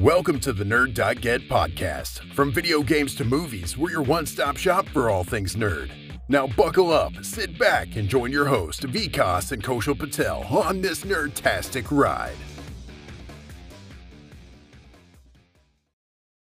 Welcome 0.00 0.38
to 0.40 0.52
the 0.52 0.62
Nerd.get 0.62 1.48
podcast. 1.48 2.32
From 2.32 2.52
video 2.52 2.84
games 2.84 3.16
to 3.16 3.24
movies, 3.24 3.76
we're 3.76 3.90
your 3.90 4.02
one 4.02 4.26
stop 4.26 4.56
shop 4.56 4.86
for 4.90 5.10
all 5.10 5.24
things 5.24 5.56
nerd. 5.56 5.90
Now, 6.28 6.46
buckle 6.46 6.92
up, 6.92 7.24
sit 7.24 7.58
back, 7.58 7.96
and 7.96 8.08
join 8.08 8.30
your 8.30 8.44
host, 8.44 8.82
Vikas 8.82 9.50
and 9.50 9.60
Koshal 9.60 9.98
Patel, 9.98 10.44
on 10.44 10.82
this 10.82 11.00
nerdtastic 11.00 11.88
ride. 11.90 12.36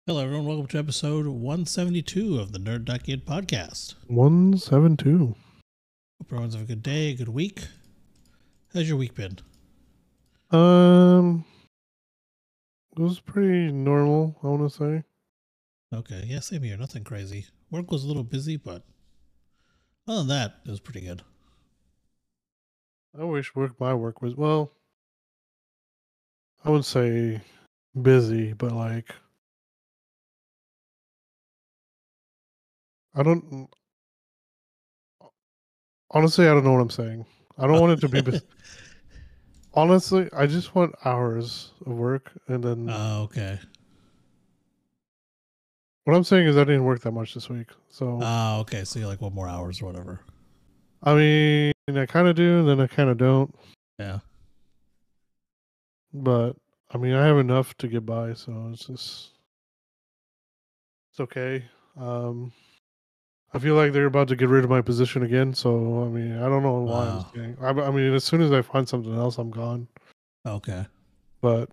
Hello, 0.07 0.23
everyone. 0.23 0.47
Welcome 0.47 0.65
to 0.69 0.79
episode 0.79 1.27
172 1.27 2.39
of 2.39 2.53
the 2.53 2.59
Nerd.get 2.59 3.23
podcast. 3.23 3.93
172. 4.07 5.27
Hope 5.27 5.35
everyone's 6.25 6.55
having 6.55 6.65
a 6.65 6.69
good 6.69 6.81
day, 6.81 7.11
a 7.11 7.15
good 7.15 7.29
week. 7.29 7.67
How's 8.73 8.87
your 8.89 8.97
week 8.97 9.13
been? 9.13 9.37
Um, 10.49 11.45
it 12.95 13.01
was 13.01 13.19
pretty 13.19 13.71
normal, 13.71 14.37
I 14.43 14.47
want 14.47 14.71
to 14.71 14.77
say. 14.77 15.03
Okay, 15.93 16.25
yeah, 16.27 16.39
same 16.39 16.63
here. 16.63 16.77
Nothing 16.77 17.03
crazy. 17.03 17.45
Work 17.71 17.91
was 17.91 18.03
a 18.03 18.07
little 18.07 18.23
busy, 18.23 18.57
but 18.57 18.83
other 20.07 20.19
than 20.19 20.27
that, 20.27 20.55
it 20.65 20.69
was 20.69 20.79
pretty 20.79 21.01
good. 21.01 21.21
I 23.19 23.23
wish 23.23 23.55
work 23.55 23.79
my 23.79 23.93
work 23.93 24.21
was 24.21 24.35
well. 24.35 24.71
I 26.65 26.69
would 26.69 26.85
say 26.85 27.41
busy, 27.99 28.53
but 28.53 28.71
like 28.71 29.13
I 33.15 33.23
don't. 33.23 33.69
Honestly, 36.09 36.47
I 36.47 36.53
don't 36.53 36.63
know 36.63 36.73
what 36.73 36.81
I'm 36.81 36.89
saying. 36.89 37.25
I 37.57 37.67
don't 37.67 37.79
want 37.79 38.03
it 38.03 38.07
to 38.07 38.21
be. 38.21 38.21
Honestly, 39.73 40.29
I 40.33 40.45
just 40.45 40.75
want 40.75 40.93
hours 41.03 41.71
of 41.85 41.93
work, 41.93 42.31
and 42.47 42.63
then 42.63 42.87
Oh, 42.89 43.23
okay. 43.23 43.59
what 46.03 46.15
I'm 46.15 46.23
saying 46.23 46.47
is 46.47 46.57
I 46.57 46.63
didn't 46.63 46.83
work 46.83 47.01
that 47.01 47.11
much 47.11 47.33
this 47.33 47.49
week. 47.49 47.67
So 47.89 48.19
Oh, 48.21 48.59
okay. 48.61 48.83
So 48.83 48.99
you 48.99 49.07
like 49.07 49.21
one 49.21 49.33
more 49.33 49.47
hours 49.47 49.81
or 49.81 49.85
whatever. 49.85 50.19
I 51.01 51.15
mean, 51.15 51.73
I 51.89 52.05
kind 52.05 52.27
of 52.27 52.35
do, 52.35 52.59
and 52.59 52.67
then 52.69 52.79
I 52.81 52.87
kind 52.87 53.09
of 53.09 53.17
don't. 53.17 53.53
Yeah. 53.99 54.19
but 56.13 56.55
I 56.91 56.97
mean, 56.97 57.13
I 57.13 57.25
have 57.25 57.37
enough 57.39 57.75
to 57.77 57.87
get 57.87 58.05
by, 58.05 58.33
so 58.33 58.69
it's 58.71 58.85
just 58.85 59.31
it's 61.11 61.19
okay. 61.19 61.65
Um, 61.97 62.51
I 63.53 63.59
feel 63.59 63.75
like 63.75 63.93
they're 63.93 64.07
about 64.07 64.27
to 64.29 64.35
get 64.35 64.49
rid 64.49 64.63
of 64.63 64.69
my 64.69 64.81
position 64.81 65.21
again, 65.23 65.53
so 65.53 66.03
I 66.03 66.07
mean, 66.07 66.37
I 66.37 66.49
don't 66.49 66.63
know 66.63 66.79
why 66.79 67.05
Wow. 67.05 67.31
I, 67.61 67.69
I 67.69 67.91
mean, 67.91 68.13
as 68.13 68.23
soon 68.23 68.41
as 68.41 68.51
I 68.51 68.63
find 68.63 68.89
something 68.89 69.13
else, 69.15 69.37
I'm 69.37 69.51
gone. 69.51 69.87
Okay. 70.45 70.85
But 71.39 71.69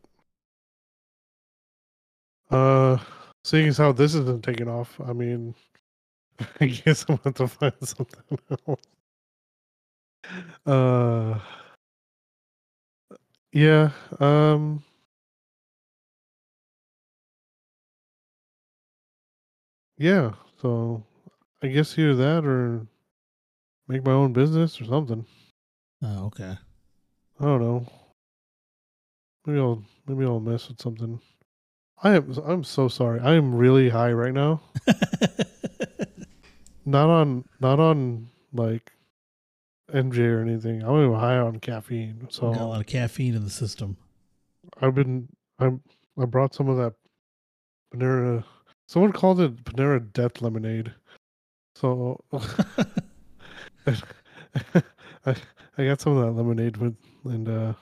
uh, 2.50 2.98
seeing 3.44 3.68
as 3.68 3.78
how 3.78 3.92
this 3.92 4.14
isn't 4.14 4.44
taking 4.44 4.68
off, 4.68 5.00
I 5.00 5.14
mean, 5.14 5.54
I 6.60 6.66
guess 6.66 7.06
I'm 7.08 7.16
going 7.16 7.32
to 7.34 7.48
find 7.48 7.72
something 7.82 8.38
else. 8.66 8.80
Uh, 10.66 11.38
yeah. 13.52 13.90
Um. 14.18 14.82
Yeah, 19.96 20.32
so 20.62 21.04
I 21.62 21.68
guess 21.68 21.98
either 21.98 22.14
that 22.16 22.44
or 22.44 22.86
make 23.88 24.04
my 24.04 24.12
own 24.12 24.32
business 24.32 24.80
or 24.80 24.84
something. 24.84 25.26
Oh, 26.02 26.26
okay. 26.26 26.56
I 27.38 27.44
don't 27.44 27.60
know. 27.60 27.86
Maybe 29.46 29.58
I'll 29.58 29.82
maybe 30.06 30.24
I'll 30.24 30.40
mess 30.40 30.68
with 30.68 30.80
something. 30.80 31.20
I 32.02 32.16
am 32.16 32.32
I'm 32.44 32.64
so 32.64 32.88
sorry. 32.88 33.20
I 33.20 33.34
am 33.34 33.54
really 33.54 33.88
high 33.88 34.12
right 34.12 34.32
now. 34.32 34.62
Not 36.86 37.08
on 37.10 37.44
not 37.60 37.78
on 37.78 38.28
like 38.52 38.90
MJ 39.92 40.18
or 40.18 40.40
anything. 40.40 40.82
I'm 40.82 40.96
even 40.98 41.14
high 41.14 41.36
on 41.36 41.60
caffeine. 41.60 42.26
So 42.30 42.52
Got 42.52 42.62
a 42.62 42.64
lot 42.64 42.80
of 42.80 42.86
caffeine 42.86 43.34
in 43.34 43.44
the 43.44 43.50
system. 43.50 43.96
I've 44.80 44.94
been 44.94 45.28
I'm 45.58 45.82
I 46.18 46.24
brought 46.24 46.54
some 46.54 46.68
of 46.68 46.78
that 46.78 46.94
Panera 47.94 48.44
someone 48.86 49.12
called 49.12 49.40
it 49.40 49.62
Panera 49.64 50.12
Death 50.12 50.40
Lemonade. 50.40 50.94
So 51.74 52.22
I, 53.86 53.96
I 55.78 55.84
got 55.84 56.00
some 56.00 56.16
of 56.16 56.24
that 56.24 56.32
lemonade 56.32 56.76
with 56.76 56.96
and 57.24 57.48
uh 57.48 57.72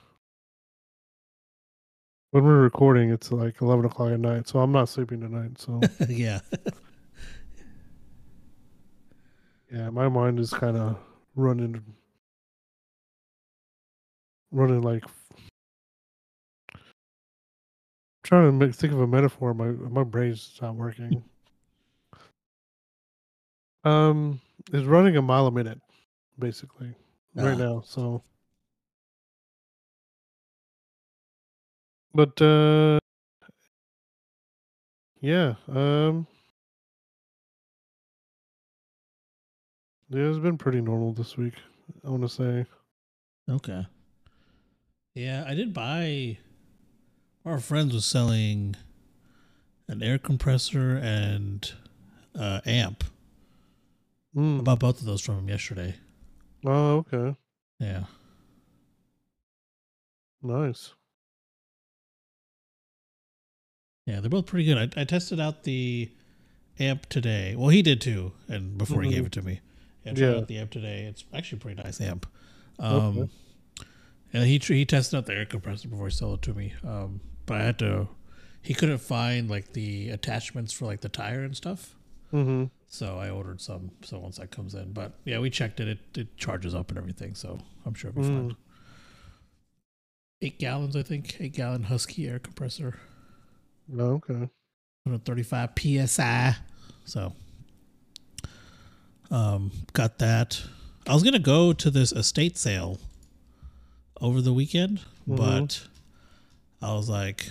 when 2.30 2.44
we're 2.44 2.60
recording 2.60 3.10
it's 3.10 3.32
like 3.32 3.60
eleven 3.62 3.84
o'clock 3.86 4.12
at 4.12 4.20
night, 4.20 4.48
so 4.48 4.58
I'm 4.60 4.72
not 4.72 4.88
sleeping 4.88 5.20
tonight. 5.20 5.58
So 5.58 5.80
yeah. 6.08 6.40
yeah, 9.72 9.90
my 9.90 10.08
mind 10.08 10.38
is 10.38 10.52
kinda 10.52 10.96
running 11.34 11.82
running 14.50 14.82
like 14.82 15.04
trying 18.24 18.44
to 18.46 18.52
make, 18.52 18.74
think 18.74 18.92
of 18.92 19.00
a 19.00 19.06
metaphor, 19.06 19.54
my 19.54 19.68
my 19.68 20.04
brain's 20.04 20.58
not 20.60 20.74
working. 20.74 21.24
Um 23.88 24.40
it's 24.72 24.86
running 24.86 25.16
a 25.16 25.22
mile 25.22 25.46
a 25.46 25.50
minute, 25.50 25.80
basically. 26.38 26.94
Right 27.34 27.54
Ah. 27.54 27.58
now, 27.58 27.82
so 27.86 28.22
But 32.14 32.40
uh 32.42 32.98
yeah, 35.20 35.54
um 35.68 36.26
yeah, 40.10 40.28
it's 40.28 40.38
been 40.38 40.58
pretty 40.58 40.80
normal 40.80 41.12
this 41.12 41.36
week, 41.36 41.54
I 42.04 42.10
want 42.10 42.22
to 42.22 42.28
say. 42.28 42.66
Okay. 43.50 43.86
Yeah, 45.14 45.44
I 45.46 45.54
did 45.54 45.72
buy. 45.74 46.38
Our 47.44 47.58
friends 47.60 47.94
was 47.94 48.04
selling 48.04 48.76
an 49.88 50.02
air 50.02 50.18
compressor 50.18 50.96
and 50.96 51.70
uh, 52.38 52.60
amp. 52.66 53.04
I 54.36 54.38
Mm. 54.38 54.64
bought 54.64 54.78
both 54.80 55.00
of 55.00 55.06
those 55.06 55.20
from 55.20 55.38
him 55.38 55.48
yesterday. 55.48 55.94
Oh, 56.64 57.04
okay. 57.12 57.36
Yeah. 57.80 58.04
Nice. 60.42 60.92
Yeah, 64.06 64.20
they're 64.20 64.30
both 64.30 64.46
pretty 64.46 64.64
good. 64.64 64.96
I, 64.96 65.00
I 65.02 65.04
tested 65.04 65.38
out 65.40 65.64
the 65.64 66.10
amp 66.78 67.06
today. 67.08 67.54
Well, 67.56 67.68
he 67.68 67.82
did 67.82 68.00
too, 68.00 68.32
and 68.48 68.78
before 68.78 69.02
he 69.02 69.10
gave 69.10 69.24
Mhm. 69.24 69.26
it 69.26 69.32
to 69.32 69.42
me. 69.42 69.60
Yeah, 70.04 70.10
I 70.12 70.14
tried 70.14 70.26
Yeah. 70.30 70.36
out 70.36 70.48
the 70.48 70.58
amp 70.58 70.70
today. 70.70 71.04
It's 71.04 71.24
actually 71.32 71.58
a 71.58 71.60
pretty 71.60 71.82
nice 71.82 72.00
amp. 72.00 72.26
Okay. 72.78 73.20
Um, 73.20 73.30
and 74.32 74.44
he 74.46 74.58
he 74.58 74.84
tested 74.86 75.16
out 75.18 75.26
the 75.26 75.34
air 75.34 75.44
compressor 75.46 75.88
before 75.88 76.06
he 76.08 76.12
sold 76.14 76.38
it 76.38 76.42
to 76.42 76.54
me. 76.54 76.74
Um, 76.84 77.20
but 77.46 77.60
I 77.60 77.64
had 77.64 77.78
to. 77.80 78.08
He 78.62 78.74
couldn't 78.74 78.98
find 78.98 79.48
like 79.50 79.72
the 79.72 80.10
attachments 80.10 80.72
for 80.72 80.84
like 80.86 81.00
the 81.00 81.08
tire 81.08 81.42
and 81.44 81.56
stuff. 81.56 81.94
Mm-hmm. 82.32 82.66
So 82.88 83.18
I 83.18 83.30
ordered 83.30 83.60
some. 83.60 83.90
So 84.02 84.18
once 84.18 84.38
that 84.38 84.50
comes 84.50 84.74
in, 84.74 84.92
but 84.92 85.12
yeah, 85.24 85.38
we 85.38 85.50
checked 85.50 85.78
it. 85.80 85.88
It, 85.88 85.98
it 86.16 86.36
charges 86.36 86.74
up 86.74 86.88
and 86.90 86.98
everything. 86.98 87.34
So 87.34 87.58
I'm 87.84 87.94
sure 87.94 88.10
it'll 88.10 88.22
be 88.22 88.28
fine. 88.28 88.50
Mm. 88.50 88.56
Eight 90.40 90.58
gallons, 90.58 90.96
I 90.96 91.02
think. 91.02 91.36
Eight 91.40 91.52
gallon 91.54 91.82
Husky 91.84 92.26
air 92.28 92.38
compressor. 92.38 92.98
Okay. 93.92 94.48
135 95.04 95.70
psi. 96.08 96.56
So, 97.04 97.32
um, 99.30 99.70
got 99.92 100.18
that. 100.18 100.62
I 101.06 101.14
was 101.14 101.22
gonna 101.22 101.38
go 101.38 101.72
to 101.72 101.90
this 101.90 102.12
estate 102.12 102.56
sale 102.58 102.98
over 104.20 104.40
the 104.42 104.52
weekend, 104.52 105.00
Mhm. 105.28 105.36
but 105.36 105.88
I 106.82 106.92
was 106.94 107.08
like, 107.08 107.50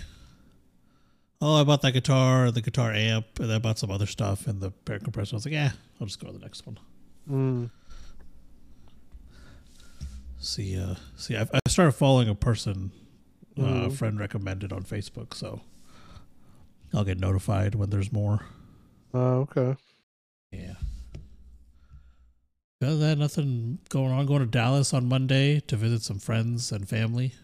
"Oh, 1.40 1.60
I 1.60 1.64
bought 1.64 1.82
that 1.82 1.92
guitar, 1.92 2.50
the 2.50 2.60
guitar 2.60 2.92
amp, 2.92 3.38
and 3.40 3.52
I 3.52 3.58
bought 3.58 3.78
some 3.78 3.90
other 3.90 4.06
stuff, 4.06 4.46
and 4.46 4.60
the 4.60 4.72
air 4.88 4.98
compressor." 4.98 5.34
I 5.34 5.36
was 5.36 5.44
like, 5.44 5.52
"Yeah, 5.54 5.72
I'll 6.00 6.06
just 6.06 6.20
go 6.20 6.26
to 6.28 6.32
the 6.32 6.38
next 6.38 6.66
one." 6.66 6.78
Mm. 7.30 7.70
See, 10.40 10.78
uh, 10.78 10.94
see, 11.16 11.36
I, 11.36 11.42
I 11.42 11.58
started 11.68 11.92
following 11.92 12.28
a 12.28 12.34
person, 12.34 12.92
uh, 13.58 13.62
a 13.62 13.64
Mhm. 13.88 13.92
friend 13.92 14.18
recommended 14.20 14.72
on 14.72 14.82
Facebook, 14.84 15.34
so 15.34 15.60
I'll 16.94 17.04
get 17.04 17.18
notified 17.18 17.74
when 17.74 17.90
there's 17.90 18.12
more. 18.12 18.46
Oh, 19.12 19.40
okay. 19.50 19.76
Yeah. 20.52 20.74
Other 22.80 22.92
than 22.96 23.00
that, 23.00 23.18
nothing 23.18 23.78
going 23.88 24.12
on. 24.12 24.26
Going 24.26 24.40
to 24.40 24.46
Dallas 24.46 24.94
on 24.94 25.08
Monday 25.08 25.58
to 25.60 25.76
visit 25.76 26.02
some 26.02 26.18
friends 26.20 26.70
and 26.70 26.88
family. 26.88 27.34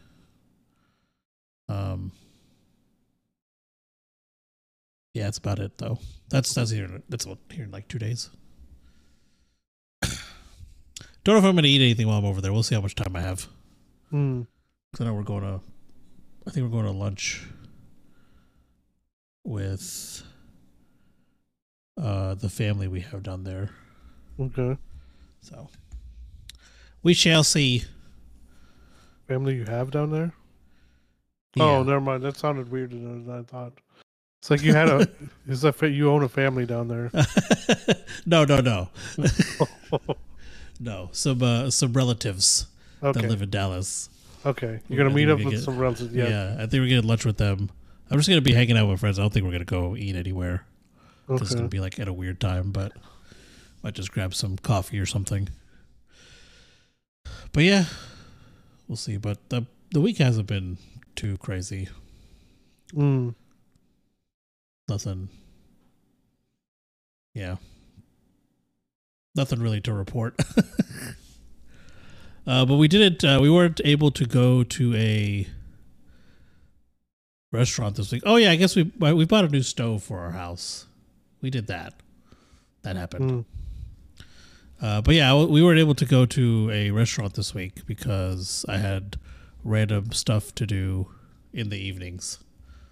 Um. 1.69 2.13
Yeah, 5.15 5.25
that's 5.25 5.39
about 5.39 5.61
it 5.61 5.79
though. 5.79 5.99
That's 6.29 6.53
that's 6.53 6.71
here. 6.71 7.01
That's 7.09 7.25
here 7.51 7.65
in 7.65 7.71
like 7.71 7.89
two 7.89 7.99
days. 7.99 8.31
Don't 10.03 11.35
know 11.35 11.39
if 11.39 11.45
I'm 11.45 11.55
gonna 11.55 11.69
eat 11.69 11.81
anything 11.81 12.07
while 12.07 12.19
I'm 12.19 12.25
over 12.25 12.41
there. 12.41 12.53
We'll 12.53 12.65
see 12.65 12.75
how 12.75 12.81
much 12.83 12.97
time 12.97 13.17
I 13.17 13.21
have. 13.21 13.49
Mm. 14.13 14.47
Cause 14.93 15.01
I 15.01 15.05
know 15.05 15.15
we're 15.15 15.23
going 15.23 15.43
to. 15.43 15.61
I 16.47 16.51
think 16.51 16.65
we're 16.65 16.71
going 16.71 16.93
to 16.93 16.97
lunch 16.97 17.43
with 19.45 20.23
uh, 22.01 22.35
the 22.35 22.49
family 22.49 22.87
we 22.87 23.01
have 23.01 23.23
down 23.23 23.43
there. 23.45 23.71
Okay. 24.39 24.77
So 25.41 25.69
we 27.03 27.15
shall 27.15 27.43
see. 27.43 27.85
Family 29.27 29.57
you 29.57 29.65
have 29.65 29.91
down 29.91 30.11
there? 30.11 30.33
Yeah. 31.57 31.65
Oh, 31.65 31.83
never 31.83 32.01
mind. 32.01 32.23
That 32.23 32.37
sounded 32.37 32.71
weirder 32.71 32.97
than 32.97 33.31
I 33.31 33.43
thought. 33.43 33.73
It's 34.45 34.51
like 34.51 34.63
you 34.63 34.75
had 34.75 34.91
a. 34.91 35.09
is 35.49 35.63
that 35.63 35.81
you 35.81 36.11
own 36.11 36.23
a 36.23 36.29
family 36.29 36.67
down 36.67 36.87
there? 36.87 37.11
no, 38.27 38.45
no, 38.45 38.61
no, 38.61 38.91
no. 40.81 41.09
Some 41.13 41.43
uh, 41.43 41.71
some 41.71 41.95
relatives 41.95 42.67
that 43.01 43.17
Okay. 43.17 43.27
live 43.27 43.41
in 43.41 43.49
Dallas. 43.49 44.11
Okay. 44.45 44.81
You're 44.87 44.99
gonna 44.99 45.09
gonna 45.09 45.15
meet 45.15 45.31
up 45.31 45.41
it 45.41 45.47
with 45.47 45.55
again. 45.55 45.65
some 45.65 45.79
relatives. 45.79 46.13
Yeah. 46.15 46.29
Yeah. 46.29 46.55
I 46.59 46.67
think 46.67 46.83
we're 46.83 46.89
getting 46.89 47.09
lunch 47.09 47.25
with 47.25 47.39
them. 47.39 47.71
I'm 48.11 48.19
just 48.19 48.29
gonna 48.29 48.43
be 48.43 48.53
hanging 48.53 48.77
out 48.77 48.87
with 48.87 49.01
friends. 49.01 49.19
I 49.19 49.23
don't 49.23 49.33
think 49.33 49.47
we're 49.47 49.53
gonna 49.53 49.65
go 49.65 49.97
eat 49.97 50.15
anywhere. 50.15 50.67
It's 51.31 51.41
Okay. 51.45 51.55
gonna 51.55 51.69
be 51.69 51.81
like 51.81 51.99
at 51.99 52.07
a 52.07 52.13
weird 52.13 52.39
time, 52.39 52.71
but 52.71 52.93
might 53.83 53.95
just 53.95 54.13
grab 54.13 54.35
some 54.35 54.59
coffee 54.59 54.99
or 54.99 55.07
something. 55.07 55.49
But 57.53 57.65
yeah, 57.65 57.87
we'll 58.89 58.97
see. 58.97 59.17
But 59.17 59.39
the 59.49 59.65
the 59.93 60.03
week 60.03 60.19
hasn't 60.19 60.49
been 60.49 60.77
too 61.17 61.39
crazy. 61.39 61.89
Mm. 62.93 63.35
Nothing. 64.89 65.29
Yeah. 67.35 67.57
Nothing 69.35 69.61
really 69.61 69.81
to 69.83 69.93
report. 69.93 70.41
uh, 72.47 72.65
but 72.65 72.77
we 72.77 72.87
didn't. 72.87 73.25
Uh, 73.25 73.39
we 73.43 73.51
weren't 73.51 73.81
able 73.85 74.11
to 74.13 74.25
go 74.25 74.63
to 74.63 74.95
a 74.95 75.49
restaurant 77.51 77.97
this 77.97 78.13
week. 78.13 78.23
Oh 78.25 78.37
yeah, 78.37 78.51
I 78.51 78.57
guess 78.57 78.77
we 78.77 78.85
we 78.99 79.25
bought 79.25 79.45
a 79.45 79.49
new 79.49 79.63
stove 79.63 80.03
for 80.03 80.21
our 80.21 80.33
house. 80.33 80.87
We 81.41 81.51
did 81.51 81.67
that. 81.67 81.95
That 82.83 82.97
happened. 82.97 83.31
Mm. 83.31 83.45
Uh, 84.81 85.01
but 85.01 85.15
yeah, 85.15 85.35
we 85.45 85.63
weren't 85.63 85.81
able 85.81 85.95
to 85.95 86.05
go 86.05 86.27
to 86.27 86.71
a 86.71 86.91
restaurant 86.91 87.35
this 87.35 87.55
week 87.55 87.87
because 87.87 88.65
I 88.69 88.77
had 88.77 89.17
random 89.65 90.13
stuff 90.13 90.55
to 90.57 90.67
do 90.67 91.09
in 91.53 91.71
the 91.71 91.79
evenings, 91.79 92.39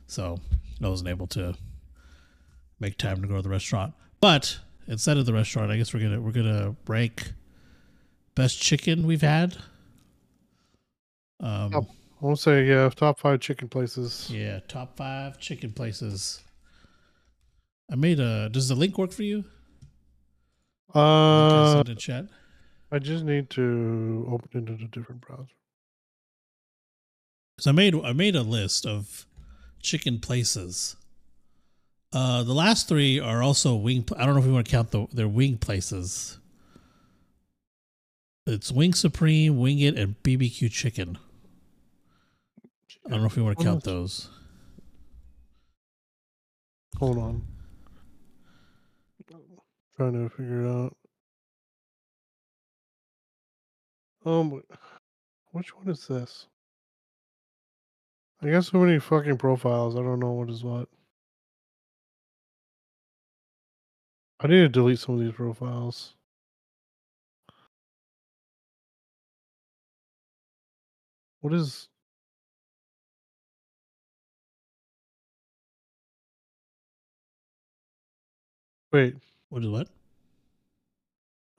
so 0.06 0.40
I 0.82 0.88
wasn't 0.88 1.10
able 1.10 1.26
to 1.28 1.54
make 2.82 2.98
time 2.98 3.22
to 3.22 3.26
go 3.28 3.36
to 3.36 3.42
the 3.42 3.48
restaurant. 3.48 3.94
But 4.20 4.58
instead 4.86 5.16
of 5.16 5.24
the 5.24 5.32
restaurant, 5.32 5.70
I 5.70 5.78
guess 5.78 5.94
we're 5.94 6.00
gonna 6.00 6.20
we're 6.20 6.32
gonna 6.32 6.76
rank 6.86 7.32
best 8.34 8.60
chicken 8.60 9.06
we've 9.06 9.22
had. 9.22 9.56
Um, 11.40 11.74
Oh. 11.74 11.86
I'll 12.24 12.36
say 12.36 12.66
yeah, 12.66 12.88
top 12.90 13.18
five 13.18 13.40
chicken 13.40 13.68
places. 13.68 14.30
yeah, 14.30 14.60
top 14.68 14.96
five 14.96 15.40
chicken 15.40 15.72
places. 15.72 16.40
I 17.90 17.96
made 17.96 18.20
a. 18.20 18.48
Does 18.48 18.68
the 18.68 18.76
link 18.76 18.96
work 18.96 19.10
for 19.10 19.24
you? 19.24 19.44
I 20.94 21.00
Uh, 21.00 21.72
sent 21.74 21.88
in 21.88 21.96
chat. 21.96 22.26
I 22.92 23.00
just 23.00 23.24
need 23.24 23.50
to 23.50 24.24
open 24.30 24.50
it 24.62 24.68
in 24.68 24.82
a 24.84 24.88
different 24.88 25.20
browser. 25.20 25.48
because 27.56 27.66
I 27.66 27.72
made 27.72 27.94
I 27.96 28.12
made 28.12 28.36
a 28.36 28.42
list 28.42 28.86
of 28.86 29.26
chicken 29.82 30.20
places. 30.20 30.94
Uh, 32.12 32.42
the 32.42 32.52
last 32.52 32.88
three 32.88 33.18
are 33.18 33.42
also 33.42 33.74
wing. 33.74 34.04
I 34.16 34.26
don't 34.26 34.34
know 34.34 34.40
if 34.40 34.46
we 34.46 34.52
want 34.52 34.66
to 34.66 34.70
count 34.70 34.90
the 34.90 35.06
their 35.12 35.28
wing 35.28 35.56
places. 35.56 36.38
It's 38.46 38.72
Wing 38.72 38.92
Supreme, 38.92 39.58
Wing 39.58 39.78
It, 39.78 39.96
and 39.96 40.20
BBQ 40.22 40.70
Chicken. 40.70 41.16
I 43.06 43.10
don't 43.10 43.20
know 43.20 43.26
if 43.26 43.36
we 43.36 43.42
want 43.42 43.58
to 43.58 43.64
count 43.64 43.84
those. 43.84 44.28
Hold 46.98 47.18
on. 47.18 47.46
Trying 49.96 50.12
to 50.12 50.28
figure 50.34 50.64
it 50.64 50.68
out. 50.68 50.96
Um, 54.24 54.62
which 55.52 55.76
one 55.76 55.88
is 55.88 56.06
this? 56.06 56.46
I 58.42 58.50
got 58.50 58.64
so 58.64 58.78
many 58.78 58.98
fucking 58.98 59.38
profiles. 59.38 59.94
I 59.94 60.00
don't 60.00 60.18
know 60.18 60.32
what 60.32 60.50
is 60.50 60.64
what. 60.64 60.88
I 64.44 64.48
need 64.48 64.58
to 64.58 64.68
delete 64.68 64.98
some 64.98 65.14
of 65.14 65.20
these 65.20 65.32
profiles. 65.32 66.14
What 71.40 71.54
is? 71.54 71.88
Wait. 78.92 79.14
What 79.48 79.62
is 79.62 79.68
what? 79.68 79.88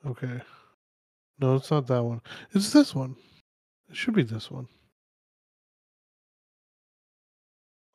Okay. 0.06 0.42
No, 1.40 1.56
it's 1.56 1.72
not 1.72 1.88
that 1.88 2.04
one. 2.04 2.22
It's 2.54 2.74
this 2.74 2.94
one. 2.94 3.16
It 3.90 3.96
should 3.96 4.14
be 4.14 4.24
this 4.24 4.52
one. 4.52 4.68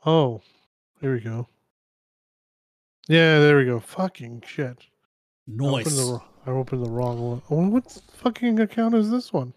Oh, 0.06 0.40
here 1.00 1.12
we 1.12 1.20
go. 1.20 1.46
Yeah, 3.08 3.38
there 3.38 3.56
we 3.56 3.64
go. 3.64 3.80
Fucking 3.80 4.42
shit. 4.46 4.86
I 5.48 5.52
opened, 5.52 5.58
Noise. 5.58 5.96
the, 5.96 6.20
I 6.46 6.50
opened 6.50 6.84
the 6.84 6.90
wrong 6.90 7.18
one. 7.18 7.42
Oh, 7.50 7.66
what 7.68 7.90
fucking 8.12 8.60
account 8.60 8.94
is 8.94 9.10
this 9.10 9.32
one? 9.32 9.54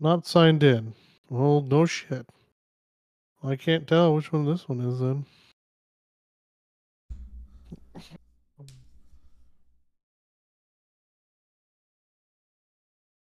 Not 0.00 0.26
signed 0.26 0.64
in. 0.64 0.94
Well, 1.30 1.60
no 1.62 1.86
shit. 1.86 2.26
I 3.44 3.54
can't 3.54 3.86
tell 3.86 4.16
which 4.16 4.32
one 4.32 4.44
this 4.46 4.68
one 4.68 4.80
is 4.80 4.98
then. 4.98 5.26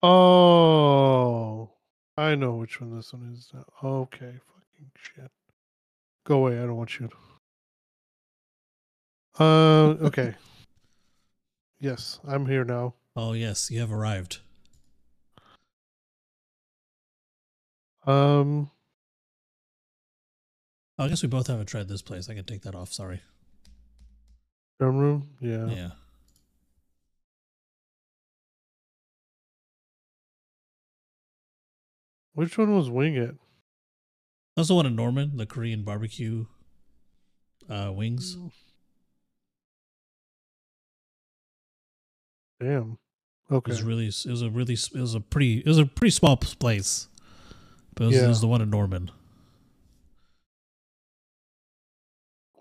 Oh, 0.03 1.71
I 2.17 2.35
know 2.35 2.53
which 2.53 2.79
one 2.81 2.95
this 2.95 3.13
one 3.13 3.31
is 3.33 3.49
now. 3.53 3.65
Okay, 3.83 4.33
fucking 4.47 4.91
shit. 4.95 5.31
Go 6.25 6.37
away. 6.37 6.57
I 6.59 6.61
don't 6.65 6.75
want 6.77 6.99
you. 6.99 7.09
Uh, 9.39 9.43
okay. 10.01 10.35
yes, 11.79 12.19
I'm 12.27 12.45
here 12.45 12.63
now. 12.63 12.93
Oh 13.15 13.33
yes, 13.33 13.71
you 13.71 13.79
have 13.79 13.91
arrived. 13.91 14.39
Um, 18.05 18.69
I 20.97 21.07
guess 21.07 21.21
we 21.21 21.29
both 21.29 21.47
haven't 21.47 21.67
tried 21.67 21.87
this 21.87 22.01
place. 22.01 22.29
I 22.29 22.33
can 22.33 22.45
take 22.45 22.61
that 22.63 22.75
off. 22.75 22.91
Sorry. 22.91 23.21
drum 24.79 24.97
room. 24.97 25.29
Yeah. 25.39 25.67
Yeah. 25.67 25.89
Which 32.33 32.57
one 32.57 32.75
was 32.75 32.89
Wing 32.89 33.15
It? 33.15 33.35
That's 34.55 34.67
the 34.67 34.75
one 34.75 34.85
in 34.85 34.95
Norman, 34.95 35.37
the 35.37 35.45
Korean 35.45 35.83
barbecue 35.83 36.45
uh, 37.69 37.91
wings. 37.93 38.37
Damn. 42.59 42.97
Okay. 43.49 43.69
It 43.69 43.73
was 43.73 43.83
really, 43.83 44.07
it 44.07 44.25
was 44.27 44.41
a 44.41 44.49
really, 44.49 44.73
it 44.73 44.93
was 44.93 45.15
a 45.15 45.19
pretty, 45.19 45.59
it 45.59 45.65
was 45.67 45.77
a 45.77 45.85
pretty 45.85 46.11
small 46.11 46.37
place, 46.37 47.07
but 47.95 48.05
it 48.05 48.07
was, 48.07 48.17
it 48.17 48.27
was 48.27 48.41
the 48.41 48.47
one 48.47 48.61
in 48.61 48.69
Norman. 48.69 49.09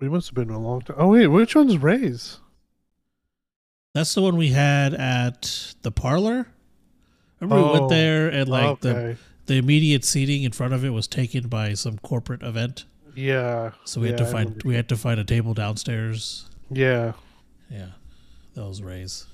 We 0.00 0.08
must 0.08 0.28
have 0.28 0.34
been 0.34 0.50
a 0.50 0.58
long 0.58 0.80
time. 0.80 0.96
Oh 0.98 1.08
wait, 1.08 1.26
which 1.26 1.54
one's 1.54 1.76
Ray's? 1.76 2.38
That's 3.94 4.14
the 4.14 4.22
one 4.22 4.36
we 4.36 4.48
had 4.48 4.94
at 4.94 5.74
the 5.82 5.90
parlor. 5.90 6.46
Remember 7.40 7.62
we 7.62 7.68
Oh, 7.70 7.72
went 7.80 7.88
there 7.90 8.28
and 8.28 8.48
like 8.48 8.84
okay. 8.84 8.88
the 8.88 9.16
immediate 9.56 10.04
seating 10.04 10.42
in 10.42 10.52
front 10.52 10.74
of 10.74 10.84
it 10.84 10.90
was 10.90 11.06
taken 11.06 11.48
by 11.48 11.74
some 11.74 11.98
corporate 11.98 12.42
event, 12.42 12.84
yeah. 13.14 13.72
so 13.84 14.00
we 14.00 14.08
had 14.08 14.18
to 14.18 14.26
find 14.26 14.62
we 14.62 14.74
had 14.74 14.88
to 14.88 14.96
find 14.96 15.18
a 15.20 15.24
table 15.24 15.54
downstairs. 15.54 16.48
Yeah. 16.70 17.12
Yeah, 17.70 17.90
that 18.54 18.66
was 18.66 18.82
Ray's. 18.82 19.26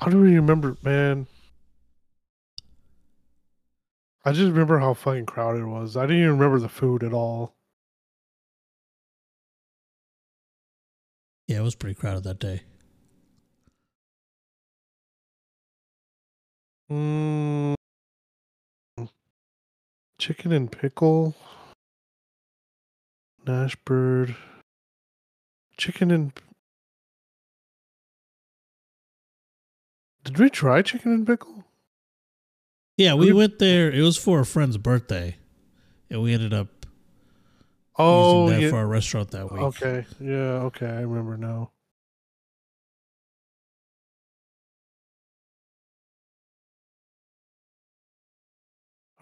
I 0.00 0.10
do 0.10 0.20
we 0.20 0.34
remember, 0.34 0.76
man? 0.82 1.26
I 4.24 4.32
just 4.32 4.50
remember 4.50 4.78
how 4.78 4.94
fucking 4.94 5.26
crowded 5.26 5.62
it 5.62 5.66
was. 5.66 5.96
I 5.96 6.02
didn't 6.02 6.22
even 6.22 6.32
remember 6.32 6.58
the 6.58 6.68
food 6.68 7.02
at 7.02 7.12
all. 7.12 7.54
Yeah, 11.46 11.58
it 11.58 11.62
was 11.62 11.74
pretty 11.74 11.94
crowded 11.94 12.24
that 12.24 12.38
day. 12.38 12.62
Mm. 16.90 17.73
Chicken 20.24 20.52
and 20.52 20.72
pickle. 20.72 21.34
Nashbird. 23.44 24.34
Chicken 25.76 26.10
and. 26.10 26.32
Did 30.24 30.38
we 30.38 30.48
try 30.48 30.80
chicken 30.80 31.12
and 31.12 31.26
pickle? 31.26 31.64
Yeah, 32.96 33.12
we 33.12 33.26
We- 33.26 33.32
went 33.34 33.58
there. 33.58 33.92
It 33.92 34.00
was 34.00 34.16
for 34.16 34.40
a 34.40 34.46
friend's 34.46 34.78
birthday, 34.78 35.36
and 36.08 36.22
we 36.22 36.32
ended 36.32 36.54
up 36.54 36.86
Oh, 37.98 38.44
using 38.44 38.56
that 38.56 38.62
yeah. 38.64 38.70
for 38.70 38.76
our 38.78 38.86
restaurant 38.86 39.30
that 39.32 39.52
week. 39.52 39.60
Okay. 39.60 40.06
Yeah. 40.20 40.62
Okay. 40.72 40.86
I 40.88 41.00
remember 41.02 41.36
now. 41.36 41.70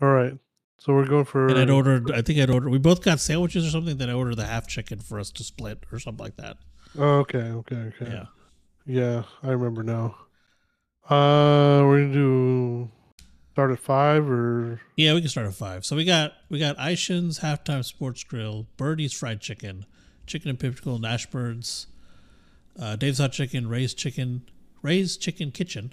All 0.01 0.09
right. 0.09 0.39
So 0.85 0.93
we're 0.93 1.07
going 1.07 1.25
for. 1.27 1.47
And 1.47 1.59
I'd 1.59 1.71
ordered, 1.71 2.11
I 2.11 2.23
think 2.23 2.41
I'd 2.41 2.51
ordered, 2.51 2.71
we 2.71 2.79
both 2.79 3.03
got 3.03 3.21
sandwiches 3.21 3.65
or 3.65 3.71
something. 3.71 3.99
Then 3.99 4.11
I 4.11 4.15
ordered 4.15 4.35
the 4.35 4.47
half 4.47 4.67
chicken 4.67 4.99
for 4.99 5.21
us 5.21 5.31
to 5.31 5.45
split 5.45 5.85
or 5.93 6.01
something 6.01 6.25
like 6.25 6.37
that. 6.39 6.57
Oh, 6.99 7.19
okay. 7.21 7.39
Okay. 7.39 7.77
Okay. 7.77 8.11
Yeah. 8.11 8.25
Yeah, 8.85 9.23
I 9.45 9.51
remember 9.51 9.85
now. 9.85 10.17
Uh, 11.09 11.83
we're 11.85 12.03
gonna 12.03 12.13
do 12.13 12.91
start 13.53 13.71
at 13.71 13.79
five 13.79 14.29
or 14.29 14.81
Yeah, 14.97 15.15
we 15.15 15.21
can 15.21 15.29
start 15.29 15.47
at 15.47 15.55
five. 15.55 15.85
So 15.85 15.95
we 15.95 16.05
got 16.05 16.33
we 16.49 16.59
got 16.59 16.77
Aishin's 16.79 17.39
halftime 17.39 17.85
sports 17.85 18.25
grill, 18.25 18.67
Birdie's 18.77 19.13
fried 19.13 19.41
chicken, 19.41 19.87
chicken 20.27 20.51
and 20.51 20.59
pickle, 20.59 20.99
Nashbirds, 20.99 21.87
uh, 22.77 22.97
Dave's 22.97 23.19
hot 23.19 23.31
chicken, 23.31 23.69
Ray's 23.69 23.95
chicken, 23.95 24.49
Ray's 24.83 25.17
chicken 25.17 25.53
kitchen, 25.53 25.93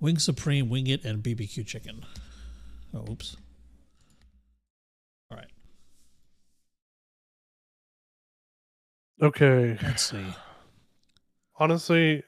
Wing 0.00 0.18
Supreme, 0.18 0.68
Wing 0.68 0.88
It, 0.88 1.04
and 1.04 1.22
BBQ 1.22 1.64
chicken. 1.64 2.04
Oh, 2.92 3.04
oops. 3.10 3.36
All 5.30 5.36
right, 5.36 5.50
okay. 9.22 9.78
let's 9.82 10.10
see. 10.10 10.24
Honestly, 11.56 12.22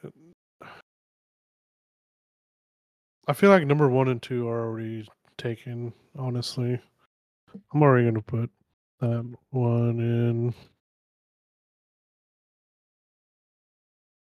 I 3.29 3.33
feel 3.33 3.51
like 3.51 3.67
number 3.67 3.89
one 3.89 4.09
and 4.09 4.21
two 4.21 4.49
are 4.49 4.67
already 4.67 5.09
taken. 5.39 5.93
Honestly, 6.19 6.81
I'm 7.73 7.83
already 7.83 8.07
gonna 8.07 8.23
put 8.23 8.51
that 9.01 9.35
one 9.51 10.01
in. 10.01 10.55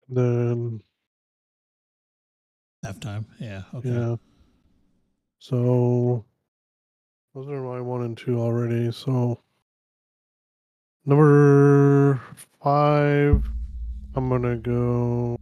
Then 0.10 0.82
Halftime. 2.86 3.26
Yeah. 3.40 3.64
Okay. 3.74 3.90
yeah. 3.90 4.16
So 5.40 6.24
those 7.34 7.48
are 7.50 7.62
my 7.62 7.82
one 7.82 8.04
and 8.04 8.18
two 8.18 8.40
already. 8.40 8.92
So 8.92 9.40
number 11.06 12.22
five, 12.66 13.46
I'm 14.16 14.28
gonna 14.28 14.58
go. 14.58 15.38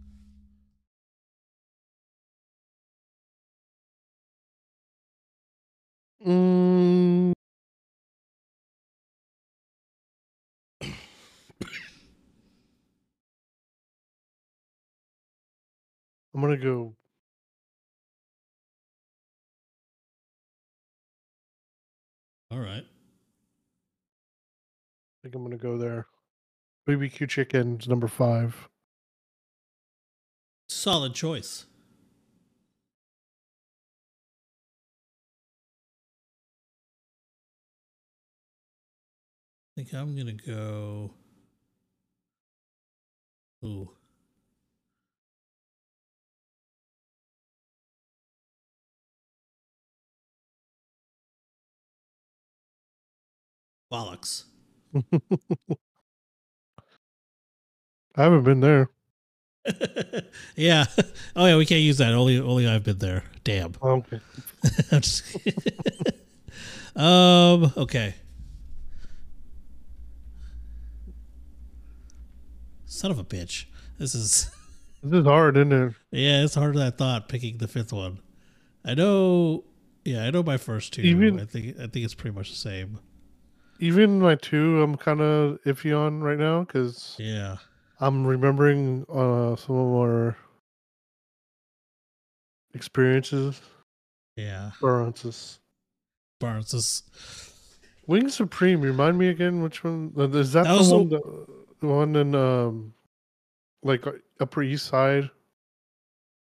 Mm, 6.26 7.32
I'm 10.82 10.94
gonna 16.42 16.58
go. 16.58 16.94
All 22.50 22.58
right. 22.58 22.84
I 22.84 22.86
think 25.22 25.34
I'm 25.34 25.42
gonna 25.42 25.56
go 25.56 25.78
there. 25.78 26.06
BBQ 26.86 27.28
chicken's 27.28 27.88
number 27.88 28.08
five. 28.08 28.68
Solid 30.68 31.14
choice. 31.14 31.64
I 39.76 39.80
think 39.82 39.94
I'm 39.94 40.16
gonna 40.16 40.32
go. 40.32 41.14
Ooh. 43.64 43.90
Bollocks. 53.90 54.44
I 58.16 58.22
haven't 58.24 58.44
been 58.44 58.60
there. 58.60 58.90
yeah. 60.56 60.84
Oh 61.36 61.46
yeah, 61.46 61.56
we 61.56 61.66
can't 61.66 61.80
use 61.80 61.98
that. 61.98 62.12
Only 62.14 62.38
only 62.38 62.68
I've 62.68 62.84
been 62.84 62.98
there. 62.98 63.24
Damn. 63.42 63.72
Okay. 63.82 64.20
I'm 64.92 65.00
just 65.00 65.36
um. 66.94 67.72
Okay. 67.76 68.14
Son 72.86 73.10
of 73.10 73.18
a 73.18 73.24
bitch. 73.24 73.64
This 73.98 74.14
is 74.14 74.50
This 75.02 75.20
is 75.20 75.26
hard, 75.26 75.56
isn't 75.56 75.72
it? 75.72 75.94
yeah. 76.12 76.44
It's 76.44 76.54
harder 76.54 76.78
than 76.78 76.86
I 76.86 76.90
thought 76.90 77.28
picking 77.28 77.58
the 77.58 77.68
fifth 77.68 77.92
one. 77.92 78.20
I 78.84 78.94
know. 78.94 79.64
Yeah, 80.04 80.24
I 80.24 80.30
know 80.30 80.42
my 80.42 80.56
first 80.56 80.92
two. 80.92 81.02
Even- 81.02 81.40
I 81.40 81.44
think 81.46 81.76
I 81.78 81.86
think 81.86 82.04
it's 82.04 82.14
pretty 82.14 82.36
much 82.36 82.50
the 82.50 82.56
same. 82.56 83.00
Even 83.80 84.20
my 84.20 84.36
two, 84.36 84.80
I'm 84.82 84.96
kind 84.96 85.20
of 85.20 85.58
iffy 85.66 85.96
on 85.98 86.20
right 86.22 86.38
now 86.38 86.60
because 86.60 87.16
Yeah. 87.18 87.56
I'm 88.04 88.26
remembering 88.26 89.06
uh, 89.08 89.56
some 89.56 89.76
of 89.76 89.94
our 89.94 90.36
experiences. 92.74 93.60
Yeah. 94.36 94.72
Barnes 94.80 96.74
is 96.74 97.02
Wing 98.06 98.28
Supreme. 98.28 98.82
Remind 98.82 99.16
me 99.16 99.28
again 99.28 99.62
which 99.62 99.82
one 99.82 100.12
uh, 100.18 100.28
is 100.28 100.52
that? 100.52 100.64
That 100.64 100.84
the 100.84 100.94
one, 100.94 101.08
the 101.80 101.86
one 101.86 102.16
in 102.16 102.34
um, 102.34 102.92
like 103.82 104.06
uh, 104.06 104.12
Upper 104.38 104.62
East 104.62 104.86
Side. 104.86 105.30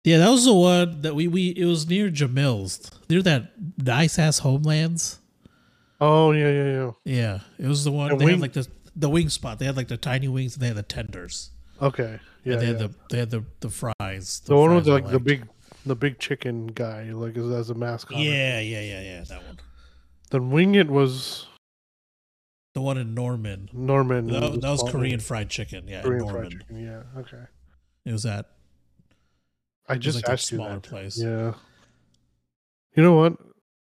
yeah. 0.05 0.19
That 0.19 0.29
was 0.29 0.45
the 0.45 0.53
one 0.53 1.01
that 1.01 1.13
we 1.15 1.27
we 1.27 1.49
it 1.49 1.65
was 1.65 1.89
near 1.89 2.09
Jamil's 2.09 2.89
near 3.09 3.21
that 3.23 3.51
nice 3.77 4.17
ass 4.17 4.39
homelands. 4.39 5.19
Oh 5.99 6.31
yeah, 6.31 6.49
yeah, 6.49 6.71
yeah. 6.71 6.91
Yeah, 7.03 7.39
it 7.57 7.67
was 7.67 7.83
the 7.83 7.91
one 7.91 8.11
And 8.11 8.21
they 8.21 8.25
wing- 8.25 8.35
had 8.35 8.41
like 8.41 8.53
the 8.53 8.65
the 8.95 9.09
wing 9.09 9.29
spot. 9.29 9.59
They 9.59 9.65
had 9.65 9.77
like 9.77 9.87
the 9.87 9.97
tiny 9.97 10.27
wings 10.27 10.55
and 10.55 10.63
they 10.63 10.67
had 10.67 10.77
the 10.77 10.83
tenders. 10.83 11.51
Okay, 11.81 12.19
yeah. 12.43 12.53
and 12.53 12.61
they 12.61 12.65
yeah. 12.65 12.71
had 12.71 12.79
the 12.79 12.95
they 13.09 13.17
had 13.19 13.29
the 13.29 13.43
the 13.61 13.69
fries. 13.69 14.41
the 14.45 14.55
one 14.55 14.75
with 14.75 14.87
like 14.87 15.09
the 15.09 15.19
big, 15.19 15.47
the 15.85 15.95
big 15.95 16.19
chicken 16.19 16.67
guy, 16.67 17.03
like 17.11 17.37
as, 17.37 17.49
as 17.51 17.69
a 17.69 17.75
mascot. 17.75 18.17
Yeah, 18.17 18.59
yeah, 18.59 18.81
yeah, 18.81 19.01
yeah. 19.01 19.23
That 19.23 19.43
one. 19.45 19.59
Then 20.31 20.51
Wing 20.51 20.75
It 20.75 20.89
was 20.89 21.47
The 22.75 22.81
one 22.81 22.97
in 22.97 23.13
Norman. 23.15 23.69
Norman. 23.73 24.27
That, 24.27 24.43
and 24.43 24.61
that 24.61 24.69
was 24.69 24.83
Korean 24.83 25.19
fried 25.19 25.49
chicken. 25.49 25.87
Yeah, 25.87 26.01
Korean 26.01 26.21
in 26.21 26.29
fried 26.29 26.33
Norman. 26.33 26.59
chicken. 26.59 26.79
Yeah. 26.79 27.19
Okay. 27.19 27.43
It 28.05 28.11
was 28.11 28.23
that. 28.23 28.45
I 29.87 29.93
was 29.93 30.03
just 30.03 30.17
like 30.17 30.27
a 30.27 30.31
asked 30.33 30.51
you 30.51 30.57
smaller 30.57 30.75
that. 30.75 30.83
place. 30.83 31.17
Yeah. 31.17 31.53
You 32.95 33.03
know 33.03 33.15
what? 33.15 33.37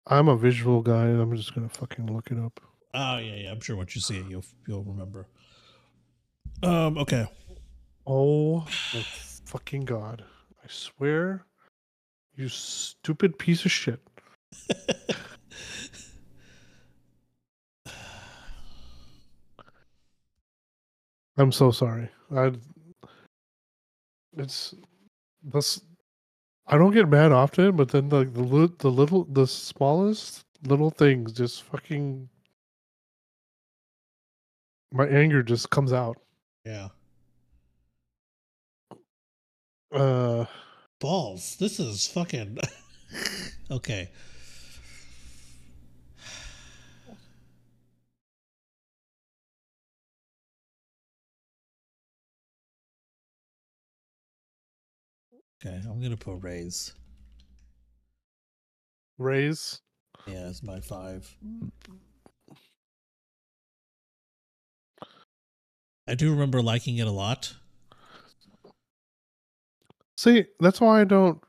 I'm 0.08 0.30
a 0.30 0.38
visual 0.38 0.82
guy. 0.82 1.06
I'm 1.06 1.36
just 1.36 1.54
gonna 1.54 1.70
fucking 1.70 2.14
look 2.14 2.32
it 2.32 2.40
up. 2.40 2.60
Oh 2.94 3.18
yeah, 3.18 3.36
yeah. 3.36 3.52
I'm 3.52 3.62
sure 3.62 3.76
once 3.76 3.96
you 3.96 4.02
see 4.02 4.18
it, 4.18 4.26
you'll 4.30 4.46
you'll 4.68 4.84
remember. 4.84 5.28
Um. 6.64 6.98
Okay. 6.98 7.26
Oh 8.06 8.62
my 8.94 9.02
fucking 9.46 9.86
god! 9.86 10.24
I 10.64 10.68
swear, 10.68 11.46
you 12.36 12.50
stupid 12.50 13.38
piece 13.40 13.64
of 13.66 13.72
shit. 13.72 14.00
I'm 21.38 21.52
so 21.52 21.72
sorry. 21.72 22.10
I. 22.36 22.52
It's 24.38 24.76
this. 25.44 25.82
I 26.68 26.78
don't 26.78 26.94
get 26.94 27.10
mad 27.10 27.32
often, 27.32 27.76
but 27.76 27.90
then 27.90 28.10
like 28.10 28.34
the 28.34 28.72
the 28.80 28.92
little 28.92 29.26
the 29.26 29.48
smallest 29.48 30.44
little 30.64 30.90
things 30.90 31.32
just 31.34 31.64
fucking. 31.64 32.30
My 34.92 35.08
anger 35.08 35.42
just 35.42 35.70
comes 35.70 35.94
out. 35.94 36.18
Yeah. 36.66 36.90
Uh. 39.92 40.46
Balls. 41.00 41.56
This 41.56 41.80
is 41.80 42.08
fucking. 42.08 42.58
okay. 43.72 44.10
Okay, 55.64 55.80
I'm 55.88 56.02
gonna 56.02 56.18
put 56.18 56.42
Ray's. 56.42 56.94
Ray's. 59.20 59.82
Yeah, 60.28 60.50
it's 60.50 60.64
my 60.64 60.80
five. 60.80 61.36
I 66.08 66.16
do 66.16 66.32
remember 66.32 66.62
liking 66.62 66.98
it 66.98 67.08
a 67.08 67.12
lot. 67.12 67.56
See, 70.18 70.46
that's 70.60 70.82
why 70.82 71.02
I 71.02 71.04
don't 71.04 71.42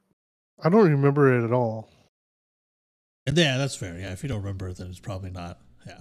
I 0.62 0.68
don't 0.68 0.90
remember 0.90 1.36
it 1.38 1.44
at 1.44 1.52
all. 1.52 1.90
And 3.26 3.36
yeah, 3.36 3.58
that's 3.58 3.76
fair. 3.76 3.98
Yeah, 3.98 4.12
if 4.12 4.22
you 4.22 4.28
don't 4.28 4.40
remember 4.40 4.68
it, 4.68 4.78
then 4.78 4.88
it's 4.88 4.98
probably 4.98 5.30
not. 5.30 5.60
Yeah. 5.86 6.00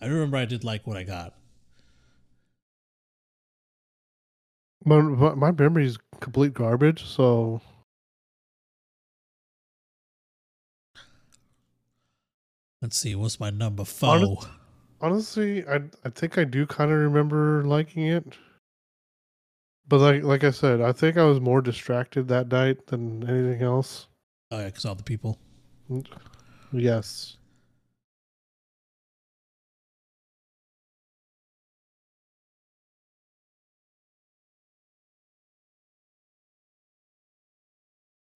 I 0.00 0.06
remember 0.06 0.36
I 0.36 0.44
did 0.44 0.64
like 0.64 0.86
what 0.86 0.96
I 0.96 1.04
got. 1.04 1.34
But 4.84 5.02
my, 5.02 5.34
my 5.34 5.50
memory 5.50 5.86
is 5.86 5.98
complete 6.20 6.54
garbage, 6.54 7.04
so 7.04 7.60
Let's 12.82 12.98
see, 12.98 13.14
what's 13.14 13.40
my 13.40 13.50
number 13.50 13.84
four? 13.84 14.10
Honest- 14.10 14.48
honestly, 15.00 15.66
I 15.66 15.80
I 16.04 16.10
think 16.10 16.38
I 16.38 16.44
do 16.44 16.66
kind 16.66 16.90
of 16.90 16.98
remember 16.98 17.64
liking 17.64 18.04
it. 18.06 18.36
But 19.88 19.98
like 20.00 20.22
like 20.22 20.44
I 20.44 20.50
said, 20.50 20.80
I 20.80 20.92
think 20.92 21.16
I 21.16 21.24
was 21.24 21.40
more 21.40 21.60
distracted 21.62 22.28
that 22.28 22.48
night 22.48 22.86
than 22.86 23.28
anything 23.28 23.62
else. 23.62 24.06
Oh 24.50 24.58
yeah, 24.58 24.66
because 24.66 24.84
all 24.84 24.94
the 24.94 25.02
people. 25.02 25.38
Mm, 25.90 26.06
yes. 26.72 27.38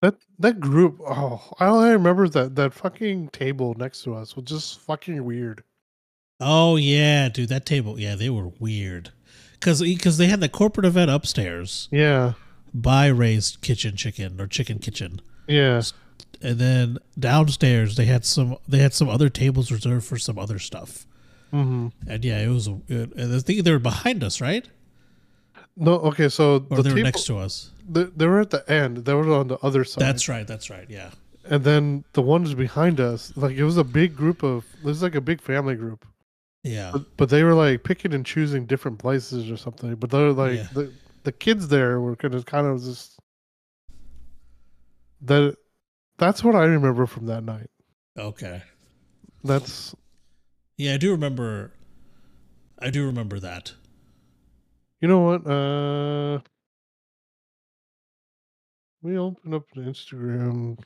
That 0.02 0.16
that 0.38 0.60
group, 0.60 1.00
oh, 1.00 1.54
all 1.58 1.78
I 1.78 1.92
remember 1.92 2.24
is 2.24 2.32
that 2.32 2.54
that 2.56 2.74
fucking 2.74 3.30
table 3.30 3.72
next 3.78 4.02
to 4.02 4.14
us 4.14 4.36
was 4.36 4.44
just 4.44 4.78
fucking 4.80 5.24
weird. 5.24 5.64
Oh 6.40 6.76
yeah, 6.76 7.28
dude, 7.28 7.48
that 7.50 7.66
table. 7.66 7.98
Yeah, 8.00 8.14
they 8.14 8.30
were 8.30 8.48
weird. 8.58 9.10
Cause, 9.60 9.82
cause 10.02 10.16
they 10.16 10.26
had 10.28 10.40
the 10.40 10.48
corporate 10.48 10.86
event 10.86 11.10
upstairs 11.10 11.86
Yeah, 11.90 12.32
by 12.72 13.08
Ray's 13.08 13.58
Kitchen 13.60 13.94
Chicken 13.94 14.40
or 14.40 14.46
Chicken 14.46 14.78
Kitchen, 14.78 15.20
yeah, 15.46 15.82
and 16.40 16.58
then 16.58 16.96
downstairs 17.18 17.96
they 17.96 18.06
had 18.06 18.24
some 18.24 18.56
they 18.66 18.78
had 18.78 18.94
some 18.94 19.10
other 19.10 19.28
tables 19.28 19.70
reserved 19.70 20.06
for 20.06 20.16
some 20.16 20.38
other 20.38 20.58
stuff. 20.58 21.04
hmm 21.50 21.88
And 22.08 22.24
yeah, 22.24 22.38
it 22.40 22.48
was. 22.48 22.68
It, 22.88 23.12
and 23.14 23.34
I 23.34 23.38
think 23.40 23.64
they 23.64 23.72
were 23.72 23.78
behind 23.78 24.24
us, 24.24 24.40
right? 24.40 24.66
No, 25.76 25.92
okay, 26.10 26.28
so 26.30 26.66
Or 26.70 26.78
the 26.78 26.82
they 26.84 26.94
were 26.94 27.02
next 27.02 27.24
to 27.26 27.36
us. 27.38 27.70
they, 27.88 28.04
they 28.04 28.26
were 28.26 28.40
at 28.40 28.50
the 28.50 28.68
end. 28.70 28.98
They 29.04 29.12
were 29.14 29.30
on 29.34 29.48
the 29.48 29.58
other 29.58 29.84
side. 29.84 30.00
That's 30.02 30.28
right. 30.28 30.46
That's 30.46 30.70
right. 30.70 30.86
Yeah. 30.88 31.10
and 31.44 31.64
then 31.64 32.04
the 32.14 32.22
ones 32.22 32.54
behind 32.54 32.98
us, 33.00 33.32
like 33.36 33.56
it 33.56 33.64
was 33.64 33.76
a 33.76 33.84
big 33.84 34.16
group 34.16 34.42
of. 34.42 34.64
It 34.78 34.84
was 34.84 35.02
like 35.02 35.14
a 35.14 35.20
big 35.20 35.40
family 35.42 35.74
group. 35.74 36.06
Yeah. 36.62 36.90
But, 36.92 37.16
but 37.16 37.28
they 37.30 37.42
were 37.42 37.54
like 37.54 37.84
picking 37.84 38.12
and 38.12 38.24
choosing 38.26 38.66
different 38.66 38.98
places 38.98 39.50
or 39.50 39.56
something. 39.56 39.94
But 39.94 40.10
they're 40.10 40.32
like 40.32 40.56
Yeah. 40.56 40.68
the 40.72 40.92
the 41.22 41.32
kids 41.32 41.68
there 41.68 42.00
were 42.00 42.16
kind 42.16 42.34
of 42.34 42.44
kind 42.46 42.66
of 42.66 42.82
just 42.82 43.18
that. 45.22 45.56
That's 46.18 46.44
what 46.44 46.54
I 46.54 46.64
remember 46.64 47.06
from 47.06 47.26
that 47.26 47.44
night. 47.44 47.70
Okay. 48.18 48.62
That's 49.42 49.94
Yeah, 50.76 50.94
I 50.94 50.96
do 50.98 51.12
remember. 51.12 51.72
I 52.78 52.90
do 52.90 53.06
remember 53.06 53.40
that. 53.40 53.72
you 55.00 55.08
know 55.08 55.20
what. 55.20 55.46
Uh, 55.46 56.40
we 59.02 59.16
open 59.16 59.54
up 59.54 59.64
Instagram. 59.76 60.78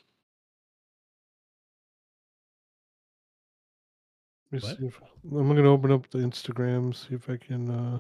If 4.63 5.01
I'm 5.25 5.49
gonna 5.49 5.71
open 5.71 5.91
up 5.91 6.09
the 6.11 6.19
Instagram. 6.19 6.95
See 6.95 7.15
if 7.15 7.29
I 7.29 7.37
can. 7.37 7.71
uh 7.71 7.99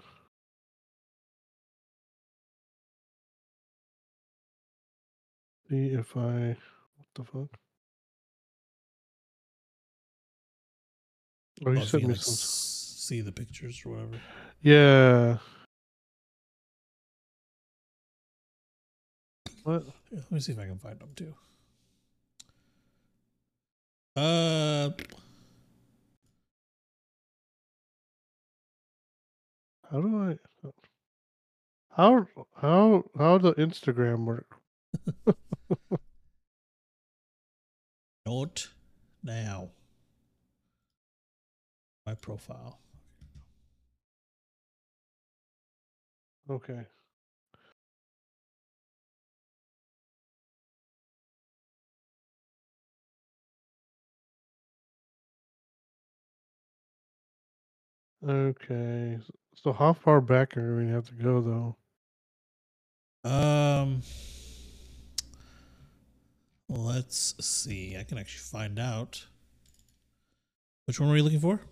See 5.68 5.86
if 5.88 6.16
I. 6.16 6.56
What 6.96 7.06
the 7.14 7.24
fuck? 7.24 7.48
Oh, 11.64 11.70
you 11.70 11.76
Well, 11.78 11.86
sent 11.86 12.02
you 12.02 12.08
me 12.08 12.14
like, 12.14 12.22
some. 12.22 12.34
see 12.34 13.20
the 13.20 13.32
pictures 13.32 13.80
or 13.84 13.90
whatever. 13.92 14.20
Yeah. 14.60 15.38
What? 19.62 19.84
Let 20.12 20.30
me 20.30 20.40
see 20.40 20.52
if 20.52 20.58
I 20.58 20.66
can 20.66 20.78
find 20.78 20.98
them 20.98 21.10
too. 21.16 21.34
Uh, 24.16 24.90
How 29.94 30.00
do 30.00 30.28
I? 30.28 30.70
How 31.96 32.26
how 32.60 33.04
how 33.16 33.38
the 33.38 33.52
Instagram 33.54 34.24
work? 34.24 34.56
note 38.26 38.70
now. 39.22 39.70
My 42.04 42.14
profile. 42.14 42.80
Okay. 46.50 46.86
Okay. 58.26 59.18
So 59.64 59.72
how 59.72 59.94
far 59.94 60.20
back 60.20 60.58
are 60.58 60.76
we 60.76 60.82
gonna 60.82 60.94
have 60.94 61.06
to 61.06 61.14
go 61.14 61.40
though? 61.40 63.30
Um, 63.30 64.02
let's 66.68 67.34
see. 67.40 67.96
I 67.98 68.04
can 68.04 68.18
actually 68.18 68.40
find 68.40 68.78
out. 68.78 69.24
Which 70.84 71.00
one 71.00 71.08
were 71.08 71.16
you 71.16 71.22
looking 71.22 71.40
for? 71.40 71.62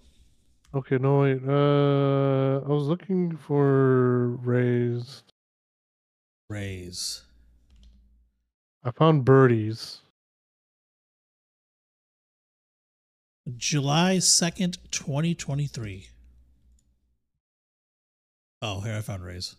Okay, 0.75 0.97
no 0.97 1.19
wait. 1.21 1.43
Uh, 1.47 2.65
I 2.65 2.73
was 2.73 2.89
looking 2.89 3.37
for 3.37 4.29
raised. 4.43 5.35
Ray's. 6.49 7.25
I 8.83 8.91
found 8.91 9.27
birdies. 9.27 10.01
July 13.59 14.17
2nd, 14.17 14.79
2023. 14.91 16.09
Oh, 18.65 18.79
here 18.81 18.97
I 18.97 19.01
found 19.01 19.25
Ray's. 19.25 19.57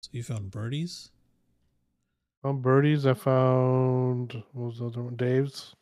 So 0.00 0.10
you 0.12 0.22
found 0.22 0.52
birdies? 0.52 1.10
Found 2.44 2.62
birdies. 2.62 3.04
I 3.04 3.14
found 3.14 4.44
what 4.52 4.66
was 4.66 4.78
the 4.78 4.86
other 4.86 5.02
one? 5.02 5.16
Dave's. 5.16 5.74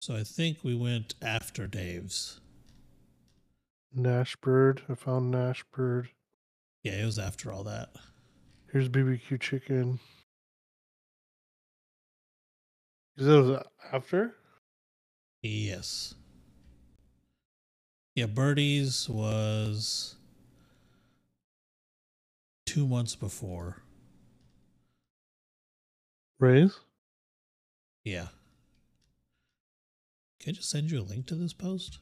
So 0.00 0.16
I 0.16 0.24
think 0.24 0.64
we 0.64 0.74
went 0.74 1.14
after 1.22 1.68
Dave's. 1.68 2.40
Nashbird. 3.96 4.80
I 4.90 4.96
found 4.96 5.32
Nashbird. 5.32 6.08
Yeah, 6.82 7.02
it 7.02 7.04
was 7.04 7.20
after 7.20 7.52
all 7.52 7.62
that. 7.64 7.90
Here's 8.72 8.88
BBQ 8.88 9.40
chicken. 9.40 10.00
Is 13.16 13.26
that 13.26 13.42
was 13.42 13.62
after? 13.92 14.34
Yes. 15.42 16.14
Yeah, 18.14 18.26
Birdies 18.26 19.08
was 19.08 20.16
two 22.66 22.86
months 22.86 23.16
before. 23.16 23.82
Ray's? 26.38 26.80
Yeah. 28.04 28.28
Can 30.40 30.50
I 30.50 30.52
just 30.52 30.70
send 30.70 30.90
you 30.90 31.00
a 31.00 31.02
link 31.02 31.26
to 31.26 31.34
this 31.34 31.52
post? 31.52 31.98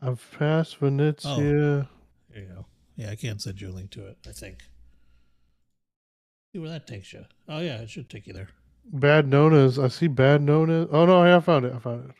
I've 0.00 0.26
passed 0.38 0.76
Venezia. 0.76 1.30
Oh. 1.30 1.36
There 2.30 2.42
you 2.42 2.48
go. 2.48 2.66
Yeah, 2.96 3.10
I 3.10 3.16
can't 3.16 3.40
send 3.40 3.60
you 3.60 3.70
a 3.70 3.72
link 3.72 3.90
to 3.92 4.06
it, 4.06 4.18
I 4.28 4.32
think. 4.32 4.58
See 6.52 6.58
where 6.58 6.70
that 6.70 6.86
takes 6.86 7.12
you. 7.12 7.24
Oh, 7.48 7.60
yeah, 7.60 7.78
it 7.78 7.90
should 7.90 8.10
take 8.10 8.26
you 8.26 8.32
there. 8.32 8.48
Bad 8.92 9.26
Nona's. 9.26 9.78
I 9.78 9.88
see 9.88 10.08
Bad 10.08 10.42
Nona. 10.42 10.86
Oh 10.90 11.06
no, 11.06 11.22
I 11.22 11.40
found 11.40 11.64
it. 11.64 11.72
I 11.74 11.78
found 11.78 12.10
it. 12.10 12.16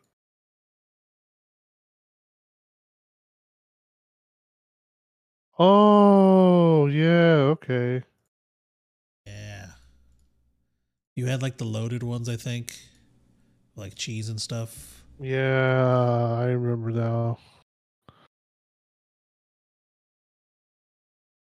Oh 5.58 6.86
yeah, 6.86 7.52
okay. 7.54 8.02
Yeah. 9.26 9.66
You 11.14 11.26
had 11.26 11.42
like 11.42 11.58
the 11.58 11.64
loaded 11.64 12.02
ones, 12.02 12.28
I 12.28 12.36
think, 12.36 12.76
like 13.76 13.94
cheese 13.94 14.28
and 14.28 14.40
stuff. 14.40 15.04
Yeah, 15.20 16.36
I 16.40 16.46
remember 16.46 16.90
now. 16.90 17.38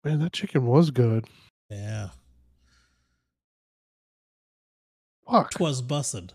Man, 0.04 0.20
that 0.20 0.32
chicken 0.32 0.64
was 0.64 0.92
good. 0.92 1.26
Yeah. 1.68 2.10
Fuck. 5.26 5.50
Twas 5.50 5.82
bussin'. 5.82 6.30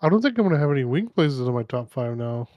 I 0.00 0.08
don't 0.08 0.22
think 0.22 0.38
I'm 0.38 0.44
gonna 0.44 0.58
have 0.58 0.70
any 0.70 0.84
wing 0.84 1.08
places 1.08 1.40
in 1.40 1.52
my 1.54 1.64
top 1.64 1.90
five 1.90 2.16
now. 2.16 2.48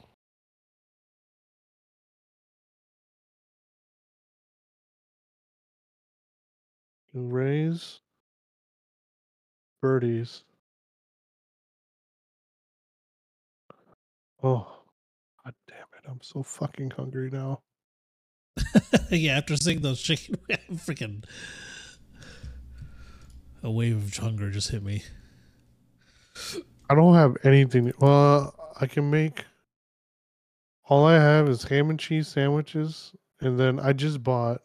Ray's. 7.14 8.00
Birdies. 9.82 10.44
Oh, 14.44 14.84
god 15.44 15.54
damn 15.68 15.78
it! 15.98 16.10
I'm 16.10 16.22
so 16.22 16.44
fucking 16.44 16.92
hungry 16.92 17.30
now. 17.32 17.62
yeah, 19.12 19.38
after 19.38 19.56
seeing 19.58 19.82
those 19.82 20.02
chicken, 20.02 20.36
freaking 20.74 21.24
a 23.64 23.72
wave 23.72 23.98
of 23.98 24.18
hunger 24.18 24.52
just 24.52 24.70
hit 24.72 24.84
me. 24.84 25.04
I 26.92 26.94
don't 26.94 27.16
have 27.16 27.38
anything. 27.46 27.94
Well, 28.00 28.54
I 28.82 28.86
can 28.86 29.10
make. 29.10 29.46
All 30.90 31.06
I 31.06 31.14
have 31.14 31.48
is 31.48 31.64
ham 31.64 31.90
and 31.90 31.98
cheese 31.98 32.28
sandwiches, 32.28 33.14
and 33.40 33.58
then 33.58 33.80
I 33.80 33.94
just 33.94 34.22
bought 34.22 34.60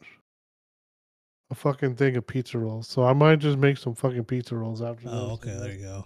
a 1.51 1.55
fucking 1.55 1.95
thing 1.95 2.17
of 2.17 2.27
pizza 2.27 2.59
rolls. 2.59 2.89
So 2.89 3.05
I 3.05 3.13
might 3.13 3.39
just 3.39 3.59
make 3.59 3.79
some 3.79 3.95
fucking 3.95 4.25
pizza 4.25 4.57
rolls 4.57 4.83
after. 4.83 5.09
Oh, 5.09 5.35
okay, 5.35 5.57
there 5.57 5.71
you 5.71 5.85
go. 5.85 6.05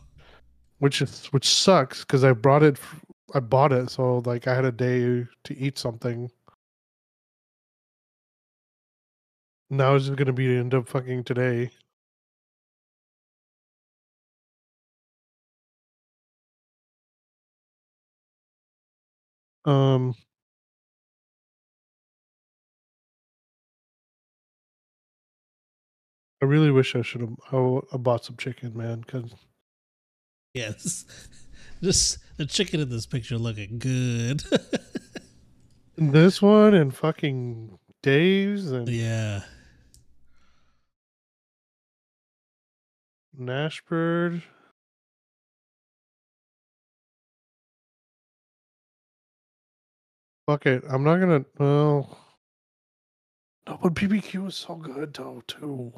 Which 0.78 1.00
is 1.00 1.24
which 1.28 1.48
sucks 1.48 2.00
because 2.04 2.22
I 2.22 2.32
brought 2.32 2.64
it. 2.64 2.78
I 3.32 3.40
bought 3.40 3.72
it, 3.72 3.88
so 3.88 4.18
like 4.26 4.46
I 4.46 4.54
had 4.54 4.66
a 4.66 4.72
day 4.72 5.26
to 5.44 5.56
eat 5.56 5.78
something. 5.78 6.30
Now 9.70 9.94
it's 9.94 10.04
just 10.04 10.18
gonna 10.18 10.34
be 10.34 10.54
end 10.54 10.74
up 10.74 10.86
fucking 10.86 11.24
today. 11.24 11.70
Um. 19.64 20.14
I 26.42 26.46
really 26.46 26.70
wish 26.70 26.96
I 26.96 27.02
should 27.02 27.20
have 27.20 27.34
I 27.52 27.96
bought 27.98 28.24
some 28.24 28.36
chicken, 28.36 28.76
man. 28.76 29.04
Cause 29.04 29.34
Yes, 30.54 31.04
just 31.82 32.18
the 32.36 32.46
chicken 32.46 32.80
in 32.80 32.88
this 32.88 33.06
picture 33.06 33.38
looking 33.38 33.78
good. 33.78 34.42
this 35.96 36.42
one 36.42 36.74
and 36.74 36.94
fucking 36.94 37.78
Dave's 38.02 38.72
and 38.72 38.88
yeah, 38.88 39.42
Nashbird. 43.38 44.42
Fuck 50.50 50.66
it. 50.66 50.82
I'm 50.88 51.04
not 51.04 51.18
gonna. 51.20 51.44
Well, 51.60 52.18
no, 53.68 53.78
but 53.80 53.94
BBQ 53.94 54.48
is 54.48 54.56
so 54.56 54.74
good 54.74 55.14
though 55.14 55.44
too. 55.46 55.92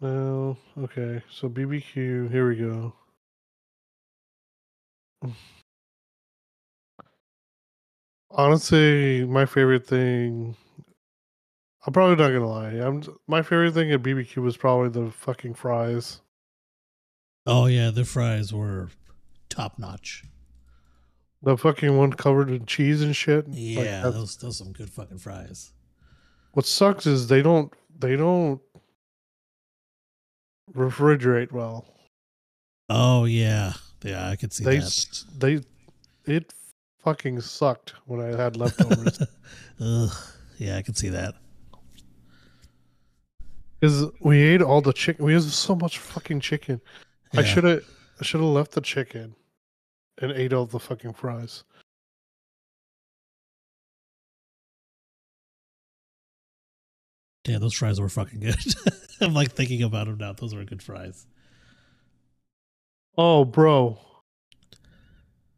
No. 0.00 0.56
Okay. 0.78 1.22
So 1.30 1.48
BBQ. 1.48 2.30
Here 2.30 2.48
we 2.48 2.56
go. 2.56 2.92
Honestly, 8.30 9.24
my 9.26 9.46
favorite 9.46 9.86
thing. 9.86 10.56
I'm 11.86 11.92
probably 11.92 12.16
not 12.16 12.30
gonna 12.32 12.48
lie. 12.48 12.70
I'm 12.86 13.02
my 13.28 13.42
favorite 13.42 13.74
thing 13.74 13.92
at 13.92 14.02
BBQ 14.02 14.38
was 14.38 14.56
probably 14.56 14.88
the 14.88 15.10
fucking 15.10 15.54
fries. 15.54 16.20
oh 17.46 17.66
yeah, 17.66 17.90
the 17.90 18.04
fries 18.04 18.52
were 18.52 18.88
top 19.50 19.78
notch. 19.78 20.24
The 21.42 21.58
fucking 21.58 21.96
one 21.96 22.14
covered 22.14 22.48
in 22.48 22.64
cheese 22.64 23.02
and 23.02 23.14
shit. 23.14 23.46
Yeah, 23.48 23.82
that's- 23.84 24.14
those 24.14 24.36
those 24.38 24.58
some 24.58 24.72
good 24.72 24.90
fucking 24.90 25.18
fries. 25.18 25.72
what 26.52 26.64
sucks 26.66 27.06
is 27.06 27.28
they 27.28 27.42
don't 27.42 27.72
they 27.98 28.16
don't 28.16 28.60
refrigerate 30.72 31.52
well. 31.52 31.84
Oh 32.88 33.24
yeah, 33.24 33.74
yeah, 34.02 34.28
I 34.28 34.36
could 34.36 34.52
see 34.52 34.64
They 34.64 34.78
that. 34.78 35.24
they 35.38 35.60
it 36.26 36.52
fucking 36.98 37.40
sucked 37.40 37.94
when 38.06 38.20
I 38.20 38.36
had 38.36 38.56
leftovers. 38.56 39.20
Ugh, 39.80 40.10
yeah, 40.58 40.76
I 40.76 40.82
could 40.82 40.96
see 40.96 41.08
that. 41.10 41.34
Because 43.80 44.06
we 44.20 44.40
ate 44.42 44.62
all 44.62 44.80
the 44.80 44.92
chicken. 44.92 45.24
We 45.24 45.34
had 45.34 45.42
so 45.42 45.74
much 45.74 45.98
fucking 45.98 46.40
chicken. 46.40 46.80
I 47.36 47.42
should 47.42 47.64
have. 47.64 47.82
I 48.20 48.24
should 48.24 48.40
have 48.40 48.48
left 48.50 48.72
the 48.72 48.80
chicken, 48.80 49.34
and 50.18 50.30
ate 50.32 50.52
all 50.52 50.66
the 50.66 50.78
fucking 50.78 51.14
fries. 51.14 51.64
Yeah, 57.46 57.58
those 57.58 57.74
fries 57.74 58.00
were 58.00 58.08
fucking 58.08 58.40
good. 58.40 58.56
I'm 59.20 59.34
like 59.34 59.52
thinking 59.52 59.82
about 59.82 60.06
them 60.06 60.18
now. 60.18 60.32
Those 60.32 60.54
were 60.54 60.64
good 60.64 60.82
fries. 60.82 61.26
Oh, 63.16 63.44
bro. 63.44 63.98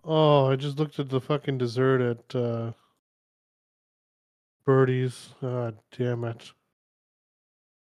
Oh, 0.04 0.46
I 0.46 0.56
just 0.56 0.78
looked 0.78 0.98
at 0.98 1.08
the 1.08 1.20
fucking 1.20 1.58
dessert 1.58 2.00
at 2.00 2.36
uh, 2.36 2.72
Birdie's. 4.64 5.30
God 5.40 5.78
damn 5.96 6.24
it! 6.24 6.52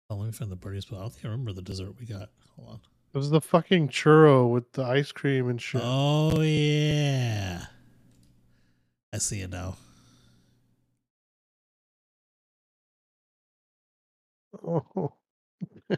Oh, 0.10 0.16
let 0.16 0.26
me 0.26 0.32
find 0.32 0.52
the 0.52 0.58
birdies. 0.58 0.86
But 0.86 0.98
I 0.98 1.00
don't 1.02 1.14
think 1.14 1.26
I 1.26 1.30
remember 1.30 1.54
the 1.54 1.62
dessert 1.62 1.96
we 1.98 2.06
got. 2.06 2.30
Hold 2.58 2.70
on. 2.70 2.80
It 3.14 3.18
was 3.18 3.30
the 3.30 3.42
fucking 3.42 3.90
churro 3.90 4.52
with 4.52 4.74
the 4.74 4.84
ice 4.84 5.12
cream 5.14 5.50
and 5.50 5.62
shit. 5.62 5.82
Oh 5.84 6.42
yeah, 6.42 7.66
I 9.14 9.18
see 9.18 9.42
it 9.42 9.50
now. 9.50 9.78
Oh, 14.70 15.14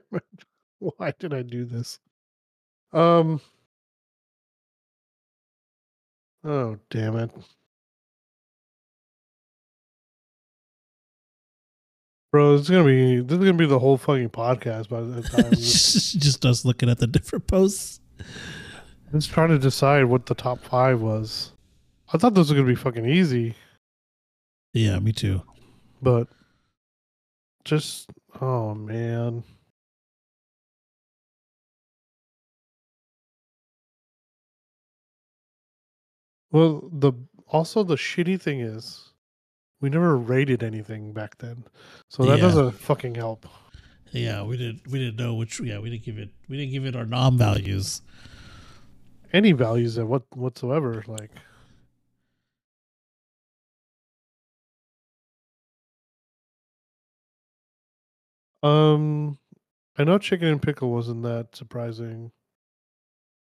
why 0.80 1.14
did 1.20 1.34
I 1.34 1.42
do 1.42 1.66
this? 1.66 2.00
Um. 2.94 3.42
Oh 6.44 6.78
damn 6.90 7.18
it, 7.18 7.32
bro! 12.32 12.54
This 12.58 12.62
is 12.62 12.70
gonna 12.70 12.86
be 12.86 13.22
this 13.22 13.34
is 13.38 13.44
gonna 13.46 13.54
be 13.54 13.66
the 13.66 13.80
whole 13.80 13.98
fucking 13.98 14.30
podcast 14.30 14.90
by 14.90 15.02
the 15.02 15.22
time. 15.22 15.52
Just 15.56 16.46
us 16.46 16.66
looking 16.66 16.90
at 16.90 16.98
the 17.00 17.08
different 17.08 17.48
posts. 17.48 18.00
Just 19.12 19.30
trying 19.32 19.50
to 19.50 19.60
decide 19.60 20.06
what 20.06 20.26
the 20.26 20.36
top 20.36 20.60
five 20.64 21.02
was. 21.02 21.52
I 22.14 22.18
thought 22.18 22.34
this 22.34 22.50
was 22.50 22.54
gonna 22.54 22.64
be 22.68 22.76
fucking 22.76 23.06
easy, 23.06 23.56
Yeah, 24.74 25.00
me 25.00 25.12
too. 25.14 25.42
but 26.02 26.28
just 27.64 28.10
oh 28.40 28.74
man. 28.76 29.44
Well, 36.52 36.90
the 36.92 37.14
also 37.48 37.84
the 37.84 37.96
shitty 37.96 38.40
thing 38.40 38.60
is, 38.60 39.12
we 39.80 39.90
never 39.90 40.18
rated 40.18 40.64
anything 40.64 41.14
back 41.14 41.38
then, 41.38 41.64
so 42.10 42.24
that 42.26 42.38
Yeah. 42.38 42.42
doesn't 42.42 42.72
fucking 42.72 43.16
help. 43.16 43.48
Yeah, 44.12 44.44
we 44.44 44.58
didn't 44.58 44.88
we 44.88 45.00
didn't 45.00 45.16
know 45.18 45.36
which. 45.36 45.60
Yeah, 45.62 45.80
we 45.80 45.90
didn't 45.90 46.04
give 46.04 46.18
it 46.18 46.30
we 46.50 46.58
didn't 46.58 46.72
give 46.72 46.86
it 46.86 46.96
our 46.96 47.06
nom 47.06 47.38
values. 47.38 48.02
Any 49.32 49.54
values 49.54 49.96
that 49.96 50.06
what 50.06 50.24
whatsoever, 50.36 51.04
like. 51.08 51.32
Um, 58.64 59.38
I 59.98 60.04
know 60.04 60.18
chicken 60.18 60.48
and 60.48 60.62
pickle 60.62 60.92
wasn't 60.92 61.24
that 61.24 61.56
surprising. 61.56 62.32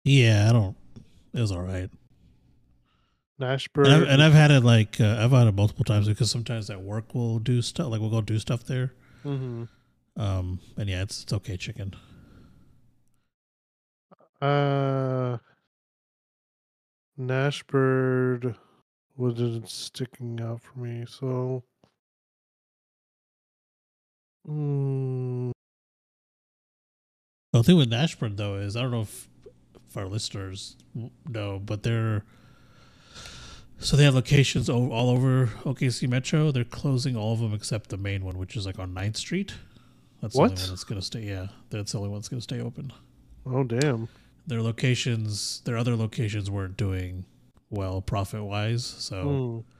Yeah, 0.03 0.47
I 0.49 0.53
don't. 0.53 0.77
It 1.33 1.41
was 1.41 1.51
all 1.51 1.61
right. 1.61 1.89
Nashbird. 3.39 3.85
And 3.85 3.93
I've, 3.93 4.03
and 4.03 4.23
I've 4.23 4.33
had 4.33 4.51
it 4.51 4.61
like 4.61 4.99
uh, 4.99 5.17
I've 5.19 5.31
had 5.31 5.47
it 5.47 5.55
multiple 5.55 5.85
times 5.85 6.07
because 6.07 6.31
sometimes 6.31 6.69
at 6.69 6.81
work 6.81 7.13
we'll 7.13 7.39
do 7.39 7.61
stuff 7.61 7.87
like 7.87 8.01
we'll 8.01 8.09
go 8.09 8.21
do 8.21 8.39
stuff 8.39 8.63
there. 8.63 8.93
hmm 9.23 9.65
Um, 10.15 10.59
and 10.77 10.89
yeah, 10.89 11.03
it's 11.03 11.23
it's 11.23 11.33
okay 11.33 11.57
chicken. 11.57 11.93
Uh, 14.41 15.37
Nashbird 17.19 18.55
wasn't 19.15 19.69
sticking 19.69 20.39
out 20.41 20.61
for 20.61 20.79
me, 20.79 21.05
so. 21.07 21.63
Mm, 24.49 25.51
The 27.53 27.63
thing 27.63 27.77
with 27.77 27.89
Nashbird 27.89 28.37
though 28.37 28.55
is 28.55 28.75
I 28.75 28.81
don't 28.81 28.91
know 28.91 29.01
if, 29.01 29.27
if 29.89 29.97
our 29.97 30.05
listeners 30.07 30.75
know, 31.27 31.59
but 31.59 31.83
they're 31.83 32.23
So 33.79 33.95
they 33.97 34.03
have 34.05 34.15
locations 34.15 34.69
all 34.69 35.09
over 35.09 35.47
OKC 35.63 36.07
Metro. 36.07 36.51
They're 36.51 36.63
closing 36.63 37.15
all 37.15 37.33
of 37.33 37.39
them 37.39 37.53
except 37.53 37.89
the 37.89 37.97
main 37.97 38.23
one, 38.23 38.37
which 38.37 38.55
is 38.55 38.65
like 38.65 38.79
on 38.79 38.93
9th 38.93 39.17
Street. 39.17 39.53
That's 40.21 40.33
the 40.33 40.41
only 40.41 40.55
one 40.55 40.69
that's 40.69 40.83
gonna 40.83 41.01
stay. 41.01 41.23
Yeah, 41.23 41.47
that's 41.69 41.91
the 41.91 41.97
only 41.99 42.09
one 42.09 42.19
that's 42.19 42.29
gonna 42.29 42.41
stay 42.41 42.59
open. 42.61 42.91
Oh 43.45 43.63
damn. 43.63 44.07
Their 44.47 44.61
locations, 44.61 45.61
their 45.65 45.77
other 45.77 45.95
locations 45.95 46.49
weren't 46.49 46.77
doing 46.77 47.25
well 47.69 48.01
profit 48.01 48.43
wise. 48.43 48.85
So 48.85 49.63
Hmm. 49.63 49.71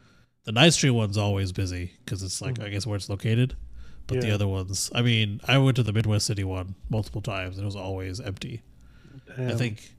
the 0.44 0.52
9th 0.52 0.74
Street 0.74 0.90
one's 0.92 1.18
always 1.18 1.52
busy 1.54 1.94
because 2.04 2.22
it's 2.22 2.42
like 2.42 2.56
Mhm. 2.56 2.66
I 2.66 2.70
guess 2.70 2.86
where 2.86 2.98
it's 2.98 3.10
located. 3.10 3.56
But 4.08 4.22
the 4.22 4.32
other 4.32 4.48
ones, 4.48 4.90
I 4.96 5.02
mean, 5.02 5.42
I 5.48 5.58
went 5.58 5.76
to 5.78 5.84
the 5.84 5.92
Midwest 5.94 6.26
City 6.26 6.44
one 6.44 6.76
multiple 6.90 7.22
times 7.22 7.58
and 7.58 7.64
it 7.64 7.66
was 7.66 7.76
always 7.76 8.20
empty. 8.22 8.62
I 9.38 9.54
think 9.54 9.92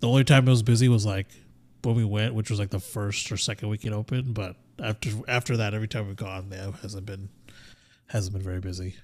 the 0.00 0.08
only 0.08 0.24
time 0.24 0.46
it 0.46 0.50
was 0.50 0.62
busy 0.64 0.88
was 0.88 1.06
like 1.06 1.28
when 1.82 1.94
we 1.94 2.04
went, 2.04 2.34
which 2.34 2.50
was 2.50 2.58
like 2.58 2.70
the 2.70 2.80
first 2.80 3.30
or 3.30 3.36
second 3.36 3.68
week 3.68 3.84
it 3.84 3.92
opened. 3.92 4.34
But 4.34 4.56
after 4.80 5.10
after 5.28 5.56
that, 5.58 5.74
every 5.74 5.86
time 5.88 6.08
we've 6.08 6.16
gone, 6.16 6.50
there 6.50 6.72
hasn't 6.82 7.06
been 7.06 7.28
hasn't 8.08 8.34
been 8.34 8.42
very 8.42 8.60
busy. 8.60 8.96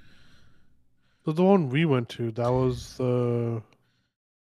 So 1.24 1.32
the 1.32 1.44
one 1.44 1.68
we 1.70 1.84
went 1.84 2.08
to, 2.10 2.30
that 2.32 2.48
was 2.50 2.98
uh 2.98 3.60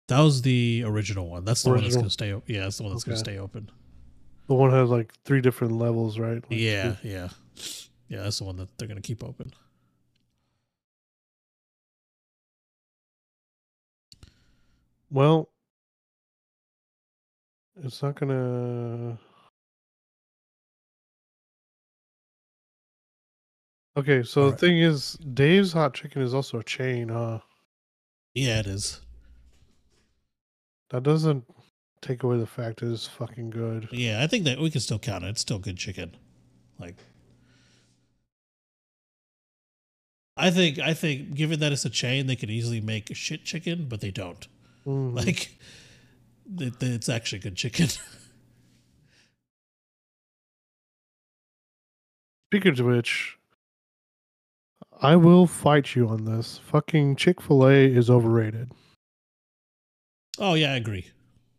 That 0.10 0.20
was 0.22 0.42
the 0.44 0.84
original 0.86 1.28
one. 1.28 1.44
That's 1.46 1.64
the 1.64 1.70
one 1.72 1.82
that's 1.82 1.96
gonna 1.96 2.10
stay. 2.12 2.34
o- 2.34 2.44
Yeah, 2.46 2.62
that's 2.62 2.78
the 2.78 2.84
one 2.84 2.92
that's 2.94 3.04
gonna 3.04 3.18
stay 3.18 3.38
open. 3.40 3.72
the 4.48 4.54
one 4.54 4.72
has 4.72 4.90
like 4.90 5.12
three 5.26 5.42
different 5.42 5.74
levels, 5.80 6.20
right? 6.20 6.36
Like, 6.50 6.60
Yeah, 6.60 6.98
yeah, 7.04 7.30
yeah. 8.10 8.22
That's 8.24 8.38
the 8.38 8.44
one 8.44 8.58
that 8.58 8.78
they're 8.78 8.88
gonna 8.88 9.02
keep 9.02 9.24
open. 9.24 9.54
Well, 15.14 15.48
it's 17.76 18.02
not 18.02 18.16
gonna. 18.20 19.20
Okay, 23.96 24.24
so 24.24 24.40
the 24.40 24.46
Alright. 24.46 24.60
thing 24.60 24.80
is, 24.80 25.14
Dave's 25.36 25.72
Hot 25.74 25.94
Chicken 25.94 26.24
is 26.24 26.34
also 26.34 26.58
a 26.58 26.64
chain, 26.64 27.10
huh? 27.10 27.42
Yeah, 28.34 28.62
it 28.62 28.66
is. 28.66 29.02
That 30.90 31.04
doesn't 31.04 31.46
take 32.02 32.24
away 32.24 32.40
the 32.40 32.48
fact 32.48 32.80
that 32.80 32.92
it's 32.92 33.06
fucking 33.06 33.52
good. 33.52 33.90
Yeah, 33.92 34.24
I 34.24 34.26
think 34.26 34.46
that 34.46 34.60
we 34.60 34.72
can 34.72 34.82
still 34.82 34.98
count 34.98 35.24
it. 35.24 35.28
It's 35.28 35.42
still 35.42 35.60
good 35.60 35.78
chicken. 35.78 36.18
Like, 36.80 36.96
I 40.36 40.50
think 40.50 40.80
I 40.80 40.96
think 40.96 41.36
given 41.36 41.60
that 41.60 41.72
it's 41.72 41.86
a 41.86 41.92
chain, 41.92 42.26
they 42.26 42.36
could 42.36 42.50
easily 42.50 42.82
make 42.82 43.16
shit 43.16 43.46
chicken, 43.46 43.86
but 43.88 44.02
they 44.02 44.10
don't. 44.10 44.48
Mhm. 44.86 45.16
Like, 45.16 45.58
it, 46.60 46.74
it's 46.82 47.10
actually 47.10 47.40
good 47.40 47.56
chicken. 47.56 47.88
Speaking 52.50 52.80
of 52.80 52.86
which, 52.86 53.38
I 55.02 55.16
will 55.16 55.48
fight 55.48 55.96
you 55.96 56.08
on 56.08 56.26
this. 56.26 56.60
Fucking 56.66 57.16
Chick 57.16 57.42
Fil 57.42 57.68
A 57.68 57.86
is 57.86 58.10
overrated. 58.10 58.72
oh 60.40 60.54
yeah, 60.54 60.74
I 60.74 60.76
agree. 60.76 61.08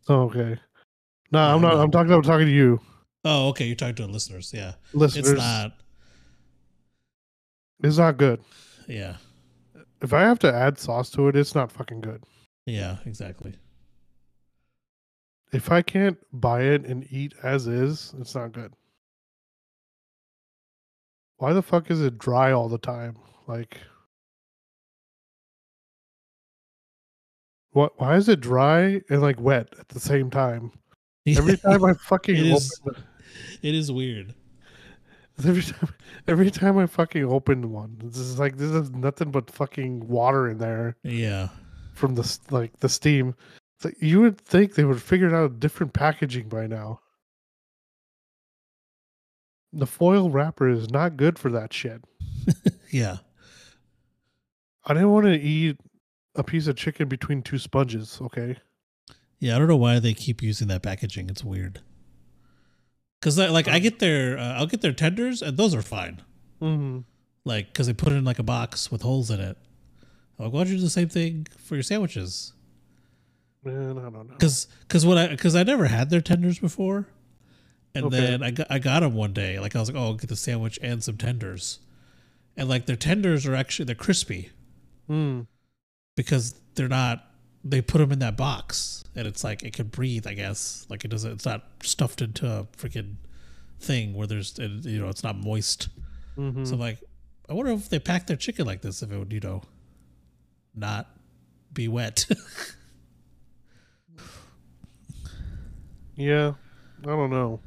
Oh, 0.08 0.22
okay. 0.24 0.58
No, 1.32 1.38
I'm 1.40 1.60
not. 1.60 1.74
no. 1.74 1.80
I'm 1.82 1.90
talking. 1.90 2.12
I'm 2.12 2.22
talking 2.22 2.46
to 2.46 2.52
you, 2.52 2.80
Oh, 3.24 3.48
okay. 3.48 3.64
You're 3.66 3.74
talking 3.74 3.94
to 3.96 4.06
listeners. 4.06 4.52
Yeah, 4.54 4.74
listeners. 4.92 5.30
it's 5.30 5.38
not. 5.38 5.72
It's 7.82 7.98
not 7.98 8.16
good. 8.18 8.40
Yeah, 8.86 9.16
If 10.02 10.12
I 10.12 10.20
have 10.20 10.38
to 10.40 10.52
add 10.54 10.78
sauce 10.78 11.10
to 11.12 11.28
it, 11.28 11.36
it's 11.36 11.54
not 11.54 11.72
fucking 11.72 12.02
good. 12.02 12.22
Yeah, 12.66 12.98
exactly. 13.06 13.54
If 15.52 15.70
I 15.70 15.82
can't 15.82 16.18
buy 16.32 16.62
it 16.62 16.84
and 16.84 17.06
eat 17.10 17.34
as 17.42 17.66
is, 17.68 18.12
it's 18.18 18.34
not 18.34 18.52
good. 18.52 18.72
Why 21.36 21.52
the 21.52 21.62
fuck 21.62 21.90
is 21.90 22.00
it 22.00 22.18
dry 22.18 22.50
all 22.52 22.68
the 22.68 22.78
time? 22.78 23.16
Like, 23.46 23.78
what? 27.72 27.92
Why 28.00 28.16
is 28.16 28.28
it 28.28 28.40
dry 28.40 29.00
and 29.10 29.20
like 29.22 29.40
wet 29.40 29.68
at 29.78 29.88
the 29.88 30.00
same 30.00 30.30
time? 30.30 30.72
Every 31.26 31.56
time 31.56 31.84
I 31.84 31.94
fucking 31.94 32.36
It 32.36 32.40
open, 32.52 32.56
is- 32.56 32.80
it 33.62 33.74
is 33.74 33.92
weird. 33.92 34.34
every 35.44 35.62
time, 35.62 35.94
every 36.28 36.50
time 36.50 36.78
I 36.78 36.86
fucking 36.86 37.24
open 37.24 37.72
one, 37.72 37.96
this 38.04 38.18
is 38.18 38.38
like 38.38 38.56
this 38.56 38.70
is 38.70 38.90
nothing 38.92 39.32
but 39.32 39.50
fucking 39.50 40.06
water 40.06 40.48
in 40.48 40.58
there 40.58 40.96
Yeah, 41.02 41.48
from 41.94 42.14
the 42.14 42.38
like 42.50 42.78
the 42.80 42.88
steam. 42.88 43.34
Like, 43.82 43.96
you 44.00 44.20
would 44.20 44.40
think 44.40 44.74
they 44.74 44.84
would 44.84 45.02
figure 45.02 45.34
out 45.34 45.50
a 45.50 45.54
different 45.54 45.92
packaging 45.92 46.48
by 46.48 46.66
now. 46.66 47.00
The 49.72 49.86
foil 49.86 50.30
wrapper 50.30 50.68
is 50.68 50.90
not 50.90 51.16
good 51.16 51.38
for 51.38 51.50
that 51.50 51.72
shit. 51.72 52.02
yeah, 52.90 53.18
I 54.84 54.94
didn't 54.94 55.10
want 55.10 55.26
to 55.26 55.38
eat 55.38 55.78
a 56.34 56.44
piece 56.44 56.66
of 56.66 56.76
chicken 56.76 57.08
between 57.08 57.42
two 57.42 57.58
sponges. 57.58 58.18
Okay, 58.20 58.56
yeah. 59.40 59.56
I 59.56 59.58
don't 59.58 59.68
know 59.68 59.76
why 59.76 59.98
they 59.98 60.14
keep 60.14 60.42
using 60.42 60.68
that 60.68 60.82
packaging. 60.82 61.28
It's 61.28 61.44
weird. 61.44 61.80
Cause 63.20 63.38
I, 63.38 63.48
like 63.48 63.68
I 63.68 63.78
get 63.78 64.00
their, 64.00 64.38
uh, 64.38 64.58
I'll 64.58 64.66
get 64.66 64.82
their 64.82 64.92
tenders, 64.92 65.40
and 65.40 65.56
those 65.56 65.74
are 65.74 65.82
fine. 65.82 66.22
mm-hmm. 66.60 66.98
Like, 67.46 67.72
cause 67.72 67.86
they 67.86 67.94
put 67.94 68.12
it 68.12 68.16
in 68.16 68.24
like 68.24 68.38
a 68.38 68.42
box 68.42 68.90
with 68.90 69.00
holes 69.02 69.30
in 69.30 69.40
it. 69.40 69.56
I'm 70.38 70.46
like, 70.46 70.54
why 70.54 70.64
don't 70.64 70.72
you 70.72 70.76
do 70.78 70.82
the 70.84 70.90
same 70.90 71.08
thing 71.08 71.46
for 71.58 71.74
your 71.76 71.82
sandwiches? 71.82 72.52
man, 73.64 73.98
I 73.98 74.02
don't 74.02 74.28
know. 74.28 74.34
Cause, 74.38 74.66
cause 74.88 75.06
what 75.06 75.16
I, 75.16 75.34
cause 75.36 75.54
I 75.56 75.62
never 75.62 75.86
had 75.86 76.10
their 76.10 76.20
tenders 76.20 76.58
before, 76.58 77.06
and 77.94 78.06
Okay. 78.06 78.16
then 78.18 78.42
I 78.42 78.50
got, 78.50 78.66
I 78.70 78.78
got 78.78 79.00
them 79.00 79.14
one 79.14 79.32
day. 79.32 79.58
Like 79.58 79.74
I 79.74 79.80
was 79.80 79.88
like, 79.90 79.96
oh, 80.00 80.04
I'll 80.06 80.14
get 80.14 80.28
the 80.28 80.36
sandwich 80.36 80.78
and 80.82 81.02
some 81.02 81.16
tenders, 81.16 81.78
and 82.56 82.68
like 82.68 82.86
their 82.86 82.96
tenders 82.96 83.46
are 83.46 83.54
actually 83.54 83.86
they're 83.86 83.94
crispy 83.94 84.50
Mm. 85.08 85.46
because 86.16 86.54
they're 86.74 86.88
not. 86.88 87.24
They 87.66 87.80
put 87.80 87.98
them 87.98 88.12
in 88.12 88.18
that 88.18 88.36
box, 88.36 89.04
and 89.14 89.26
it's 89.26 89.42
like 89.44 89.62
it 89.62 89.72
can 89.72 89.86
breathe. 89.86 90.26
I 90.26 90.34
guess 90.34 90.86
like 90.90 91.04
it 91.04 91.08
doesn't. 91.08 91.32
It's 91.32 91.46
not 91.46 91.64
stuffed 91.82 92.20
into 92.20 92.46
a 92.46 92.64
freaking 92.76 93.14
thing 93.80 94.14
where 94.14 94.26
there's 94.26 94.58
you 94.58 94.98
know 95.00 95.08
it's 95.08 95.22
not 95.22 95.36
moist. 95.36 95.88
hmm 96.36 96.64
So 96.64 96.74
I'm 96.74 96.80
like, 96.80 96.98
I 97.48 97.54
wonder 97.54 97.72
if 97.72 97.88
they 97.88 97.98
pack 97.98 98.26
their 98.26 98.36
chicken 98.36 98.66
like 98.66 98.82
this 98.82 99.02
if 99.02 99.10
it 99.12 99.16
would 99.18 99.32
you 99.32 99.40
know 99.40 99.62
not 100.74 101.08
be 101.72 101.88
wet. 101.88 102.26
yeah, 106.16 106.52
I 107.02 107.06
don't 107.06 107.30
know. 107.30 107.60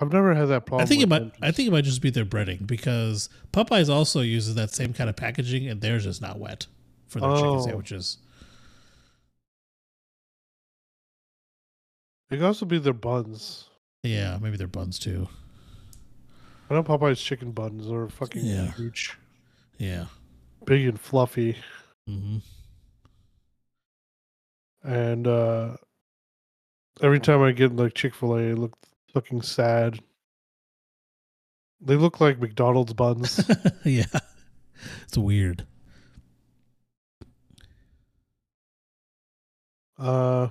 I've 0.00 0.12
never 0.12 0.32
had 0.34 0.46
that 0.46 0.64
problem. 0.66 0.84
I 0.84 0.86
think 0.88 1.02
it 1.02 1.08
might. 1.08 1.18
them. 1.20 1.32
I 1.42 1.50
think 1.50 1.68
it 1.68 1.72
might 1.72 1.84
just 1.84 2.00
be 2.02 2.10
their 2.10 2.24
breading 2.24 2.66
because 2.66 3.28
Popeyes 3.52 3.92
also 3.92 4.20
uses 4.20 4.54
that 4.54 4.72
same 4.72 4.92
kind 4.92 5.10
of 5.10 5.16
packaging, 5.16 5.66
and 5.68 5.80
theirs 5.80 6.06
is 6.06 6.20
not 6.20 6.38
wet 6.38 6.66
for 7.08 7.18
their 7.20 7.30
Oh. 7.30 7.36
chicken 7.36 7.62
sandwiches. 7.62 8.18
It 12.30 12.36
could 12.36 12.44
also 12.44 12.66
be 12.66 12.78
their 12.78 12.92
buns. 12.92 13.64
Yeah, 14.02 14.38
maybe 14.40 14.56
their 14.56 14.66
buns 14.66 14.98
too. 14.98 15.28
I 16.70 16.74
know 16.74 16.82
Popeye's 16.84 17.20
chicken 17.20 17.52
buns 17.52 17.90
are 17.90 18.08
fucking 18.08 18.44
Yeah. 18.44 18.70
huge, 18.72 19.16
Yeah. 19.78 20.06
Big 20.68 20.86
and 20.86 21.00
fluffy, 21.00 21.56
hmm 22.06 22.38
and 24.84 25.26
uh 25.26 25.76
every 27.02 27.18
time 27.20 27.42
I 27.42 27.52
get 27.52 27.74
like 27.74 27.94
Chick 27.94 28.14
Fil 28.14 28.34
A, 28.36 28.50
I 28.50 28.52
look 28.52 28.76
fucking 29.12 29.42
sad. 29.42 29.98
They 31.80 31.96
look 31.96 32.20
like 32.20 32.38
McDonald's 32.38 32.92
buns. 32.94 33.40
yeah. 33.84 34.04
It's 35.04 35.18
weird. 35.18 35.66
uh, 39.98 40.48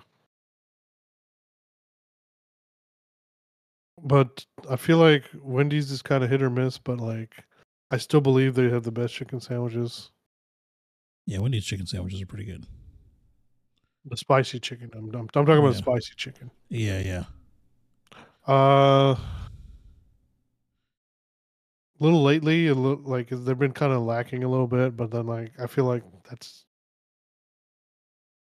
but 4.02 4.46
I 4.70 4.76
feel 4.76 4.98
like 4.98 5.26
Wendy's 5.42 5.92
is 5.92 6.02
kind 6.02 6.24
of 6.24 6.30
hit 6.30 6.42
or 6.42 6.50
miss. 6.50 6.78
But 6.78 7.00
like, 7.00 7.44
I 7.92 7.98
still 7.98 8.22
believe 8.22 8.56
they 8.56 8.70
have 8.70 8.84
the 8.84 8.92
best 8.92 9.14
chicken 9.14 9.40
sandwiches. 9.40 10.12
Yeah, 11.26 11.40
Wendy's 11.40 11.66
chicken 11.66 11.86
sandwiches 11.88 12.22
are 12.22 12.26
pretty 12.26 12.46
good. 12.46 12.66
The 14.06 14.18
spicy 14.18 14.60
chicken. 14.60 14.90
I'm 14.94 15.10
I'm, 15.14 15.22
I'm 15.22 15.28
talking 15.30 15.58
about 15.58 15.74
Yeah. 15.74 15.80
spicy 15.82 16.14
chicken. 16.16 16.52
Yeah, 16.70 17.00
yeah. 17.00 17.24
Uh, 18.48 19.16
a 19.16 19.20
little 22.00 22.24
lately, 22.24 22.68
a 22.68 22.74
little 22.74 23.04
like 23.04 23.30
they've 23.30 23.58
been 23.60 23.74
kind 23.74 23.92
of 23.92 24.04
lacking 24.04 24.44
a 24.44 24.50
little 24.50 24.68
bit, 24.68 24.96
but 24.96 25.12
then 25.12 25.26
like 25.28 25.52
I 25.60 25.68
feel 25.68 25.86
like 25.86 26.04
that's 26.30 26.66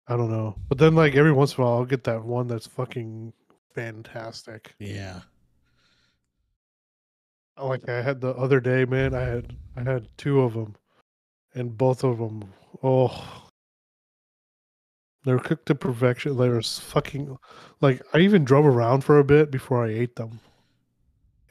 I 0.08 0.16
don't 0.16 0.30
know. 0.30 0.56
But 0.68 0.78
then 0.78 0.94
like 0.94 1.14
every 1.14 1.32
once 1.32 1.54
in 1.56 1.62
a 1.62 1.66
while, 1.66 1.74
I'll 1.78 1.84
get 1.84 2.04
that 2.04 2.24
one 2.24 2.46
that's 2.48 2.66
fucking 2.66 3.32
fantastic. 3.74 4.74
Yeah. 4.78 5.20
Like 7.60 7.88
I 7.88 8.02
had 8.02 8.20
the 8.20 8.34
other 8.34 8.60
day, 8.60 8.84
man. 8.84 9.14
I 9.14 9.22
had 9.22 9.54
I 9.76 9.82
had 9.82 10.08
two 10.16 10.40
of 10.40 10.54
them, 10.54 10.74
and 11.54 11.76
both 11.76 12.02
of 12.04 12.18
them, 12.18 12.44
oh, 12.82 13.44
They 15.24 15.32
were 15.32 15.38
cooked 15.38 15.66
to 15.66 15.74
perfection. 15.74 16.36
They 16.36 16.48
were 16.48 16.62
fucking 16.62 17.38
like 17.80 18.02
I 18.12 18.18
even 18.18 18.44
drove 18.44 18.66
around 18.66 19.02
for 19.02 19.18
a 19.18 19.24
bit 19.24 19.50
before 19.50 19.84
I 19.84 19.88
ate 19.90 20.16
them, 20.16 20.40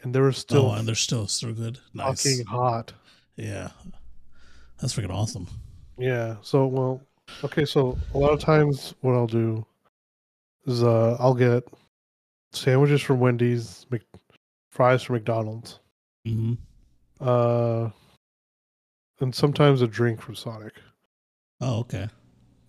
and 0.04 0.14
they 0.14 0.20
were 0.20 0.32
still 0.32 0.68
oh, 0.68 0.74
and 0.74 0.88
they're 0.88 0.96
still 0.96 1.28
still 1.28 1.54
good. 1.54 1.80
Nice. 1.94 2.24
fucking 2.24 2.46
hot. 2.46 2.94
Yeah, 3.36 3.70
that's 4.80 4.94
freaking 4.96 5.10
awesome. 5.10 5.48
Yeah. 5.98 6.36
So 6.42 6.68
well, 6.68 7.02
okay. 7.44 7.66
So 7.66 7.98
a 8.14 8.18
lot 8.18 8.32
of 8.32 8.40
times, 8.40 8.94
what 9.02 9.16
I'll 9.16 9.26
do 9.26 9.66
is 10.68 10.84
uh 10.84 11.18
I'll 11.20 11.34
get 11.34 11.64
sandwiches 12.52 13.02
from 13.02 13.20
Wendy's, 13.20 13.88
Mc, 13.90 14.04
fries 14.70 15.02
from 15.02 15.16
McDonald's, 15.16 15.80
hmm 16.26 16.54
uh, 17.20 17.90
and 19.20 19.34
sometimes 19.34 19.82
a 19.82 19.88
drink 19.88 20.22
from 20.22 20.36
Sonic. 20.36 20.74
Oh, 21.62 21.80
okay. 21.80 22.08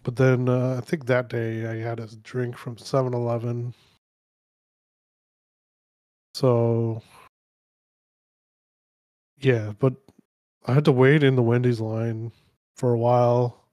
But 0.03 0.17
then 0.17 0.49
uh, 0.49 0.77
I 0.79 0.81
think 0.81 1.07
that 1.07 1.29
day 1.29 1.67
I 1.67 1.77
had 1.77 2.01
a 2.01 2.07
drink 2.17 2.57
from 2.57 2.77
7-Eleven. 2.77 3.75
So 6.35 7.03
yeah, 9.39 9.73
but 9.79 9.95
I 10.67 10.75
had 10.75 10.85
to 10.87 10.93
wait 10.93 11.23
in 11.23 11.37
the 11.37 11.43
Wendy's 11.43 11.81
line 11.81 12.33
for 12.77 12.93
a 12.93 12.99
while. 12.99 13.65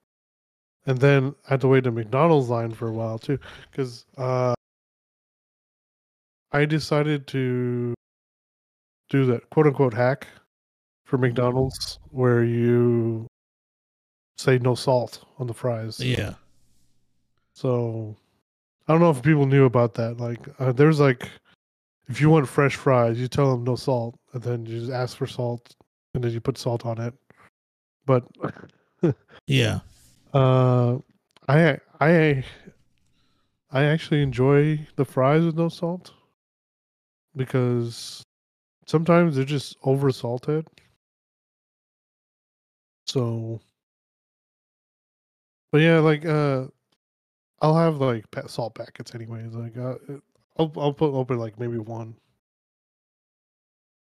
And 0.86 1.00
then 1.00 1.36
I 1.48 1.52
had 1.52 1.62
to 1.62 1.68
wait 1.68 1.88
in 1.88 1.96
McDonald's 1.96 2.50
line 2.50 2.72
for 2.74 2.88
a 2.88 2.94
while 2.94 3.20
too 3.20 3.40
cuz 3.74 4.06
uh 4.18 4.56
I 6.54 6.64
decided 6.66 7.28
to 7.28 7.94
do 9.12 9.26
that 9.26 9.48
quote 9.50 9.68
unquote 9.68 9.94
hack 9.94 10.26
for 11.04 11.18
McDonald's 11.18 12.00
where 12.10 12.44
you 12.44 13.28
say 14.38 14.58
no 14.58 14.74
salt 14.74 15.24
on 15.38 15.48
the 15.48 15.54
fries. 15.54 16.00
Yeah. 16.00 16.36
So 17.54 18.16
I 18.88 18.94
don't 18.94 19.02
know 19.02 19.12
if 19.12 19.22
people 19.22 19.46
knew 19.46 19.66
about 19.66 19.94
that. 19.96 20.18
Like, 20.18 20.40
uh, 20.58 20.72
there's 20.72 21.00
like, 21.00 21.30
if 22.08 22.22
you 22.22 22.30
want 22.30 22.48
fresh 22.48 22.76
fries, 22.76 23.20
you 23.20 23.28
tell 23.28 23.52
them 23.52 23.64
no 23.66 23.76
salt, 23.76 24.16
and 24.34 24.42
then 24.42 24.66
you 24.66 24.80
just 24.80 24.92
ask 24.92 25.18
for 25.18 25.28
salt, 25.28 25.76
and 26.14 26.24
then 26.24 26.32
you 26.32 26.40
put 26.40 26.58
salt 26.58 26.86
on 26.86 27.00
it. 27.00 27.14
But 28.06 28.24
Yeah. 29.48 29.80
uh, 30.34 30.98
I 31.48 31.78
I 32.00 32.44
I 33.72 33.84
actually 33.84 34.22
enjoy 34.22 34.88
the 34.96 35.06
fries 35.06 35.44
with 35.44 35.56
no 35.56 35.70
salt 35.70 36.14
because 37.36 38.24
sometimes 38.92 39.38
they're 39.38 39.46
just 39.46 39.78
over 39.84 40.12
salted. 40.12 40.68
So, 43.08 43.62
but 45.72 45.80
yeah, 45.80 46.00
like 46.00 46.26
uh, 46.26 46.66
I'll 47.62 47.78
have 47.78 47.98
like 47.98 48.26
salt 48.48 48.76
packets 48.76 49.16
anyways. 49.16 49.54
Like 49.54 49.78
uh, 49.78 49.96
I'll 50.58 50.72
I'll 50.76 50.94
put 50.94 51.14
open 51.14 51.40
like 51.40 51.58
maybe 51.60 51.78
one, 51.78 52.16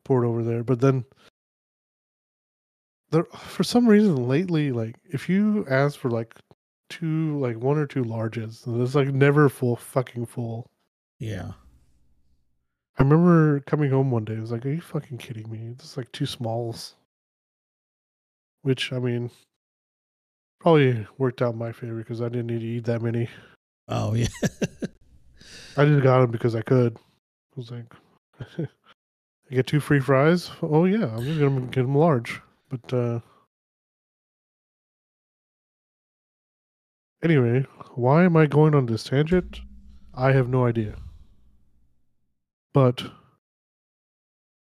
pour 0.03 0.23
it 0.23 0.27
over 0.27 0.43
there. 0.43 0.63
But 0.63 0.81
then 0.81 1.05
there 3.11 3.23
for 3.23 3.63
some 3.63 3.87
reason 3.87 4.27
lately, 4.27 4.71
like 4.71 4.97
if 5.05 5.29
you 5.29 5.65
ask 5.69 5.97
for 5.97 6.11
like 6.11 6.35
two 6.89 7.39
like 7.39 7.57
one 7.57 7.77
or 7.77 7.87
two 7.87 8.03
larges, 8.03 8.61
it's 8.83 8.95
like 8.95 9.07
never 9.07 9.47
full 9.47 9.77
fucking 9.77 10.25
full. 10.25 10.69
Yeah. 11.17 11.53
I 12.97 13.03
remember 13.03 13.59
coming 13.61 13.91
home 13.91 14.11
one 14.11 14.25
day. 14.25 14.37
I 14.37 14.39
was 14.39 14.51
like, 14.51 14.65
"Are 14.65 14.69
you 14.71 14.81
fucking 14.81 15.17
kidding 15.17 15.49
me? 15.51 15.67
It's 15.71 15.97
like 15.97 16.11
two 16.11 16.25
smalls." 16.25 16.95
Which 18.61 18.91
I 18.93 18.99
mean, 18.99 19.31
probably 20.59 21.05
worked 21.17 21.41
out 21.41 21.55
my 21.55 21.71
favor 21.71 21.97
because 21.97 22.21
I 22.21 22.29
didn't 22.29 22.47
need 22.47 22.61
to 22.61 22.65
eat 22.65 22.85
that 22.85 23.01
many. 23.01 23.29
Oh, 23.87 24.13
yeah. 24.13 24.27
I 25.77 25.85
just 25.85 26.03
got 26.03 26.21
them 26.21 26.31
because 26.31 26.55
I 26.55 26.61
could. 26.61 26.97
I 26.97 27.55
was 27.55 27.71
like, 27.71 27.85
I 29.51 29.53
get 29.53 29.67
two 29.67 29.79
free 29.79 29.99
fries. 29.99 30.49
Oh 30.61 30.85
yeah, 30.85 31.15
I'm 31.15 31.23
just 31.23 31.39
gonna 31.39 31.61
get 31.61 31.83
them 31.83 31.95
large. 31.95 32.41
But 32.69 32.93
uh 32.93 33.19
anyway, 37.23 37.65
why 37.93 38.23
am 38.23 38.35
I 38.35 38.47
going 38.47 38.73
on 38.73 38.87
this 38.87 39.03
tangent? 39.03 39.59
I 40.13 40.31
have 40.31 40.49
no 40.49 40.65
idea. 40.65 40.95
But 42.75 43.03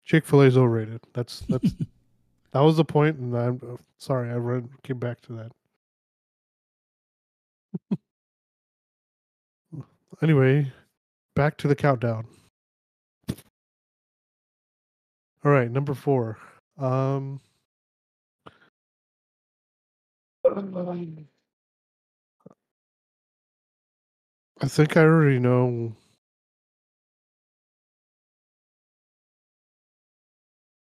Chick 0.06 0.24
Fil 0.24 0.40
A 0.40 0.46
is 0.46 0.56
overrated. 0.56 1.02
That's 1.12 1.40
that's 1.40 1.74
that 2.52 2.60
was 2.60 2.78
the 2.78 2.84
point, 2.84 3.18
and 3.18 3.36
I'm 3.36 3.60
uh, 3.62 3.76
sorry 3.98 4.30
I 4.30 4.36
ran, 4.36 4.70
came 4.82 4.98
back 4.98 5.20
to 5.20 5.50
that. 7.92 7.98
anyway, 10.22 10.72
back 11.36 11.58
to 11.58 11.68
the 11.68 11.76
countdown. 11.76 12.26
All 15.44 15.52
right, 15.52 15.70
number 15.70 15.92
four. 15.92 16.38
Um, 16.78 17.38
I 24.62 24.68
think 24.68 24.96
I 24.96 25.02
already 25.02 25.38
know. 25.38 25.94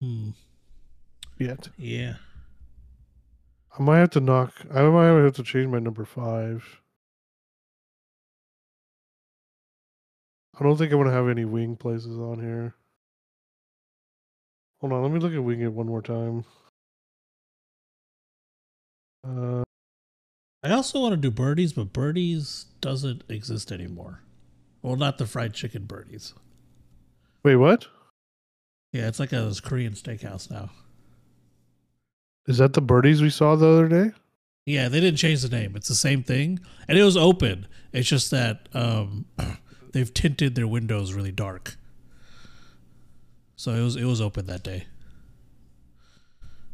Hmm. 0.01 0.31
Yet 1.37 1.69
Yeah. 1.77 2.15
I 3.77 3.83
might 3.83 3.99
have 3.99 4.09
to 4.11 4.19
knock. 4.19 4.53
I 4.73 4.81
might 4.81 5.05
have 5.05 5.35
to 5.35 5.43
change 5.43 5.67
my 5.67 5.79
number 5.79 6.03
five. 6.03 6.81
I 10.59 10.63
don't 10.63 10.75
think 10.77 10.91
I 10.91 10.95
want 10.95 11.07
to 11.07 11.13
have 11.13 11.29
any 11.29 11.45
wing 11.45 11.77
places 11.77 12.17
on 12.17 12.39
here. 12.41 12.75
Hold 14.81 14.93
on, 14.93 15.03
let 15.03 15.11
me 15.11 15.19
look 15.19 15.33
at 15.33 15.43
wing 15.43 15.61
it 15.61 15.71
one 15.71 15.87
more 15.87 16.01
time. 16.01 16.43
Uh, 19.25 19.63
I 20.63 20.71
also 20.71 20.99
want 20.99 21.13
to 21.13 21.17
do 21.17 21.31
birdies, 21.31 21.73
but 21.73 21.93
birdies 21.93 22.65
doesn't 22.81 23.23
exist 23.29 23.71
anymore. 23.71 24.23
Well, 24.81 24.95
not 24.95 25.17
the 25.17 25.27
fried 25.27 25.53
chicken 25.53 25.85
birdies. 25.85 26.33
wait, 27.43 27.55
what? 27.55 27.87
Yeah, 28.91 29.07
it's 29.07 29.19
like 29.19 29.31
a 29.31 29.53
Korean 29.63 29.93
steakhouse 29.93 30.49
now. 30.51 30.69
Is 32.47 32.57
that 32.57 32.73
the 32.73 32.81
birdies 32.81 33.21
we 33.21 33.29
saw 33.29 33.55
the 33.55 33.67
other 33.67 33.87
day? 33.87 34.11
Yeah, 34.65 34.89
they 34.89 34.99
didn't 34.99 35.17
change 35.17 35.41
the 35.41 35.49
name. 35.49 35.75
It's 35.75 35.87
the 35.87 35.95
same 35.95 36.23
thing, 36.23 36.59
and 36.87 36.97
it 36.97 37.03
was 37.03 37.17
open. 37.17 37.67
It's 37.93 38.07
just 38.07 38.31
that 38.31 38.67
um, 38.73 39.25
they've 39.93 40.13
tinted 40.13 40.55
their 40.55 40.67
windows 40.67 41.13
really 41.13 41.31
dark. 41.31 41.77
So 43.55 43.71
it 43.73 43.81
was 43.81 43.95
it 43.95 44.05
was 44.05 44.21
open 44.21 44.47
that 44.47 44.63
day 44.63 44.87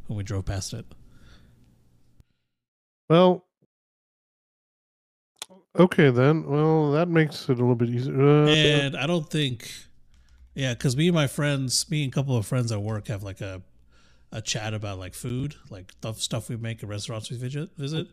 when 0.08 0.18
we 0.18 0.24
drove 0.24 0.46
past 0.46 0.74
it. 0.74 0.86
Well, 3.10 3.46
okay 5.78 6.10
then. 6.10 6.46
Well, 6.46 6.92
that 6.92 7.10
makes 7.10 7.44
it 7.44 7.54
a 7.54 7.62
little 7.62 7.76
bit 7.76 7.90
easier. 7.90 8.20
Uh, 8.22 8.48
And 8.48 8.98
I 8.98 9.06
don't 9.08 9.30
think, 9.30 9.70
yeah, 10.58 10.74
because 10.74 10.98
me 10.98 11.08
and 11.08 11.16
my 11.16 11.28
friends, 11.28 11.90
me 11.92 12.04
and 12.04 12.12
a 12.12 12.16
couple 12.16 12.36
of 12.36 12.46
friends 12.46 12.72
at 12.72 12.82
work 12.82 13.08
have 13.08 13.22
like 13.24 13.42
a 13.42 13.62
a 14.32 14.42
chat 14.42 14.74
about 14.74 14.98
like 15.00 15.14
food, 15.14 15.56
like 15.70 15.92
stuff 15.92 16.20
stuff 16.20 16.50
we 16.50 16.58
make 16.58 16.82
at 16.84 16.90
restaurants 16.90 17.30
we 17.30 17.38
visit 17.38 17.70
visit, 17.78 18.08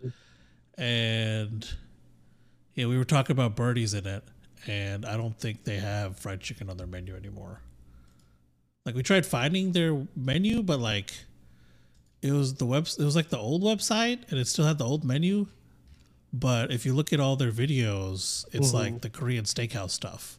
and 0.76 1.66
yeah, 2.74 2.86
we 2.86 2.98
were 2.98 3.04
talking 3.04 3.32
about 3.32 3.56
birdies 3.56 3.94
in 3.94 4.06
it, 4.06 4.22
and 4.66 5.06
I 5.06 5.16
don't 5.16 5.38
think 5.38 5.64
they 5.64 5.78
have 5.78 6.18
fried 6.18 6.40
chicken 6.40 6.68
on 6.68 6.76
their 6.76 6.86
menu 6.86 7.16
anymore. 7.16 7.60
Like 8.84 8.94
we 8.94 9.02
tried 9.02 9.24
finding 9.24 9.72
their 9.72 10.06
menu, 10.14 10.62
but 10.62 10.80
like 10.80 11.14
it 12.20 12.32
was 12.32 12.54
the 12.54 12.66
web, 12.66 12.86
it 12.98 13.04
was 13.04 13.16
like 13.16 13.30
the 13.30 13.38
old 13.38 13.62
website, 13.62 14.30
and 14.30 14.38
it 14.38 14.46
still 14.48 14.66
had 14.66 14.76
the 14.78 14.84
old 14.84 15.02
menu. 15.02 15.46
But 16.32 16.70
if 16.72 16.84
you 16.84 16.92
look 16.94 17.12
at 17.12 17.20
all 17.20 17.36
their 17.36 17.52
videos, 17.52 18.44
it's 18.52 18.70
Mhm. 18.70 18.74
like 18.74 19.00
the 19.00 19.08
Korean 19.10 19.44
steakhouse 19.44 19.90
stuff. 19.92 20.38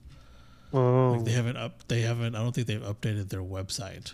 Oh, 0.76 1.14
Like 1.14 1.26
they 1.26 1.32
haven't 1.32 1.58
up, 1.58 1.88
they 1.88 2.02
haven't. 2.02 2.36
I 2.36 2.40
don't 2.44 2.54
think 2.54 2.68
they've 2.68 2.82
updated 2.82 3.30
their 3.30 3.44
website. 3.44 4.14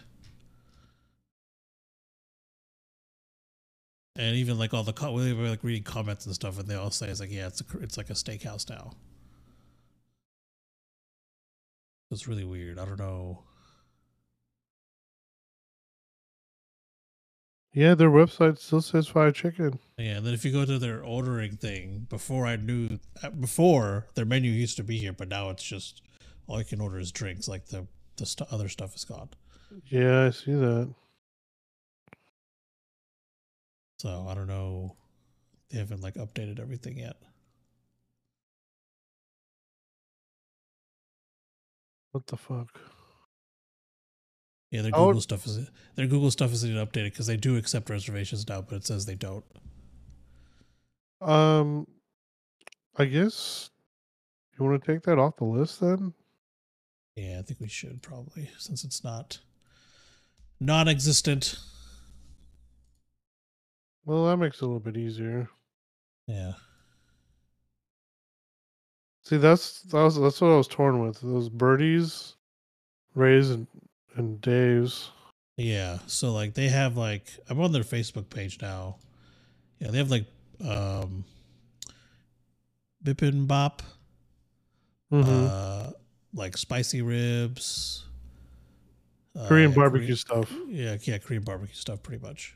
And 4.15 4.35
even 4.35 4.57
like 4.59 4.73
all 4.73 4.83
the 4.83 4.93
co- 4.93 5.13
we 5.13 5.33
were 5.33 5.49
like 5.49 5.63
reading 5.63 5.83
comments 5.83 6.25
and 6.25 6.35
stuff, 6.35 6.59
and 6.59 6.67
they 6.67 6.75
all 6.75 6.91
say 6.91 7.09
it's 7.09 7.19
like, 7.19 7.31
yeah, 7.31 7.47
it's 7.47 7.61
a, 7.61 7.79
it's 7.79 7.97
like 7.97 8.09
a 8.09 8.13
steakhouse 8.13 8.69
now. 8.69 8.93
It's 12.11 12.27
really 12.27 12.43
weird. 12.45 12.77
I 12.79 12.85
don't 12.85 12.99
know. 12.99 13.43
yeah, 17.73 17.95
their 17.95 18.09
website 18.09 18.59
still 18.59 18.81
says 18.81 19.07
fried 19.07 19.35
chicken. 19.35 19.79
Yeah, 19.97 20.17
and 20.17 20.25
then 20.25 20.33
if 20.33 20.43
you 20.43 20.51
go 20.51 20.65
to 20.65 20.77
their 20.77 21.03
ordering 21.03 21.55
thing, 21.55 22.07
before 22.09 22.45
I 22.45 22.57
knew, 22.57 22.99
uh, 23.23 23.29
before 23.29 24.07
their 24.15 24.25
menu 24.25 24.51
used 24.51 24.75
to 24.77 24.83
be 24.83 24.97
here, 24.97 25.13
but 25.13 25.29
now 25.29 25.49
it's 25.49 25.63
just 25.63 26.01
all 26.47 26.59
you 26.59 26.65
can 26.65 26.81
order 26.81 26.99
is 26.99 27.11
drinks. 27.11 27.47
Like 27.47 27.67
the 27.67 27.87
the 28.17 28.25
st- 28.25 28.51
other 28.51 28.69
stuff 28.69 28.95
is 28.95 29.05
gone. 29.05 29.29
Yeah, 29.85 30.25
I 30.25 30.29
see 30.31 30.53
that. 30.53 30.93
So 33.99 34.25
I 34.27 34.33
don't 34.33 34.47
know. 34.47 34.95
They 35.69 35.77
haven't 35.77 36.01
like 36.01 36.15
updated 36.15 36.59
everything 36.59 36.97
yet. 36.97 37.15
What 42.11 42.27
the 42.27 42.35
fuck? 42.35 42.79
Yeah, 44.69 44.81
their 44.81 44.91
Google 44.91 45.13
would... 45.13 45.21
stuff 45.21 45.45
is 45.45 45.69
their 45.95 46.07
Google 46.07 46.31
stuff 46.31 46.51
isn't 46.53 46.71
updated 46.71 47.11
because 47.11 47.27
they 47.27 47.37
do 47.37 47.57
accept 47.57 47.89
reservations 47.89 48.47
now, 48.47 48.61
but 48.61 48.77
it 48.77 48.85
says 48.85 49.05
they 49.05 49.15
don't. 49.15 49.45
Um, 51.21 51.87
I 52.97 53.05
guess 53.05 53.69
you 54.57 54.65
want 54.65 54.83
to 54.83 54.93
take 54.93 55.03
that 55.03 55.19
off 55.19 55.37
the 55.37 55.45
list 55.45 55.79
then. 55.81 56.13
Yeah, 57.15 57.39
I 57.39 57.41
think 57.41 57.59
we 57.59 57.67
should 57.67 58.01
probably 58.01 58.49
since 58.57 58.83
it's 58.83 59.03
not 59.03 59.39
non-existent. 60.59 61.57
Well, 64.05 64.25
that 64.25 64.37
makes 64.37 64.57
it 64.57 64.61
a 64.63 64.65
little 64.65 64.79
bit 64.79 64.97
easier. 64.97 65.49
Yeah. 66.27 66.53
See, 69.23 69.37
that's 69.37 69.81
that 69.83 70.01
was 70.01 70.19
that's 70.19 70.41
what 70.41 70.51
I 70.51 70.57
was 70.57 70.67
torn 70.67 71.01
with. 71.05 71.21
Those 71.21 71.49
birdies, 71.49 72.35
Rays 73.13 73.51
and 73.51 73.67
and 74.15 74.41
Dave's. 74.41 75.11
Yeah. 75.57 75.99
So 76.07 76.31
like 76.31 76.53
they 76.53 76.69
have 76.69 76.97
like 76.97 77.27
I'm 77.49 77.59
on 77.61 77.71
their 77.71 77.83
Facebook 77.83 78.29
page 78.29 78.61
now. 78.61 78.97
Yeah, 79.79 79.91
they 79.91 79.99
have 79.99 80.11
like 80.11 80.25
um 80.65 81.23
Bibimbap, 83.03 83.79
Mm-hmm. 85.11 85.47
uh 85.49 85.91
like 86.33 86.57
spicy 86.57 87.01
ribs. 87.01 88.05
uh, 89.37 89.47
Korean 89.47 89.71
yeah, 89.71 89.75
barbecue 89.75 90.15
stuff. 90.15 90.51
yeah, 90.67 90.97
yeah, 91.03 91.17
Korean 91.17 91.43
barbecue 91.43 91.75
stuff 91.75 92.01
pretty 92.03 92.21
much. 92.25 92.55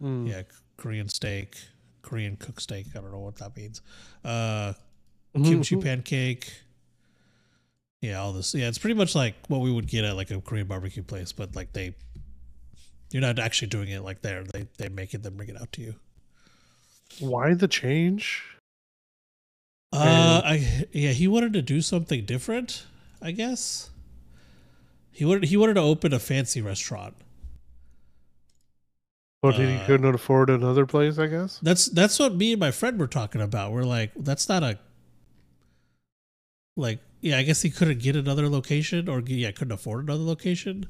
Mm. 0.00 0.28
Yeah, 0.28 0.42
Korean 0.76 1.08
steak, 1.08 1.56
Korean 2.02 2.36
cooked 2.36 2.62
steak. 2.62 2.86
I 2.96 3.00
don't 3.00 3.12
know 3.12 3.20
what 3.20 3.36
that 3.36 3.56
means. 3.56 3.80
Uh 4.24 4.74
Mhm. 5.34 5.44
kimchi 5.44 5.76
pancake. 5.76 6.52
Yeah, 8.02 8.20
all 8.20 8.32
this. 8.32 8.54
Yeah, 8.54 8.68
it's 8.68 8.78
pretty 8.78 8.94
much 8.94 9.14
like 9.14 9.34
what 9.48 9.60
we 9.60 9.70
would 9.72 9.86
get 9.86 10.04
at 10.04 10.16
like 10.16 10.30
a 10.30 10.40
Korean 10.40 10.66
barbecue 10.66 11.02
place, 11.04 11.30
but 11.32 11.54
like 11.54 11.72
they, 11.72 11.94
you're 13.12 13.22
not 13.22 13.38
actually 13.38 13.68
doing 13.68 13.88
it 13.90 14.00
like 14.02 14.22
there. 14.22 14.42
They 14.44 14.66
they 14.78 14.88
make 14.88 15.14
it, 15.14 15.22
then 15.22 15.36
bring 15.36 15.48
it 15.48 15.60
out 15.60 15.72
to 15.72 15.80
you. 15.82 15.94
Why 17.20 17.54
the 17.54 17.68
change? 17.68 18.42
Uh, 19.92 20.40
I 20.44 20.86
yeah, 20.92 21.10
he 21.12 21.28
wanted 21.28 21.52
to 21.52 21.62
do 21.62 21.80
something 21.80 22.24
different. 22.24 22.86
I 23.22 23.30
guess 23.30 23.90
he 25.10 25.24
wanted 25.24 25.44
he 25.44 25.56
wanted 25.56 25.74
to 25.74 25.80
open 25.80 26.12
a 26.12 26.18
fancy 26.18 26.60
restaurant. 26.60 27.14
But 29.42 29.56
he 29.56 29.64
Uh, 29.64 29.86
couldn't 29.86 30.14
afford 30.14 30.50
another 30.50 30.86
place, 30.86 31.18
I 31.18 31.26
guess. 31.26 31.58
That's 31.62 31.86
that's 31.86 32.18
what 32.18 32.34
me 32.34 32.52
and 32.52 32.60
my 32.60 32.70
friend 32.70 32.98
were 32.98 33.08
talking 33.08 33.40
about. 33.40 33.72
We're 33.72 33.82
like, 33.84 34.12
that's 34.16 34.48
not 34.48 34.62
a 34.62 34.78
like 36.76 37.00
yeah. 37.20 37.38
I 37.38 37.42
guess 37.42 37.62
he 37.62 37.70
couldn't 37.70 38.00
get 38.00 38.16
another 38.16 38.48
location, 38.48 39.08
or 39.08 39.20
yeah, 39.20 39.50
couldn't 39.50 39.72
afford 39.72 40.04
another 40.04 40.22
location 40.24 40.86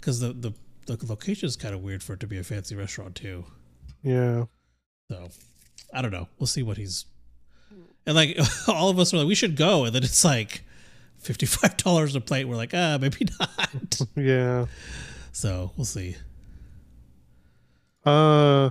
because 0.00 0.20
the 0.20 0.32
the 0.32 0.52
the 0.86 0.98
location 1.06 1.46
is 1.46 1.56
kind 1.56 1.74
of 1.74 1.82
weird 1.82 2.02
for 2.02 2.12
it 2.14 2.20
to 2.20 2.26
be 2.26 2.38
a 2.38 2.44
fancy 2.44 2.76
restaurant 2.76 3.14
too. 3.16 3.44
Yeah. 4.02 4.44
So 5.10 5.28
I 5.92 6.02
don't 6.02 6.12
know. 6.12 6.28
We'll 6.38 6.46
see 6.46 6.62
what 6.62 6.76
he's 6.76 7.06
and 8.06 8.14
like 8.14 8.38
all 8.68 8.88
of 8.90 8.98
us 8.98 9.12
were 9.12 9.20
like, 9.20 9.28
we 9.28 9.34
should 9.34 9.56
go, 9.56 9.84
and 9.84 9.94
then 9.94 10.04
it's 10.04 10.24
like 10.24 10.62
fifty 11.26 11.46
five 11.46 11.76
dollars 11.76 12.14
a 12.14 12.20
plate. 12.20 12.46
We're 12.46 12.56
like, 12.56 12.72
ah, 12.74 12.98
maybe 13.00 13.26
not. 13.40 14.00
Yeah. 14.16 14.66
so 15.32 15.72
we'll 15.76 15.84
see. 15.84 16.16
Uh. 18.04 18.70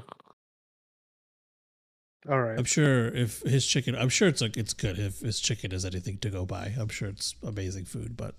All 2.27 2.41
right. 2.41 2.57
I'm 2.57 2.65
sure 2.65 3.07
if 3.09 3.41
his 3.41 3.67
chicken, 3.67 3.95
I'm 3.95 4.09
sure 4.09 4.27
it's 4.27 4.41
like 4.41 4.57
it's 4.57 4.73
good 4.73 4.97
if 4.97 5.19
his 5.19 5.39
chicken 5.39 5.71
is 5.71 5.85
anything 5.85 6.17
to 6.19 6.29
go 6.31 6.43
by. 6.43 6.73
I'm 6.79 6.87
sure 6.87 7.07
it's 7.07 7.35
amazing 7.43 7.85
food, 7.85 8.17
but 8.17 8.33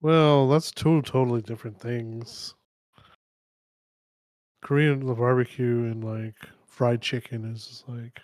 Well, 0.00 0.48
that's 0.48 0.70
two 0.70 1.02
totally 1.02 1.42
different 1.42 1.80
things. 1.80 2.54
Korean 4.62 5.12
barbecue 5.14 5.84
and 5.84 6.04
like 6.04 6.36
fried 6.66 7.02
chicken 7.02 7.44
is 7.44 7.82
like 7.88 8.20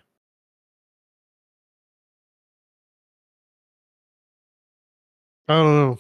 I 5.49 5.55
don't 5.55 5.75
know. 5.75 5.99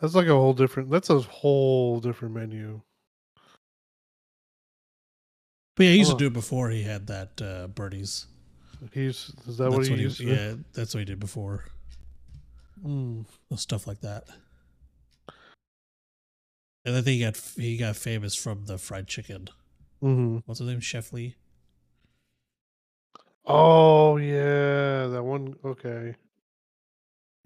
That's 0.00 0.14
like 0.14 0.26
a 0.26 0.34
whole 0.34 0.52
different 0.54 0.90
that's 0.90 1.10
a 1.10 1.20
whole 1.20 2.00
different 2.00 2.34
menu. 2.34 2.80
but 5.74 5.84
yeah, 5.84 5.92
he 5.92 5.98
used 5.98 6.10
Oh. 6.12 6.14
to 6.14 6.18
do 6.18 6.26
it 6.28 6.32
before 6.32 6.70
he 6.70 6.82
had 6.82 7.06
that 7.08 7.40
uh, 7.42 7.66
birdies. 7.68 8.26
He's 8.92 9.32
is 9.46 9.56
that 9.58 9.64
that's 9.70 9.76
what 9.76 9.84
he 9.84 9.90
what 9.90 9.98
he, 9.98 10.04
used 10.04 10.18
to 10.18 10.24
yeah, 10.24 10.54
that's 10.72 10.94
what 10.94 11.00
he 11.00 11.04
did 11.06 11.20
before. 11.20 11.64
Mm. 12.84 13.24
Stuff 13.56 13.86
like 13.86 14.00
that. 14.02 14.24
And 16.84 16.94
I 16.94 17.00
think 17.02 17.18
he 17.18 17.20
got 17.20 17.36
he 17.56 17.76
got 17.78 17.96
famous 17.96 18.34
from 18.34 18.66
the 18.66 18.78
fried 18.78 19.06
chicken. 19.08 19.48
hmm 20.00 20.38
What's 20.46 20.60
his 20.60 20.68
name? 20.68 20.80
Chef 20.80 21.12
Lee. 21.12 21.36
Oh 23.46 24.16
yeah, 24.18 25.06
that 25.08 25.22
one 25.22 25.56
okay. 25.64 26.16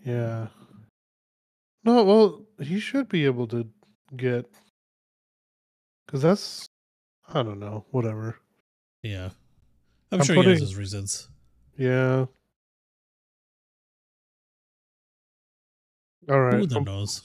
Yeah. 0.05 0.49
No, 1.85 2.05
well, 2.05 2.47
he 2.61 2.79
should 2.79 3.09
be 3.09 3.25
able 3.25 3.47
to 3.49 3.67
get 4.17 4.51
because 6.07 6.23
that's 6.23 6.69
I 7.33 7.43
don't 7.43 7.61
know, 7.61 7.85
whatever. 7.91 8.37
Yeah, 9.03 9.31
I'm, 10.13 10.21
I'm 10.21 10.27
sure 10.27 10.43
he 10.43 10.51
has 10.51 10.61
his 10.61 10.77
reasons. 10.77 11.29
Yeah. 11.77 12.27
All 16.29 16.41
right, 16.41 16.55
Who 16.55 16.67
the 16.67 16.77
I'm 16.77 16.85
knows? 16.85 17.23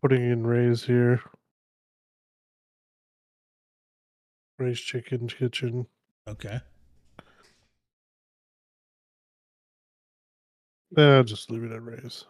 putting 0.00 0.22
in 0.22 0.46
Ray's 0.46 0.84
here. 0.84 1.20
Ray's 4.58 4.80
Chicken 4.80 5.28
Kitchen. 5.28 5.86
Okay. 6.28 6.60
Yeah, 10.96 11.22
just 11.22 11.50
leave 11.50 11.64
it 11.64 11.72
at 11.72 11.82
Ray's. 11.82 12.24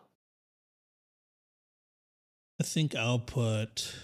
I 2.61 2.65
think 2.65 2.95
I'll 2.95 3.19
put. 3.19 3.95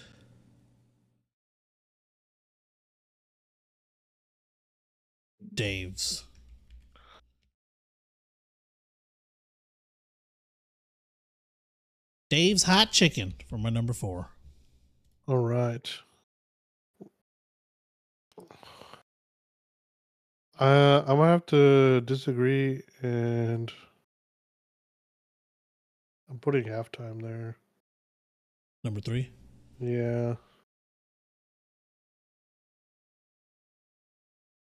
Dave's. 5.53 6.23
Dave's 12.29 12.63
hot 12.63 12.91
chicken 12.91 13.35
for 13.47 13.57
my 13.57 13.69
number 13.69 13.93
four. 13.93 14.29
All 15.27 15.37
right. 15.37 15.89
Uh, 20.59 21.03
I'm 21.05 21.17
gonna 21.17 21.31
have 21.31 21.45
to 21.47 22.01
disagree, 22.01 22.81
and 23.01 23.71
I'm 26.29 26.39
putting 26.39 26.65
halftime 26.65 27.21
there. 27.21 27.57
Number 28.83 28.99
three. 29.01 29.29
Yeah, 29.79 30.35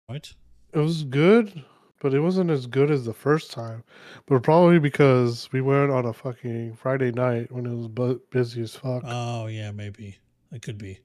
Right? 0.08 0.34
it 0.72 0.78
was 0.78 1.04
good, 1.04 1.64
but 2.00 2.12
it 2.12 2.20
wasn't 2.20 2.50
as 2.50 2.66
good 2.66 2.90
as 2.90 3.04
the 3.04 3.14
first 3.14 3.52
time. 3.52 3.84
But 4.26 4.42
probably 4.42 4.78
because 4.78 5.48
we 5.52 5.60
went 5.60 5.90
on 5.90 6.04
a 6.04 6.12
fucking 6.12 6.74
Friday 6.74 7.10
night 7.12 7.50
when 7.52 7.64
it 7.66 7.74
was 7.74 7.88
bu- 7.88 8.20
busy 8.30 8.62
as 8.62 8.74
fuck. 8.74 9.02
Oh 9.06 9.46
yeah, 9.46 9.70
maybe. 9.70 10.18
It 10.52 10.62
could 10.62 10.78
be. 10.78 10.98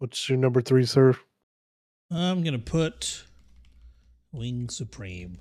What's 0.00 0.30
your 0.30 0.38
number 0.38 0.62
three, 0.62 0.86
sir? 0.86 1.14
I'm 2.10 2.42
gonna 2.42 2.58
put 2.58 3.24
Wing 4.32 4.70
Supreme. 4.70 5.38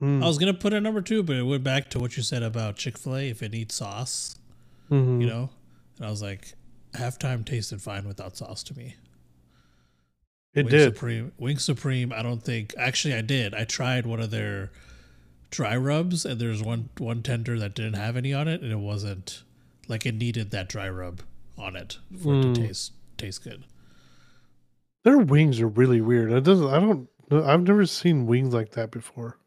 Mm, 0.00 0.22
I 0.22 0.28
was 0.28 0.38
gonna 0.38 0.54
put 0.54 0.72
it 0.72 0.80
number 0.80 1.02
two, 1.02 1.24
but 1.24 1.34
it 1.34 1.42
went 1.42 1.64
back 1.64 1.90
to 1.90 1.98
what 1.98 2.16
you 2.16 2.22
said 2.22 2.44
about 2.44 2.76
Chick 2.76 2.96
Fil 2.96 3.16
A 3.16 3.28
if 3.30 3.42
it 3.42 3.50
needs 3.50 3.74
sauce, 3.74 4.36
mhm. 4.92 5.20
you 5.20 5.26
know. 5.26 5.50
And 5.96 6.06
I 6.06 6.10
was 6.10 6.22
like, 6.22 6.54
halftime 6.92 7.44
tasted 7.44 7.82
fine 7.82 8.06
without 8.06 8.36
sauce 8.36 8.62
to 8.62 8.76
me. 8.76 8.94
it 10.54 10.66
Wing 10.66 10.70
did. 10.70 10.94
Supreme, 10.94 11.32
Wing 11.36 11.58
Supreme. 11.58 12.12
I 12.12 12.22
don't 12.22 12.44
think 12.44 12.76
actually 12.78 13.14
I 13.14 13.22
did. 13.22 13.54
I 13.54 13.64
tried 13.64 14.06
one 14.06 14.20
of 14.20 14.30
their 14.30 14.70
dry 15.50 15.76
rubs, 15.76 16.24
and 16.24 16.40
there's 16.40 16.62
one 16.62 16.90
one 16.98 17.24
tender 17.24 17.58
that 17.58 17.74
didn't 17.74 17.94
have 17.94 18.16
any 18.16 18.32
on 18.32 18.46
it, 18.46 18.62
and 18.62 18.70
it 18.70 18.78
wasn't 18.78 19.42
like 19.88 20.06
it 20.06 20.14
needed 20.14 20.50
that 20.52 20.68
dry 20.68 20.88
rub 20.88 21.22
on 21.56 21.74
it 21.74 21.98
for 22.22 22.34
it 22.34 22.44
Mm. 22.44 22.54
to 22.54 22.66
taste 22.68 22.92
taste 23.16 23.42
good. 23.42 23.64
Their 25.04 25.18
wings 25.18 25.60
are 25.60 25.68
really 25.68 26.00
weird. 26.00 26.30
It 26.32 26.44
doesn't. 26.44 26.66
I 26.68 26.78
don't. 26.80 27.08
I've 27.30 27.62
never 27.62 27.84
seen 27.86 28.26
wings 28.26 28.54
like 28.54 28.72
that 28.72 28.90
before. 28.90 29.38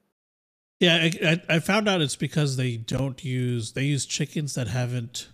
Yeah, 0.79 0.95
I, 0.95 1.11
I, 1.49 1.55
I 1.55 1.59
found 1.59 1.87
out 1.87 2.01
it's 2.01 2.15
because 2.15 2.57
they 2.57 2.77
don't 2.77 3.23
use 3.23 3.73
they 3.73 3.83
use 3.83 4.05
chickens 4.05 4.55
that 4.55 4.67
haven't 4.67 5.29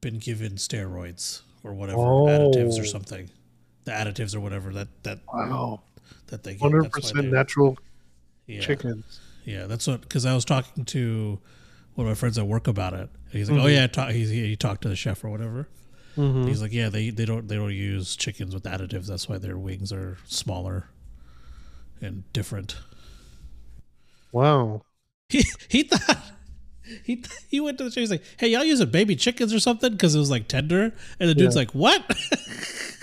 been 0.00 0.18
given 0.18 0.52
steroids 0.54 1.42
or 1.62 1.72
whatever 1.74 1.98
additives 1.98 2.78
or 2.78 2.82
Oh. 2.82 2.84
something. 2.84 3.30
The 3.84 3.92
additives 3.92 4.34
or 4.34 4.40
whatever 4.40 4.72
that 4.72 4.88
that 5.04 5.20
Wow. 5.32 5.82
that 6.28 6.42
they 6.42 6.54
hundred 6.56 6.90
percent 6.90 7.30
natural 7.30 7.78
yeah. 8.46 8.60
chickens. 8.60 9.20
Yeah, 9.44 9.66
that's 9.66 9.86
what 9.86 10.00
because 10.02 10.26
I 10.26 10.34
was 10.34 10.44
talking 10.44 10.84
to 10.86 11.38
one 12.00 12.06
of 12.08 12.10
my 12.10 12.14
friends 12.18 12.38
at 12.38 12.46
work 12.46 12.66
about 12.66 12.94
it. 12.94 13.08
He's 13.30 13.50
like, 13.50 13.60
"Oh 13.60 13.64
Mhm. 13.66 13.74
yeah, 13.74 13.86
talk, 13.86 14.10
he's, 14.10 14.30
he 14.30 14.56
talked 14.56 14.82
to 14.82 14.88
the 14.88 14.96
chef 14.96 15.22
or 15.22 15.28
whatever." 15.30 15.68
Mhm. 16.16 16.48
He's 16.48 16.60
like, 16.62 16.72
"Yeah, 16.72 16.88
they 16.88 17.10
they 17.10 17.24
don't 17.24 17.46
they 17.46 17.54
don't 17.56 17.72
use 17.74 18.16
chickens 18.16 18.54
with 18.54 18.64
additives. 18.64 19.06
That's 19.06 19.28
why 19.28 19.38
their 19.38 19.56
wings 19.58 19.92
are 19.92 20.16
smaller 20.26 20.88
and 22.00 22.24
different." 22.32 22.76
Wow. 24.32 24.82
He 25.28 25.44
he 25.68 25.82
thought 25.84 26.18
he 27.04 27.14
th- 27.16 27.28
he 27.48 27.60
went 27.60 27.78
to 27.78 27.84
the 27.84 27.90
show. 27.92 28.00
He's 28.00 28.10
like, 28.10 28.24
"Hey, 28.38 28.48
y'all 28.48 28.64
using 28.64 28.90
baby 28.90 29.14
chickens 29.14 29.52
or 29.54 29.60
something?" 29.60 29.92
Because 29.92 30.14
it 30.14 30.18
was 30.18 30.30
like 30.30 30.48
tender, 30.48 30.92
and 31.20 31.28
the 31.30 31.34
dude's 31.36 31.54
Yeah. 31.54 31.60
like, 31.60 31.70
"What?" 31.72 32.02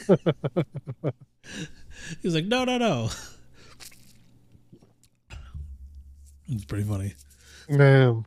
He's 2.21 2.35
like, 2.35 2.45
"No, 2.45 2.65
no, 2.65 2.77
no." 2.77 3.09
It's 6.49 6.63
pretty 6.63 6.85
funny. 6.85 7.13
Man. 7.69 8.23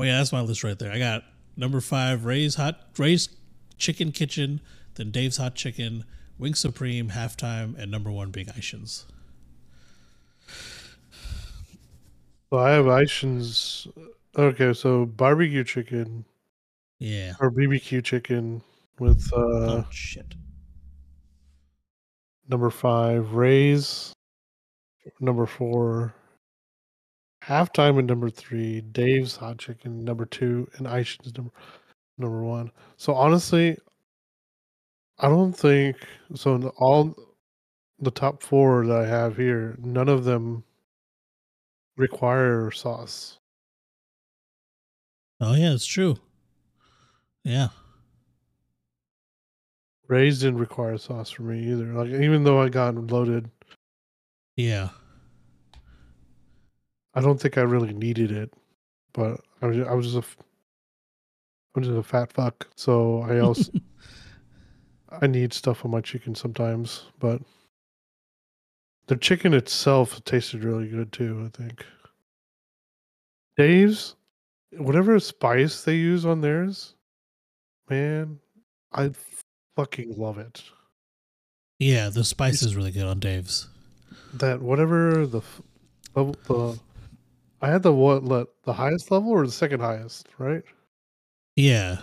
But 0.00 0.06
yeah, 0.06 0.16
that's 0.16 0.32
my 0.32 0.40
list 0.40 0.64
right 0.64 0.78
there. 0.78 0.90
I 0.90 0.98
got 0.98 1.24
number 1.58 1.78
five, 1.78 2.24
Ray's 2.24 2.54
hot 2.54 2.80
Ray's 2.96 3.28
Chicken 3.76 4.12
Kitchen, 4.12 4.62
then 4.94 5.10
Dave's 5.10 5.36
Hot 5.36 5.54
Chicken, 5.54 6.04
Wing 6.38 6.54
Supreme, 6.54 7.10
Halftime, 7.10 7.76
and 7.78 7.90
number 7.90 8.10
one 8.10 8.30
being 8.30 8.46
Ishins. 8.46 9.04
So 12.48 12.56
I 12.58 12.70
have 12.70 12.86
Ishins. 12.86 13.88
Okay, 14.38 14.72
so 14.72 15.04
barbecue 15.04 15.64
chicken 15.64 16.24
Yeah. 16.98 17.34
or 17.38 17.50
BBQ 17.50 18.02
chicken 18.02 18.62
with 18.98 19.30
uh 19.34 19.36
oh 19.36 19.86
shit. 19.90 20.34
number 22.48 22.70
five, 22.70 23.32
Ray's 23.32 24.14
number 25.20 25.44
four, 25.44 26.14
halftime 27.50 27.98
at 27.98 28.04
number 28.04 28.30
three, 28.30 28.80
Dave's 28.80 29.36
hot 29.36 29.58
chicken 29.58 30.04
number 30.04 30.24
two, 30.24 30.68
and 30.76 30.86
Aishin's 30.86 31.36
number 31.36 31.50
number 32.16 32.42
one. 32.44 32.70
So 32.96 33.14
honestly, 33.14 33.76
I 35.18 35.28
don't 35.28 35.52
think 35.52 35.96
so. 36.34 36.54
In 36.54 36.68
all 36.78 37.14
the 37.98 38.10
top 38.10 38.42
four 38.42 38.86
that 38.86 38.96
I 38.96 39.06
have 39.06 39.36
here, 39.36 39.76
none 39.80 40.08
of 40.08 40.24
them 40.24 40.62
require 41.96 42.70
sauce. 42.70 43.38
Oh 45.40 45.54
yeah, 45.54 45.72
it's 45.72 45.86
true. 45.86 46.16
Yeah. 47.44 47.68
Ray's 50.08 50.40
didn't 50.40 50.58
require 50.58 50.98
sauce 50.98 51.30
for 51.30 51.42
me 51.42 51.70
either. 51.72 51.86
Like 51.86 52.10
even 52.10 52.44
though 52.44 52.60
I 52.60 52.68
got 52.68 52.94
loaded, 52.94 53.50
Yeah. 54.56 54.90
I 57.14 57.20
don't 57.20 57.40
think 57.40 57.58
I 57.58 57.62
really 57.62 57.92
needed 57.92 58.30
it. 58.30 58.52
But 59.12 59.40
I 59.60 59.66
was 59.66 59.78
I 59.86 59.92
was 59.92 60.06
just 60.06 60.16
a 60.16 60.20
f- 60.20 60.36
I'm 61.74 61.82
just 61.82 61.96
a 61.96 62.02
fat 62.02 62.32
fuck. 62.32 62.68
So 62.76 63.22
I 63.22 63.38
also 63.46 63.72
I 65.20 65.26
need 65.26 65.52
stuff 65.52 65.84
on 65.84 65.90
my 65.90 66.00
chicken 66.00 66.34
sometimes. 66.34 67.04
But 67.18 67.42
the 69.06 69.16
chicken 69.16 69.54
itself 69.54 70.22
tasted 70.24 70.62
really 70.64 70.88
good 70.88 71.12
too. 71.12 71.50
I 71.52 71.56
think 71.56 71.84
Dave's 73.56 74.14
whatever 74.76 75.18
spice 75.18 75.82
they 75.82 75.96
use 75.96 76.24
on 76.24 76.40
theirs, 76.40 76.94
man, 77.88 78.38
I 78.92 79.10
fucking 79.76 80.14
love 80.16 80.38
it. 80.38 80.62
Yeah, 81.80 82.08
the 82.10 82.22
spice 82.24 82.62
is 82.62 82.76
really 82.76 82.92
good 82.92 83.06
on 83.06 83.18
Dave's. 83.18 83.68
that 84.34 84.62
whatever 84.62 85.26
the 85.26 85.40
the 86.14 86.78
I 87.62 87.68
had 87.68 87.82
the 87.82 87.92
what 87.92 88.24
let 88.24 88.46
the 88.64 88.72
highest 88.72 89.10
level 89.10 89.30
or 89.30 89.46
the 89.46 89.52
second 89.52 89.80
highest, 89.80 90.28
right? 90.38 90.62
Yeah. 91.56 91.98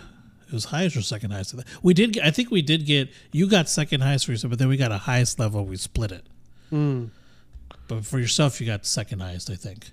It 0.46 0.52
was 0.52 0.66
highest 0.66 0.96
or 0.96 1.02
second 1.02 1.32
highest. 1.32 1.54
We 1.82 1.92
did 1.92 2.14
get, 2.14 2.24
I 2.24 2.30
think 2.30 2.50
we 2.50 2.62
did 2.62 2.86
get 2.86 3.10
you 3.32 3.48
got 3.48 3.68
second 3.68 4.00
highest 4.00 4.24
for 4.24 4.32
yourself, 4.32 4.50
but 4.50 4.58
then 4.58 4.68
we 4.68 4.76
got 4.76 4.92
a 4.92 4.98
highest 4.98 5.38
level, 5.38 5.64
we 5.64 5.76
split 5.76 6.12
it. 6.12 6.26
Mm. 6.72 7.10
But 7.86 8.06
for 8.06 8.18
yourself 8.18 8.60
you 8.60 8.66
got 8.66 8.86
second 8.86 9.20
highest, 9.20 9.50
I 9.50 9.56
think. 9.56 9.90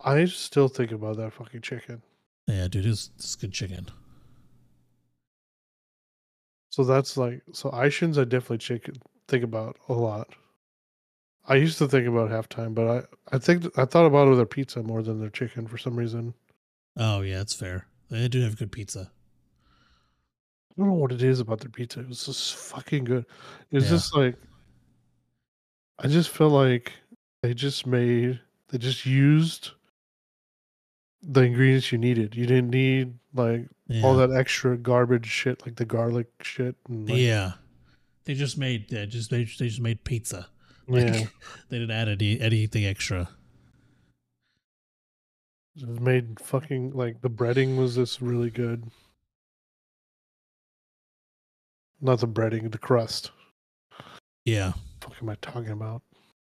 I 0.00 0.24
still 0.26 0.68
think 0.68 0.92
about 0.92 1.16
that 1.16 1.32
fucking 1.32 1.62
chicken. 1.62 2.02
Yeah, 2.46 2.68
dude, 2.68 2.86
it's, 2.86 3.10
it's 3.16 3.34
good 3.34 3.52
chicken. 3.52 3.88
So 6.70 6.84
that's 6.84 7.16
like 7.16 7.42
so 7.52 7.70
Ishins 7.70 8.18
I 8.18 8.24
definitely 8.24 8.58
chicken 8.58 8.96
think 9.28 9.42
about 9.42 9.76
a 9.88 9.94
lot. 9.94 10.28
I 11.48 11.54
used 11.56 11.78
to 11.78 11.86
think 11.88 12.06
about 12.08 12.30
halftime, 12.30 12.74
but 12.74 12.88
I 12.88 13.34
I 13.36 13.38
think 13.38 13.66
I 13.78 13.84
thought 13.84 14.06
about 14.06 14.34
their 14.34 14.46
pizza 14.46 14.82
more 14.82 15.02
than 15.02 15.20
their 15.20 15.30
chicken 15.30 15.66
for 15.66 15.78
some 15.78 15.96
reason. 15.96 16.34
Oh 16.96 17.20
yeah, 17.20 17.40
it's 17.40 17.54
fair. 17.54 17.86
They 18.10 18.28
do 18.28 18.42
have 18.42 18.56
good 18.58 18.72
pizza. 18.72 19.10
I 20.70 20.74
don't 20.80 20.88
know 20.88 20.94
what 20.94 21.12
it 21.12 21.22
is 21.22 21.40
about 21.40 21.60
their 21.60 21.70
pizza. 21.70 22.00
It 22.00 22.08
was 22.08 22.26
just 22.26 22.54
fucking 22.56 23.04
good. 23.04 23.26
It's 23.70 23.84
Yeah. 23.84 23.90
just 23.90 24.14
like 24.16 24.36
I 25.98 26.08
just 26.08 26.30
feel 26.30 26.50
like 26.50 26.92
they 27.42 27.54
just 27.54 27.86
made 27.86 28.40
they 28.68 28.78
just 28.78 29.06
used 29.06 29.70
the 31.22 31.42
ingredients 31.42 31.90
you 31.92 31.98
needed. 31.98 32.34
You 32.34 32.46
didn't 32.46 32.70
need 32.70 33.14
like 33.34 33.68
Yeah. 33.88 34.02
all 34.04 34.16
that 34.16 34.32
extra 34.32 34.76
garbage 34.76 35.26
shit 35.26 35.64
like 35.64 35.76
the 35.76 35.84
garlic 35.86 36.28
shit 36.42 36.76
and 36.88 37.08
like, 37.08 37.18
yeah. 37.18 37.52
They 38.24 38.34
just 38.34 38.58
made 38.58 38.88
they 38.90 39.06
just 39.06 39.30
they, 39.30 39.44
they 39.44 39.68
just 39.68 39.80
made 39.80 40.02
pizza. 40.04 40.48
Like, 40.88 41.02
yeah. 41.02 41.26
They 41.68 41.78
didn't 41.78 41.90
add 41.96 42.08
any 42.08 42.40
anything 42.40 42.84
extra. 42.84 43.28
It 45.76 45.86
was 45.86 45.98
made 46.00 46.38
fucking 46.40 46.92
like 46.92 47.20
the 47.22 47.28
breading 47.28 47.76
was 47.76 47.96
this 47.96 48.22
really 48.22 48.50
good. 48.50 48.84
Not 52.00 52.20
the 52.20 52.28
breading, 52.28 52.70
the 52.70 52.78
crust. 52.78 53.32
Yeah. 54.44 54.74
fuck 55.00 55.14
am 55.20 55.28
I 55.28 55.34
talking 55.40 55.70
about? 55.70 56.02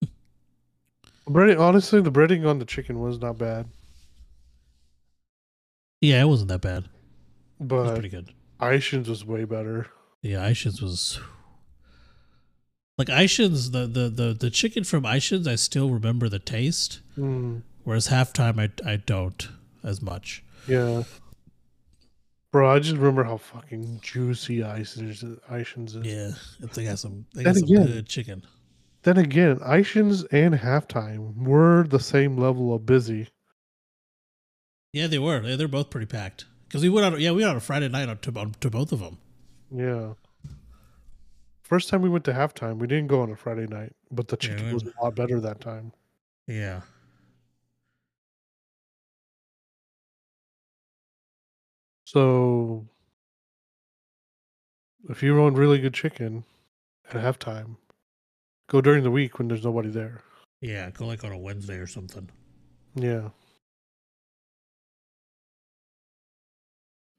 breading 1.28 1.59
honestly 1.59 2.03
the 2.03 2.12
breading 2.12 2.47
on 2.47 2.59
the 2.59 2.66
chicken 2.66 3.01
was 3.01 3.18
not 3.18 3.39
bad. 3.39 3.66
Yeah, 6.03 6.20
it 6.20 6.28
wasn't 6.28 6.49
that 6.49 6.61
bad. 6.61 6.84
But 7.59 7.76
It 7.76 7.82
was 7.82 7.93
pretty 7.93 8.09
good. 8.11 8.34
Aishin's 8.61 9.09
was 9.09 9.24
way 9.24 9.45
better. 9.45 9.87
Yeah, 10.22 10.49
Ishins 10.49 10.82
was 10.82 11.20
like 12.99 13.09
Ishins. 13.09 13.72
The, 13.72 13.86
the 13.86 14.09
the 14.09 14.32
the 14.34 14.51
chicken 14.51 14.84
from 14.84 15.05
Ishins, 15.05 15.47
I 15.47 15.55
still 15.57 15.90
remember 15.90 16.28
the 16.28 16.38
taste. 16.38 17.01
Mm, 17.18 17.62
Whereas 17.84 18.09
halftime, 18.09 18.59
I 18.61 18.90
I 18.90 18.97
don't 18.97 19.49
as 19.82 20.01
much. 20.03 20.42
yeah. 20.66 21.03
Bro, 22.53 22.70
I 22.70 22.78
just 22.78 22.97
remember 22.97 23.24
how 23.24 23.36
fucking 23.36 24.01
juicy 24.03 24.59
Aishin's, 24.61 25.22
Aishin's 25.51 25.94
is. 25.94 26.07
Yeah, 26.07 26.66
they 26.72 26.84
got 26.84 26.99
some. 26.99 27.26
They 27.34 27.42
Then 27.42 27.53
got 27.55 27.61
some 27.61 27.68
again- 27.76 27.86
good 27.86 28.07
chicken. 28.09 28.42
Then 29.03 29.18
again, 29.18 29.57
Aishin's 29.59 30.24
and 30.32 30.55
halftime 30.55 31.36
were 31.36 31.84
the 31.88 32.01
same 32.01 32.36
level 32.38 32.74
of 32.74 32.86
busy. 32.86 33.28
Yeah, 34.92 35.07
they 35.07 35.18
were. 35.18 35.57
They're 35.57 35.68
both 35.68 35.90
pretty 35.90 36.07
packed. 36.07 36.47
Because 36.66 36.82
we 36.82 36.88
went 36.88 37.05
on. 37.14 37.20
Yeah, 37.20 37.30
we 37.32 37.42
went 37.42 37.51
on 37.51 37.57
a 37.57 37.61
Friday 37.61 37.88
night 37.88 38.09
on 38.09 38.18
to, 38.18 38.32
on, 38.40 38.55
to 38.61 38.70
both 38.70 38.90
of 38.90 39.01
them. 39.01 39.18
Yeah. 39.70 40.14
First 41.67 41.89
time 41.89 42.01
we 42.01 42.09
went 42.09 42.25
to 42.27 42.33
halftime, 42.33 42.79
we 42.79 42.87
didn't 42.87 43.09
go 43.09 43.23
on 43.23 43.31
a 43.33 43.35
Friday 43.35 43.67
night, 43.67 43.93
but 44.12 44.29
the 44.29 44.37
chicken 44.37 44.67
we- 44.69 44.75
was 44.75 44.85
a 44.85 44.93
lot 45.03 45.17
better 45.17 45.41
that 45.41 45.61
time. 45.61 45.93
Yeah. 46.47 46.83
So 52.05 52.87
if 55.11 55.25
you 55.25 55.35
want 55.37 55.57
really 55.57 55.81
good 55.81 55.93
chicken 55.95 56.45
at 57.11 57.17
halftime, 57.17 57.79
go 58.69 58.81
during 58.81 59.03
the 59.03 59.11
week 59.11 59.39
when 59.41 59.49
there's 59.49 59.64
nobody 59.64 59.89
there. 59.91 60.23
Yeah, 60.61 60.91
go 60.91 61.05
like 61.07 61.25
on 61.25 61.33
a 61.33 61.39
Wednesday 61.39 61.79
or 61.79 61.89
something. 61.89 62.31
Yeah. 62.95 63.31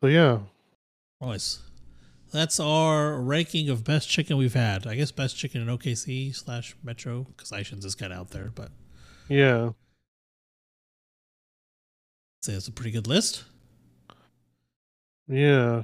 So 0.02 0.08
yeah, 0.08 0.39
Nice. 1.20 1.60
That's 2.32 2.59
our 2.59 3.19
ranking 3.21 3.69
of 3.69 3.84
best 3.84 4.09
chicken 4.09 4.38
we've 4.38 4.53
had. 4.53 4.86
I 4.86 4.95
guess 4.95 5.11
best 5.11 5.38
chicken 5.38 5.61
in 5.61 5.67
OKC 5.67 6.36
slash 6.36 6.75
Metro 6.84 7.23
because 7.23 7.51
Ishins 7.51 7.86
is 7.86 7.95
kind 7.95 8.11
of 8.11 8.19
out 8.19 8.30
there, 8.32 8.51
but 8.53 8.71
yeah. 9.30 9.71
say 12.41 12.53
it's 12.53 12.67
a 12.67 12.71
pretty 12.71 12.91
good 12.91 13.07
list. 13.07 13.45
Yeah. 15.28 15.84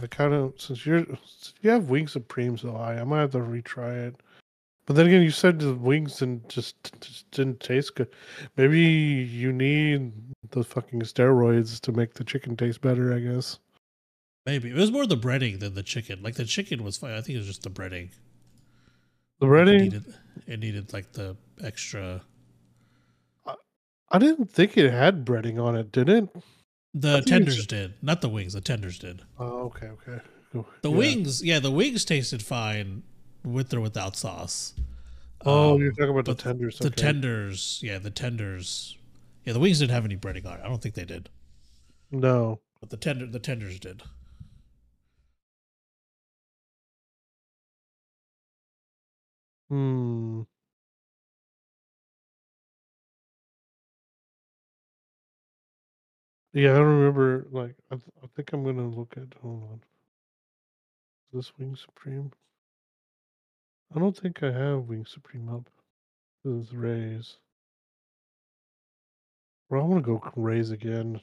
I 0.00 0.06
kind 0.06 0.32
of 0.32 0.54
since 0.58 0.86
you're 0.86 1.04
since 1.04 1.54
you 1.62 1.70
have 1.70 1.90
Wing 1.90 2.08
Supreme 2.08 2.56
so 2.56 2.72
high, 2.72 2.98
I 2.98 3.04
might 3.04 3.20
have 3.20 3.32
to 3.32 3.38
retry 3.38 4.08
it. 4.08 4.16
But 4.86 4.96
then 4.96 5.06
again, 5.06 5.22
you 5.22 5.30
said 5.30 5.60
the 5.60 5.74
wings 5.74 6.18
didn't 6.18 6.48
just, 6.48 6.74
just 7.00 7.30
didn't 7.30 7.60
taste 7.60 7.94
good. 7.94 8.08
Maybe 8.56 8.80
you 8.80 9.52
need 9.52 10.12
the 10.50 10.64
fucking 10.64 11.02
steroids 11.02 11.80
to 11.82 11.92
make 11.92 12.14
the 12.14 12.24
chicken 12.24 12.56
taste 12.56 12.80
better. 12.80 13.12
I 13.14 13.20
guess. 13.20 13.58
Maybe 14.46 14.70
it 14.70 14.74
was 14.74 14.90
more 14.90 15.06
the 15.06 15.16
breading 15.16 15.60
than 15.60 15.74
the 15.74 15.82
chicken. 15.82 16.22
Like 16.22 16.34
the 16.34 16.44
chicken 16.44 16.82
was 16.82 16.96
fine. 16.96 17.12
I 17.12 17.20
think 17.20 17.34
it 17.36 17.38
was 17.38 17.46
just 17.46 17.62
the 17.62 17.70
breading. 17.70 18.10
The 19.38 19.46
It 19.46 19.50
breading. 19.50 19.80
needed, 19.80 20.14
it 20.46 20.60
needed 20.60 20.92
like 20.92 21.12
the 21.12 21.36
extra. 21.62 22.22
I 24.12 24.18
didn't 24.18 24.50
think 24.50 24.76
it 24.76 24.90
had 24.92 25.24
breading 25.24 25.62
on 25.62 25.76
it, 25.76 25.92
did 25.92 26.08
it? 26.08 26.28
The 26.94 27.20
tenders 27.20 27.66
did, 27.66 27.94
not 28.02 28.20
the 28.20 28.28
wings. 28.28 28.54
The 28.54 28.60
tenders 28.60 28.98
did. 28.98 29.22
Oh, 29.38 29.66
okay, 29.66 29.86
okay. 29.86 30.18
Cool. 30.52 30.66
The 30.82 30.90
Yeah. 30.90 30.96
wings, 30.96 31.44
yeah, 31.44 31.58
the 31.60 31.70
wings 31.70 32.04
tasted 32.04 32.42
fine 32.42 33.04
with 33.44 33.72
or 33.72 33.80
without 33.80 34.16
sauce. 34.16 34.74
Oh, 35.46 35.74
Um, 35.74 35.80
you're 35.80 35.92
talking 35.92 36.10
about 36.10 36.24
the 36.24 36.34
tenders. 36.34 36.78
The 36.78 36.88
okay. 36.88 36.96
tenders, 37.02 37.78
yeah, 37.84 37.98
the 37.98 38.10
tenders, 38.10 38.98
yeah, 39.44 39.52
the 39.52 39.60
wings 39.60 39.78
didn't 39.78 39.92
have 39.92 40.04
any 40.04 40.16
breading 40.16 40.44
on 40.44 40.58
it. 40.58 40.62
I 40.64 40.68
don't 40.68 40.82
think 40.82 40.96
they 40.96 41.04
did, 41.04 41.30
No. 42.10 42.60
but 42.80 42.90
the 42.90 42.96
tender, 42.96 43.26
the 43.26 43.38
tenders 43.38 43.78
did. 43.78 44.02
Hmm. 49.70 50.42
Yeah, 56.52 56.72
I 56.72 56.78
don't 56.78 56.98
remember. 56.98 57.46
Like, 57.50 57.76
I, 57.90 57.94
th- 57.96 58.08
I 58.22 58.26
think 58.34 58.52
I'm 58.52 58.64
gonna 58.64 58.88
look 58.88 59.14
at. 59.16 59.34
Hold 59.40 59.62
on. 59.70 59.80
Is 61.32 61.46
this 61.46 61.52
Wing 61.58 61.76
Supreme? 61.76 62.32
I 63.94 63.98
don't 64.00 64.16
think 64.16 64.42
I 64.42 64.50
have 64.50 64.80
Wing 64.88 65.06
Supreme 65.06 65.48
up. 65.48 65.68
This 66.44 66.66
is 66.68 66.74
Rays. 66.74 67.36
Well, 69.68 69.82
I'm 69.82 69.90
gonna 69.90 70.00
go 70.02 70.20
Rays 70.36 70.70
again. 70.70 71.20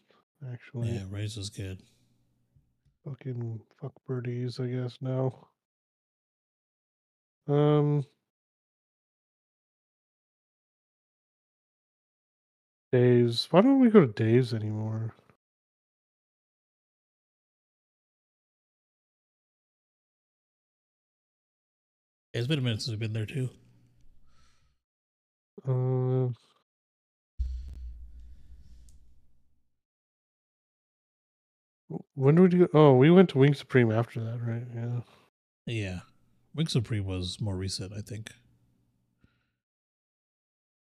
Actually, 0.54 0.92
Yeah, 0.92 1.04
Ray's 1.10 1.36
was 1.36 1.50
good. 1.50 1.82
fucking 3.04 3.60
fuck 3.82 3.94
birdies. 4.06 4.60
I 4.60 4.68
guess 4.68 4.98
now. 5.02 5.48
Um. 7.48 8.06
Dave's. 12.92 13.48
Why 13.52 13.62
don't 13.62 13.80
we 13.80 13.90
go 13.90 14.02
to 14.02 14.08
Dave's 14.08 14.54
anymore? 14.54 15.14
It's 22.34 22.48
been 22.48 22.60
a 22.60 22.62
minute 22.62 22.82
since 22.82 22.92
we've 22.92 23.00
been 23.00 23.14
there 23.14 23.26
too. 23.26 23.50
Uh, 25.68 26.30
when 32.14 32.36
did 32.36 32.54
we 32.54 32.60
go? 32.60 32.68
Oh, 32.74 32.94
we 32.94 33.10
went 33.10 33.30
to 33.30 33.40
Wing 33.40 33.54
Supreme 33.54 33.92
after 33.92 34.20
that, 34.24 34.40
right? 34.42 34.68
Yeah. 34.76 35.02
Yeah, 35.66 36.00
Wing 36.56 36.68
Supreme 36.68 37.06
was 37.06 37.42
more 37.42 37.58
recent, 37.58 37.92
I 37.92 38.02
think. 38.02 38.32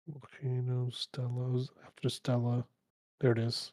Volcano, 0.09 0.91
Stella's 0.91 1.71
after 1.87 2.09
Stella. 2.09 2.67
There 3.21 3.33
it 3.33 3.39
is. 3.39 3.73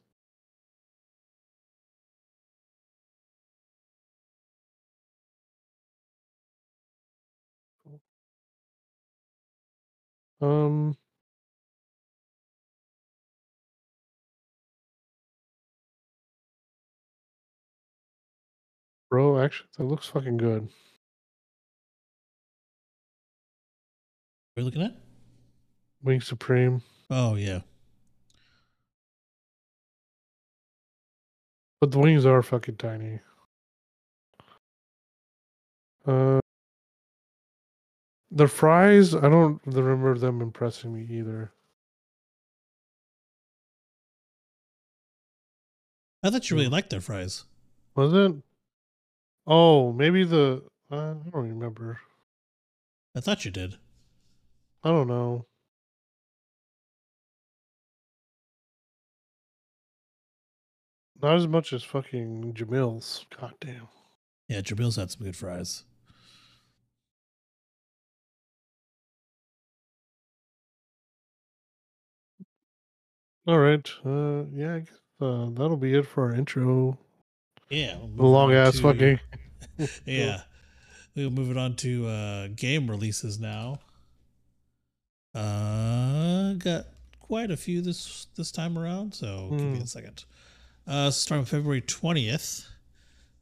Um. 10.42 10.96
Bro, 19.10 19.40
actually, 19.40 19.70
that 19.78 19.86
looks 19.86 20.08
fucking 20.08 20.36
good. 20.38 20.64
What 20.64 20.72
are 24.58 24.62
you 24.62 24.66
looking 24.66 24.82
at? 24.82 25.03
Wing 26.04 26.22
Supreme. 26.22 26.82
Oh 27.10 27.36
yeah, 27.36 27.62
But 31.84 31.92
the 31.92 32.00
wings 32.00 32.26
are 32.26 32.42
fucking 32.42 32.78
tiny. 32.78 33.20
Uh, 36.08 36.40
the 38.32 38.48
fries, 38.48 39.14
I 39.14 39.28
don't 39.28 39.60
remember 39.66 40.18
them 40.18 40.42
impressing 40.42 40.94
me 40.94 41.06
either. 41.14 41.52
I 46.24 46.30
thought 46.30 46.50
you 46.50 46.56
really 46.56 46.70
liked 46.70 46.90
their 46.90 47.02
fries. 47.02 47.44
Was 47.96 48.14
it? 48.14 48.34
Oh, 49.46 49.92
maybe 49.92 50.24
the. 50.24 50.64
Uh, 50.90 51.16
I 51.16 51.30
don't 51.32 51.50
remember. 51.50 52.00
I 53.14 53.20
thought 53.20 53.44
you 53.44 53.52
did. 53.52 53.76
I 54.86 54.90
don't 54.90 55.10
know. 55.10 55.48
Not 61.24 61.38
as 61.38 61.48
much 61.48 61.74
as 61.74 61.84
fucking 61.84 62.54
Jamil's. 62.54 63.26
God 63.40 63.54
damn. 63.60 63.88
Yeah, 64.50 64.62
Jamil's 64.62 64.98
had 64.98 65.10
some 65.10 65.24
good 65.26 65.36
fries. 65.36 65.86
All 73.48 73.60
right. 73.60 73.90
Uh, 74.06 74.44
yeah, 74.54 74.76
I 74.76 74.80
guess, 74.80 75.00
uh, 75.22 75.48
that'll 75.52 75.78
be 75.78 75.94
it 75.96 76.06
for 76.08 76.24
our 76.26 76.34
intro. 76.36 76.98
Yeah, 77.70 77.98
we'll 77.98 78.08
The 78.16 78.26
long 78.26 78.54
ass 78.54 78.76
to- 78.78 78.82
fucking. 78.82 79.20
Yeah, 80.06 80.42
we'll 81.16 81.32
move 81.32 81.50
it 81.50 81.58
on 81.58 81.76
to 81.78 82.06
uh, 82.08 82.48
game 82.56 82.90
releases 82.92 83.40
now. 83.40 83.80
Uh, 85.34 86.54
got 86.54 86.86
quite 87.20 87.50
a 87.50 87.58
few 87.58 87.82
this 87.82 88.28
this 88.36 88.52
time 88.52 88.78
around, 88.78 89.16
so 89.16 89.50
give 89.52 89.62
me 89.62 89.78
Hmm. 89.78 89.84
a 89.84 89.88
second. 89.88 90.26
Uh, 90.86 91.10
starting 91.12 91.46
February 91.46 91.82
twentieth, 91.82 92.68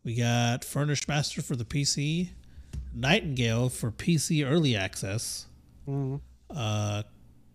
we 0.03 0.15
got 0.15 0.63
Furnished 0.63 1.07
Master 1.07 1.41
for 1.41 1.55
the 1.55 1.65
PC, 1.65 2.29
Nightingale 2.93 3.69
for 3.69 3.91
PC 3.91 4.45
Early 4.45 4.75
Access, 4.75 5.47
Mhm. 5.87 6.21
uh, 6.51 7.03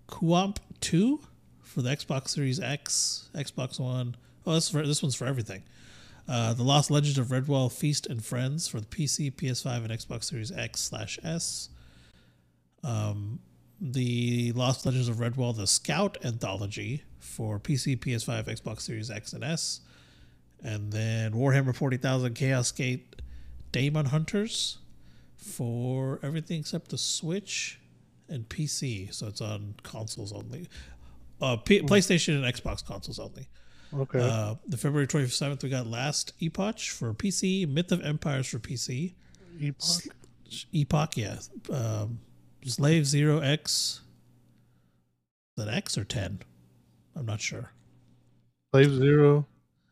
Coop 0.09 0.59
Two 0.80 1.20
for 1.62 1.82
the 1.82 1.91
Xbox 1.91 2.28
Series 2.30 2.59
X, 2.59 3.28
Xbox 3.34 3.78
One. 3.78 4.16
Oh, 4.45 4.55
this 4.55 4.68
for 4.68 4.84
this 4.87 5.03
one's 5.03 5.14
for 5.14 5.26
everything. 5.26 5.62
Uh, 6.28 6.53
the 6.55 6.64
Lost 6.64 6.91
Legends 6.91 7.18
of 7.18 7.28
Redwall 7.28 7.70
Feast 7.70 8.07
and 8.07 8.24
Friends 8.24 8.66
for 8.66 8.80
the 8.80 8.87
PC, 8.87 9.30
PS5, 9.30 9.84
and 9.84 9.93
Xbox 9.93 10.24
Series 10.24 10.51
X 10.51 10.80
slash 10.80 11.20
S. 11.22 11.68
Um, 12.82 13.39
the 13.81 14.53
Lost 14.53 14.87
Legends 14.87 15.09
of 15.09 15.16
Redwall: 15.16 15.57
The 15.57 15.66
Scout 15.66 16.18
Anthology 16.24 17.03
for 17.18 17.59
PC, 17.59 17.99
PS5, 17.99 18.45
Xbox 18.45 18.83
Series 18.83 19.11
X 19.11 19.33
and 19.33 19.45
S, 19.45 19.81
and 20.62 20.93
then 20.93 21.33
Warhammer 21.33 21.74
Forty 21.74 21.97
Thousand 21.97 22.35
Chaos 22.35 22.70
Gate 22.72 23.22
Daemon 23.72 24.07
Hunters 24.07 24.79
for 25.37 26.18
everything 26.22 26.61
except 26.61 26.91
the 26.91 26.99
Switch 26.99 27.79
and 28.29 28.49
PC. 28.49 29.12
So 29.12 29.29
it's 29.29 29.41
on 29.41 29.74
consoles 29.83 30.33
only. 30.33 30.68
Uh, 31.41 31.57
P- 31.57 31.83
PlayStation 31.83 32.43
and 32.43 32.45
Xbox 32.45 32.85
consoles 32.85 33.18
only. 33.18 33.47
Okay. 33.95 34.18
Uh, 34.20 34.57
the 34.66 34.77
February 34.77 35.07
27th, 35.07 35.62
we 35.62 35.68
got 35.68 35.87
Last 35.87 36.33
Epoch 36.41 36.81
for 36.81 37.14
PC, 37.14 37.68
Myth 37.68 37.93
of 37.93 38.03
Empires 38.05 38.49
for 38.49 38.59
PC, 38.59 39.14
Epoch. 39.61 40.14
Epoch, 40.72 41.16
yeah. 41.16 41.37
Um, 41.72 42.18
Slave 42.66 43.06
Zero 43.06 43.38
X. 43.38 44.00
Is 45.56 45.64
that 45.64 45.72
X 45.72 45.96
or 45.96 46.04
10? 46.04 46.40
I'm 47.14 47.26
not 47.26 47.40
sure. 47.40 47.72
Slave 48.72 48.94
Zero. 48.94 49.46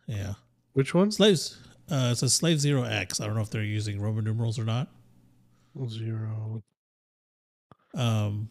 Yeah. 0.07 0.35
Which 0.73 0.93
one? 0.93 1.11
Slaves. 1.11 1.59
Uh, 1.91 2.11
it 2.13 2.17
says 2.17 2.35
Slave 2.35 2.61
Zero 2.61 2.83
X. 2.83 3.21
I 3.21 3.27
don't 3.27 3.37
know 3.37 3.43
if 3.43 3.51
they're 3.51 3.63
using 3.63 4.01
Roman 4.01 4.25
numerals 4.25 4.59
or 4.59 4.65
not. 4.65 4.89
Zero. 5.89 6.63
Um, 7.95 8.49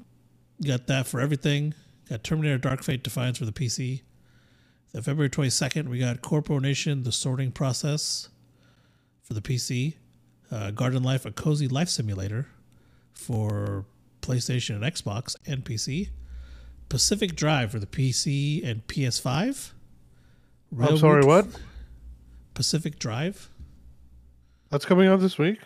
got 0.66 0.88
that 0.88 1.08
for 1.08 1.20
everything. 1.20 1.74
Got 2.10 2.24
Terminator 2.24 2.58
Dark 2.58 2.84
Fate 2.84 3.04
Defiance 3.04 3.38
for 3.38 3.46
the 3.46 3.52
PC. 3.52 4.02
The 4.94 5.02
February 5.02 5.30
22nd, 5.30 5.88
we 5.88 6.00
got 6.00 6.22
Corpo 6.22 6.60
Nation 6.60 7.04
The 7.04 7.12
Sorting 7.12 7.52
Process 7.52 8.30
for 9.24 9.34
the 9.34 9.42
PC. 9.42 9.96
Uh, 10.52 10.70
Garden 10.72 11.02
Life 11.02 11.26
A 11.26 11.32
Cozy 11.32 11.68
Life 11.68 11.90
Simulator 11.90 12.48
for 13.12 13.86
PlayStation 14.24 14.76
and 14.76 14.84
Xbox 14.84 15.36
and 15.46 15.64
PC. 15.64 16.10
Pacific 16.90 17.36
Drive 17.36 17.72
for 17.72 17.80
the 17.80 17.86
PC 17.88 18.66
and 18.68 18.86
PS5. 18.88 19.72
I'm 20.80 20.98
sorry, 20.98 21.24
what? 21.24 21.48
Pacific 22.54 22.98
Drive. 23.00 23.50
That's 24.70 24.86
coming 24.86 25.08
out 25.08 25.20
this 25.20 25.38
week. 25.38 25.60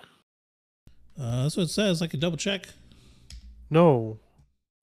Uh, 1.20 1.44
that's 1.44 1.58
what 1.58 1.64
it 1.64 1.70
says. 1.70 2.02
I 2.02 2.08
can 2.08 2.20
double 2.20 2.38
check. 2.38 2.68
No, 3.70 4.20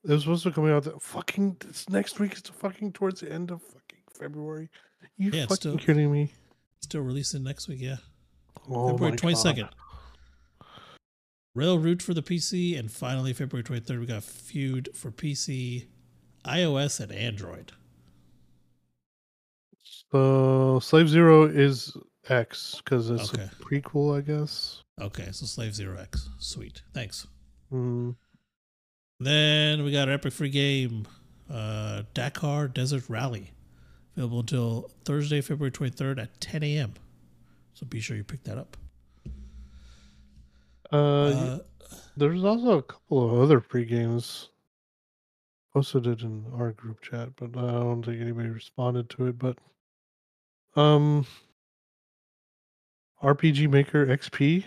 it 0.04 0.10
was 0.10 0.22
supposed 0.22 0.42
to 0.44 0.50
come 0.50 0.66
out. 0.70 0.84
The, 0.84 0.98
fucking 1.00 1.56
it's 1.68 1.88
next 1.88 2.18
week. 2.20 2.32
It's 2.32 2.48
fucking 2.50 2.92
towards 2.92 3.20
the 3.20 3.32
end 3.32 3.50
of 3.50 3.62
fucking 3.62 4.00
February. 4.18 4.68
You 5.16 5.30
Yeah, 5.30 5.42
fucking 5.42 5.56
still- 5.56 5.78
kidding 5.78 6.10
me? 6.12 6.32
Still 6.82 7.00
releasing 7.02 7.42
next 7.42 7.68
week, 7.68 7.80
yeah. 7.80 7.96
Oh 8.68 8.90
February 8.90 9.16
twenty 9.16 9.36
second. 9.36 9.68
God. 11.54 11.60
Railroad 11.60 12.02
for 12.02 12.14
the 12.14 12.22
PC, 12.22 12.78
and 12.78 12.90
finally 12.90 13.32
February 13.32 13.62
twenty 13.64 13.80
third, 13.84 14.00
we 14.00 14.06
got 14.06 14.22
Feud 14.24 14.90
for 14.94 15.10
PC, 15.10 15.86
iOS, 16.44 17.00
and 17.00 17.12
Android. 17.12 17.72
So 20.12 20.78
Slave 20.80 21.08
Zero 21.08 21.44
is 21.44 21.96
X 22.28 22.80
because 22.84 23.10
it's 23.10 23.32
Okay. 23.34 23.42
a 23.44 23.48
prequel, 23.62 24.16
I 24.16 24.20
guess. 24.20 24.82
Okay, 25.00 25.28
so 25.32 25.46
Slave 25.46 25.74
Zero 25.74 25.98
X. 25.98 26.28
Sweet. 26.38 26.82
Thanks. 26.92 27.26
Mm. 27.72 28.16
Then 29.20 29.84
we 29.84 29.92
got 29.92 30.08
our 30.08 30.14
epic 30.14 30.32
free 30.32 30.50
game, 30.50 31.06
uh, 31.50 32.02
Dakar 32.14 32.68
Desert 32.68 33.04
Rally, 33.08 33.52
available 34.16 34.40
until 34.40 34.90
Thursday, 35.04 35.40
February 35.40 35.70
23rd 35.70 36.18
at 36.20 36.40
10 36.40 36.62
a.m. 36.62 36.94
So 37.74 37.86
be 37.86 38.00
sure 38.00 38.16
you 38.16 38.24
pick 38.24 38.44
that 38.44 38.58
up. 38.58 38.76
Uh, 40.92 40.96
Uh, 40.96 41.58
there's 42.16 42.44
also 42.44 42.78
a 42.78 42.82
couple 42.82 43.24
of 43.24 43.40
other 43.40 43.60
pre 43.60 43.84
games. 43.84 44.50
Posted 45.72 46.06
it 46.06 46.20
in 46.22 46.46
our 46.54 46.70
group 46.70 47.00
chat, 47.00 47.30
but 47.36 47.50
I 47.58 47.72
don't 47.72 48.04
think 48.04 48.20
anybody 48.20 48.48
responded 48.48 49.10
to 49.10 49.26
it. 49.26 49.38
But 49.38 49.58
um, 50.76 51.26
RPG 53.20 53.68
Maker 53.68 54.06
XP 54.06 54.64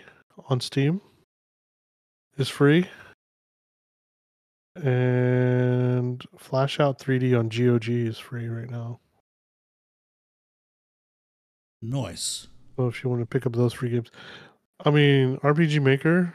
on 0.50 0.60
Steam 0.60 1.00
is 2.36 2.48
free, 2.50 2.86
and 4.76 6.22
Flash 6.36 6.78
Out 6.78 6.98
3D 6.98 7.38
on 7.38 7.48
GOG 7.48 7.88
is 7.88 8.18
free 8.18 8.48
right 8.48 8.70
now. 8.70 9.00
nice. 11.80 12.48
So 12.76 12.86
if 12.86 13.02
you 13.02 13.10
want 13.10 13.22
to 13.22 13.26
pick 13.26 13.46
up 13.46 13.54
those 13.54 13.72
free 13.72 13.90
games, 13.90 14.10
I 14.84 14.90
mean, 14.90 15.38
RPG 15.42 15.80
Maker 15.80 16.34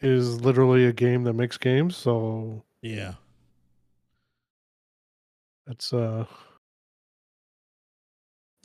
is 0.00 0.40
literally 0.40 0.86
a 0.86 0.92
game 0.92 1.24
that 1.24 1.34
makes 1.34 1.58
games, 1.58 1.96
so 1.96 2.64
Yeah. 2.82 3.14
that's 5.66 5.92
uh 5.92 6.24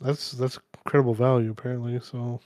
that's 0.00 0.32
that's 0.32 0.58
incredible 0.78 1.14
value 1.14 1.50
apparently. 1.50 2.00
So 2.00 2.40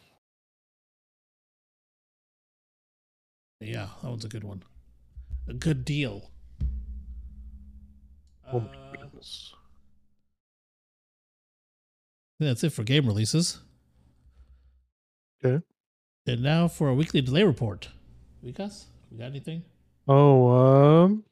Yeah, 3.60 3.88
that 4.02 4.08
one's 4.08 4.24
a 4.24 4.28
good 4.28 4.44
one. 4.44 4.62
A 5.48 5.54
good 5.54 5.84
deal. 5.84 6.30
oh 8.52 8.60
my 8.60 8.66
Uh, 8.66 8.96
goodness. 8.96 9.54
That's 12.40 12.62
it 12.62 12.70
for 12.72 12.84
game 12.84 13.06
releases. 13.06 13.60
Okay. 15.44 15.62
And 16.28 16.42
now 16.42 16.68
for 16.68 16.88
a 16.88 16.94
weekly 16.94 17.22
delay 17.22 17.42
report. 17.42 17.88
Vikas, 18.44 18.84
we 19.10 19.16
got 19.16 19.24
anything? 19.28 19.62
Oh, 20.06 20.50
um, 20.50 21.24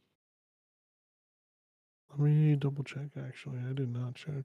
let 2.09 2.19
me 2.19 2.57
double 2.57 2.83
check. 2.83 3.09
Actually, 3.15 3.59
I 3.69 3.75
did 3.75 3.93
not 3.93 4.15
check. 4.15 4.45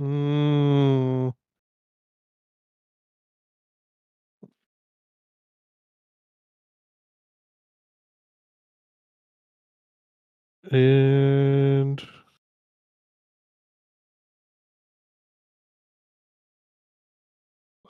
Mm. 0.00 1.34
And 10.70 12.02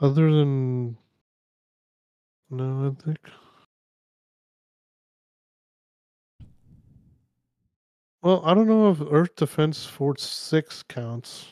other 0.00 0.30
than 0.30 0.96
no, 2.50 2.94
I 2.96 3.02
think. 3.02 3.18
Well, 8.22 8.42
I 8.44 8.54
don't 8.54 8.68
know 8.68 8.90
if 8.90 9.00
Earth 9.10 9.36
Defense 9.36 9.84
Force 9.84 10.22
6 10.22 10.82
counts. 10.84 11.46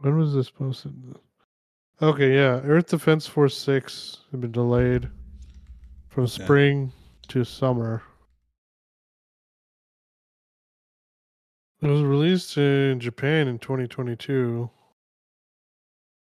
When 0.00 0.16
was 0.16 0.34
this 0.34 0.50
posted? 0.50 0.94
Okay, 2.00 2.34
yeah. 2.34 2.60
Earth 2.64 2.88
Defense 2.88 3.26
Force 3.26 3.56
6 3.56 4.18
had 4.30 4.40
been 4.40 4.52
delayed 4.52 5.08
from 6.08 6.26
spring 6.26 6.92
to 7.28 7.44
summer. 7.44 8.02
It 11.80 11.86
was 11.86 12.02
released 12.02 12.56
in 12.56 12.98
Japan 12.98 13.46
in 13.46 13.58
2022, 13.58 14.68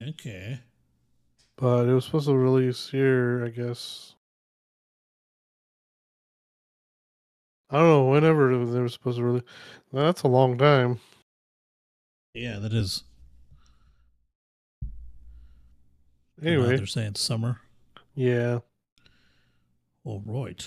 Okay. 0.06 0.60
but 1.58 1.88
it 1.88 1.94
was 1.94 2.06
supposed 2.06 2.28
to 2.28 2.36
release 2.38 2.90
here, 2.90 3.44
I 3.46 3.50
guess. 3.50 4.14
I 7.70 7.78
don't 7.80 7.90
know, 7.90 8.06
whenever 8.06 8.66
they 8.66 8.80
were 8.80 8.88
supposed 8.90 9.18
to 9.18 9.24
release. 9.24 9.44
That's 9.92 10.22
a 10.24 10.28
long 10.28 10.58
time. 10.58 11.00
Yeah, 12.34 12.60
that 12.60 12.72
is. 12.74 13.04
Now 16.40 16.50
Anyway, 16.52 16.78
they're 16.78 16.86
saying 16.86 17.16
summer. 17.16 17.60
yeah. 18.16 18.60
All 20.06 20.24
right. 20.26 20.66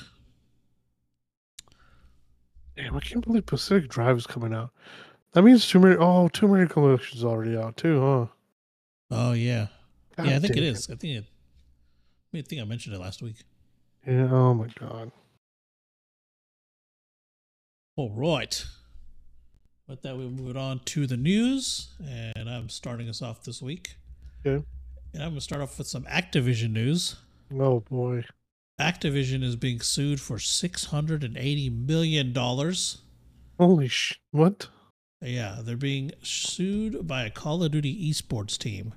Damn, 2.76 2.97
I 2.97 3.01
can't 3.01 3.24
believe 3.24 3.47
Pacific 3.47 3.89
Drive 3.89 4.18
is 4.18 4.26
coming 4.26 4.53
out. 4.53 4.70
That 5.33 5.43
means 5.43 5.66
Tomb 5.66 5.85
Raider. 5.87 6.03
Oh, 6.03 6.28
Tomb 6.28 6.51
Raider 6.51 6.66
Collection 6.66 7.16
is 7.16 7.24
already 7.24 7.57
out 7.57 7.76
too, 7.78 8.01
huh? 8.01 8.26
Oh 9.11 9.33
yeah. 9.33 9.67
God 10.17 10.27
yeah, 10.29 10.37
I 10.37 10.39
think 10.39 10.57
it. 10.57 10.77
I 10.91 10.95
think 10.95 11.05
it. 11.05 11.25
I 12.35 12.43
think 12.43 12.63
I 12.63 12.65
mentioned 12.65 12.95
it 12.95 13.01
last 13.01 13.23
week. 13.23 13.37
Yeah. 14.07 14.29
Oh 14.31 14.55
my 14.55 14.69
god. 14.79 15.11
All 17.97 18.11
right. 18.11 18.65
With 19.89 20.03
that, 20.03 20.17
we'll 20.17 20.31
move 20.31 20.57
on 20.57 20.81
to 20.87 21.07
the 21.07 21.17
news, 21.17 21.89
and 22.07 22.49
I'm 22.49 22.69
starting 22.69 23.09
us 23.09 23.21
off 23.21 23.43
this 23.43 23.61
week. 23.61 23.97
Okay. 24.47 24.65
And 25.13 25.23
I'm 25.23 25.31
going 25.31 25.35
to 25.35 25.41
start 25.41 25.61
off 25.61 25.77
with 25.77 25.89
some 25.89 26.05
Activision 26.05 26.71
news. 26.73 27.17
Oh 27.53 27.81
boy. 27.81 28.25
Activision 28.81 29.43
is 29.43 29.57
being 29.57 29.81
sued 29.81 30.21
for 30.21 30.37
$680 30.37 31.87
million. 31.87 32.33
Holy 33.59 33.89
sh! 33.89 34.19
What? 34.31 34.69
Yeah, 35.21 35.59
they're 35.63 35.77
being 35.77 36.13
sued 36.23 37.07
by 37.07 37.25
a 37.25 37.31
Call 37.31 37.63
of 37.63 37.73
Duty 37.73 38.11
esports 38.11 38.57
team 38.57 38.95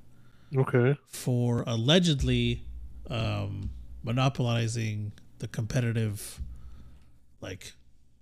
Okay. 0.55 0.97
for 1.07 1.63
allegedly 1.67 2.63
um, 3.09 3.69
monopolizing 4.03 5.13
the 5.39 5.47
competitive, 5.47 6.39
like, 7.41 7.73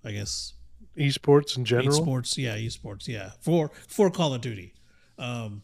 I 0.04 0.12
guess, 0.12 0.54
Esports 0.98 1.58
in 1.58 1.66
general. 1.66 2.02
esports. 2.02 2.38
Yeah, 2.38 2.58
esports. 2.58 3.08
Yeah, 3.08 3.32
for 3.40 3.72
for 3.88 4.10
Call 4.12 4.34
of 4.34 4.42
Duty. 4.42 4.74
Um, 5.18 5.62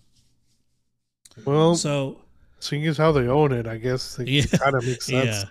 Well, 1.46 1.76
so 1.76 2.22
seeing 2.60 2.86
as 2.88 2.98
how 2.98 3.12
they 3.12 3.28
own 3.28 3.52
it, 3.52 3.68
I 3.68 3.78
guess 3.78 4.16
they 4.16 4.26
Yeah. 4.26 4.46
kind 4.58 4.76
of 4.76 4.86
makes 4.86 5.06
sense. 5.10 5.46
yeah, 5.46 5.50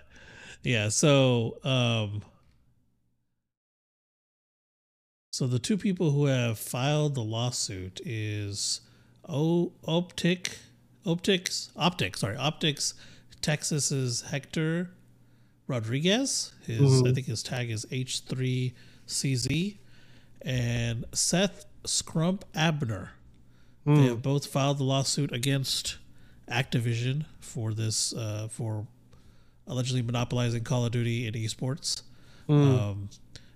yeah. 0.63 0.89
So 0.89 1.57
um, 1.63 2.21
so 5.31 5.47
the 5.47 5.59
two 5.59 5.77
people 5.77 6.11
who 6.11 6.25
have 6.25 6.57
filed 6.57 7.15
the 7.15 7.23
lawsuit 7.23 8.01
is 8.05 8.81
O 9.27 9.73
Optic, 9.85 10.57
Optics, 11.07 11.69
Optics. 11.75 12.19
Sorry, 12.19 12.35
Optics. 12.35 12.93
Texas's 13.41 14.21
Hector 14.29 14.91
Rodriguez. 15.67 16.51
His 16.65 16.79
I 16.81 16.83
Mhm. 17.07 17.15
think 17.15 17.27
his 17.27 17.41
tag 17.43 17.69
is 17.71 17.85
H3CZ, 17.91 19.77
and 20.41 21.05
Seth 21.13 21.65
Scump 21.83 22.41
Abner. 22.53 23.11
They 23.85 23.93
Hmm. 23.93 24.03
have 24.07 24.21
both 24.21 24.47
filed 24.47 24.79
the 24.79 24.83
lawsuit 24.83 25.31
against 25.31 25.97
Activision 26.49 27.25
for 27.39 27.73
this 27.73 28.13
uh, 28.13 28.47
for 28.49 28.87
allegedly 29.65 30.01
monopolizing 30.01 30.63
Call 30.63 30.85
of 30.85 30.91
Duty 30.91 31.25
and 31.27 31.35
esports. 31.35 32.01
Hmm. 32.47 32.53
Um, 32.53 33.09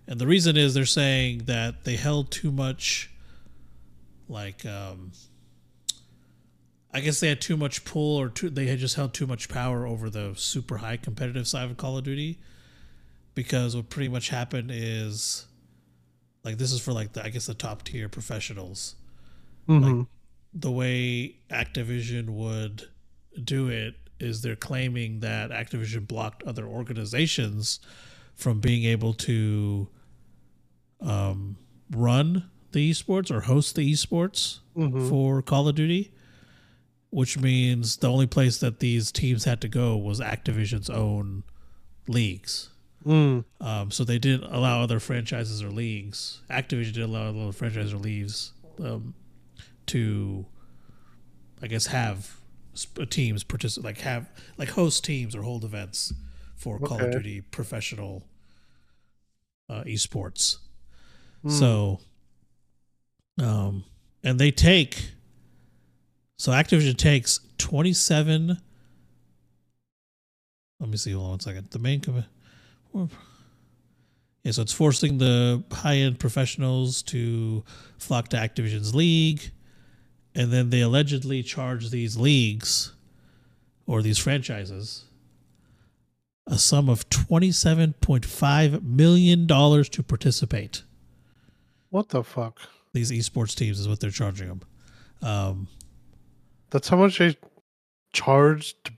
and 0.07 0.19
the 0.19 0.27
reason 0.27 0.55
is 0.57 0.73
they're 0.73 0.85
saying 0.85 1.39
that 1.45 1.83
they 1.85 1.95
held 1.97 2.31
too 2.31 2.51
much, 2.51 3.09
like, 4.27 4.65
um, 4.65 5.11
I 6.93 6.99
guess 6.99 7.19
they 7.19 7.29
had 7.29 7.39
too 7.41 7.55
much 7.57 7.85
pull, 7.85 8.17
or 8.19 8.27
too, 8.29 8.49
they 8.49 8.67
had 8.67 8.79
just 8.79 8.95
held 8.95 9.13
too 9.13 9.25
much 9.27 9.47
power 9.47 9.85
over 9.87 10.09
the 10.09 10.33
super 10.35 10.77
high 10.77 10.97
competitive 10.97 11.47
side 11.47 11.69
of 11.71 11.77
Call 11.77 11.97
of 11.97 12.03
Duty. 12.03 12.39
Because 13.33 13.75
what 13.77 13.89
pretty 13.89 14.09
much 14.09 14.27
happened 14.29 14.71
is, 14.73 15.45
like, 16.43 16.57
this 16.57 16.73
is 16.73 16.81
for 16.81 16.91
like 16.91 17.13
the 17.13 17.23
I 17.23 17.29
guess 17.29 17.45
the 17.45 17.53
top 17.53 17.83
tier 17.83 18.09
professionals 18.09 18.95
Mhm. 19.69 20.07
the 20.53 20.71
way 20.71 21.37
Activision 21.49 22.31
would 22.31 22.89
do 23.41 23.69
it 23.69 23.95
is 24.19 24.41
they're 24.41 24.55
claiming 24.57 25.21
that 25.21 25.49
Activision 25.51 26.05
blocked 26.07 26.43
other 26.43 26.65
organizations 26.67 27.79
from 28.35 28.59
being 28.59 28.83
able 28.83 29.13
to 29.13 29.87
um, 30.99 31.57
run 31.91 32.49
the 32.73 32.91
esports 32.91 33.31
or 33.31 33.41
host 33.41 33.75
the 33.75 33.91
esports 33.91 34.59
Mhm. 34.75 35.07
for 35.09 35.41
Call 35.41 35.67
of 35.67 35.75
Duty, 35.75 36.11
which 37.11 37.37
means 37.37 37.97
the 37.97 38.09
only 38.09 38.25
place 38.25 38.57
that 38.59 38.79
these 38.79 39.11
teams 39.11 39.43
had 39.43 39.61
to 39.61 39.67
go 39.67 39.95
was 39.97 40.19
Activision's 40.19 40.89
own 40.89 41.43
leagues. 42.07 42.69
Mm. 43.05 43.43
Um, 43.59 43.91
so 43.91 44.03
they 44.03 44.17
didn't 44.17 44.51
allow 44.51 44.81
other 44.81 44.99
franchises 44.99 45.61
or 45.61 45.69
leagues. 45.69 46.41
Activision 46.49 46.93
didn't 46.93 47.13
allow 47.13 47.29
other 47.29 47.51
franchises 47.51 47.93
or 47.93 47.97
leagues 47.97 48.53
um, 48.79 49.13
to, 49.87 50.45
I 51.61 51.67
guess, 51.67 51.87
have 51.87 52.37
sp- 52.73 53.09
teams 53.09 53.43
participate, 53.43 53.85
like 53.85 53.97
have 53.99 54.29
like 54.57 54.69
host 54.69 55.03
teams 55.03 55.35
or 55.35 55.41
hold 55.41 55.65
events 55.65 56.13
for 56.55 56.79
Call 56.79 57.01
of 57.01 57.11
Duty 57.11 57.41
professional 57.41 58.23
uh, 59.69 59.83
esports. 59.83 60.57
Mm. 61.43 61.51
So, 61.51 61.99
um, 63.41 63.83
and 64.23 64.39
they 64.39 64.51
take. 64.51 65.11
So 66.41 66.51
Activision 66.53 66.97
takes 66.97 67.39
twenty 67.59 67.93
seven. 67.93 68.57
Let 70.79 70.89
me 70.89 70.97
see. 70.97 71.11
Hold 71.11 71.23
on 71.25 71.29
one 71.29 71.39
second. 71.39 71.69
The 71.69 71.77
main. 71.77 72.01
Com- 72.01 73.11
yeah, 74.41 74.51
so 74.51 74.63
it's 74.63 74.73
forcing 74.73 75.19
the 75.19 75.63
high 75.71 75.97
end 75.97 76.17
professionals 76.17 77.03
to 77.03 77.63
flock 77.99 78.29
to 78.29 78.37
Activision's 78.37 78.95
league, 78.95 79.51
and 80.33 80.51
then 80.51 80.71
they 80.71 80.81
allegedly 80.81 81.43
charge 81.43 81.91
these 81.91 82.17
leagues 82.17 82.91
or 83.85 84.01
these 84.01 84.17
franchises 84.17 85.03
a 86.47 86.57
sum 86.57 86.89
of 86.89 87.07
twenty 87.09 87.51
seven 87.51 87.93
point 88.01 88.25
five 88.25 88.81
million 88.81 89.45
dollars 89.45 89.89
to 89.89 90.01
participate 90.01 90.81
What 91.91 92.09
the 92.09 92.23
fuck? 92.23 92.59
these 92.93 93.11
esports 93.11 93.53
teams 93.55 93.79
is 93.79 93.87
what 93.87 93.99
they're 93.99 94.09
charging 94.09 94.47
them. 94.47 94.61
Um, 95.21 95.67
That's 96.71 96.87
how 96.89 96.97
much 96.97 97.19
they 97.19 97.35
charge 98.13 98.75
to 98.85 98.91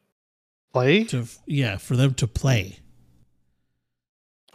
play? 0.74 1.04
to 1.06 1.28
yeah, 1.48 1.78
for 1.78 1.96
them 1.96 2.14
to 2.16 2.28
play. 2.28 2.80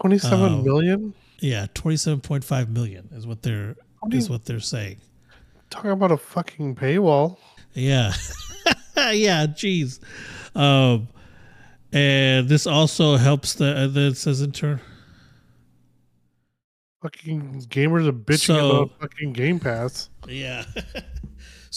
Twenty-seven 0.00 0.52
Oh. 0.52 0.62
million. 0.62 1.14
Yeah, 1.40 1.66
twenty 1.74 1.96
seven 1.96 2.20
point 2.20 2.44
five 2.44 2.68
million 2.70 3.08
is 3.12 3.26
what 3.26 3.42
they're 3.42 3.76
is 4.12 4.30
what 4.30 4.44
they're 4.44 4.60
saying. 4.60 4.98
talking 5.70 5.90
about 5.90 6.12
a 6.12 6.16
fucking 6.16 6.74
paywall? 6.76 7.36
Yeah, 7.74 8.12
yeah, 8.96 9.46
jeez. 9.46 10.00
Um, 10.54 11.08
and 11.92 12.48
this 12.48 12.66
also 12.66 13.16
helps 13.16 13.54
the. 13.54 13.76
And 13.76 13.94
then 13.94 14.12
it 14.12 14.16
says 14.16 14.40
in 14.40 14.52
turn. 14.52 14.80
Fucking 17.02 17.62
gamers 17.68 18.08
are 18.08 18.12
bitching 18.12 18.46
So- 18.46 18.70
about 18.82 19.00
fucking 19.00 19.32
Game 19.32 19.60
Pass. 19.60 20.10
Yeah. 20.28 20.64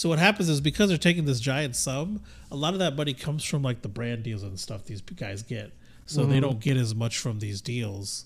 so 0.02 0.08
what 0.08 0.18
happens 0.18 0.48
is 0.48 0.60
because 0.60 0.88
they're 0.88 0.98
taking 0.98 1.26
this 1.26 1.38
giant 1.38 1.76
sum, 1.76 2.20
a 2.50 2.56
lot 2.56 2.72
of 2.72 2.80
that 2.80 2.96
money 2.96 3.14
comes 3.14 3.44
from 3.44 3.62
like 3.62 3.82
the 3.82 3.88
brand 3.88 4.24
deals 4.24 4.42
and 4.42 4.58
stuff 4.58 4.84
these 4.84 5.00
guys 5.00 5.44
get. 5.44 5.70
So 6.06 6.26
they 6.26 6.38
Mhm. 6.38 6.40
don't 6.40 6.58
get 6.60 6.76
as 6.76 6.92
much 6.92 7.18
from 7.18 7.38
these 7.38 7.60
deals 7.60 8.24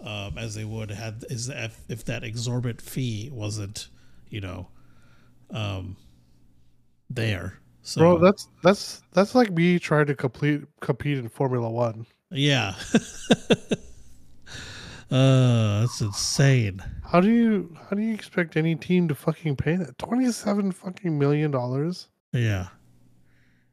um, 0.00 0.38
as 0.38 0.54
they 0.54 0.64
would 0.64 0.92
had 0.92 1.24
is 1.28 1.48
if, 1.48 1.80
if 1.88 2.04
that 2.04 2.22
exorbitant 2.22 2.80
fee 2.80 3.30
wasn't, 3.32 3.88
you 4.30 4.40
know, 4.40 4.68
um, 5.50 5.96
there. 7.10 7.58
So 7.82 8.00
Bro, 8.02 8.18
that's 8.20 8.46
that's 8.62 9.02
that's 9.12 9.34
like 9.34 9.50
me 9.50 9.80
trying 9.80 10.06
to 10.06 10.14
complete 10.14 10.62
compete 10.80 11.18
in 11.18 11.28
Formula 11.28 11.68
One. 11.68 12.06
yeah. 12.30 12.76
uh, 15.10 15.80
that's 15.80 16.00
insane. 16.00 16.82
How 17.04 17.20
do 17.20 17.30
you 17.30 17.76
how 17.88 17.96
do 17.96 18.02
you 18.02 18.12
expect 18.14 18.56
any 18.56 18.74
team 18.74 19.08
to 19.08 19.14
fucking 19.14 19.56
pay 19.56 19.76
that? 19.76 19.96
Twenty 19.98 20.30
seven 20.32 20.72
fucking 20.72 21.18
million 21.18 21.50
dollars? 21.50 22.08
Yeah. 22.32 22.68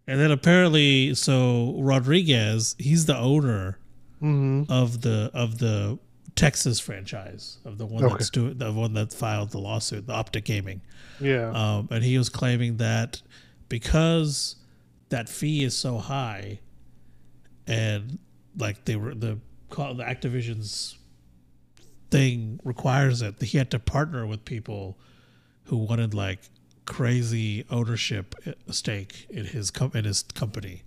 And 0.08 0.20
then 0.20 0.32
apparently, 0.32 1.16
so 1.16 1.76
Rodriguez, 1.80 2.76
he's 2.80 3.06
the 3.06 3.18
owner 3.18 3.80
Mm-hmm. 4.22 4.72
of 4.72 5.02
the 5.02 5.30
of 5.34 5.58
the 5.60 6.00
Texas 6.36 6.80
franchise 6.80 7.58
of 7.66 7.78
the 7.78 7.86
one 7.86 8.04
Okay. 8.06 8.14
that's 8.14 8.30
doing 8.30 8.58
the 8.58 8.72
one 8.72 8.94
that 8.94 9.12
filed 9.14 9.50
the 9.52 9.58
lawsuit, 9.60 10.08
the 10.08 10.14
Optic 10.14 10.46
Gaming. 10.46 10.82
Yeah. 11.20 11.52
Um, 11.52 11.90
and 11.92 12.02
he 12.04 12.18
was 12.18 12.30
claiming 12.30 12.78
that 12.78 13.22
because 13.68 14.56
that 15.10 15.28
fee 15.28 15.66
is 15.66 15.76
so 15.78 15.98
high, 15.98 16.60
and 17.68 18.18
like 18.58 18.86
they 18.86 18.96
were 18.96 19.14
the 19.14 19.38
call 19.70 19.94
the 19.96 20.04
Activision's 20.06 20.98
thing 22.12 22.60
requires 22.64 23.22
it, 23.22 23.42
he 23.42 23.58
had 23.58 23.72
to 23.72 23.80
partner 23.80 24.26
with 24.26 24.46
people 24.46 24.98
who 25.66 25.78
wanted 25.78 26.14
like 26.14 26.40
crazy 26.86 27.66
ownership 27.72 28.36
stake 28.70 29.26
in 29.30 29.46
his 29.46 29.72
com- 29.72 29.92
in 29.96 30.06
his 30.06 30.22
company. 30.24 30.84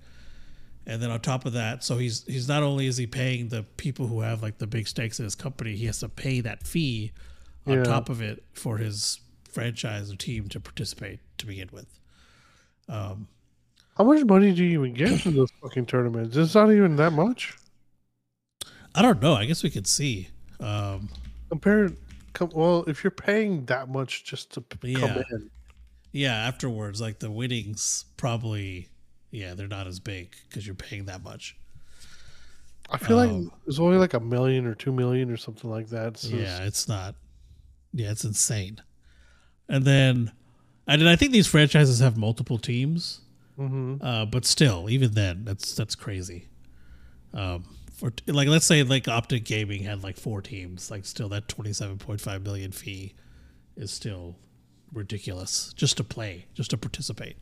And 0.86 1.02
then 1.02 1.10
on 1.10 1.20
top 1.20 1.44
of 1.44 1.52
that, 1.52 1.84
so 1.84 1.98
he's 1.98 2.24
he's 2.24 2.48
not 2.48 2.62
only 2.62 2.86
is 2.86 2.96
he 2.96 3.06
paying 3.06 3.48
the 3.48 3.62
people 3.76 4.06
who 4.06 4.20
have 4.20 4.42
like 4.42 4.58
the 4.58 4.66
big 4.66 4.88
stakes 4.88 5.18
in 5.18 5.24
his 5.24 5.34
company, 5.34 5.74
he 5.76 5.86
has 5.86 5.98
to 6.00 6.08
pay 6.08 6.40
that 6.40 6.66
fee 6.66 7.12
on 7.66 7.78
Yeah. 7.78 7.84
top 7.84 8.08
of 8.08 8.22
it 8.22 8.42
for 8.54 8.78
his 8.78 9.20
franchise 9.50 10.10
or 10.12 10.16
team 10.16 10.48
to 10.50 10.60
participate 10.60 11.20
to 11.38 11.46
begin 11.46 11.68
with. 11.72 11.98
Um, 12.88 13.28
How 13.96 14.04
much 14.04 14.24
money 14.24 14.54
do 14.54 14.64
you 14.64 14.80
even 14.80 14.94
get 14.94 15.20
from 15.20 15.34
those 15.36 15.50
fucking 15.60 15.86
tournaments? 15.86 16.36
It's 16.36 16.54
not 16.54 16.70
even 16.72 16.96
that 16.96 17.12
much. 17.12 17.54
I 18.94 19.02
don't 19.02 19.20
know. 19.20 19.34
I 19.34 19.44
guess 19.44 19.62
we 19.62 19.70
could 19.70 19.86
see. 19.86 20.28
Um, 20.60 21.08
Compared, 21.50 21.96
com- 22.34 22.50
well, 22.54 22.84
if 22.86 23.02
you're 23.04 23.10
paying 23.10 23.64
that 23.66 23.88
much 23.88 24.24
just 24.24 24.52
to 24.52 24.60
p- 24.60 24.94
come 24.94 25.10
Yeah. 25.10 25.22
in, 25.30 25.50
yeah, 26.12 26.34
afterwards, 26.34 27.00
like 27.00 27.18
the 27.20 27.30
winnings 27.30 28.04
probably, 28.16 28.88
yeah, 29.30 29.54
they're 29.54 29.68
not 29.68 29.86
as 29.86 30.00
big 30.00 30.34
because 30.48 30.66
you're 30.66 30.74
paying 30.74 31.06
that 31.06 31.22
much. 31.22 31.56
I 32.90 32.96
feel 32.98 33.18
Um, 33.18 33.44
like 33.44 33.52
it's 33.66 33.78
only 33.78 33.98
like 33.98 34.14
a 34.14 34.20
million 34.20 34.66
or 34.66 34.74
two 34.74 34.92
million 34.92 35.30
or 35.30 35.36
something 35.36 35.70
like 35.70 35.88
that. 35.88 36.16
So 36.18 36.36
yeah, 36.36 36.64
it's 36.64 36.88
not. 36.88 37.14
Yeah, 37.92 38.10
it's 38.10 38.24
insane. 38.24 38.80
And 39.68 39.84
then, 39.84 40.32
and 40.86 41.00
then 41.02 41.08
I 41.08 41.16
think 41.16 41.32
these 41.32 41.46
franchises 41.46 42.00
have 42.00 42.16
multiple 42.16 42.58
teams, 42.58 43.20
hmm 43.56 43.96
uh, 44.00 44.24
but 44.24 44.44
still, 44.46 44.88
even 44.88 45.12
then, 45.12 45.44
that's 45.44 45.74
that's 45.74 45.94
crazy. 45.94 46.48
Um, 47.34 47.64
for 47.98 48.12
like, 48.26 48.48
let's 48.48 48.64
say 48.64 48.82
like 48.82 49.06
Optic 49.08 49.44
Gaming 49.44 49.82
had 49.82 50.02
like 50.02 50.16
four 50.16 50.40
teams, 50.40 50.90
like 50.90 51.04
still 51.04 51.28
that 51.30 51.48
twenty 51.48 51.72
seven 51.72 51.98
point 51.98 52.20
five 52.20 52.42
million 52.42 52.72
fee 52.72 53.12
is 53.76 53.90
still 53.90 54.36
ridiculous 54.92 55.72
just 55.74 55.96
to 55.98 56.04
play, 56.04 56.46
just 56.54 56.70
to 56.70 56.78
participate. 56.78 57.36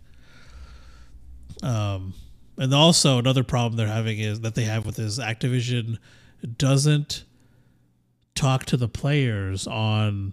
Um, 1.62 2.14
and 2.58 2.72
also 2.74 3.18
another 3.18 3.44
problem 3.44 3.76
they're 3.76 3.86
having 3.86 4.18
is 4.18 4.40
that 4.40 4.54
they 4.54 4.64
have 4.64 4.86
with 4.86 4.98
is 4.98 5.18
Activision 5.18 5.98
doesn't 6.58 7.24
talk 8.34 8.64
to 8.66 8.76
the 8.76 8.88
players 8.88 9.66
on 9.66 10.32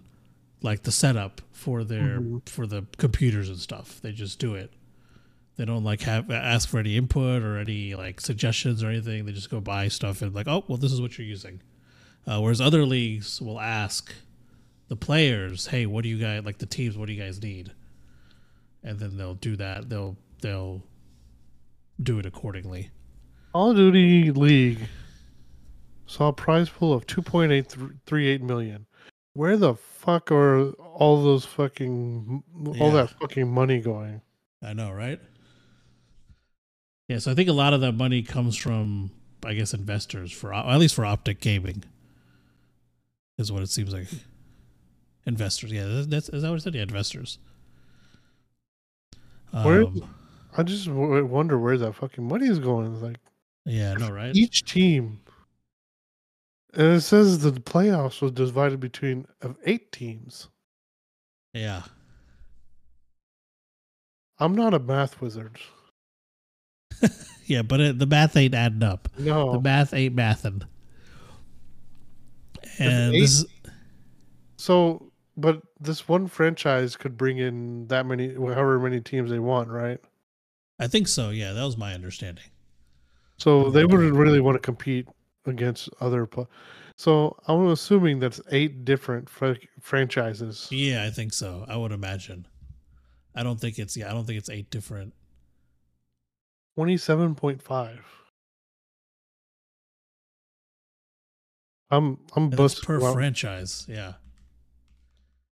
like 0.62 0.82
the 0.82 0.92
setup 0.92 1.40
for 1.52 1.84
their 1.84 2.20
Mhm. 2.20 2.48
for 2.48 2.66
the 2.66 2.86
computers 2.96 3.48
and 3.48 3.58
stuff. 3.58 4.00
They 4.00 4.12
just 4.12 4.38
do 4.38 4.54
it. 4.54 4.72
They 5.56 5.64
don't 5.64 5.84
like 5.84 6.00
have 6.02 6.30
ask 6.30 6.68
for 6.68 6.78
any 6.78 6.96
input 6.96 7.42
or 7.42 7.58
any 7.58 7.94
like 7.94 8.20
suggestions 8.20 8.82
or 8.82 8.88
anything. 8.88 9.24
They 9.24 9.32
just 9.32 9.50
go 9.50 9.60
buy 9.60 9.88
stuff 9.88 10.20
and 10.22 10.34
like, 10.34 10.48
oh, 10.48 10.64
well, 10.66 10.78
this 10.78 10.90
is 10.92 11.00
what 11.00 11.16
you're 11.16 11.26
using. 11.26 11.62
Uh, 12.26 12.40
whereas 12.40 12.60
other 12.60 12.84
leagues 12.84 13.40
will 13.40 13.60
ask 13.60 14.12
the 14.88 14.96
players, 14.96 15.66
hey, 15.66 15.86
what 15.86 16.02
do 16.02 16.08
you 16.08 16.18
guys 16.18 16.44
like 16.44 16.58
the 16.58 16.66
teams? 16.66 16.96
What 16.96 17.06
do 17.06 17.12
you 17.12 17.22
guys 17.22 17.40
need? 17.42 17.72
And 18.82 18.98
then 18.98 19.16
they'll 19.16 19.34
do 19.34 19.56
that. 19.56 19.88
They'll 19.88 20.16
they'll 20.42 20.82
do 22.02 22.18
it 22.18 22.26
accordingly. 22.26 22.90
Call 23.52 23.70
of 23.70 23.76
Duty 23.76 24.32
League 24.32 24.80
saw 26.06 26.28
a 26.28 26.32
prize 26.32 26.68
pool 26.68 26.92
of 26.92 27.06
two 27.06 27.22
point 27.22 27.52
eight 27.52 27.74
three 28.06 28.26
eight 28.28 28.42
million. 28.42 28.86
Where 29.34 29.56
the 29.56 29.74
fuck 29.74 30.30
are 30.32 30.70
all 30.72 31.22
those 31.22 31.44
fucking 31.44 32.42
all 32.66 32.74
Yeah. 32.74 32.90
that 32.90 33.10
fucking 33.20 33.48
money 33.48 33.80
going? 33.80 34.20
I 34.62 34.72
know, 34.72 34.90
right? 34.90 35.20
Yeah, 37.08 37.18
so 37.18 37.30
I 37.30 37.34
think 37.34 37.48
a 37.48 37.52
lot 37.52 37.74
of 37.74 37.80
that 37.82 37.92
money 37.92 38.22
comes 38.22 38.56
from, 38.56 39.10
I 39.44 39.52
guess, 39.54 39.74
investors 39.74 40.32
for 40.32 40.54
at 40.54 40.78
least 40.78 40.94
for 40.94 41.04
Optic 41.04 41.40
Gaming, 41.40 41.84
is 43.38 43.52
what 43.52 43.62
it 43.62 43.68
seems 43.70 43.92
like. 43.92 44.08
Investors, 45.26 45.72
yeah, 45.72 46.02
that's, 46.06 46.28
is 46.30 46.42
that 46.42 46.48
what 46.50 46.56
I 46.56 46.58
said? 46.58 46.74
Yeah, 46.74 46.82
investors. 46.82 47.38
Where- 49.52 49.84
Um, 49.84 50.14
I 50.56 50.62
just 50.62 50.86
w- 50.86 51.24
wonder 51.26 51.58
where 51.58 51.76
that 51.78 51.94
fucking 51.94 52.26
money 52.28 52.46
is 52.46 52.58
going. 52.60 53.00
Like 53.02 53.16
yeah, 53.64 53.94
know, 53.94 54.10
right? 54.10 54.34
each 54.36 54.64
team, 54.64 55.20
and 56.74 56.94
it 56.94 57.00
says 57.00 57.40
the 57.40 57.50
playoffs 57.52 58.20
was 58.22 58.30
divided 58.32 58.78
between 58.78 59.26
of 59.42 59.56
eight 59.66 59.90
teams. 59.90 60.48
Yeah, 61.52 61.82
I'm 64.38 64.54
not 64.54 64.74
a 64.74 64.78
math 64.78 65.20
wizard. 65.20 65.58
Yeah, 67.46 67.60
but 67.60 67.78
it, 67.78 67.98
the 67.98 68.06
math 68.06 68.36
ain't 68.38 68.54
adding 68.54 68.82
up. 68.82 69.06
No. 69.18 69.52
The 69.52 69.60
math 69.60 69.92
ain't 69.92 70.16
mathing. 70.16 70.62
And 72.78 73.14
eight- 73.14 73.20
this 73.20 73.40
is, 73.40 73.46
So, 74.56 75.12
but 75.36 75.60
this 75.80 76.08
one 76.08 76.26
franchise 76.26 76.96
could 76.96 77.16
bring 77.18 77.38
in 77.38 77.86
that 77.88 78.06
many, 78.06 78.32
however 78.34 78.78
many 78.80 79.00
teams 79.00 79.30
they 79.30 79.38
want, 79.38 79.68
right? 79.68 80.00
I 80.78 80.86
think 80.86 81.06
so. 81.06 81.30
Yeah, 81.30 81.52
that 81.52 81.62
was 81.64 81.76
my 81.76 81.92
understanding. 81.92 82.44
So 83.36 83.70
they 83.70 83.84
wouldn't 83.84 84.14
really 84.14 84.40
want 84.40 84.54
to 84.54 84.60
compete 84.60 85.06
against 85.44 85.88
other. 86.00 86.24
Pl- 86.26 86.50
so 86.96 87.36
I'm 87.46 87.66
assuming 87.68 88.20
that's 88.20 88.40
eight 88.52 88.84
different 88.84 89.28
fr- 89.28 89.52
franchises. 89.80 90.68
Yeah, 90.70 91.04
I 91.04 91.10
think 91.10 91.32
so. 91.32 91.64
I 91.68 91.76
would 91.76 91.92
imagine. 91.92 92.46
I 93.34 93.42
don't 93.42 93.60
think 93.60 93.78
it's 93.78 93.96
yeah. 93.96 94.08
I 94.08 94.12
don't 94.14 94.24
think 94.24 94.38
it's 94.38 94.48
eight 94.48 94.70
different. 94.70 95.12
Twenty-seven 96.76 97.34
point 97.36 97.62
five. 97.62 98.04
I'm 101.90 102.18
I'm 102.34 102.44
and 102.44 102.52
That's 102.52 102.80
per 102.80 102.98
well, 102.98 103.12
franchise. 103.12 103.86
Yeah. 103.88 104.14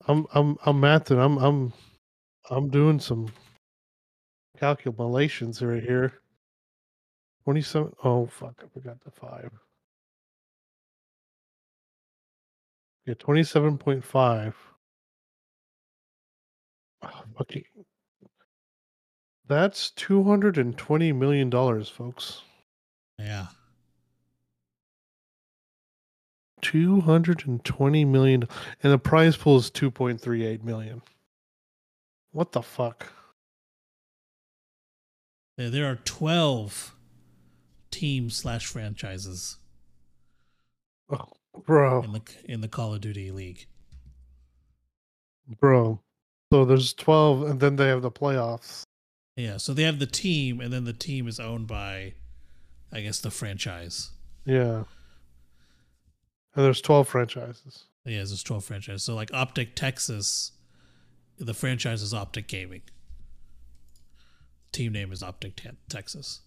I'm 0.06 0.26
I'm 0.34 0.58
I'm 0.66 0.80
mathing. 0.80 1.18
I'm 1.18 1.38
I'm 1.38 1.72
I'm 2.50 2.68
doing 2.68 3.00
some 3.00 3.32
calculations 4.58 5.62
right 5.62 5.82
here. 5.82 6.12
Twenty-seven. 7.44 7.92
Oh 8.04 8.26
fuck! 8.26 8.62
I 8.62 8.68
forgot 8.72 9.00
the 9.02 9.10
five. 9.10 9.50
Yeah, 13.06 13.14
twenty-seven 13.14 13.78
point 13.78 14.04
five. 14.04 14.54
Ah, 17.02 17.24
That's 19.48 19.90
two 19.90 20.24
hundred 20.24 20.58
and 20.58 20.76
twenty 20.76 21.12
million 21.12 21.50
dollars, 21.50 21.88
folks. 21.88 22.42
Yeah. 23.18 23.46
Two 26.62 27.00
hundred 27.00 27.46
and 27.46 27.64
twenty 27.64 28.04
million, 28.04 28.48
and 28.82 28.92
the 28.92 28.98
prize 28.98 29.36
pool 29.36 29.58
is 29.58 29.70
two 29.70 29.90
point 29.90 30.20
three 30.20 30.44
eight 30.44 30.64
million. 30.64 31.02
What 32.32 32.52
the 32.52 32.62
fuck? 32.62 33.06
There, 35.56 35.70
there 35.70 35.86
are 35.90 35.96
twelve 36.04 36.94
teams 37.90 38.36
slash 38.36 38.66
franchises 38.66 39.58
Oh, 41.08 41.28
bro, 41.64 42.02
in 42.02 42.12
the 42.12 42.22
in 42.46 42.60
the 42.62 42.68
Call 42.68 42.94
of 42.94 43.00
Duty 43.00 43.30
League. 43.30 43.66
bro. 45.60 46.00
So 46.52 46.64
there's 46.64 46.92
twelve, 46.94 47.42
and 47.42 47.60
then 47.60 47.76
they 47.76 47.86
have 47.88 48.02
the 48.02 48.10
playoffs. 48.10 48.82
Yeah. 49.36 49.58
So 49.58 49.72
they 49.74 49.82
have 49.84 49.98
the 49.98 50.06
team, 50.06 50.60
and 50.60 50.72
then 50.72 50.84
the 50.84 50.92
team 50.92 51.28
is 51.28 51.38
owned 51.38 51.66
by, 51.66 52.14
I 52.92 53.00
guess, 53.02 53.20
the 53.20 53.30
franchise. 53.30 54.10
Yeah. 54.44 54.84
And 56.54 56.64
there's 56.64 56.80
12 56.80 57.06
franchises. 57.06 57.84
Yeah, 58.06 58.18
there's 58.18 58.44
twelve 58.44 58.64
franchises. 58.64 59.02
So 59.02 59.16
like 59.16 59.34
Optic 59.34 59.74
Texas, 59.74 60.52
the 61.38 61.52
franchise 61.52 62.02
is 62.02 62.14
Optic 62.14 62.46
Gaming. 62.46 62.82
Team 64.70 64.92
name 64.92 65.10
is 65.10 65.24
Optic 65.24 65.56
Te- 65.56 65.70
Texas. 65.88 66.42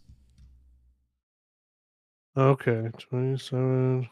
Okay, 2.38 2.90
27. 2.98 4.08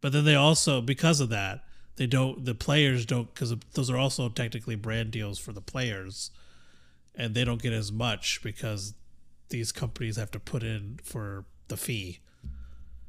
But 0.00 0.12
then 0.12 0.24
they 0.26 0.34
also, 0.34 0.82
because 0.82 1.20
of 1.20 1.30
that, 1.30 1.64
they 1.96 2.06
don't, 2.06 2.44
the 2.44 2.54
players 2.54 3.06
don't, 3.06 3.32
because 3.32 3.54
those 3.72 3.88
are 3.88 3.96
also 3.96 4.28
technically 4.28 4.74
brand 4.74 5.12
deals 5.12 5.38
for 5.38 5.52
the 5.52 5.62
players. 5.62 6.30
And 7.14 7.34
they 7.34 7.42
don't 7.44 7.62
get 7.62 7.72
as 7.72 7.90
much 7.90 8.42
because 8.42 8.92
these 9.48 9.72
companies 9.72 10.16
have 10.16 10.30
to 10.32 10.40
put 10.40 10.62
in 10.62 10.98
for 11.02 11.46
the 11.68 11.78
fee. 11.78 12.18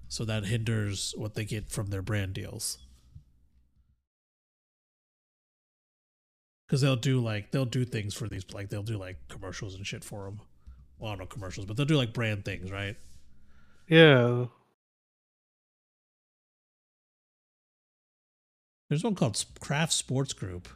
So 0.08 0.26
that 0.26 0.46
hinders 0.46 1.14
what 1.18 1.34
they 1.36 1.46
get 1.46 1.70
from 1.70 1.88
their 1.88 2.02
brand 2.02 2.34
deals. 2.34 2.78
Because 6.68 6.82
they'll 6.82 6.96
do 6.96 7.20
like, 7.20 7.52
they'll 7.52 7.66
do 7.66 7.86
things 7.86 8.14
for 8.14 8.28
these, 8.28 8.44
like, 8.54 8.70
they'll 8.70 8.84
do 8.84 8.98
like 8.98 9.18
commercials 9.28 9.76
and 9.76 9.86
shit 9.86 10.04
for 10.04 10.26
them. 10.26 10.40
Well, 10.98 11.12
I 11.12 11.14
don't 11.14 11.20
know 11.20 11.26
commercials, 11.28 11.66
but 11.66 11.78
they'll 11.78 11.86
do 11.86 11.98
like 11.98 12.14
brand 12.14 12.46
things, 12.46 12.72
right? 12.72 12.96
yeah, 13.88 14.46
There's 18.90 19.04
one 19.04 19.16
called 19.16 19.44
Kraft 19.60 19.94
Sports 19.94 20.34
Group 20.34 20.70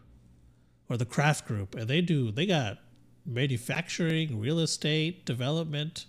or 0.90 0.98
the 0.98 1.06
Kraft 1.06 1.48
Group, 1.48 1.76
and 1.76 1.88
they 1.88 2.02
do 2.02 2.32
they 2.32 2.46
got 2.46 2.80
manufacturing, 3.26 4.40
real 4.40 4.60
estate, 4.60 5.26
development 5.26 6.06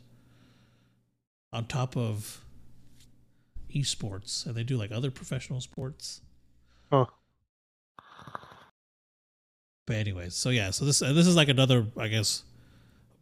on 1.52 1.66
top 1.66 1.96
of 1.96 2.42
esports, 3.74 4.46
and 4.46 4.54
they 4.54 4.62
do 4.64 4.76
like 4.76 4.92
other 4.92 5.10
professional 5.10 5.60
sports. 5.60 6.20
Huh. 6.90 7.06
But 9.86 9.96
anyways, 9.96 10.34
so 10.36 10.50
yeah, 10.50 10.70
so 10.70 10.84
this 10.84 11.02
uh, 11.02 11.12
this 11.12 11.26
is 11.26 11.36
like 11.36 11.48
another 11.48 11.86
I 11.96 12.08
guess 12.08 12.44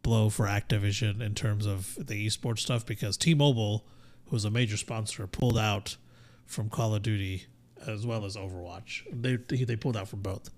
blow 0.03 0.29
for 0.29 0.45
Activision 0.45 1.21
in 1.21 1.35
terms 1.35 1.65
of 1.65 1.95
the 1.99 2.27
esports 2.27 2.59
stuff 2.59 2.85
because 2.85 3.17
T-Mobile, 3.17 3.85
who's 4.29 4.45
a 4.45 4.49
major 4.49 4.77
sponsor, 4.77 5.27
pulled 5.27 5.57
out 5.57 5.97
from 6.45 6.69
Call 6.69 6.95
of 6.95 7.01
Duty 7.01 7.45
as 7.85 8.05
well 8.05 8.25
as 8.25 8.35
Overwatch. 8.35 9.03
They 9.11 9.37
they 9.63 9.75
pulled 9.75 9.97
out 9.97 10.07
from 10.07 10.21
both. 10.21 10.49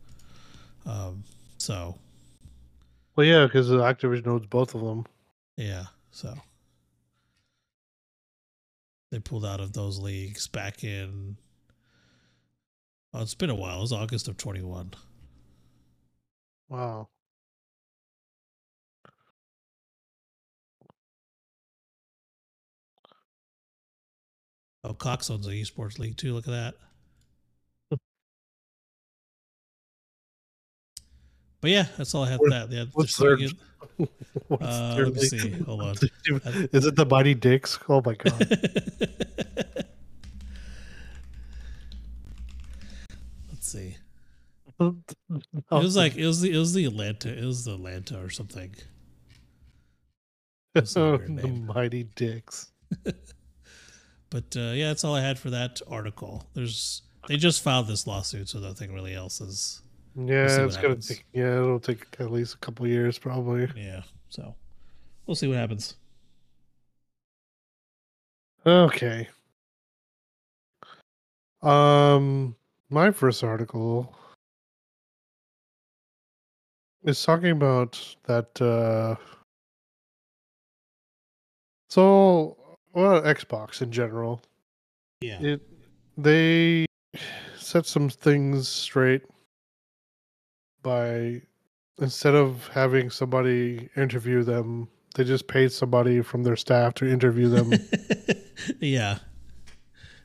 Um, 0.85 1.23
so 1.57 1.97
well, 3.15 3.25
yeah, 3.25 3.45
because 3.45 3.69
Activision 3.69 4.27
owns 4.27 4.45
both 4.47 4.73
of 4.75 4.81
them. 4.81 5.05
yeah, 5.57 5.85
so 6.11 6.33
they 9.11 9.19
pulled 9.19 9.45
out 9.45 9.59
of 9.59 9.73
those 9.73 9.99
leagues 9.99 10.47
back 10.47 10.83
in. 10.83 11.37
Oh, 13.13 13.21
it's 13.21 13.35
been 13.35 13.49
a 13.49 13.55
while. 13.55 13.79
It 13.79 13.81
was 13.81 13.93
August 13.93 14.27
of 14.27 14.37
twenty 14.37 14.61
one. 14.61 14.93
Wow. 16.69 17.09
Oh, 24.83 24.93
Cox 24.93 25.29
owns 25.29 25.45
the 25.45 25.61
esports 25.61 25.99
league 25.99 26.17
too. 26.17 26.33
Look 26.33 26.47
at 26.47 26.51
that. 26.51 26.75
But 31.61 31.69
yeah, 31.69 31.85
that's 31.97 32.13
all 32.15 32.23
I 32.23 32.31
had 32.31 32.39
for 32.39 32.49
that. 32.49 32.71
Yeah, 32.71 32.85
what's 32.93 33.15
their- 33.17 33.37
What's 34.47 34.63
uh, 34.63 34.95
their 34.95 35.05
let 35.05 35.13
me 35.15 35.21
league? 35.21 35.29
see. 35.29 35.49
Hold 35.63 35.81
on. 35.81 35.95
Is 36.71 36.85
it 36.85 36.95
the 36.95 37.05
Mighty 37.05 37.33
Dicks? 37.35 37.77
Oh 37.87 38.01
my 38.03 38.15
god. 38.15 38.39
Let's 43.51 43.71
see. 43.71 43.97
it 44.79 44.95
was 45.69 45.95
like 45.95 46.15
it 46.15 46.25
was 46.25 46.41
the 46.41 46.51
it 46.51 46.57
was 46.57 46.73
the 46.73 46.85
Atlanta 46.85 47.31
it 47.31 47.45
was 47.45 47.65
the 47.65 47.73
Atlanta 47.75 48.19
or 48.23 48.29
something. 48.29 48.73
Weird 50.73 51.37
the. 51.37 51.47
Mighty 51.47 52.03
Dicks. 52.15 52.71
But 54.29 54.55
uh, 54.55 54.71
yeah, 54.73 54.87
that's 54.87 55.03
all 55.03 55.13
I 55.15 55.21
had 55.21 55.37
for 55.37 55.49
that 55.51 55.81
article. 55.87 56.45
There's 56.53 57.01
they 57.27 57.37
just 57.37 57.61
filed 57.61 57.87
this 57.87 58.07
lawsuit, 58.07 58.49
so 58.49 58.59
nothing 58.59 58.93
really 58.93 59.13
else 59.13 59.41
is. 59.41 59.81
Yeah, 60.15 60.43
what 60.43 60.65
it's 60.65 60.75
gonna 60.75 60.87
happens. 60.89 61.07
take. 61.07 61.25
Yeah, 61.33 61.55
it'll 61.57 61.79
take 61.79 62.05
at 62.19 62.31
least 62.31 62.55
a 62.55 62.57
couple 62.57 62.85
years, 62.87 63.17
probably. 63.17 63.69
Yeah, 63.75 64.01
so 64.29 64.53
we'll 65.25 65.35
see 65.35 65.47
what 65.47 65.57
happens. 65.57 65.95
Okay. 68.65 69.27
Um, 71.61 72.55
my 72.89 73.11
first 73.11 73.43
article 73.43 74.13
is 77.03 77.21
talking 77.23 77.51
about 77.51 77.97
that. 78.25 78.59
Uh, 78.61 79.15
so, 81.89 82.57
well, 82.93 83.21
Xbox 83.21 83.81
in 83.81 83.91
general, 83.91 84.41
Yeah. 85.21 85.41
it 85.41 85.61
they 86.17 86.85
set 87.57 87.85
some 87.85 88.09
things 88.09 88.67
straight 88.67 89.23
by 90.81 91.41
instead 91.99 92.35
of 92.35 92.67
having 92.73 93.09
somebody 93.09 93.89
interview 93.95 94.43
them, 94.43 94.87
they 95.15 95.23
just 95.23 95.47
paid 95.47 95.71
somebody 95.71 96.21
from 96.21 96.43
their 96.43 96.55
staff 96.55 96.93
to 96.95 97.09
interview 97.09 97.49
them 97.49 97.73
yeah. 98.79 99.19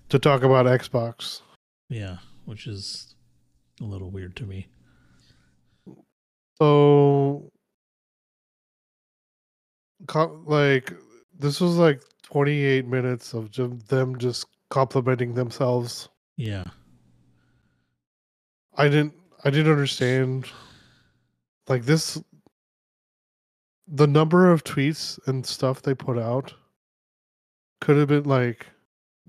to 0.08 0.18
talk 0.18 0.42
about 0.42 0.66
Xbox. 0.66 1.42
Yeah. 1.88 2.18
Which 2.44 2.66
is 2.66 3.14
a 3.80 3.84
little 3.84 4.10
weird 4.10 4.36
to 4.36 4.44
me. 4.44 4.68
So, 6.58 7.50
like, 10.46 10.92
this 11.38 11.60
was 11.60 11.76
like 11.76 12.02
28 12.22 12.86
minutes 12.86 13.34
of 13.34 13.52
them 13.88 14.16
just 14.18 14.46
complimenting 14.70 15.34
themselves. 15.34 16.08
Yeah. 16.36 16.64
I 18.76 18.88
didn't, 18.88 19.14
I 19.44 19.50
didn't 19.50 19.70
understand. 19.72 20.46
Like 21.68 21.84
this, 21.84 22.20
the 23.88 24.06
number 24.06 24.50
of 24.50 24.64
tweets 24.64 25.18
and 25.26 25.44
stuff 25.44 25.82
they 25.82 25.94
put 25.94 26.18
out 26.18 26.54
could 27.80 27.96
have 27.96 28.08
been 28.08 28.24
like, 28.24 28.66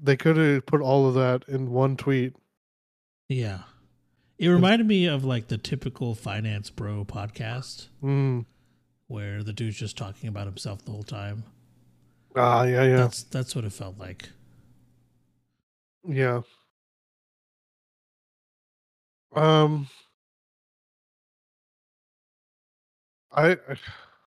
they 0.02 0.16
could 0.16 0.38
have 0.38 0.66
put 0.66 0.82
all 0.82 1.08
of 1.08 1.16
that 1.16 1.44
in 1.48 1.72
one 1.72 1.98
tweet. 1.98 2.36
Yeah. 3.28 3.64
It 4.38 4.50
reminded 4.50 4.88
me 4.88 5.08
of 5.08 5.26
like 5.26 5.48
the 5.48 5.58
typical 5.58 6.14
finance 6.14 6.70
bro 6.70 7.04
podcast 7.06 7.88
Mm. 8.04 8.46
where 9.08 9.42
the 9.44 9.52
dude's 9.54 9.78
just 9.78 9.98
talking 9.98 10.30
about 10.30 10.46
himself 10.46 10.86
the 10.86 10.92
whole 10.92 11.02
time. 11.04 11.44
Ah, 12.36 12.64
yeah, 12.64 12.84
yeah, 12.84 12.98
That's 12.98 13.24
that's 13.24 13.56
what 13.56 13.66
it 13.66 13.74
felt 13.74 13.98
like. 13.98 14.30
yeah. 16.08 16.42
Um, 19.38 19.88
I, 23.32 23.52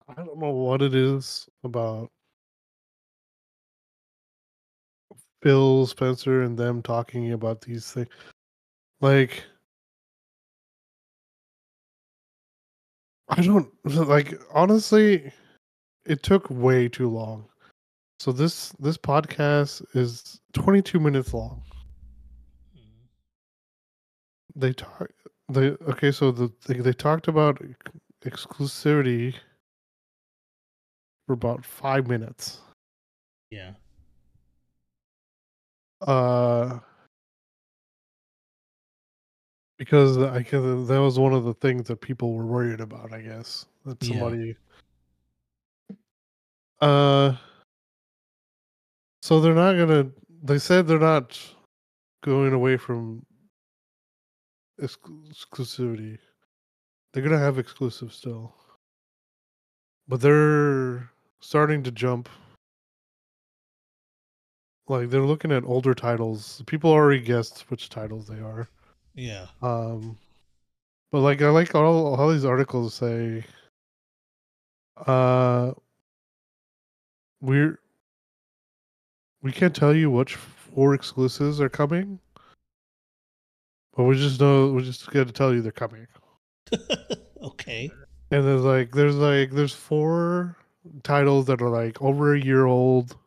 I 0.09 0.13
don't 0.15 0.37
know 0.37 0.51
what 0.51 0.81
it 0.81 0.93
is 0.93 1.47
about 1.63 2.11
Phil 5.41 5.87
Spencer 5.87 6.41
and 6.43 6.57
them 6.57 6.81
talking 6.81 7.31
about 7.31 7.61
these 7.61 7.91
things. 7.93 8.09
Like, 9.01 9.43
I 13.29 13.41
don't 13.41 13.71
like 13.85 14.33
honestly. 14.53 15.31
It 16.05 16.23
took 16.23 16.49
way 16.49 16.89
too 16.89 17.09
long. 17.09 17.45
So 18.19 18.31
this 18.31 18.71
this 18.79 18.97
podcast 18.97 19.85
is 19.95 20.41
22 20.53 20.99
minutes 20.99 21.33
long. 21.33 21.63
They 24.59 24.73
talk. 24.73 25.09
They 25.47 25.69
okay. 25.87 26.11
So 26.11 26.31
the 26.31 26.51
they, 26.67 26.75
they 26.79 26.91
talked 26.91 27.29
about 27.29 27.63
exclusivity 28.25 29.33
for 31.25 31.33
about 31.33 31.65
five 31.65 32.07
minutes. 32.07 32.59
Yeah. 33.51 33.71
Uh, 36.01 36.79
because 39.77 40.17
I 40.17 40.43
can, 40.43 40.85
that 40.87 41.01
was 41.01 41.17
one 41.17 41.33
of 41.33 41.45
the 41.45 41.53
things 41.53 41.87
that 41.87 42.01
people 42.01 42.33
were 42.33 42.45
worried 42.45 42.81
about. 42.81 43.13
I 43.13 43.21
guess 43.21 43.65
that 43.85 44.03
Yeah. 44.03 44.09
somebody. 44.09 44.55
Uh. 46.81 47.35
So 49.23 49.39
they're 49.39 49.55
not 49.55 49.77
gonna. 49.77 50.11
They 50.43 50.59
said 50.59 50.85
they're 50.85 50.99
not 50.99 51.39
going 52.23 52.51
away 52.51 52.75
from 52.75 53.25
exclusivity. 54.81 56.17
They're 57.11 57.23
gonna 57.23 57.39
have 57.39 57.59
exclusive 57.59 58.13
still, 58.13 58.53
but 60.07 60.21
they're 60.21 61.09
starting 61.39 61.83
to 61.83 61.91
jump. 61.91 62.29
Like 64.87 65.09
they're 65.09 65.21
looking 65.21 65.51
at 65.51 65.63
older 65.63 65.93
titles. 65.93 66.63
People 66.65 66.91
already 66.91 67.21
guessed 67.21 67.69
which 67.69 67.89
titles 67.89 68.27
they 68.27 68.39
are. 68.39 68.67
Yeah. 69.13 69.47
Um, 69.61 70.17
but 71.11 71.21
like 71.21 71.41
I 71.41 71.49
like 71.49 71.75
all 71.75 72.15
all 72.15 72.31
these 72.31 72.45
articles 72.45 72.93
say, 72.93 73.43
uh, 75.05 75.73
we're 77.41 77.79
we 79.41 79.51
can't 79.51 79.75
tell 79.75 79.95
you 79.95 80.11
which 80.11 80.35
four 80.35 80.93
exclusives 80.93 81.61
are 81.61 81.69
coming, 81.69 82.19
but 83.95 84.03
we 84.03 84.15
just 84.15 84.39
know 84.39 84.71
we 84.71 84.83
just 84.83 85.09
got 85.11 85.27
to 85.27 85.33
tell 85.33 85.53
you 85.53 85.61
they're 85.61 85.71
coming. 85.71 86.07
okay. 87.43 87.89
And 88.31 88.45
there's 88.45 88.61
like 88.63 88.91
there's 88.91 89.15
like 89.15 89.51
there's 89.51 89.73
four 89.73 90.55
titles 91.03 91.45
that 91.47 91.61
are 91.61 91.69
like 91.69 92.01
over 92.01 92.35
a 92.35 92.39
year 92.41 92.65
old, 92.65 93.17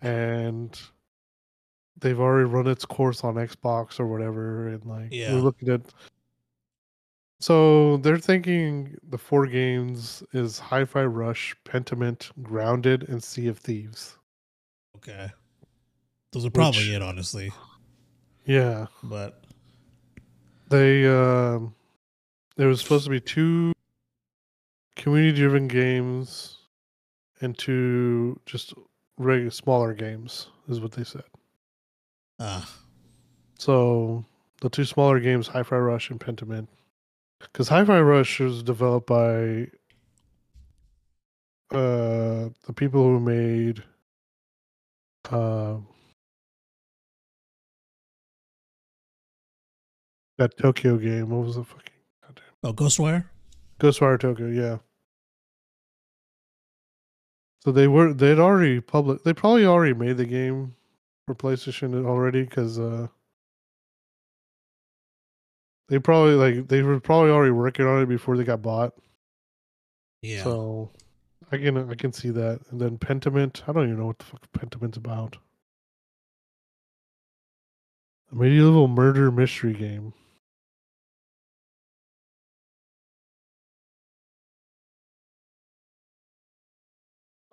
and 0.00 0.78
they've 2.00 2.18
already 2.20 2.48
run 2.48 2.66
its 2.66 2.84
course 2.84 3.22
on 3.24 3.34
Xbox 3.34 4.00
or 4.00 4.06
whatever, 4.06 4.68
and 4.68 4.84
like 4.84 5.08
Yeah. 5.12 5.34
we're 5.34 5.40
looking 5.40 5.68
at. 5.68 5.82
So 7.40 7.96
they're 7.98 8.18
thinking 8.18 8.96
the 9.10 9.18
four 9.18 9.46
games 9.46 10.22
is 10.32 10.60
Hi-Fi 10.60 11.04
Rush, 11.04 11.56
Pentiment, 11.64 12.30
Grounded, 12.42 13.08
and 13.08 13.22
Sea 13.22 13.48
of 13.48 13.58
Thieves. 13.58 14.16
Okay. 14.96 15.28
Those 16.32 16.46
are 16.46 16.50
probably 16.50 16.80
Which- 16.80 16.88
it, 16.90 17.02
honestly. 17.02 17.52
Yeah, 18.44 18.86
But 19.04 19.41
they 20.72 21.06
um, 21.06 21.74
there 22.56 22.66
was 22.68 22.80
supposed 22.80 23.04
to 23.04 23.10
be 23.10 23.20
two 23.20 23.72
community-driven 24.96 25.68
games 25.68 26.58
and 27.40 27.56
two 27.56 28.38
just 28.46 28.74
regular 29.18 29.50
smaller 29.50 29.94
games, 29.94 30.48
is 30.68 30.80
what 30.80 30.92
they 30.92 31.04
said. 31.04 31.24
ah, 32.40 32.68
So 33.58 34.24
the 34.60 34.68
two 34.68 34.84
smaller 34.84 35.20
games, 35.20 35.46
Hi-Fi 35.48 35.76
Rush 35.76 36.10
and 36.10 36.20
Pentiment, 36.20 36.68
because 37.40 37.68
Hi-Fi 37.68 38.00
Rush 38.00 38.40
was 38.40 38.62
developed 38.62 39.06
by 39.06 39.68
uh 41.70 42.50
the 42.66 42.72
people 42.74 43.02
who 43.02 43.18
made 43.20 43.82
uh, 45.30 45.76
that 50.42 50.58
Tokyo 50.58 50.96
game. 50.96 51.30
What 51.30 51.46
was 51.46 51.56
the 51.56 51.64
fucking 51.64 51.92
goddamn 52.26 52.44
oh, 52.64 52.72
Ghostwire. 52.72 53.24
Ghostwire 53.78 54.18
Tokyo? 54.18 54.48
Yeah. 54.48 54.78
So 57.64 57.70
they 57.70 57.86
were 57.86 58.12
they'd 58.12 58.40
already 58.40 58.80
public. 58.80 59.22
They 59.22 59.32
probably 59.32 59.64
already 59.64 59.94
made 59.94 60.16
the 60.16 60.24
game 60.24 60.74
for 61.26 61.34
PlayStation 61.34 62.04
already 62.04 62.42
because 62.42 62.78
uh, 62.78 63.06
they 65.88 66.00
probably 66.00 66.34
like 66.34 66.66
they 66.66 66.82
were 66.82 66.98
probably 66.98 67.30
already 67.30 67.52
working 67.52 67.86
on 67.86 68.02
it 68.02 68.06
before 68.06 68.36
they 68.36 68.42
got 68.42 68.62
bought. 68.62 68.94
Yeah. 70.22 70.42
So 70.42 70.90
I 71.52 71.58
can 71.58 71.88
I 71.88 71.94
can 71.94 72.12
see 72.12 72.30
that. 72.30 72.60
And 72.70 72.80
then 72.80 72.98
Pentiment, 72.98 73.62
I 73.68 73.72
don't 73.72 73.84
even 73.84 73.98
know 73.98 74.06
what 74.06 74.18
the 74.18 74.24
fuck 74.24 74.40
Pentiment's 74.52 74.96
about. 74.96 75.36
A 78.32 78.34
medieval 78.34 78.88
murder 78.88 79.30
mystery 79.30 79.74
game. 79.74 80.14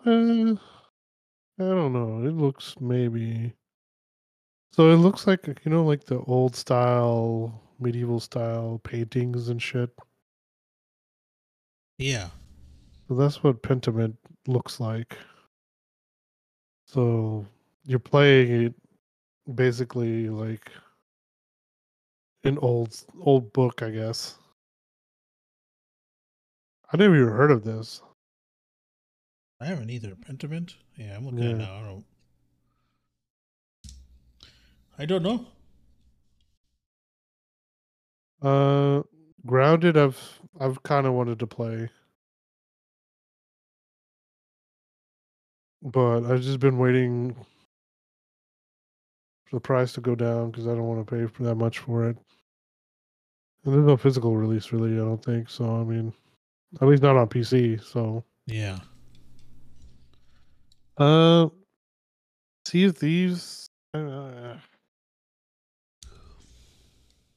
Uh, 0.06 0.56
I 1.60 1.64
don't 1.64 1.94
know. 1.94 2.26
It 2.26 2.32
looks 2.32 2.76
maybe. 2.80 3.54
So 4.72 4.92
it 4.92 4.98
looks 4.98 5.28
like 5.28 5.48
you 5.48 5.72
know, 5.72 5.84
like 5.84 6.06
the 6.06 6.20
old 6.22 6.56
style, 6.56 7.62
medieval 7.80 8.20
style 8.20 8.80
paintings 8.84 9.50
and 9.50 9.62
shit. 9.62 9.90
yeah. 11.98 12.30
So 13.08 13.16
that's 13.16 13.44
what 13.44 13.64
Pentiment 13.64 14.16
looks 14.48 14.80
like. 14.80 15.18
So 16.86 17.46
you're 17.86 18.00
playing 18.00 18.66
it 18.66 18.74
basically 19.56 20.30
like 20.30 20.72
an 22.44 22.58
old 22.60 23.04
old 23.22 23.52
book, 23.54 23.82
I 23.82 23.90
guess. 23.90 24.38
I 26.92 26.98
never 26.98 27.16
even 27.16 27.28
heard 27.30 27.52
of 27.52 27.64
this. 27.64 28.02
I 29.62 29.66
haven't 29.66 29.90
either. 29.90 30.16
Pentiment. 30.16 30.76
Yeah, 30.96 31.16
I'm 31.18 31.26
looking 31.26 31.40
at 31.44 31.46
Yeah. 31.46 31.56
it 31.56 31.58
now. 31.58 31.76
I 31.76 31.82
don't. 31.84 32.06
I 34.98 35.06
don't 35.06 35.24
know. 35.24 35.48
Uh, 38.42 39.04
Grounded. 39.46 39.98
I've 39.98 40.40
I've 40.60 40.82
kind 40.84 41.06
of 41.08 41.14
wanted 41.14 41.40
to 41.40 41.48
play, 41.48 41.90
but 45.82 46.24
I've 46.26 46.42
just 46.42 46.60
been 46.60 46.78
waiting 46.78 47.34
for 49.46 49.56
the 49.56 49.62
price 49.62 49.94
to 49.94 50.02
go 50.02 50.16
down 50.16 50.52
because 50.52 50.68
I 50.68 50.72
don't 50.72 50.88
want 50.88 51.06
to 51.06 51.16
pay 51.16 51.26
for 51.28 51.44
that 51.44 51.56
much 51.56 51.80
for 51.80 52.10
it. 52.10 52.18
And 53.64 53.74
there's 53.74 53.86
no 53.86 53.98
physical 53.98 54.36
release, 54.38 54.72
really. 54.72 54.94
I 54.94 54.98
don't 55.06 55.24
think 55.24 55.50
so. 55.50 55.80
I 55.80 55.84
mean, 55.84 56.14
at 56.82 56.88
least 56.88 57.04
not 57.04 57.18
on 57.18 57.28
PC. 57.28 57.82
So, 57.84 58.24
Yeah. 58.46 58.80
Uh, 61.00 61.50
Sea 62.66 62.86
of 62.86 62.98
Thieves. 62.98 63.70
Uh, 63.94 64.56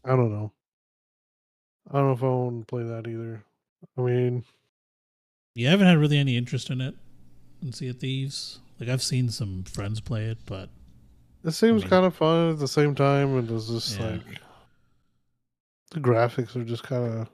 I 0.04 0.08
don't 0.16 0.32
know. 0.32 0.52
I 1.90 1.94
don't 1.98 2.06
know 2.08 2.12
if 2.12 2.22
I 2.22 2.26
want 2.26 2.60
to 2.62 2.66
play 2.66 2.82
that 2.84 3.06
either. 3.06 3.42
I 3.96 4.00
mean, 4.00 4.44
You 5.54 5.68
haven't 5.68 5.86
had 5.86 5.98
really 5.98 6.18
any 6.18 6.36
interest 6.36 6.70
in 6.70 6.80
it 6.80 6.94
in 7.62 7.72
Sea 7.72 7.88
of 7.88 7.98
Thieves. 7.98 8.60
Like 8.80 8.88
I've 8.88 9.02
seen 9.02 9.28
some 9.30 9.62
friends 9.64 10.00
play 10.00 10.24
it, 10.26 10.38
but 10.46 10.70
it 11.44 11.52
seems 11.52 11.82
mean- 11.82 11.90
kind 11.90 12.06
of 12.06 12.14
fun 12.16 12.50
at 12.50 12.58
the 12.58 12.68
same 12.68 12.94
time, 12.94 13.36
and 13.36 13.50
it's 13.50 13.68
just 13.68 13.98
Yeah. 13.98 14.06
like 14.10 14.22
the 15.92 16.00
graphics 16.00 16.56
are 16.56 16.64
just 16.64 16.82
kind 16.82 17.04
of. 17.20 17.28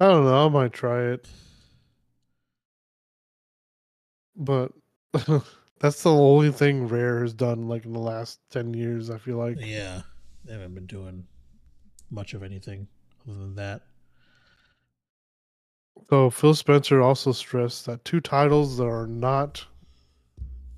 I 0.00 0.06
don't 0.08 0.24
know. 0.24 0.46
I 0.46 0.48
might 0.48 0.72
try 0.72 1.02
it, 1.12 1.28
but 4.38 4.72
that's 5.80 6.02
the 6.02 6.10
only 6.10 6.52
thing 6.52 6.88
Rare 6.88 7.20
has 7.20 7.34
done 7.34 7.68
like 7.68 7.84
in 7.84 7.92
the 7.92 7.98
last 7.98 8.40
ten 8.50 8.72
years. 8.72 9.10
I 9.10 9.18
feel 9.18 9.36
like. 9.36 9.58
yeah, 9.60 10.02
they 10.44 10.52
haven't 10.54 10.74
been 10.74 10.86
doing 10.86 11.26
much 12.10 12.32
of 12.32 12.42
anything 12.42 12.88
other 13.28 13.38
than 13.38 13.54
that. 13.56 13.82
So 16.10 16.30
Phil 16.30 16.54
Spencer 16.54 17.02
also 17.02 17.32
stressed 17.32 17.84
that 17.86 18.04
two 18.04 18.20
titles 18.20 18.78
that 18.78 18.86
are 18.86 19.06
not 19.06 19.66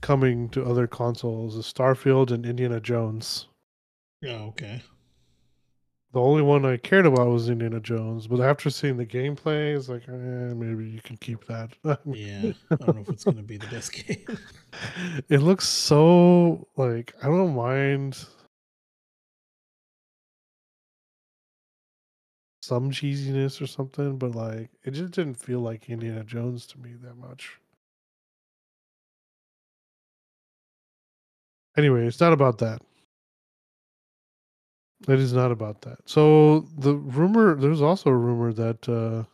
coming 0.01 0.49
to 0.49 0.65
other 0.65 0.87
consoles 0.87 1.57
is 1.57 1.71
Starfield 1.71 2.31
and 2.31 2.45
Indiana 2.45 2.81
Jones. 2.81 3.47
Oh, 4.25 4.49
okay. 4.49 4.83
The 6.13 6.21
only 6.21 6.43
one 6.43 6.65
I 6.65 6.77
cared 6.77 7.07
about 7.07 7.29
was 7.29 7.49
Indiana 7.49 7.79
Jones, 7.79 8.27
but 8.27 8.41
after 8.41 8.69
seeing 8.69 8.97
the 8.97 9.07
gameplay, 9.07 9.77
it's 9.77 9.89
like, 9.89 10.09
eh, 10.09 10.13
maybe 10.55 10.89
you 10.89 11.01
can 11.01 11.17
keep 11.17 11.45
that. 11.47 11.71
Yeah, 12.05 12.53
I 12.73 12.77
don't 12.77 12.97
know 12.97 13.03
if 13.03 13.11
it's 13.11 13.25
gonna 13.25 13.43
be 13.43 13.59
the 13.59 13.69
best 13.69 13.93
game. 13.93 14.27
it 15.29 15.39
looks 15.39 15.69
so 15.69 16.67
like 16.77 17.15
I 17.23 17.27
don't 17.27 17.55
mind 17.55 18.19
some 22.63 22.91
cheesiness 22.91 23.61
or 23.61 23.67
something, 23.67 24.17
but 24.19 24.35
like 24.35 24.71
it 24.85 24.93
just 24.93 25.13
didn't 25.13 25.35
feel 25.37 25.61
like 25.61 25.89
Indiana 25.89 26.25
Jones 26.25 26.67
to 26.69 26.79
me 26.81 26.95
that 27.03 27.17
much. 27.17 27.61
Anyway, 31.77 32.07
it's 32.07 32.21
not 32.21 32.33
about 32.33 32.59
that. 32.59 32.83
It 35.09 35.19
is 35.19 35.33
not 35.33 35.51
about 35.51 35.81
that. 35.83 35.99
So 36.05 36.61
the 36.79 36.95
rumor, 36.95 37.55
there's 37.55 37.81
also 37.83 38.11
a 38.11 38.17
rumor 38.17 38.53
that 38.53 38.89
uh, 38.89 39.25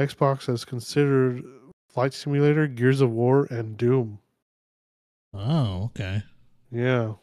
Xbox 0.00 0.46
has 0.46 0.64
considered 0.64 1.42
Flight 1.88 2.12
Simulator, 2.14 2.66
Gears 2.66 3.00
of 3.00 3.10
War, 3.10 3.46
and 3.50 3.76
Doom. 3.76 4.18
Oh, 5.34 5.84
okay. 5.84 6.22
Yeah. 6.70 7.14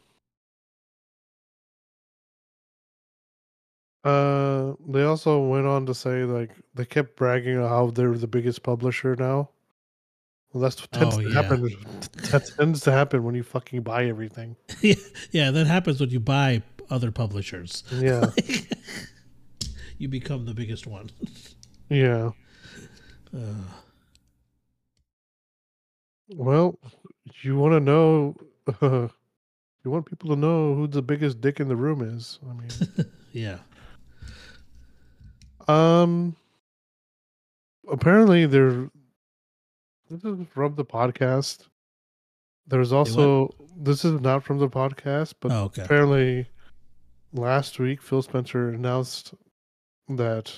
Uh, 4.04 4.74
they 4.88 5.04
also 5.04 5.40
went 5.46 5.68
on 5.68 5.86
to 5.86 5.94
say 5.94 6.24
like 6.24 6.52
they 6.74 6.86
kept 6.86 7.16
bragging 7.18 7.58
on 7.58 7.68
how 7.68 7.88
they're 7.92 8.16
the 8.18 8.28
biggest 8.28 8.64
publisher 8.64 9.16
now. 9.16 9.50
Well, 10.54 10.62
that's 10.62 10.82
what 10.82 10.92
tends 10.92 11.16
Oh, 11.16 11.20
to 11.22 11.28
yeah. 11.28 11.34
happen. 11.42 11.70
That 12.32 12.44
tends 12.58 12.82
to 12.82 12.92
happen 12.92 13.24
when 13.24 13.36
you 13.36 13.44
fucking 13.44 13.82
buy 13.84 14.06
everything. 14.06 14.56
yeah, 14.82 14.96
yeah, 15.32 15.52
that 15.52 15.68
happens 15.68 16.00
when 16.00 16.10
you 16.10 16.20
buy 16.20 16.64
other 16.90 17.12
publishers. 17.12 17.84
Yeah, 17.94 18.32
you 19.98 20.08
become 20.08 20.46
the 20.46 20.54
biggest 20.54 20.88
one. 20.88 21.10
yeah. 21.90 22.32
Uh, 23.36 23.54
Well, 26.30 26.78
you 27.42 27.58
want 27.58 27.74
to 27.74 27.80
know? 27.80 28.36
you 29.84 29.92
want 29.92 30.06
people 30.06 30.30
to 30.30 30.36
know 30.36 30.76
who 30.76 30.88
the 30.88 31.02
biggest 31.02 31.42
dick 31.42 31.60
in 31.60 31.68
the 31.68 31.76
room 31.76 32.02
is. 32.02 32.40
I 32.48 32.54
mean, 32.54 33.12
yeah. 33.32 33.58
Um. 35.68 36.36
Apparently, 37.92 38.46
there. 38.46 38.90
This 40.10 40.24
is 40.24 40.40
from 40.54 40.76
the 40.76 40.86
podcast. 40.86 41.68
There's 42.68 42.92
also 42.92 43.50
this 43.78 44.06
is 44.06 44.20
not 44.22 44.44
from 44.44 44.60
the 44.60 44.70
podcast, 44.70 45.34
but 45.40 45.52
Oh, 45.52 45.64
okay. 45.66 45.84
apparently, 45.84 46.48
last 47.34 47.80
week 47.80 48.02
Phil 48.02 48.22
Spencer 48.22 48.70
announced 48.70 49.34
that 50.08 50.54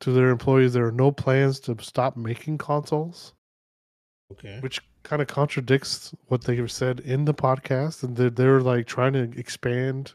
to 0.00 0.12
their 0.12 0.30
employees 0.30 0.72
there 0.72 0.86
are 0.86 0.92
no 0.92 1.10
plans 1.12 1.60
to 1.60 1.76
stop 1.80 2.16
making 2.16 2.58
consoles, 2.58 3.34
Okay. 4.32 4.58
which 4.60 4.80
kind 5.02 5.20
of 5.20 5.28
contradicts 5.28 6.14
what 6.28 6.42
they 6.44 6.56
have 6.56 6.70
said 6.70 7.00
in 7.00 7.24
the 7.24 7.34
podcast, 7.34 8.02
and 8.02 8.16
they're, 8.16 8.30
they're 8.30 8.60
like 8.60 8.86
trying 8.86 9.12
to 9.12 9.30
expand 9.38 10.12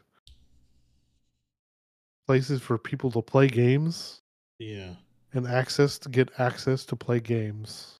places 2.26 2.60
for 2.60 2.76
people 2.78 3.10
to 3.10 3.22
play 3.22 3.48
games 3.48 4.20
Yeah. 4.58 4.94
and 5.32 5.46
access 5.46 5.98
to 6.00 6.08
get 6.08 6.30
access 6.38 6.84
to 6.86 6.96
play 6.96 7.20
games. 7.20 7.98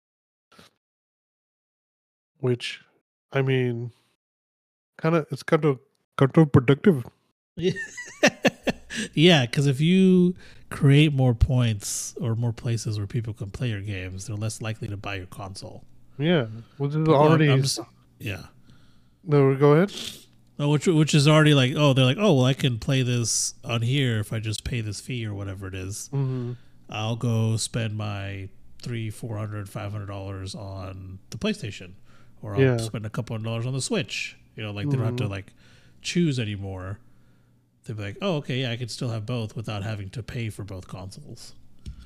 Which, 2.41 2.81
I 3.33 3.43
mean, 3.43 3.93
kind 4.99 5.17
of 5.17 5.27
it's 5.31 5.43
kind 5.43 5.65
of 5.65 5.81
counterproductive. 6.19 7.05
yeah, 9.15 9.47
because 9.47 9.67
if 9.67 9.81
you 9.81 10.35
create 10.71 11.13
more 11.13 11.35
points 11.35 12.15
or 12.21 12.35
more 12.35 12.53
places 12.53 12.99
where 12.99 13.07
people 13.07 13.33
can 13.35 13.51
play 13.51 13.69
your 13.71 13.81
games, 13.81 14.27
they're 14.27 14.37
less 14.37 14.61
likely 14.63 14.89
to 14.89 14.97
buy 14.97 15.17
your 15.17 15.27
console. 15.27 15.85
Yeah, 16.19 16.47
which 16.79 16.95
is 16.95 17.09
already. 17.09 17.49
I'm 17.51 17.63
just- 17.63 17.81
yeah. 18.19 18.45
no, 19.25 19.55
go 19.55 19.73
ahead. 19.73 19.93
Oh, 20.61 20.71
which 20.71 20.89
which 20.89 21.15
is 21.15 21.29
already 21.29 21.55
like 21.55 21.75
oh 21.77 21.93
they're 21.93 22.05
like 22.05 22.17
oh 22.19 22.35
well 22.35 22.45
I 22.47 22.53
can 22.53 22.81
play 22.81 23.03
this 23.03 23.55
on 23.65 23.81
here 23.83 24.19
if 24.19 24.33
I 24.33 24.41
just 24.41 24.65
pay 24.65 24.81
this 24.81 25.01
fee 25.01 25.25
or 25.25 25.33
whatever 25.33 25.69
it 25.69 25.75
is. 25.77 26.11
Mm-hmm. 26.13 26.55
I'll 26.91 27.15
go 27.15 27.57
spend 27.57 27.97
my 27.97 28.49
three, 28.83 29.09
four 29.11 29.37
hundred, 29.39 29.69
five 29.69 29.93
hundred 29.93 30.07
dollars 30.07 30.57
on 30.57 31.21
the 31.31 31.39
PlayStation, 31.39 31.93
or 32.43 32.57
I'll 32.57 32.61
Yeah. 32.61 32.77
spend 32.79 33.07
a 33.07 33.11
couple 33.11 33.37
of 33.37 33.45
dollars 33.45 33.67
on 33.67 33.73
the 33.73 33.81
Switch. 33.81 34.37
You 34.57 34.65
know, 34.65 34.73
like 34.73 34.89
they 34.91 34.97
don't 34.97 35.05
have 35.07 35.17
to 35.17 35.25
Mhm. 35.27 35.31
like 35.31 35.53
choose 36.03 36.41
anymore. 36.41 36.99
They'd 37.89 37.97
be 37.97 38.03
like, 38.03 38.19
oh, 38.21 38.37
okay, 38.37 38.59
yeah, 38.59 38.71
I 38.71 38.77
can 38.77 38.89
still 38.89 39.09
have 39.09 39.25
both 39.25 39.57
without 39.57 39.83
having 39.83 40.11
to 40.11 40.23
pay 40.23 40.51
for 40.51 40.63
both 40.63 40.87
consoles. 40.87 41.55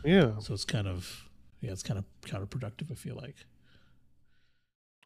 Yeah, 0.04 0.38
So 0.38 0.54
it's 0.54 0.64
kind 0.64 0.86
of 0.86 1.28
yeah, 1.60 1.72
it's 1.72 1.82
kind 1.82 1.98
of 1.98 2.04
counterproductive. 2.22 2.90
I 2.90 2.94
feel 2.94 3.16
like 3.16 3.34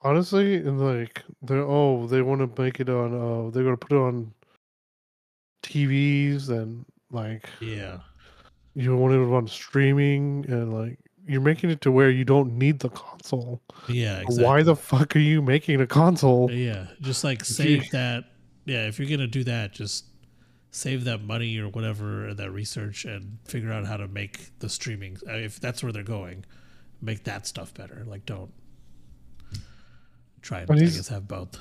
honestly, 0.03 0.57
and 0.57 0.79
like 0.79 1.23
they're 1.41 1.63
oh 1.63 2.07
they 2.07 2.21
want 2.21 2.41
to 2.41 2.63
make 2.63 2.79
it 2.79 2.91
on. 2.91 3.15
Oh, 3.15 3.51
they're 3.51 3.65
gonna 3.65 3.79
put 3.79 3.93
it 3.93 3.99
on 3.99 4.33
TVs 5.63 6.51
and 6.51 6.85
like 7.11 7.49
yeah, 7.61 8.01
you 8.75 8.95
want 8.97 9.15
it 9.15 9.19
on 9.19 9.49
streaming 9.49 10.45
and 10.49 10.75
like 10.75 10.99
you're 11.27 11.41
making 11.41 11.71
it 11.71 11.81
to 11.81 11.91
where 11.91 12.11
you 12.11 12.25
don't 12.25 12.53
need 12.53 12.81
the 12.81 12.91
console. 12.91 13.63
yeah. 13.89 14.19
Exactly. 14.19 14.45
Why 14.45 14.63
the 14.63 14.77
fuck 14.77 15.17
are 15.17 15.21
you 15.21 15.41
making 15.41 15.81
a 15.81 15.87
console? 15.87 16.51
Yeah, 16.51 16.87
just 17.01 17.25
like 17.25 17.45
save 17.47 17.91
that. 17.93 18.25
Yeah, 18.67 18.87
if 18.87 18.99
you're 18.99 19.09
gonna 19.09 19.27
do 19.27 19.45
that, 19.45 19.73
just 19.73 20.05
save 20.77 21.05
that 21.05 21.23
money 21.23 21.57
or 21.59 21.69
whatever, 21.69 22.27
and 22.27 22.37
that 22.39 22.51
research, 22.51 23.05
and 23.05 23.39
figure 23.45 23.73
out 23.73 23.87
how 23.87 23.97
to 23.97 24.07
make 24.07 24.51
the 24.59 24.69
streaming. 24.69 25.17
uh, 25.29 25.33
If 25.33 25.59
that's 25.59 25.83
where 25.83 25.91
they're 25.93 26.03
going, 26.03 26.45
make 27.01 27.25
that 27.25 27.47
stuff 27.47 27.73
better. 27.73 28.05
Like, 28.07 28.27
don't 28.27 28.53
try 30.43 30.59
and 30.61 30.69
But 30.69 30.77
I 30.77 30.81
guess 30.81 31.09
have 31.09 31.27
both. 31.27 31.59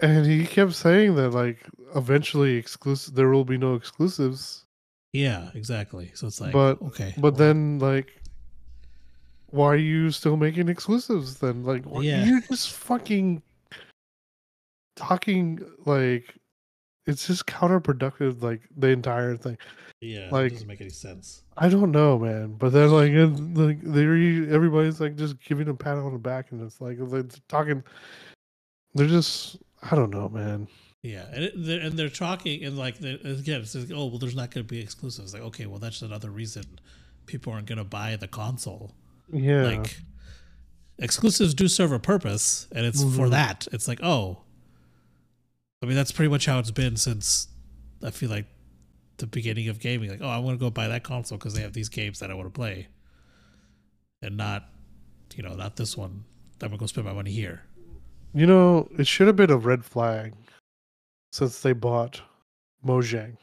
And 0.00 0.26
he 0.26 0.46
kept 0.46 0.72
saying 0.74 1.14
that 1.16 1.30
like 1.30 1.58
eventually 1.94 2.56
exclusive 2.56 3.14
there 3.14 3.28
will 3.28 3.44
be 3.44 3.56
no 3.58 3.74
exclusives. 3.76 4.64
Yeah, 5.12 5.50
exactly. 5.54 6.10
So 6.14 6.26
it's 6.26 6.40
like, 6.40 6.52
But- 6.52 6.80
okay, 6.82 7.12
But 7.16 7.22
well, 7.22 7.32
then 7.32 7.78
like 7.78 8.18
why 9.50 9.66
are 9.66 9.76
you 9.76 10.10
still 10.10 10.36
making 10.38 10.68
exclusives 10.70 11.38
then? 11.38 11.62
Like 11.62 11.84
Yeah. 12.00 12.24
you're 12.24 12.40
just 12.40 12.70
fucking 12.72 13.42
talking 14.96 15.60
like 15.84 16.34
it's 17.06 17.26
just 17.26 17.46
counterproductive 17.46 18.42
like 18.42 18.62
the 18.76 18.88
entire 18.88 19.36
thing. 19.36 19.58
yeah, 20.00 20.28
like- 20.30 20.46
it 20.46 20.54
doesn't 20.54 20.68
make 20.68 20.80
any 20.80 20.90
sense. 20.90 21.42
I 21.56 21.68
don't 21.68 21.90
know, 21.90 22.18
man. 22.18 22.54
But 22.58 22.70
then 22.72 22.90
like 22.90 23.10
it, 23.12 23.26
like 23.56 23.80
they're 23.82 24.14
everybody's 24.54 25.00
like 25.00 25.16
just 25.16 25.38
giving 25.44 25.68
a 25.68 25.74
pat 25.74 25.98
on 25.98 26.12
the 26.12 26.18
back 26.18 26.52
and 26.52 26.62
it's 26.62 26.80
like 26.80 26.98
they're 26.98 27.24
talking 27.48 27.82
they're 28.94 29.06
just 29.08 29.56
I 29.90 29.96
don't 29.96 30.10
know, 30.10 30.28
man. 30.28 30.68
Yeah, 31.02 31.24
and 31.34 31.44
it, 31.44 31.52
they're, 31.56 31.80
and 31.80 31.98
they're 31.98 32.08
talking 32.08 32.62
and 32.64 32.78
like 32.78 32.98
they're- 32.98 33.18
again, 33.24 33.60
it's 33.62 33.74
like, 33.74 33.90
oh 33.92 34.06
well, 34.06 34.18
there's 34.18 34.36
not 34.36 34.50
going 34.52 34.64
to 34.64 34.70
be 34.72 34.80
exclusives. 34.80 35.34
Like, 35.34 35.42
okay, 35.42 35.66
well, 35.66 35.78
that's 35.80 36.02
another 36.02 36.30
reason 36.30 36.78
people 37.26 37.52
aren't 37.52 37.66
going 37.66 37.78
to 37.78 37.84
buy 37.84 38.14
the 38.16 38.28
console. 38.28 38.92
Yeah. 39.32 39.62
Like, 39.64 39.96
exclusives 40.98 41.54
do 41.54 41.66
serve 41.68 41.90
a 41.92 41.98
purpose, 41.98 42.68
and 42.72 42.86
it's 42.86 43.02
for 43.02 43.26
Mhm. 43.26 43.30
that. 43.30 43.66
It's 43.72 43.88
like, 43.88 44.00
oh, 44.02 44.42
I 45.82 45.86
mean, 45.86 45.96
that's 45.96 46.12
pretty 46.12 46.30
much 46.30 46.46
how 46.46 46.58
it's 46.58 46.70
been 46.70 46.96
since 46.96 47.48
I 48.04 48.10
feel 48.10 48.30
like 48.30 48.46
the 49.16 49.26
beginning 49.26 49.68
of 49.68 49.80
gaming. 49.80 50.10
Like, 50.10 50.20
oh, 50.22 50.28
I 50.28 50.38
want 50.38 50.58
to 50.58 50.64
go 50.64 50.70
buy 50.70 50.88
that 50.88 51.02
console 51.02 51.38
because 51.38 51.54
they 51.54 51.62
have 51.62 51.72
these 51.72 51.88
games 51.88 52.20
that 52.20 52.30
I 52.30 52.34
want 52.34 52.46
to 52.46 52.52
play, 52.52 52.88
and 54.22 54.36
not, 54.36 54.64
you 55.34 55.42
know, 55.42 55.54
not 55.54 55.76
this 55.76 55.96
one. 55.96 56.24
I'm 56.62 56.68
gonna 56.68 56.78
go 56.78 56.86
spend 56.86 57.06
my 57.06 57.12
money 57.12 57.32
here. 57.32 57.62
You 58.32 58.46
know, 58.46 58.88
it 58.98 59.06
should 59.06 59.26
have 59.26 59.34
been 59.36 59.50
a 59.50 59.56
red 59.56 59.84
flag 59.84 60.34
since 61.32 61.60
they 61.60 61.72
bought 61.72 62.22
Mojang. 62.86 63.36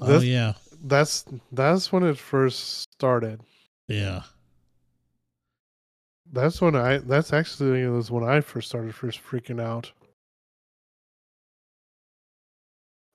oh 0.00 0.06
That's- 0.06 0.24
yeah, 0.24 0.52
That's 0.82 1.24
that's 1.50 1.90
when 1.92 2.04
it 2.04 2.16
first 2.18 2.82
started. 2.92 3.40
yeah. 3.88 4.22
That's 6.34 6.60
when 6.60 6.74
I 6.74 6.98
that's 6.98 7.32
actually 7.32 7.86
was 7.86 8.10
when 8.10 8.24
I 8.24 8.40
first 8.40 8.68
started 8.68 8.92
first 8.94 9.22
freaking 9.22 9.60
out. 9.60 9.92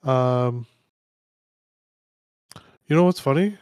Um 0.09 0.65
You 2.87 2.95
know 2.95 3.03
what's 3.03 3.19
funny? 3.19 3.57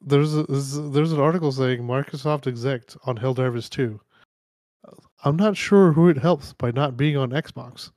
There's 0.00 0.34
a, 0.34 0.42
there's 0.44 1.12
an 1.12 1.20
article 1.20 1.52
saying 1.52 1.82
Microsoft 1.82 2.46
exec 2.46 2.82
on 3.04 3.16
Hell 3.16 3.34
Helldivers 3.34 3.68
2. 3.70 4.00
I'm 5.24 5.36
not 5.36 5.56
sure 5.56 5.92
who 5.92 6.08
it 6.08 6.18
helps 6.18 6.52
by 6.52 6.70
not 6.72 6.96
being 6.96 7.16
on 7.16 7.30
Xbox. 7.30 7.90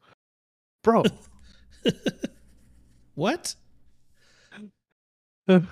Bro, 0.83 1.03
what? 3.15 3.55
you 5.47 5.65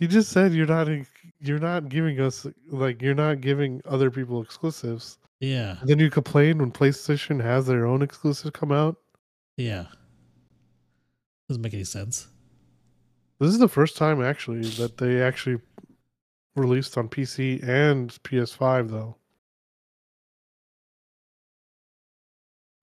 just 0.00 0.30
said 0.30 0.52
you're 0.52 0.66
not 0.66 0.88
in- 0.88 1.06
you're 1.40 1.58
not 1.58 1.88
giving 1.88 2.20
us 2.20 2.46
like 2.68 3.00
you're 3.02 3.14
not 3.14 3.40
giving 3.40 3.80
other 3.86 4.10
people 4.10 4.42
exclusives. 4.42 5.18
Yeah, 5.40 5.76
And 5.80 5.88
then 5.88 5.98
you 5.98 6.10
complain 6.10 6.58
when 6.58 6.70
PlayStation 6.70 7.42
has 7.42 7.66
their 7.66 7.86
own 7.86 8.02
exclusive 8.02 8.52
come 8.52 8.72
out. 8.72 8.96
yeah. 9.56 9.86
Doesn't 11.48 11.62
make 11.62 11.74
any 11.74 11.82
sense. 11.84 12.28
This 13.40 13.50
is 13.50 13.58
the 13.58 13.66
first 13.68 13.96
time 13.96 14.22
actually 14.22 14.68
that 14.76 14.98
they 14.98 15.20
actually 15.22 15.60
released 16.54 16.96
on 16.98 17.08
PC 17.08 17.66
and 17.66 18.10
PS5 18.22 18.90
though. 18.90 19.16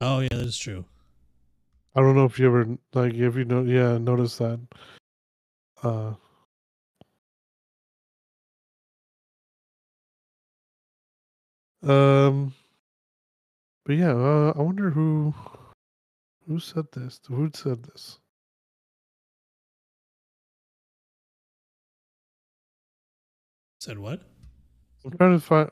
Oh 0.02 0.20
yeah, 0.20 0.28
that 0.32 0.46
is 0.46 0.58
true. 0.58 0.86
I 1.96 2.02
don't 2.02 2.16
know 2.16 2.26
if 2.26 2.38
you 2.40 2.48
ever 2.48 2.78
like 2.94 3.14
if 3.14 3.36
you 3.36 3.46
know 3.46 3.64
yeah, 3.64 3.98
noticed 3.98 4.40
that. 4.40 4.60
Uh 5.84 6.14
Um 11.88 12.54
but 13.86 13.96
yeah, 13.96 14.12
uh, 14.12 14.54
I 14.58 14.62
wonder 14.62 14.90
who 14.90 15.34
who 16.46 16.60
said 16.60 16.92
this? 16.92 17.22
Who 17.30 17.50
said 17.54 17.84
this? 17.84 18.20
Said 23.80 23.98
what? 24.00 24.22
I'm 25.06 25.12
trying 25.18 25.40
to 25.40 25.46
find 25.46 25.70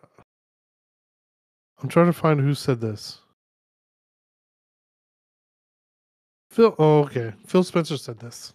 I'm 1.82 1.90
trying 1.90 2.06
to 2.06 2.14
find 2.14 2.40
who 2.40 2.54
said 2.54 2.80
this. 2.80 3.20
Phil 6.50 6.74
oh 6.80 7.04
okay. 7.04 7.34
Phil 7.46 7.64
Spencer 7.66 7.98
said 7.98 8.20
this. 8.20 8.54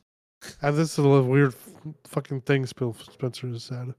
And 0.62 0.74
this 0.74 0.92
is 0.92 0.98
a 0.98 1.02
little 1.02 1.28
weird 1.28 1.54
fucking 2.06 2.40
things 2.42 2.72
Phil 2.72 2.94
Spencer 2.94 3.48
has 3.48 3.64
said. 3.64 3.94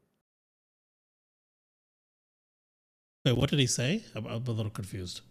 Wait, 3.25 3.37
what 3.37 3.49
did 3.49 3.59
he 3.59 3.67
say? 3.67 4.03
I'm, 4.15 4.25
I'm 4.25 4.43
a 4.47 4.51
little 4.51 4.71
confused. 4.71 5.21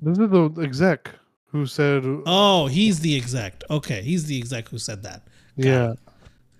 This 0.00 0.18
is 0.18 0.28
the 0.30 0.50
exec 0.62 1.10
who 1.46 1.66
said 1.66 2.02
Oh, 2.26 2.66
he's 2.66 3.00
the 3.00 3.16
exec. 3.16 3.62
Okay, 3.70 4.02
he's 4.02 4.26
the 4.26 4.38
exec 4.38 4.68
who 4.68 4.78
said 4.78 5.02
that. 5.02 5.26
Yeah. 5.56 5.94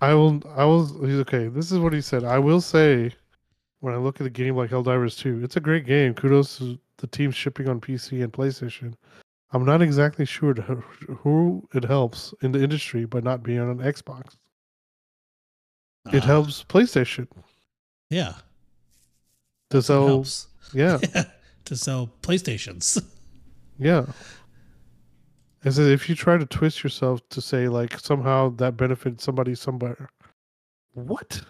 I 0.01 0.13
will 0.13 0.41
I 0.55 0.63
will 0.65 0.85
he's 1.05 1.19
okay. 1.19 1.47
This 1.47 1.71
is 1.71 1.79
what 1.79 1.93
he 1.93 2.01
said. 2.01 2.23
I 2.23 2.37
will 2.39 2.61
say 2.61 3.11
when 3.79 3.93
I 3.93 3.97
look 3.97 4.19
at 4.21 4.27
a 4.27 4.29
game 4.31 4.55
like 4.55 4.69
Helldivers 4.71 5.17
2, 5.17 5.43
it's 5.43 5.55
a 5.57 5.59
great 5.59 5.85
game. 5.85 6.13
Kudos 6.13 6.57
to 6.57 6.79
the 6.97 7.07
team 7.07 7.31
shipping 7.31 7.67
on 7.67 7.79
PC 7.79 8.23
and 8.23 8.31
PlayStation. 8.33 8.93
I'm 9.51 9.65
not 9.65 9.81
exactly 9.81 10.25
sure 10.25 10.53
to 10.53 10.61
who 10.61 11.67
it 11.73 11.83
helps 11.85 12.33
in 12.41 12.51
the 12.51 12.61
industry 12.61 13.05
by 13.05 13.21
not 13.21 13.43
being 13.43 13.59
on 13.59 13.69
an 13.69 13.77
Xbox. 13.79 14.35
It 16.11 16.23
Ah, 16.23 16.25
helps 16.25 16.63
PlayStation 16.63 17.27
Yeah, 18.09 18.33
to 19.69 19.77
it 19.77 19.81
sell. 19.83 20.07
Yeah, 20.73 20.99
to 21.65 21.75
sell 21.75 22.09
PlayStations. 22.21 23.03
yeah. 23.79 24.05
I 25.65 25.69
said 25.69 25.91
if 25.91 26.07
you 26.07 26.15
try 26.15 26.37
to 26.37 26.45
twist 26.45 26.83
yourself 26.83 27.27
to 27.29 27.41
say 27.41 27.67
like 27.67 27.99
somehow 27.99 28.49
that 28.57 28.77
benefited 28.77 29.19
somebody 29.19 29.55
somewhere, 29.55 30.09
what? 30.93 31.41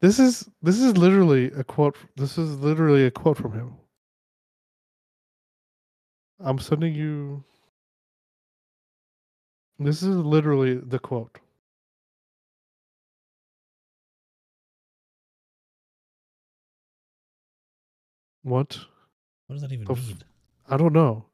This 0.00 0.18
is 0.18 0.48
this 0.62 0.80
is 0.80 0.96
literally 0.96 1.46
a 1.52 1.64
quote. 1.64 1.96
This 2.16 2.38
is 2.38 2.58
literally 2.58 3.04
a 3.04 3.10
quote 3.10 3.36
from 3.36 3.52
him. 3.52 3.74
I'm 6.40 6.58
sending 6.58 6.94
you. 6.94 7.42
This 9.78 10.02
is 10.02 10.16
literally 10.16 10.74
the 10.74 10.98
quote. 10.98 11.38
What? 18.48 18.78
What 19.46 19.54
does 19.54 19.62
that 19.62 19.72
even 19.72 19.90
f- 19.90 20.06
mean? 20.06 20.18
I 20.68 20.76
don't 20.76 20.92
know. 20.92 21.24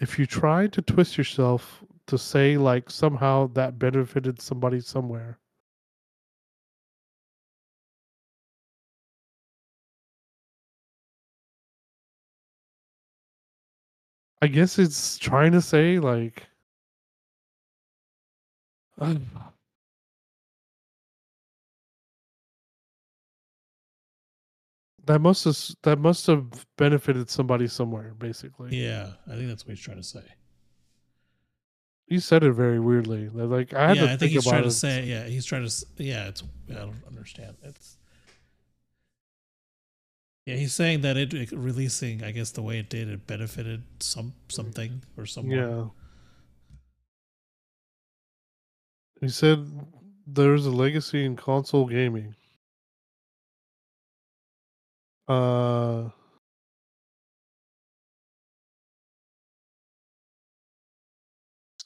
If 0.00 0.18
you 0.18 0.26
try 0.26 0.66
to 0.68 0.82
twist 0.82 1.18
yourself 1.18 1.82
to 2.06 2.18
say 2.18 2.56
like 2.56 2.90
somehow 2.90 3.48
that 3.54 3.78
benefited 3.78 4.40
somebody 4.40 4.80
somewhere. 4.80 5.38
I 14.40 14.46
guess 14.46 14.78
it's 14.78 15.18
trying 15.18 15.52
to 15.52 15.60
say 15.60 15.98
like 15.98 16.46
that 25.08 25.22
must 25.22 25.44
have 25.44 25.58
that 25.84 25.98
must 25.98 26.26
have 26.26 26.66
benefited 26.76 27.30
somebody 27.30 27.66
somewhere 27.66 28.12
basically. 28.18 28.76
Yeah, 28.76 29.12
I 29.26 29.36
think 29.36 29.48
that's 29.48 29.64
what 29.64 29.74
he's 29.74 29.84
trying 29.84 29.96
to 29.96 30.02
say. 30.02 30.22
You 32.08 32.20
said 32.20 32.44
it 32.44 32.52
very 32.52 32.78
weirdly. 32.78 33.30
Like 33.30 33.72
I 33.72 33.88
had 33.88 33.96
yeah, 33.96 34.02
to 34.02 34.06
I 34.06 34.08
think, 34.10 34.20
think 34.20 34.32
he's 34.32 34.46
trying 34.46 34.60
it. 34.60 34.64
to 34.64 34.70
say. 34.70 35.04
Yeah, 35.04 35.24
he's 35.24 35.46
trying 35.46 35.66
to. 35.66 35.86
Yeah, 35.96 36.28
it's. 36.28 36.42
I 36.70 36.74
don't 36.74 37.02
understand. 37.06 37.56
It's. 37.62 37.96
Yeah, 40.44 40.56
he's 40.56 40.74
saying 40.74 41.00
that 41.02 41.16
it, 41.16 41.32
it 41.32 41.52
releasing, 41.52 42.22
I 42.22 42.30
guess, 42.30 42.50
the 42.50 42.62
way 42.62 42.78
it 42.78 42.90
did, 42.90 43.08
it 43.08 43.26
benefited 43.26 43.84
some 44.00 44.34
something 44.48 45.04
or 45.16 45.24
someone. 45.24 45.58
Yeah. 45.58 45.84
He 49.22 49.28
said 49.28 49.70
there's 50.26 50.66
a 50.66 50.70
legacy 50.70 51.24
in 51.24 51.34
console 51.34 51.86
gaming. 51.86 52.34
Uh 55.28 56.08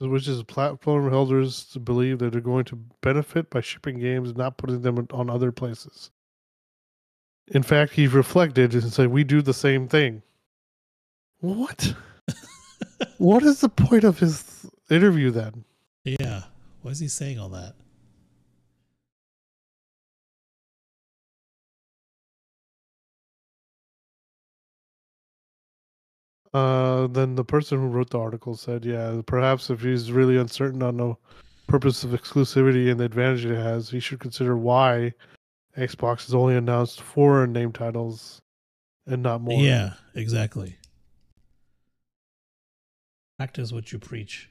which 0.08 0.26
is 0.26 0.42
platform 0.42 1.10
holders 1.10 1.64
to 1.64 1.78
believe 1.78 2.18
that 2.18 2.32
they're 2.32 2.40
going 2.40 2.64
to 2.64 2.76
benefit 3.02 3.48
by 3.50 3.60
shipping 3.60 3.98
games 3.98 4.30
and 4.30 4.38
not 4.38 4.56
putting 4.56 4.82
them 4.82 5.06
on 5.12 5.30
other 5.30 5.52
places. 5.52 6.10
In 7.48 7.62
fact, 7.62 7.92
he 7.92 8.06
reflected 8.06 8.74
and 8.74 8.92
said, 8.92 9.08
We 9.08 9.24
do 9.24 9.42
the 9.42 9.54
same 9.54 9.88
thing. 9.88 10.22
What? 11.40 11.94
what 13.18 13.42
is 13.42 13.60
the 13.60 13.68
point 13.68 14.04
of 14.04 14.18
his 14.18 14.66
interview 14.90 15.30
then? 15.30 15.64
Yeah. 16.04 16.44
Why 16.82 16.92
is 16.92 16.98
he 16.98 17.08
saying 17.08 17.38
all 17.38 17.50
that? 17.50 17.74
Uh, 26.54 27.06
then 27.06 27.34
the 27.34 27.44
person 27.44 27.78
who 27.78 27.88
wrote 27.88 28.10
the 28.10 28.18
article 28.18 28.54
said, 28.54 28.84
yeah, 28.84 29.22
perhaps 29.26 29.70
if 29.70 29.80
he's 29.80 30.12
really 30.12 30.36
uncertain 30.36 30.82
on 30.82 30.98
the 30.98 31.14
purpose 31.66 32.04
of 32.04 32.10
exclusivity 32.10 32.90
and 32.90 33.00
the 33.00 33.04
advantage 33.04 33.46
it 33.46 33.56
has, 33.56 33.88
he 33.88 34.00
should 34.00 34.20
consider 34.20 34.56
why 34.56 35.14
Xbox 35.76 36.26
has 36.26 36.34
only 36.34 36.54
announced 36.54 37.00
four 37.00 37.46
name 37.46 37.72
titles 37.72 38.38
and 39.06 39.22
not 39.22 39.40
more. 39.40 39.60
Yeah, 39.60 39.94
exactly. 40.14 40.76
Practice 43.38 43.72
what 43.72 43.90
you 43.92 43.98
preach. 43.98 44.50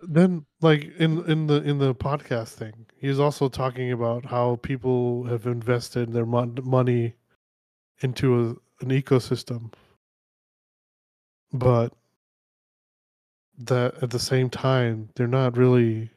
Then, 0.00 0.44
like 0.60 0.92
in 0.98 1.24
in 1.30 1.46
the 1.46 1.62
in 1.62 1.78
the 1.78 1.94
podcast 1.94 2.50
thing, 2.50 2.86
he's 2.96 3.18
also 3.18 3.48
talking 3.48 3.90
about 3.90 4.26
how 4.26 4.56
people 4.62 5.24
have 5.24 5.46
invested 5.46 6.12
their 6.12 6.26
mon- 6.26 6.58
money 6.62 7.14
into 8.00 8.34
a, 8.34 8.48
an 8.84 8.90
ecosystem, 8.90 9.72
but 11.54 11.92
that 13.56 14.02
at 14.02 14.10
the 14.10 14.18
same 14.18 14.50
time 14.50 15.08
they're 15.14 15.26
not 15.26 15.56
really. 15.56 16.10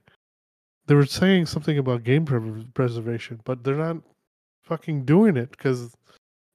They 0.88 0.96
were 0.96 1.06
saying 1.06 1.46
something 1.46 1.78
about 1.78 2.04
game 2.04 2.26
pre- 2.26 2.66
preservation, 2.74 3.42
but 3.44 3.64
they're 3.64 3.76
not 3.76 3.98
fucking 4.64 5.06
doing 5.06 5.36
it 5.38 5.52
because 5.52 5.96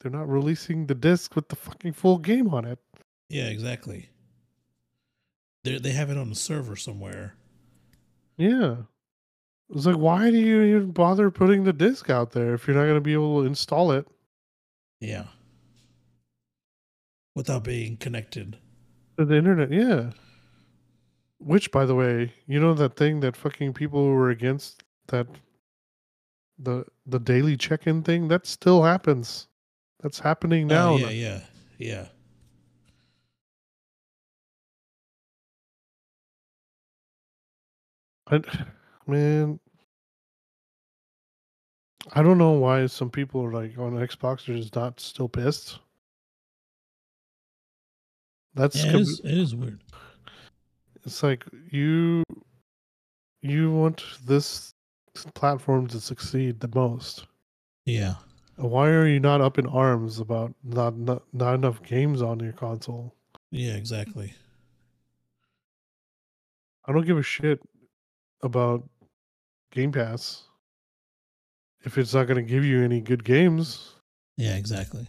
they're 0.00 0.10
not 0.10 0.28
releasing 0.28 0.86
the 0.86 0.94
disc 0.94 1.36
with 1.36 1.48
the 1.48 1.56
fucking 1.56 1.92
full 1.92 2.18
game 2.18 2.52
on 2.52 2.64
it. 2.64 2.78
Yeah, 3.28 3.46
exactly. 3.46 4.08
They 5.64 5.78
they 5.78 5.92
have 5.92 6.10
it 6.10 6.16
on 6.16 6.30
a 6.32 6.34
server 6.34 6.76
somewhere. 6.76 7.34
Yeah. 8.36 8.76
It's 9.74 9.86
like, 9.86 9.96
why 9.96 10.30
do 10.30 10.36
you 10.38 10.62
even 10.62 10.90
bother 10.90 11.30
putting 11.30 11.64
the 11.64 11.72
disc 11.72 12.10
out 12.10 12.32
there 12.32 12.54
if 12.54 12.66
you're 12.66 12.76
not 12.76 12.82
going 12.82 12.96
to 12.96 13.00
be 13.00 13.14
able 13.14 13.40
to 13.40 13.46
install 13.46 13.92
it 13.92 14.06
Yeah. 15.00 15.26
Without 17.34 17.64
being 17.64 17.96
connected. 17.96 18.58
To 19.22 19.26
the 19.26 19.36
internet? 19.36 19.70
Yeah. 19.70 20.10
Which, 21.38 21.72
by 21.72 21.86
the 21.86 21.94
way, 21.94 22.32
you 22.46 22.60
know 22.60 22.74
that 22.74 22.96
thing 22.96 23.20
that 23.20 23.36
fucking 23.36 23.72
people 23.72 24.04
were 24.06 24.30
against 24.30 24.84
that 25.08 25.26
the 26.58 26.84
the 27.06 27.18
daily 27.18 27.56
check-in 27.56 28.02
thing 28.02 28.28
that 28.28 28.46
still 28.46 28.82
happens. 28.82 29.48
That's 30.02 30.18
happening 30.20 30.70
oh, 30.70 30.74
now. 30.74 30.92
Oh, 30.92 30.96
yeah, 30.96 31.10
yeah, 31.10 31.40
yeah. 31.78 32.06
I, 38.30 38.40
man, 39.06 39.60
I 42.12 42.22
don't 42.22 42.38
know 42.38 42.52
why 42.52 42.86
some 42.86 43.10
people 43.10 43.44
are 43.44 43.52
like 43.52 43.78
on 43.78 43.92
Xbox 43.92 44.48
are 44.48 44.56
just 44.56 44.74
not 44.74 45.00
still 45.00 45.28
pissed. 45.28 45.78
That's 48.54 48.76
Yeah, 48.76 48.88
it 48.88 48.92
com- 48.92 49.00
is, 49.02 49.20
it 49.24 49.38
is 49.38 49.54
weird. 49.54 49.80
it's 51.04 51.22
like 51.22 51.44
you 51.70 52.22
you 53.42 53.72
want 53.72 54.04
this 54.24 54.72
platform 55.34 55.86
to 55.88 56.00
succeed 56.00 56.60
the 56.60 56.70
most. 56.74 57.26
Yeah. 57.86 58.14
Why 58.56 58.88
are 58.90 59.06
you 59.08 59.18
not 59.18 59.40
up 59.40 59.58
in 59.58 59.66
arms 59.66 60.18
about 60.20 60.54
not 60.62 60.96
not, 60.96 61.22
not 61.32 61.54
enough 61.54 61.82
games 61.82 62.20
on 62.22 62.38
your 62.40 62.52
console? 62.52 63.14
Yeah, 63.50 63.74
exactly. 63.74 64.32
I 66.86 66.92
don't 66.92 67.06
give 67.06 67.18
a 67.18 67.22
shit 67.22 67.60
about 68.42 68.88
Game 69.70 69.92
Pass 69.92 70.44
if 71.84 71.96
it's 71.98 72.12
not 72.14 72.26
going 72.26 72.44
to 72.44 72.48
give 72.50 72.64
you 72.64 72.82
any 72.82 73.00
good 73.00 73.24
games. 73.24 73.94
Yeah, 74.36 74.56
exactly. 74.56 75.08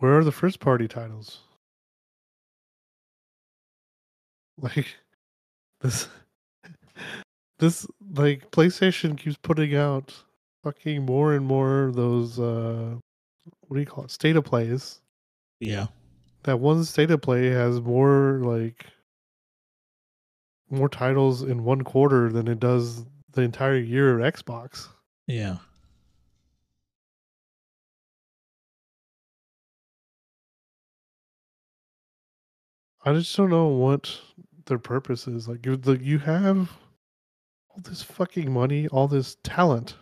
Where 0.00 0.18
are 0.18 0.24
the 0.24 0.32
first 0.32 0.60
party 0.60 0.88
titles? 0.88 1.40
Like 4.62 4.94
this 5.80 6.06
this 7.60 7.86
like 8.14 8.50
PlayStation 8.50 9.16
keeps 9.16 9.38
putting 9.40 9.74
out 9.74 10.14
fucking 10.62 11.06
more 11.06 11.32
and 11.32 11.46
more 11.46 11.84
of 11.84 11.94
those 11.94 12.38
uh 12.38 12.96
what 13.68 13.74
do 13.74 13.80
you 13.80 13.86
call 13.86 14.04
it? 14.04 14.10
State 14.10 14.36
of 14.36 14.44
plays. 14.44 15.00
Yeah. 15.60 15.86
That 16.42 16.60
one 16.60 16.84
state 16.84 17.10
of 17.10 17.22
play 17.22 17.46
has 17.46 17.80
more 17.80 18.40
like 18.44 18.84
more 20.68 20.90
titles 20.90 21.42
in 21.42 21.64
one 21.64 21.82
quarter 21.82 22.30
than 22.30 22.46
it 22.46 22.60
does 22.60 23.06
the 23.32 23.40
entire 23.42 23.78
year 23.78 24.20
of 24.20 24.34
Xbox. 24.34 24.88
Yeah. 25.26 25.56
I 33.04 33.12
just 33.14 33.34
don't 33.36 33.50
know 33.50 33.68
what 33.68 34.14
their 34.66 34.78
purpose 34.78 35.26
is. 35.26 35.48
Like, 35.48 35.64
you, 35.64 35.76
like 35.76 36.02
you 36.02 36.18
have 36.18 36.70
all 37.70 37.80
this 37.82 38.02
fucking 38.02 38.52
money, 38.52 38.88
all 38.88 39.08
this 39.08 39.36
talent. 39.42 39.94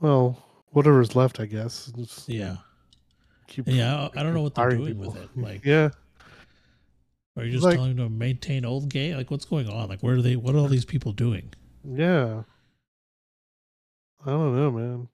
Well, 0.00 0.42
whatever's 0.70 1.16
left, 1.16 1.40
I 1.40 1.46
guess. 1.46 1.86
Just 1.96 2.28
Yeah. 2.28 2.58
keep 3.48 3.66
Yeah. 3.66 4.08
I, 4.14 4.22
don't 4.22 4.34
know 4.34 4.42
what 4.42 4.54
they're 4.54 4.70
doing 4.70 4.98
with 4.98 5.16
it. 5.16 5.28
Like, 5.36 5.64
yeah, 5.64 5.90
are 7.36 7.44
you 7.44 7.52
just 7.52 7.64
like- 7.64 7.74
telling 7.76 7.96
them 7.96 8.06
to 8.08 8.10
maintain 8.14 8.64
old 8.64 8.88
gay? 8.88 9.14
Like, 9.16 9.30
what's 9.30 9.44
going 9.44 9.68
on? 9.68 9.88
Like, 9.88 10.00
where 10.02 10.14
are 10.16 10.22
they? 10.22 10.36
What 10.36 10.54
are 10.54 10.58
all 10.58 10.68
these 10.68 10.84
people 10.84 11.12
doing? 11.12 11.52
yeah. 11.84 12.42
I 14.26 14.30
don't 14.30 14.56
know, 14.56 14.70
man. 14.72 15.08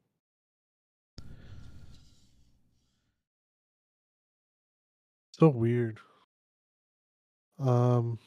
So 5.33 5.49
weird. 5.49 5.99
Um, 7.59 8.19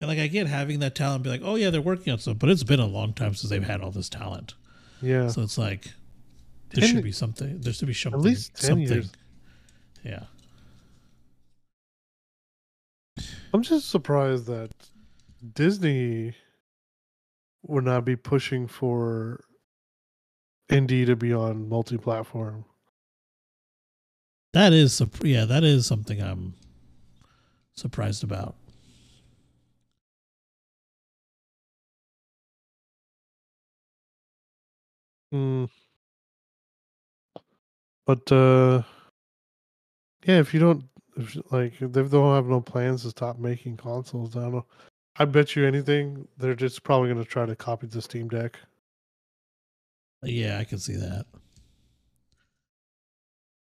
And 0.00 0.08
like, 0.08 0.18
I 0.18 0.26
get 0.26 0.46
having 0.46 0.78
that 0.80 0.94
talent, 0.94 1.22
be 1.24 1.30
like, 1.30 1.40
oh 1.44 1.54
yeah, 1.56 1.70
they're 1.70 1.80
working 1.80 2.12
on 2.12 2.18
stuff, 2.18 2.38
but 2.38 2.48
it's 2.50 2.62
been 2.64 2.80
a 2.80 2.86
long 2.86 3.12
time 3.14 3.34
since 3.34 3.50
they've 3.50 3.62
had 3.62 3.80
all 3.80 3.90
this 3.90 4.08
talent. 4.08 4.54
yeah. 5.02 5.28
So 5.28 5.42
it's 5.42 5.56
like 5.58 5.84
there 6.70 6.82
Ten- 6.82 6.94
should 6.96 7.04
be 7.04 7.12
something. 7.12 7.60
There 7.60 7.72
should 7.72 7.88
be 7.88 7.94
something. 7.94 8.20
At 8.20 8.24
least 8.24 8.54
10 8.56 8.68
something. 8.68 8.88
years. 8.88 9.12
Yeah. 10.04 10.24
I'm 13.52 13.62
just 13.62 13.88
surprised 13.88 14.46
that 14.46 14.70
Disney 15.54 16.34
would 17.62 17.84
not 17.84 18.04
be 18.04 18.16
pushing 18.16 18.66
for 18.66 19.40
Indy 20.68 21.04
to 21.06 21.16
be 21.16 21.32
on 21.32 21.68
multi-platform. 21.68 22.64
That 24.52 24.72
is, 24.72 25.00
yeah, 25.22 25.44
that 25.46 25.64
is 25.64 25.86
something 25.86 26.20
I'm 26.20 26.54
surprised 27.76 28.24
about. 28.24 28.56
Mm. 35.32 35.68
But 38.06 38.30
uh 38.32 38.82
yeah, 40.24 40.38
if 40.38 40.54
you 40.54 40.60
don't 40.60 40.84
if, 41.16 41.36
like 41.50 41.80
if 41.80 41.92
they 41.92 42.02
don't 42.02 42.34
have 42.34 42.46
no 42.46 42.60
plans 42.60 43.02
to 43.02 43.10
stop 43.10 43.38
making 43.38 43.76
consoles, 43.76 44.36
I 44.36 44.42
don't 44.42 44.52
know. 44.52 44.66
I 45.18 45.24
bet 45.24 45.56
you 45.56 45.66
anything 45.66 46.28
they're 46.36 46.54
just 46.54 46.82
probably 46.82 47.08
going 47.12 47.24
to 47.24 47.30
try 47.30 47.46
to 47.46 47.56
copy 47.56 47.86
the 47.86 48.02
Steam 48.02 48.28
Deck. 48.28 48.58
Yeah, 50.22 50.58
I 50.58 50.64
can 50.64 50.78
see 50.78 50.96
that. 50.96 51.26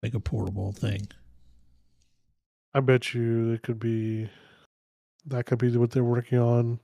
Make 0.04 0.14
a 0.14 0.20
portable 0.20 0.72
thing. 0.74 1.08
I 2.76 2.82
bet 2.82 3.14
you 3.14 3.54
it 3.54 3.64
could 3.64 3.80
be 3.80 4.30
that 5.28 5.46
could 5.46 5.60
be 5.60 5.76
what 5.78 5.92
they're 5.92 6.04
working 6.04 6.40
on. 6.40 6.78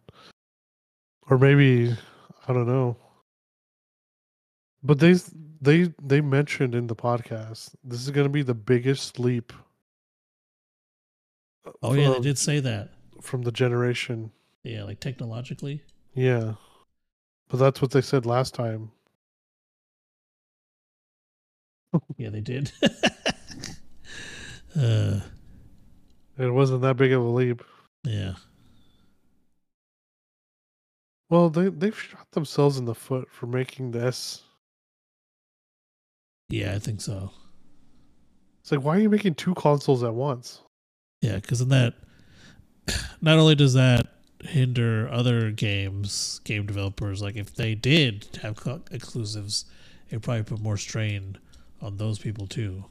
Or 1.29 1.37
maybe 1.37 1.93
I 2.47 2.53
don't 2.53 2.65
know. 2.65 2.95
But 4.81 4.99
they 4.99 5.15
they 5.59 5.93
they 6.01 6.21
mentioned 6.21 6.75
in 6.75 6.87
the 6.87 6.95
podcast 6.95 7.75
this 7.83 7.99
is 7.99 8.09
going 8.09 8.23
to 8.25 8.31
be 8.31 8.41
the 8.41 8.53
biggest 8.53 9.19
leap 9.19 9.51
uh, 11.67 11.71
Oh 11.83 11.93
yeah, 11.93 12.11
they 12.11 12.21
did 12.21 12.37
say 12.37 12.61
that. 12.61 12.93
from 13.21 13.41
the 13.41 13.51
generation. 13.51 14.31
Yeah, 14.63 14.85
like 14.85 15.01
technologically. 15.01 15.83
Yeah. 16.13 16.53
But 17.49 17.57
that's 17.57 17.81
what 17.81 17.91
they 17.91 18.01
said 18.01 18.25
last 18.25 18.55
time. 18.55 18.91
Yeah, 22.15 22.29
they 22.29 22.39
did. 22.39 22.71
uh, 24.79 25.19
It 26.41 26.49
wasn't 26.49 26.81
that 26.81 26.97
big 26.97 27.11
of 27.11 27.21
a 27.23 27.27
leap. 27.27 27.63
yeah. 28.03 28.33
Well, 31.29 31.49
they 31.49 31.69
they've 31.69 31.97
shot 31.97 32.29
themselves 32.31 32.77
in 32.77 32.83
the 32.83 32.95
foot 32.95 33.29
for 33.31 33.45
making 33.45 33.91
this. 33.91 34.41
Yeah, 36.49 36.73
I 36.73 36.79
think 36.79 36.99
so. 36.99 37.31
It's 38.61 38.71
like 38.71 38.81
why 38.83 38.97
are 38.97 38.99
you 38.99 39.09
making 39.09 39.35
two 39.35 39.53
consoles 39.53 40.03
at 40.03 40.13
once? 40.13 40.61
Yeah, 41.21 41.35
because 41.35 41.61
in 41.61 41.69
that 41.69 41.93
not 43.21 43.37
only 43.39 43.55
does 43.55 43.73
that 43.75 44.07
hinder 44.43 45.07
other 45.09 45.51
games, 45.51 46.41
game 46.43 46.65
developers, 46.65 47.21
like 47.21 47.35
if 47.37 47.55
they 47.55 47.75
did 47.75 48.27
have 48.41 48.57
co- 48.57 48.81
exclusives, 48.91 49.65
it 50.09 50.21
probably 50.21 50.43
put 50.43 50.59
more 50.59 50.77
strain 50.77 51.37
on 51.81 51.97
those 51.97 52.19
people 52.19 52.47
too. 52.47 52.83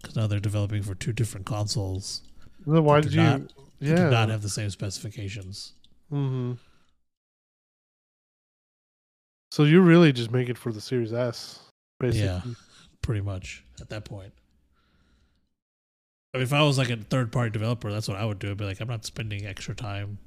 Because 0.00 0.16
now 0.16 0.26
they're 0.26 0.40
developing 0.40 0.82
for 0.82 0.94
two 0.94 1.12
different 1.12 1.44
consoles. 1.44 2.22
Then 2.66 2.84
why 2.84 3.00
did 3.00 3.12
you? 3.12 3.22
not- 3.22 3.52
yeah. 3.80 3.94
Do 3.96 4.10
not 4.10 4.28
have 4.28 4.42
the 4.42 4.48
same 4.48 4.68
specifications. 4.70 5.72
hmm 6.10 6.52
So 9.50 9.64
you 9.64 9.80
really 9.80 10.12
just 10.12 10.30
make 10.30 10.48
it 10.48 10.58
for 10.58 10.70
the 10.72 10.80
Series 10.80 11.12
S, 11.12 11.60
basically. 11.98 12.26
Yeah. 12.26 12.42
pretty 13.02 13.22
much 13.22 13.64
at 13.80 13.88
that 13.88 14.04
point. 14.04 14.32
I 16.34 16.38
mean, 16.38 16.42
if 16.44 16.52
I 16.52 16.62
was 16.62 16.76
like 16.78 16.90
a 16.90 16.96
third 16.96 17.32
party 17.32 17.50
developer, 17.50 17.90
that's 17.90 18.06
what 18.06 18.16
I 18.18 18.24
would 18.24 18.38
do. 18.38 18.50
I'd 18.50 18.56
be 18.58 18.64
like, 18.64 18.80
I'm 18.80 18.86
not 18.88 19.04
spending 19.04 19.46
extra 19.46 19.74
time 19.74 20.18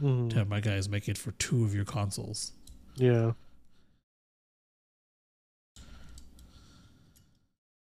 Mhm. 0.00 0.30
to 0.30 0.36
have 0.36 0.48
my 0.48 0.60
guys 0.60 0.88
make 0.88 1.08
it 1.08 1.18
for 1.18 1.32
two 1.32 1.64
of 1.64 1.74
your 1.74 1.84
consoles. 1.86 2.52
Yeah. 2.96 3.32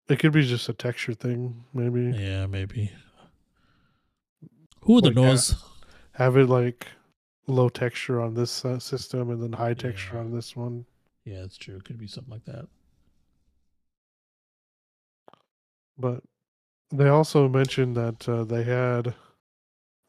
It 0.08 0.18
could 0.20 0.32
be 0.32 0.46
just 0.46 0.68
a 0.68 0.72
texture 0.72 1.14
thing, 1.14 1.64
maybe. 1.74 2.16
Yeah, 2.16 2.46
maybe. 2.46 2.92
Who 4.86 5.00
the 5.00 5.08
Like, 5.08 5.16
uh, 5.16 5.20
knows? 5.20 5.64
Have 6.12 6.36
it 6.36 6.46
like 6.46 6.86
low 7.46 7.68
texture 7.68 8.20
on 8.20 8.34
this 8.34 8.64
uh, 8.64 8.78
system 8.78 9.30
and 9.30 9.42
then 9.42 9.52
high 9.52 9.74
texture 9.74 10.14
Yeah. 10.14 10.20
on 10.20 10.32
this 10.32 10.56
one. 10.56 10.86
Yeah, 11.24 11.42
it's 11.44 11.56
true. 11.56 11.76
It 11.76 11.84
could 11.84 11.98
be 11.98 12.06
something 12.06 12.32
like 12.32 12.44
that. 12.44 12.68
But 15.98 16.22
they 16.90 17.08
also 17.08 17.48
mentioned 17.48 17.96
that 17.96 18.28
uh, 18.28 18.44
they 18.44 18.62
had 18.62 19.14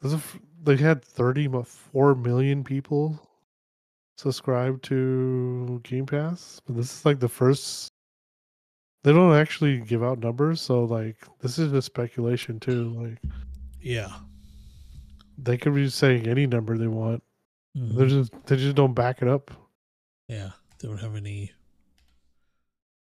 there's 0.00 0.14
a 0.14 0.16
f- 0.18 0.38
they 0.62 0.76
had 0.76 1.02
34 1.04 2.14
million 2.14 2.62
people 2.62 3.20
subscribed 4.16 4.84
to 4.84 5.80
Game 5.82 6.06
Pass. 6.06 6.60
But 6.66 6.76
this 6.76 6.92
is 6.98 7.04
like 7.06 7.20
the 7.20 7.28
first 7.28 7.88
they 9.04 9.12
don't 9.12 9.34
actually 9.34 9.78
give 9.80 10.02
out 10.02 10.18
numbers, 10.18 10.60
so 10.60 10.84
like 10.84 11.16
this 11.40 11.58
is 11.58 11.72
just 11.72 11.86
speculation 11.86 12.60
too. 12.60 12.90
Like 12.90 13.18
Yeah. 13.80 14.12
They 15.40 15.56
could 15.56 15.74
be 15.74 15.88
saying 15.88 16.26
any 16.26 16.46
number 16.46 16.76
they 16.76 16.88
want. 16.88 17.22
Mhm. 17.76 17.94
They 17.96 18.06
just 18.08 18.32
they 18.46 18.56
just 18.56 18.76
don't 18.76 18.94
back 18.94 19.22
it 19.22 19.28
up. 19.28 19.50
Yeah. 20.28 20.50
They 20.78 20.88
don't 20.88 20.98
have 20.98 21.16
any 21.16 21.52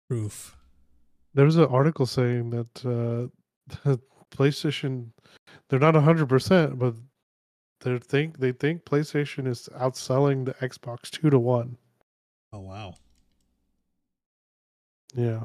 proof. 0.10 0.56
There 1.34 1.45
was 1.45 1.58
an 1.58 1.66
article 1.66 2.06
saying 2.06 2.50
that 2.52 3.32
uh, 3.86 3.95
PlayStation 4.32 5.10
they're 5.70 5.80
not 5.80 5.95
100%, 5.95 6.78
but 6.78 6.95
they 7.82 7.98
think 8.00 8.40
they 8.40 8.52
think 8.52 8.86
PlayStation 8.86 9.48
is 9.48 9.70
outselling 9.76 10.45
the 10.45 10.54
Xbox 10.56 11.10
2 11.10 11.30
to 11.30 11.40
1. 11.40 11.78
Oh 12.54 12.60
wow. 12.60 12.95
Yeah. 15.16 15.44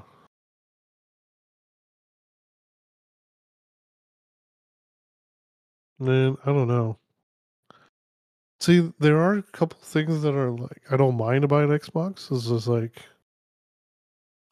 Man, 5.98 6.36
I 6.44 6.46
don't 6.52 6.68
know. 6.68 6.98
See, 8.60 8.92
there 8.98 9.18
are 9.18 9.34
a 9.34 9.42
couple 9.42 9.78
things 9.82 10.22
that 10.22 10.34
are 10.34 10.50
like 10.50 10.82
I 10.90 10.96
don't 10.96 11.16
mind 11.16 11.44
about 11.44 11.68
Xbox. 11.70 12.30
It's 12.34 12.48
just 12.48 12.66
like 12.68 13.02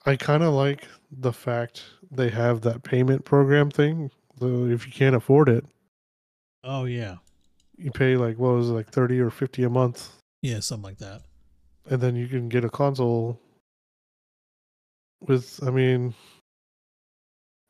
I 0.05 0.17
kind 0.17 0.43
of 0.43 0.55
like 0.55 0.87
the 1.11 1.33
fact 1.33 1.83
they 2.11 2.29
have 2.31 2.61
that 2.63 2.83
payment 2.85 3.25
program 3.25 3.71
thing. 3.71 4.11
So 4.39 4.67
if 4.67 4.87
you 4.87 4.93
can't 4.93 5.17
afford 5.17 5.49
it, 5.49 5.65
Oh 6.63 6.85
yeah. 6.85 7.17
you 7.77 7.91
pay 7.91 8.17
like 8.17 8.39
what 8.39 8.55
was 8.55 8.71
it, 8.71 8.75
like 8.75 8.89
30 8.91 9.21
or 9.21 9.31
50 9.31 9.65
a 9.65 9.71
month 9.71 10.11
Yeah, 10.43 10.61
something 10.61 10.85
like 10.85 10.99
that. 10.99 11.23
and 11.91 12.01
then 12.01 12.15
you 12.17 12.29
can 12.29 12.49
get 12.49 12.65
a 12.65 12.71
console 12.71 13.41
with 15.21 15.61
I 15.67 15.71
mean 15.71 16.15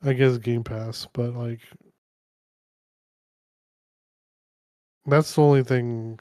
I 0.05 0.13
guess 0.13 0.37
Game 0.39 0.65
Pass, 0.65 1.07
but 1.15 1.35
like 1.35 1.61
that's 5.07 5.35
the 5.35 5.43
only 5.43 5.63
thing 5.65 6.19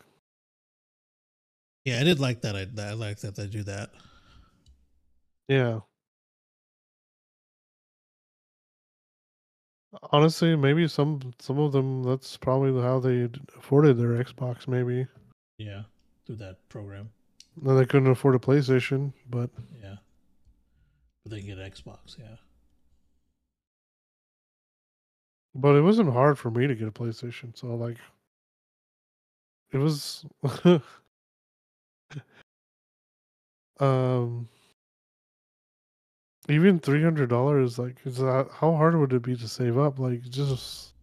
Yeah, 1.85 1.99
I 1.99 2.03
did 2.03 2.19
like 2.19 2.41
that. 2.41 2.55
I, 2.55 2.67
I 2.81 2.93
like 2.93 3.19
that 3.19 3.35
they 3.35 3.47
do 3.47 3.63
that. 3.63 3.91
yeah. 5.47 5.79
Honestly, 10.11 10.55
maybe 10.55 10.87
some 10.87 11.33
some 11.39 11.57
of 11.57 11.71
them 11.71 12.03
that's 12.03 12.35
probably 12.37 12.81
how 12.81 12.99
they 12.99 13.29
afforded 13.57 13.97
their 13.97 14.21
Xbox 14.23 14.67
maybe. 14.67 15.07
Yeah, 15.57 15.83
through 16.25 16.35
that 16.37 16.57
program. 16.69 17.11
No, 17.61 17.77
they 17.77 17.85
couldn't 17.85 18.09
afford 18.11 18.35
a 18.35 18.39
PlayStation, 18.39 19.13
but 19.29 19.49
Yeah, 19.81 19.95
but 21.23 21.31
they 21.31 21.39
can 21.41 21.47
get 21.47 21.57
Xbox. 21.59 22.17
Yeah. 22.19 22.35
but 25.57 25.75
it 25.77 25.81
wasn't 25.81 26.11
hard 26.11 26.37
for 26.37 26.51
me 26.51 26.67
to 26.67 26.75
get 26.75 26.89
a 26.89 26.91
PlayStation, 26.91 27.57
so 27.57 27.67
like 27.75 27.97
it 29.75 29.79
was 29.79 30.25
um 33.81 34.47
even 36.47 36.79
three 36.79 37.03
hundred 37.03 37.27
dollars 37.29 37.77
like 37.77 37.97
is 38.05 38.17
that 38.17 38.47
how 38.53 38.73
hard 38.73 38.95
would 38.97 39.11
it 39.11 39.21
be 39.21 39.35
to 39.35 39.47
save 39.49 39.77
up? 39.77 39.99
Like 39.99 40.23
just 40.23 40.93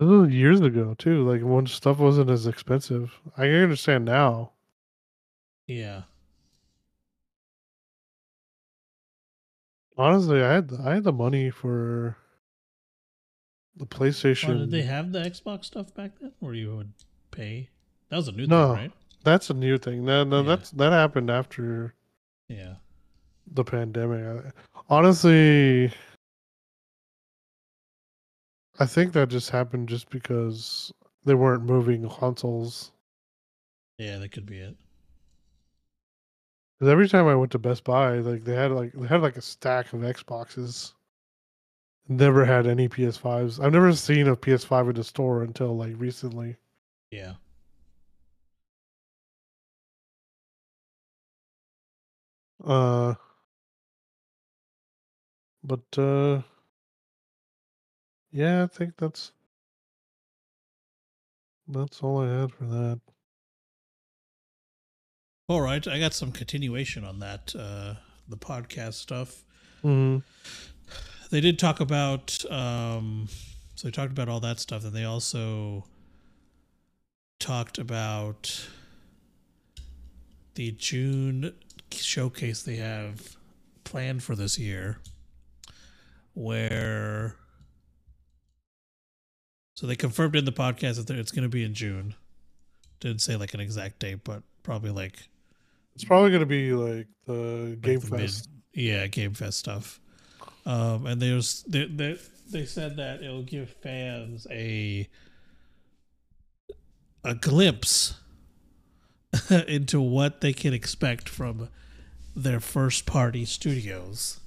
this 0.00 0.08
was 0.08 0.30
years 0.30 0.60
ago 0.60 0.94
too 0.98 1.22
like 1.30 1.42
when 1.42 1.66
stuff 1.66 1.98
wasn't 1.98 2.30
as 2.30 2.46
expensive. 2.48 3.20
I 3.36 3.48
understand 3.48 4.04
now. 4.04 4.52
Yeah. 5.68 6.02
honestly 9.96 10.42
i 10.42 10.52
had 10.52 10.72
i 10.84 10.94
had 10.94 11.04
the 11.04 11.12
money 11.12 11.50
for 11.50 12.16
the 13.76 13.86
playstation 13.86 14.58
did 14.60 14.70
they 14.70 14.82
have 14.82 15.12
the 15.12 15.20
Xbox 15.20 15.66
stuff 15.66 15.92
back 15.94 16.12
then, 16.20 16.32
where 16.40 16.54
you 16.54 16.74
would 16.76 16.92
pay? 17.30 17.68
That 18.08 18.16
was 18.16 18.28
a 18.28 18.32
new 18.32 18.46
No. 18.46 18.68
thing, 18.74 18.76
right? 18.82 18.92
that's 19.24 19.50
a 19.50 19.54
new 19.54 19.76
thing 19.76 20.04
no, 20.04 20.22
no 20.22 20.40
Yeah. 20.42 20.46
that's 20.48 20.70
that 20.72 20.92
happened 20.92 21.30
after 21.30 21.94
Yeah. 22.48 22.76
the 23.48 23.64
pandemic. 23.64 24.54
Honestly, 24.88 25.92
I 28.78 28.86
think 28.86 29.12
that 29.14 29.28
just 29.30 29.50
happened 29.50 29.88
just 29.88 30.10
because 30.10 30.92
they 31.24 31.34
weren't 31.34 31.64
moving 31.64 32.08
consoles. 32.08 32.92
Yeah, 33.98 34.18
that 34.18 34.30
could 34.30 34.46
be 34.46 34.58
it. 34.58 34.76
'Cause 36.78 36.88
every 36.88 37.08
time 37.08 37.26
I 37.26 37.34
went 37.34 37.50
to 37.52 37.58
Best 37.58 37.84
Buy, 37.84 38.18
like 38.18 38.44
they 38.44 38.54
had 38.54 38.70
like 38.70 38.92
they 38.92 39.06
had 39.08 39.22
like 39.22 39.36
a 39.38 39.42
stack 39.42 39.92
of 39.92 40.00
Xboxes. 40.00 40.92
Never 42.08 42.44
had 42.44 42.66
any 42.66 42.88
PS5s. 42.88 43.62
I've 43.62 43.72
never 43.72 43.92
seen 43.92 44.28
a 44.28 44.36
PS5 44.36 44.90
in 44.90 44.94
the 44.96 45.04
store 45.04 45.42
until 45.42 45.76
like 45.76 45.94
recently. 45.98 46.56
Yeah. 47.10 47.34
Uh, 52.64 53.14
but 55.64 55.98
uh, 55.98 56.42
yeah, 58.30 58.62
I 58.62 58.66
think 58.66 58.96
that's 58.96 59.32
that's 61.68 62.00
all 62.02 62.20
I 62.20 62.28
had 62.28 62.52
for 62.52 62.64
that. 62.64 63.00
All 65.48 65.60
right, 65.60 65.86
I 65.86 65.98
got 65.98 66.14
some 66.14 66.32
continuation 66.32 67.04
on 67.04 67.20
that. 67.20 67.54
Uh, 67.56 67.94
the 68.28 68.36
podcast 68.36 68.94
stuff. 68.94 69.44
hmm 69.82 70.18
They 71.30 71.40
did 71.40 71.58
talk 71.58 71.80
about. 71.80 72.44
Um, 72.50 73.28
so 73.74 73.88
they 73.88 73.92
talked 73.92 74.12
about 74.12 74.28
all 74.28 74.40
that 74.40 74.60
stuff, 74.60 74.84
and 74.84 74.92
they 74.92 75.04
also 75.04 75.84
talked 77.38 77.78
about 77.78 78.66
the 80.54 80.70
June 80.72 81.52
showcase 81.92 82.62
they 82.62 82.76
have 82.76 83.36
planned 83.84 84.22
for 84.22 84.34
this 84.36 84.58
year, 84.58 84.98
where. 86.34 87.36
So 89.74 89.86
they 89.86 89.96
confirmed 89.96 90.36
in 90.36 90.46
the 90.46 90.52
podcast 90.52 91.04
that 91.06 91.16
it's 91.18 91.30
going 91.32 91.42
to 91.42 91.50
be 91.50 91.62
in 91.62 91.74
June. 91.74 92.14
Didn't 93.00 93.20
say 93.20 93.36
like 93.36 93.52
an 93.52 93.60
exact 93.60 93.98
date, 93.98 94.20
but 94.24 94.42
probably 94.62 94.90
like 94.90 95.28
It's 95.94 96.04
probably 96.04 96.30
gonna 96.30 96.46
be 96.46 96.72
like 96.72 97.08
the 97.26 97.32
like 97.34 97.80
Game 97.82 98.00
the 98.00 98.10
mid- 98.12 98.20
Fest. 98.22 98.48
yeah, 98.72 99.06
Game 99.06 99.34
Fest 99.34 99.58
stuff. 99.58 100.00
Um, 100.66 101.06
and 101.06 101.22
there's 101.22 101.62
they, 101.62 101.86
they 101.86 102.18
they 102.50 102.66
said 102.66 102.96
that 102.96 103.22
it'll 103.22 103.44
give 103.44 103.70
fans 103.70 104.46
a 104.50 105.08
a 107.24 107.34
glimpse 107.34 108.14
into 109.68 110.00
what 110.00 110.40
they 110.40 110.52
can 110.52 110.74
expect 110.74 111.28
from 111.28 111.68
their 112.34 112.60
first 112.60 113.06
party 113.06 113.44
studios 113.44 114.40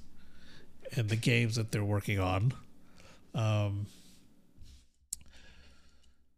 and 0.96 1.10
the 1.10 1.16
games 1.16 1.56
that 1.56 1.72
they're 1.72 1.84
working 1.84 2.20
on. 2.20 2.54
Um, 3.34 3.88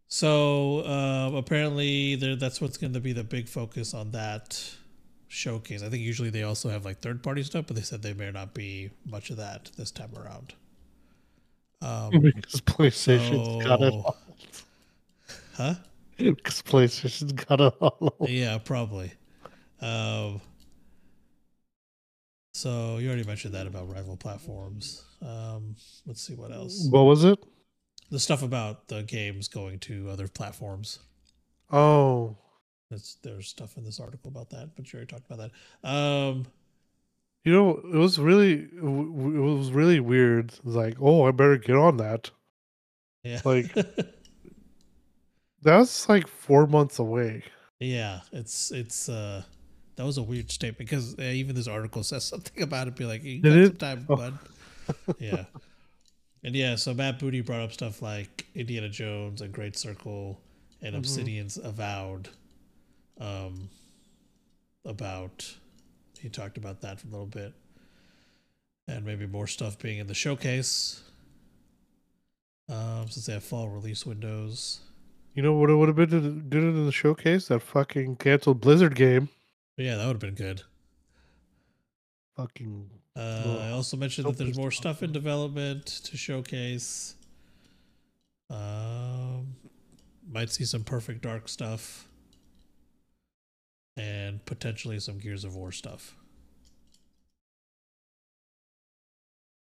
so 0.08 0.80
uh, 0.80 1.32
apparently, 1.36 2.16
that's 2.16 2.62
what's 2.62 2.78
going 2.78 2.94
to 2.94 3.00
be 3.00 3.14
the 3.14 3.24
big 3.24 3.48
focus 3.48 3.94
on 3.94 4.12
that 4.12 4.76
showcase. 5.32 5.82
I 5.84 5.90
think 5.90 6.04
usually 6.04 6.30
they 6.30 6.44
also 6.44 6.70
have 6.70 6.86
like 6.86 7.00
third 7.00 7.24
party 7.24 7.44
stuff, 7.44 7.66
but 7.68 7.76
they 7.76 7.82
said 7.84 8.02
there 8.04 8.16
may 8.16 8.32
not 8.32 8.54
be 8.54 8.92
much 9.06 9.30
of 9.32 9.38
that 9.38 9.72
this 9.78 9.92
time 9.92 10.14
around. 10.16 10.54
Um, 11.82 12.12
because 12.22 12.62
PlayStation's 12.62 13.64
got 13.64 13.82
it 13.82 13.94
all. 13.94 14.18
huh? 15.56 15.76
Because 16.18 16.62
PlayStation's 16.62 17.34
got 17.34 17.62
it 17.62 17.74
all. 17.82 18.16
Yeah, 18.28 18.58
probably. 18.60 19.14
Um, 19.82 20.42
So 22.54 22.98
you 22.98 23.08
already 23.08 23.24
mentioned 23.24 23.54
that 23.54 23.68
about 23.68 23.90
rival 23.90 24.18
platforms. 24.18 25.04
Um, 25.22 25.76
let's 26.06 26.22
see 26.22 26.36
what 26.36 26.52
else. 26.52 26.88
What 26.90 27.04
was 27.04 27.24
it? 27.24 27.40
The 28.12 28.20
stuff 28.20 28.44
about 28.44 28.90
the 28.90 29.04
games 29.04 29.48
going 29.48 29.80
to 29.80 30.10
other 30.10 30.28
platforms. 30.28 31.00
Oh, 31.72 32.38
There's 33.24 33.48
stuff 33.48 33.78
in 33.78 33.84
this 33.84 34.00
article 34.00 34.30
about 34.30 34.50
that, 34.52 34.76
but 34.76 34.92
you 34.92 34.98
already 34.98 35.08
talked 35.14 35.30
about 35.32 35.50
that. 35.84 35.90
Um, 35.90 36.46
you 37.44 37.52
know, 37.52 37.78
it 37.78 37.98
was 37.98 38.20
really, 38.20 38.54
it 38.76 38.82
was 38.84 39.72
really 39.72 40.00
weird. 40.00 40.50
It's 40.54 40.64
like, 40.66 40.98
oh, 41.02 41.26
I 41.28 41.32
better 41.32 41.58
get 41.58 41.76
on 41.76 41.98
that. 41.98 42.30
yeah. 43.24 43.42
Like- 43.44 43.74
That's 45.64 46.10
like 46.10 46.28
four 46.28 46.66
months 46.68 46.98
away. 47.00 47.44
yeah, 47.80 48.22
it's 48.32 48.72
it's 48.72 49.08
uh 49.10 49.44
that 49.96 50.06
was 50.06 50.18
a 50.18 50.24
weird 50.24 50.50
statement 50.52 50.78
because 50.90 51.18
even 51.20 51.56
this 51.56 51.68
article 51.68 52.04
says 52.04 52.24
something 52.34 52.64
about 52.64 52.88
it. 52.88 52.96
Be 52.96 53.06
like, 53.06 53.24
you 53.24 53.42
got 53.42 53.68
some 53.68 53.76
time, 53.78 54.06
Oh. 54.10 54.16
bud. 54.16 54.40
yeah. 55.20 55.46
And 56.44 56.56
yeah, 56.56 56.76
so 56.76 56.94
Matt 56.96 57.20
Booty 57.20 57.42
brought 57.42 57.62
up 57.62 57.72
stuff 57.72 58.02
like 58.02 58.48
Indiana 58.56 58.90
Jones 58.90 59.42
and 59.42 59.54
Great 59.54 59.78
Circle 59.78 60.42
and 60.82 60.96
Mhm. 60.96 61.00
Obsidian's 61.00 61.58
Avowed. 61.58 62.30
Um, 63.22 63.70
about 64.84 65.56
he 66.20 66.28
talked 66.30 66.58
about 66.58 66.82
that 66.82 67.00
for 67.00 67.08
a 67.08 67.12
little 67.12 67.28
bit, 67.28 67.54
and 68.88 69.06
maybe 69.06 69.28
more 69.28 69.48
stuff 69.48 69.78
being 69.78 70.00
in 70.00 70.08
the 70.08 70.14
showcase. 70.14 71.04
Um, 72.68 73.08
since 73.10 73.26
they 73.26 73.34
have 73.34 73.44
fall 73.44 73.70
release 73.70 74.06
windows. 74.06 74.80
You 75.34 75.44
know 75.44 75.54
what 75.54 75.70
it 75.70 75.76
would 75.76 75.88
have 75.90 75.96
been 75.96 76.10
to 76.10 76.20
did 76.20 76.64
it 76.64 76.68
in 76.68 76.86
the 76.86 76.92
showcase? 76.92 77.48
That 77.50 77.62
fucking 77.62 78.16
canceled 78.18 78.60
Blizzard 78.62 78.96
game. 78.96 79.30
Yeah, 79.78 79.96
that 79.98 80.08
would 80.08 80.14
have 80.14 80.20
been 80.20 80.36
good. 80.36 80.64
Fucking 82.36 82.90
Uh, 83.16 83.60
I 83.62 83.70
also 83.72 83.98
mentioned 83.98 84.28
that 84.28 84.38
there's 84.38 84.58
more 84.58 84.72
stuff 84.72 85.04
in 85.04 85.12
development 85.12 85.86
to 85.86 86.18
showcase. 86.18 87.16
Um, 88.50 89.56
might 90.30 90.50
see 90.50 90.66
some 90.66 90.84
Perfect 90.84 91.22
Dark 91.22 91.48
stuff, 91.50 92.08
and 93.98 94.46
potentially 94.46 95.00
some 95.00 95.18
Gears 95.20 95.44
of 95.44 95.56
War 95.56 95.72
stuff. 95.72 96.16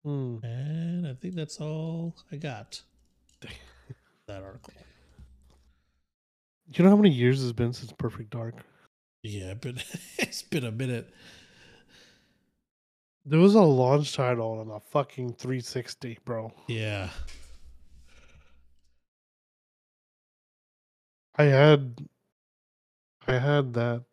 hmm. 0.04 0.38
And 0.44 1.08
I 1.08 1.14
think 1.14 1.36
that's 1.36 1.60
all 1.60 2.16
I 2.32 2.38
got. 2.38 2.82
that 4.28 4.44
article. 4.44 4.74
You 6.68 6.84
know 6.84 6.90
how 6.90 6.96
many 6.96 7.10
years 7.12 7.44
it's 7.44 7.52
been 7.52 7.74
since 7.74 7.92
Perfect 7.92 8.32
Dark? 8.32 8.56
Yeah, 9.22 9.54
but 9.56 9.76
it's 10.18 10.42
been 10.44 10.66
a 10.66 10.72
minute. 10.72 11.14
There 13.26 13.40
was 13.40 13.56
a 13.56 13.62
launch 13.62 14.14
title 14.16 14.60
on 14.60 14.70
a 14.70 14.80
fucking 14.80 15.34
360, 15.34 16.20
bro. 16.26 16.52
Yeah, 16.68 17.10
I 21.36 21.44
had 21.46 22.08
I 23.28 23.40
had 23.40 23.74
that 23.74 24.04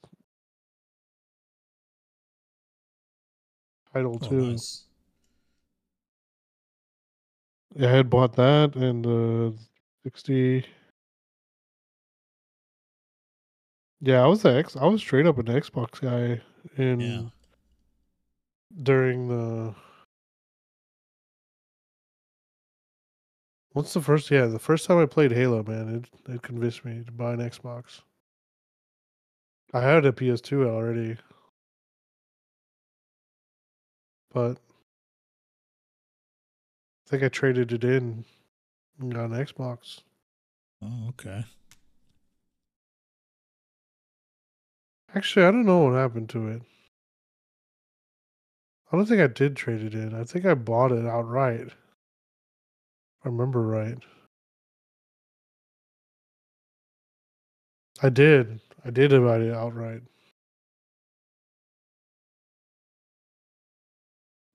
title 3.92 4.18
oh, 4.22 4.28
too. 4.28 4.50
nice. 4.52 4.84
Yeah, 7.76 7.88
I 7.88 7.96
had 7.96 8.10
bought 8.10 8.34
that 8.36 8.74
and 8.76 9.06
uh 9.06 9.56
60 10.04 10.66
Yeah, 14.00 14.22
I 14.22 14.26
was 14.26 14.42
the 14.42 14.54
X 14.54 14.76
I 14.76 14.86
was 14.86 15.00
straight 15.00 15.26
up 15.26 15.38
an 15.38 15.46
Xbox 15.46 16.00
guy 16.00 16.40
in 16.76 17.00
Yeah. 17.00 17.22
during 18.82 19.28
the 19.28 19.74
What's 23.72 23.92
the 23.94 24.00
first 24.00 24.30
yeah, 24.32 24.46
the 24.46 24.58
first 24.58 24.86
time 24.86 24.98
I 24.98 25.06
played 25.06 25.30
Halo, 25.30 25.62
man, 25.62 26.04
it 26.26 26.32
it 26.32 26.42
convinced 26.42 26.84
me 26.84 27.04
to 27.04 27.12
buy 27.12 27.34
an 27.34 27.38
Xbox. 27.38 28.00
I 29.72 29.80
had 29.80 30.04
a 30.04 30.10
PS2 30.12 30.68
already. 30.68 31.16
But 34.32 34.58
I 37.06 37.10
think 37.10 37.22
I 37.22 37.28
traded 37.28 37.72
it 37.72 37.84
in 37.84 38.24
and 38.98 39.14
got 39.14 39.30
an 39.30 39.32
Xbox. 39.32 40.00
Oh, 40.82 41.08
okay. 41.10 41.44
Actually, 45.14 45.46
I 45.46 45.50
don't 45.50 45.66
know 45.66 45.78
what 45.78 45.94
happened 45.94 46.28
to 46.30 46.46
it. 46.48 46.62
I 48.92 48.96
don't 48.96 49.06
think 49.06 49.20
I 49.20 49.26
did 49.26 49.56
trade 49.56 49.82
it 49.82 49.94
in. 49.94 50.14
I 50.14 50.24
think 50.24 50.44
I 50.44 50.54
bought 50.54 50.92
it 50.92 51.06
outright. 51.06 51.68
If 51.68 51.76
I 53.24 53.28
remember 53.28 53.62
right. 53.62 53.98
I 58.02 58.08
did. 58.08 58.60
I 58.84 58.90
did 58.90 59.10
buy 59.10 59.38
it 59.38 59.54
outright. 59.54 60.02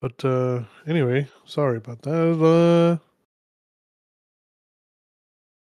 But 0.06 0.24
uh 0.24 0.62
anyway, 0.86 1.28
sorry 1.46 1.78
about 1.78 2.04
that. 2.04 3.00
Uh 3.02 3.04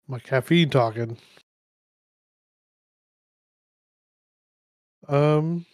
my 0.08 0.18
caffeine 0.18 0.72
talking. 0.72 1.20
Um 5.08 5.68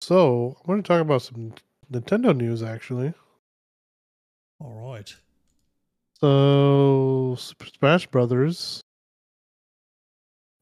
So 0.00 0.56
I 0.64 0.68
want 0.68 0.84
to 0.84 0.88
talk 0.88 1.00
about 1.00 1.22
some 1.22 1.54
Nintendo 1.92 2.36
news 2.36 2.60
actually. 2.60 3.14
All 4.58 4.92
right. 4.92 5.14
So 6.18 7.36
Smash 7.38 8.08
Brothers 8.08 8.80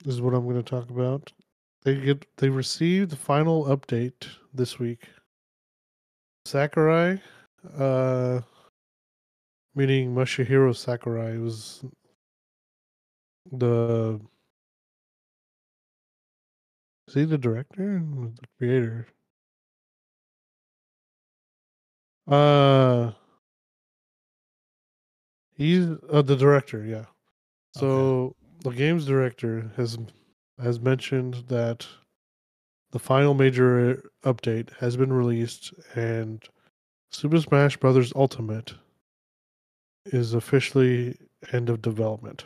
is 0.04 0.20
what 0.20 0.34
I'm 0.34 0.44
going 0.44 0.62
to 0.62 0.62
talk 0.62 0.90
about. 0.90 1.32
They 1.84 1.96
get 1.96 2.26
they 2.36 2.48
received 2.48 3.10
the 3.10 3.16
final 3.16 3.64
update 3.64 4.28
this 4.54 4.78
week. 4.78 5.08
Sakurai, 6.44 7.20
uh, 7.76 8.40
meaning 9.74 10.14
Masahiro 10.14 10.76
Sakurai 10.76 11.38
was 11.38 11.84
the 13.50 14.20
is 17.08 17.14
he 17.14 17.24
the 17.24 17.38
director 17.38 17.96
or 18.16 18.30
the 18.40 18.46
creator? 18.58 19.08
Uh 22.28 23.10
he's 25.56 25.88
uh, 26.10 26.22
the 26.22 26.36
director, 26.36 26.84
yeah. 26.84 27.06
So 27.74 28.36
the 28.62 28.70
game's 28.70 29.06
director 29.06 29.72
has 29.76 29.98
has 30.60 30.80
mentioned 30.80 31.44
that 31.48 31.86
the 32.92 32.98
final 32.98 33.34
major 33.34 34.10
update 34.24 34.70
has 34.78 34.96
been 34.96 35.12
released 35.12 35.72
and 35.94 36.44
Super 37.10 37.40
Smash 37.40 37.76
Brothers 37.76 38.12
Ultimate 38.14 38.74
is 40.06 40.34
officially 40.34 41.16
end 41.52 41.68
of 41.68 41.82
development. 41.82 42.44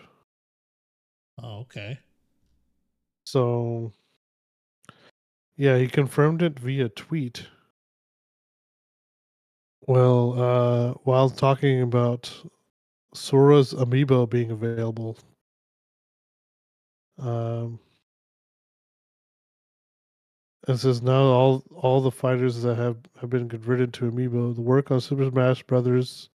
Oh, 1.42 1.60
okay. 1.60 1.98
So 3.24 3.92
yeah, 5.56 5.78
he 5.78 5.88
confirmed 5.88 6.42
it 6.42 6.58
via 6.58 6.88
tweet. 6.88 7.46
Well, 9.86 10.40
uh 10.40 10.92
while 11.04 11.30
talking 11.30 11.82
about 11.82 12.32
Sora's 13.14 13.72
amiibo 13.72 14.28
being 14.28 14.50
available. 14.50 15.16
Um 17.18 17.80
it 20.66 20.78
says 20.78 21.02
now 21.02 21.22
all 21.22 21.62
all 21.74 22.00
the 22.00 22.10
fighters 22.10 22.62
that 22.62 22.76
have, 22.76 22.96
have 23.20 23.30
been 23.30 23.48
converted 23.48 23.92
to 23.94 24.10
amiibo, 24.10 24.54
the 24.54 24.60
work 24.60 24.90
on 24.90 25.00
Super 25.00 25.28
Smash 25.30 25.62
Brothers 25.62 26.30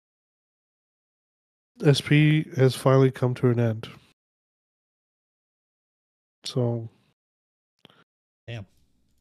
SP 1.82 2.46
has 2.56 2.74
finally 2.74 3.10
come 3.10 3.34
to 3.34 3.48
an 3.48 3.58
end. 3.58 3.88
So 6.44 6.88
Damn. 8.46 8.66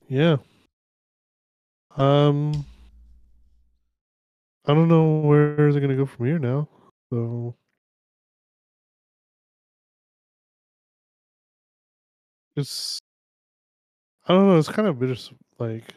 Yeah. 0.07 0.37
Um 1.97 2.65
I 4.65 4.73
don't 4.73 4.87
know 4.87 5.19
where 5.21 5.71
they're 5.71 5.81
gonna 5.81 5.95
go 5.95 6.05
from 6.05 6.25
here 6.27 6.39
now. 6.39 6.67
So 7.11 7.55
it's 12.55 12.99
I 14.29 14.33
don't 14.33 14.47
know, 14.47 14.57
it's 14.57 14.69
kind 14.69 14.87
of 14.87 14.99
bitter 14.99 15.15
like 15.57 15.95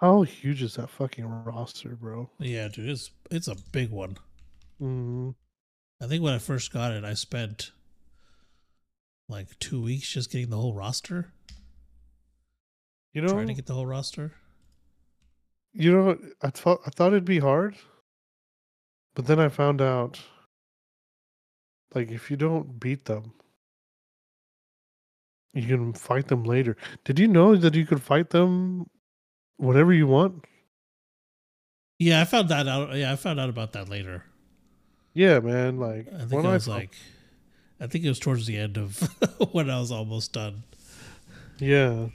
how 0.00 0.22
huge 0.22 0.62
is 0.62 0.74
that 0.74 0.90
fucking 0.90 1.24
roster, 1.24 1.96
bro? 1.96 2.28
Yeah, 2.38 2.68
dude, 2.68 2.90
it's 2.90 3.10
it's 3.30 3.48
a 3.48 3.56
big 3.72 3.90
one. 3.90 4.18
Mm-hmm. 4.80 5.30
I 6.02 6.06
think 6.06 6.22
when 6.22 6.34
I 6.34 6.38
first 6.38 6.72
got 6.72 6.92
it, 6.92 7.04
I 7.04 7.14
spent 7.14 7.72
like 9.28 9.58
two 9.58 9.80
weeks 9.82 10.12
just 10.12 10.30
getting 10.30 10.50
the 10.50 10.58
whole 10.58 10.74
roster. 10.74 11.32
You 13.14 13.22
know, 13.22 13.28
trying 13.28 13.46
to 13.46 13.54
get 13.54 13.66
the 13.66 13.74
whole 13.74 13.86
roster. 13.86 14.32
you 15.72 15.92
know, 15.92 16.18
I 16.42 16.50
thought 16.50 16.80
I 16.86 16.90
thought 16.90 17.08
it'd 17.12 17.24
be 17.24 17.38
hard, 17.40 17.76
but 19.14 19.26
then 19.26 19.40
I 19.40 19.48
found 19.48 19.80
out, 19.80 20.20
like, 21.94 22.10
if 22.10 22.30
you 22.30 22.36
don't 22.36 22.78
beat 22.78 23.06
them, 23.06 23.32
you 25.54 25.66
can 25.66 25.92
fight 25.92 26.28
them 26.28 26.44
later. 26.44 26.76
Did 27.04 27.18
you 27.18 27.28
know 27.28 27.56
that 27.56 27.74
you 27.74 27.86
could 27.86 28.02
fight 28.02 28.30
them 28.30 28.88
whenever 29.56 29.92
you 29.92 30.06
want? 30.06 30.44
Yeah, 31.98 32.20
I 32.20 32.24
found 32.24 32.48
that 32.48 32.66
out. 32.66 32.94
Yeah, 32.94 33.12
I 33.12 33.16
found 33.16 33.38
out 33.38 33.48
about 33.48 33.72
that 33.72 33.88
later. 33.88 34.24
Yeah, 35.14 35.38
man. 35.38 35.78
Like, 35.78 36.08
I 36.12 36.18
think 36.18 36.32
when 36.32 36.46
it 36.46 36.52
was 36.52 36.66
fo- 36.66 36.72
like, 36.72 36.90
I 37.80 37.86
think 37.86 38.04
it 38.04 38.08
was 38.08 38.18
towards 38.18 38.46
the 38.46 38.58
end 38.58 38.76
of 38.76 38.98
when 39.52 39.70
I 39.70 39.78
was 39.78 39.92
almost 39.92 40.32
done. 40.32 40.64
yeah, 41.58 42.08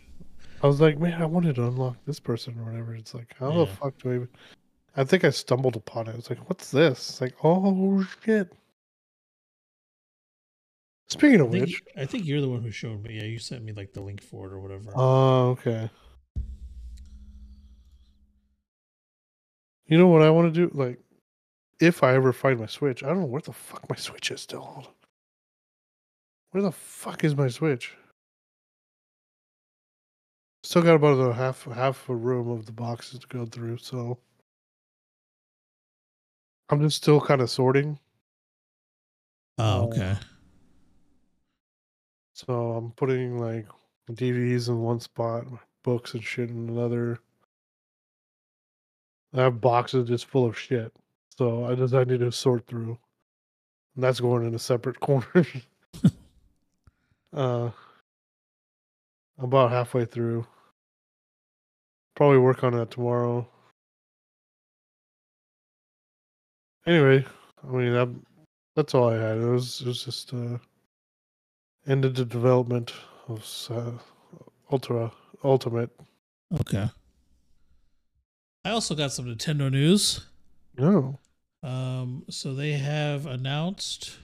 I 0.61 0.67
was 0.67 0.81
like, 0.81 0.99
man, 0.99 1.21
I 1.21 1.25
wanted 1.25 1.55
to 1.55 1.67
unlock 1.67 1.95
this 2.05 2.19
person 2.19 2.59
or 2.59 2.65
whatever. 2.65 2.93
It's 2.93 3.13
like, 3.13 3.33
how 3.39 3.51
the 3.51 3.65
fuck 3.67 3.97
do 3.99 4.11
I? 4.11 4.15
Even... 4.15 4.29
I 4.97 5.05
think 5.05 5.23
I 5.23 5.29
stumbled 5.29 5.77
upon 5.77 6.07
it. 6.07 6.13
I 6.13 6.15
was 6.17 6.29
like, 6.29 6.49
what's 6.49 6.71
this? 6.71 7.09
It's 7.09 7.21
like, 7.21 7.35
oh 7.43 8.05
shit. 8.23 8.51
Speaking 11.09 11.41
I 11.41 11.45
of 11.45 11.51
think, 11.51 11.65
which, 11.65 11.83
I 11.97 12.05
think 12.05 12.25
you're 12.25 12.41
the 12.41 12.49
one 12.49 12.61
who 12.61 12.71
showed 12.71 13.03
me. 13.03 13.15
Yeah, 13.15 13.23
you 13.23 13.39
sent 13.39 13.63
me 13.63 13.73
like 13.73 13.93
the 13.93 14.01
link 14.01 14.21
for 14.21 14.47
it 14.47 14.53
or 14.53 14.59
whatever. 14.59 14.91
Oh, 14.95 15.49
okay. 15.49 15.89
You 19.87 19.97
know 19.97 20.07
what 20.07 20.21
I 20.21 20.29
want 20.29 20.53
to 20.53 20.67
do? 20.67 20.71
Like, 20.77 20.99
if 21.79 22.03
I 22.03 22.13
ever 22.13 22.31
find 22.31 22.59
my 22.59 22.67
Switch, 22.67 23.03
I 23.03 23.07
don't 23.07 23.21
know 23.21 23.25
where 23.25 23.41
the 23.41 23.53
fuck 23.53 23.89
my 23.89 23.95
Switch 23.95 24.29
is 24.29 24.41
still. 24.41 24.61
Hold 24.61 24.85
on. 24.85 24.93
Where 26.51 26.63
the 26.63 26.71
fuck 26.71 27.23
is 27.23 27.35
my 27.35 27.47
Switch? 27.47 27.95
Still 30.61 30.83
got 30.83 30.95
about 30.95 31.17
a 31.17 31.33
half 31.33 31.63
half 31.65 32.07
a 32.09 32.15
room 32.15 32.49
of 32.49 32.65
the 32.67 32.71
boxes 32.71 33.19
to 33.19 33.27
go 33.27 33.45
through, 33.45 33.77
so 33.77 34.19
I'm 36.69 36.81
just 36.81 36.97
still 36.97 37.19
kind 37.19 37.41
of 37.41 37.49
sorting. 37.49 37.97
oh, 39.57 39.85
okay. 39.85 40.15
So 42.45 42.71
I'm 42.71 42.91
putting 42.91 43.37
like 43.37 43.67
DVDs 44.09 44.69
in 44.69 44.79
one 44.79 45.01
spot, 45.01 45.45
books 45.83 46.13
and 46.13 46.23
shit 46.23 46.49
in 46.49 46.69
another. 46.69 47.19
I 49.33 49.41
have 49.41 49.59
boxes 49.59 50.07
just 50.07 50.25
full 50.25 50.45
of 50.45 50.57
shit. 50.57 50.93
So 51.37 51.65
I 51.65 52.03
need 52.05 52.21
to 52.21 52.31
sort 52.31 52.65
through. 52.65 52.97
And 53.95 54.03
that's 54.05 54.21
going 54.21 54.47
in 54.47 54.55
a 54.55 54.59
separate 54.59 54.99
corner. 55.01 55.45
uh 57.33 57.71
about 59.37 59.71
halfway 59.71 60.05
through. 60.05 60.47
Probably 62.15 62.37
work 62.37 62.63
on 62.63 62.71
that 62.71 62.91
tomorrow. 62.91 63.45
Anyway, 66.87 67.25
I 67.67 67.67
mean 67.67 67.91
that 67.91 68.07
that's 68.77 68.95
all 68.95 69.09
I 69.09 69.15
had. 69.15 69.39
It 69.39 69.45
was 69.45 69.81
it 69.81 69.87
was 69.87 70.05
just 70.05 70.33
uh 70.33 70.57
ended 71.89 72.15
the 72.15 72.25
development 72.25 72.93
of 73.27 73.67
uh, 73.69 73.91
Ultra 74.71 75.11
Ultimate. 75.43 75.89
Okay. 76.61 76.89
I 78.63 78.69
also 78.69 78.95
got 78.95 79.11
some 79.11 79.25
Nintendo 79.25 79.71
news. 79.71 80.25
No. 80.77 81.19
Um, 81.63 82.23
so 82.29 82.53
they 82.53 82.73
have 82.73 83.25
announced 83.25 84.17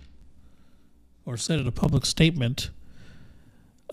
or 1.26 1.36
said 1.36 1.60
in 1.60 1.68
a 1.68 1.72
public 1.72 2.06
statement 2.06 2.70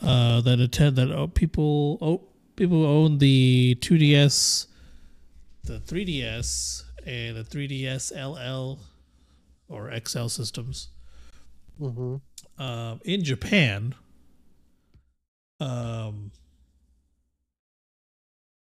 uh, 0.01 0.41
that 0.43 0.61
attend 0.61 0.97
that 0.97 1.11
oh, 1.11 1.29
people 1.29 1.99
oh, 2.01 2.29
people 2.57 2.79
who 2.79 2.87
own 2.87 3.19
the 3.19 3.77
2DS, 3.81 4.67
the 5.65 5.81
3DS, 5.81 6.83
and 7.07 7.37
the 7.37 7.45
3DS 7.45 8.13
LL 8.13 8.79
or 9.69 9.91
XL 9.99 10.27
systems 10.27 10.89
Mm-hmm. 11.81 12.17
Um, 12.63 13.01
in 13.05 13.25
Japan, 13.25 13.95
um, 15.61 16.31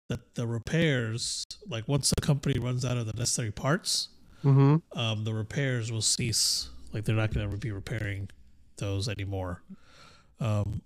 that 0.08 0.34
the 0.34 0.46
repairs, 0.46 1.44
like 1.68 1.86
once 1.88 2.10
the 2.10 2.20
company 2.20 2.58
runs 2.58 2.84
out 2.84 2.96
of 2.96 3.06
the 3.06 3.12
necessary 3.12 3.50
parts, 3.52 4.08
Mm-hmm. 4.44 4.98
um, 4.98 5.24
the 5.24 5.34
repairs 5.34 5.92
will 5.92 6.00
cease. 6.00 6.70
Like 6.94 7.04
they're 7.04 7.14
not 7.14 7.34
going 7.34 7.50
to 7.50 7.56
be 7.58 7.70
repairing 7.72 8.30
those 8.78 9.08
anymore. 9.08 9.62
Um, 10.40 10.80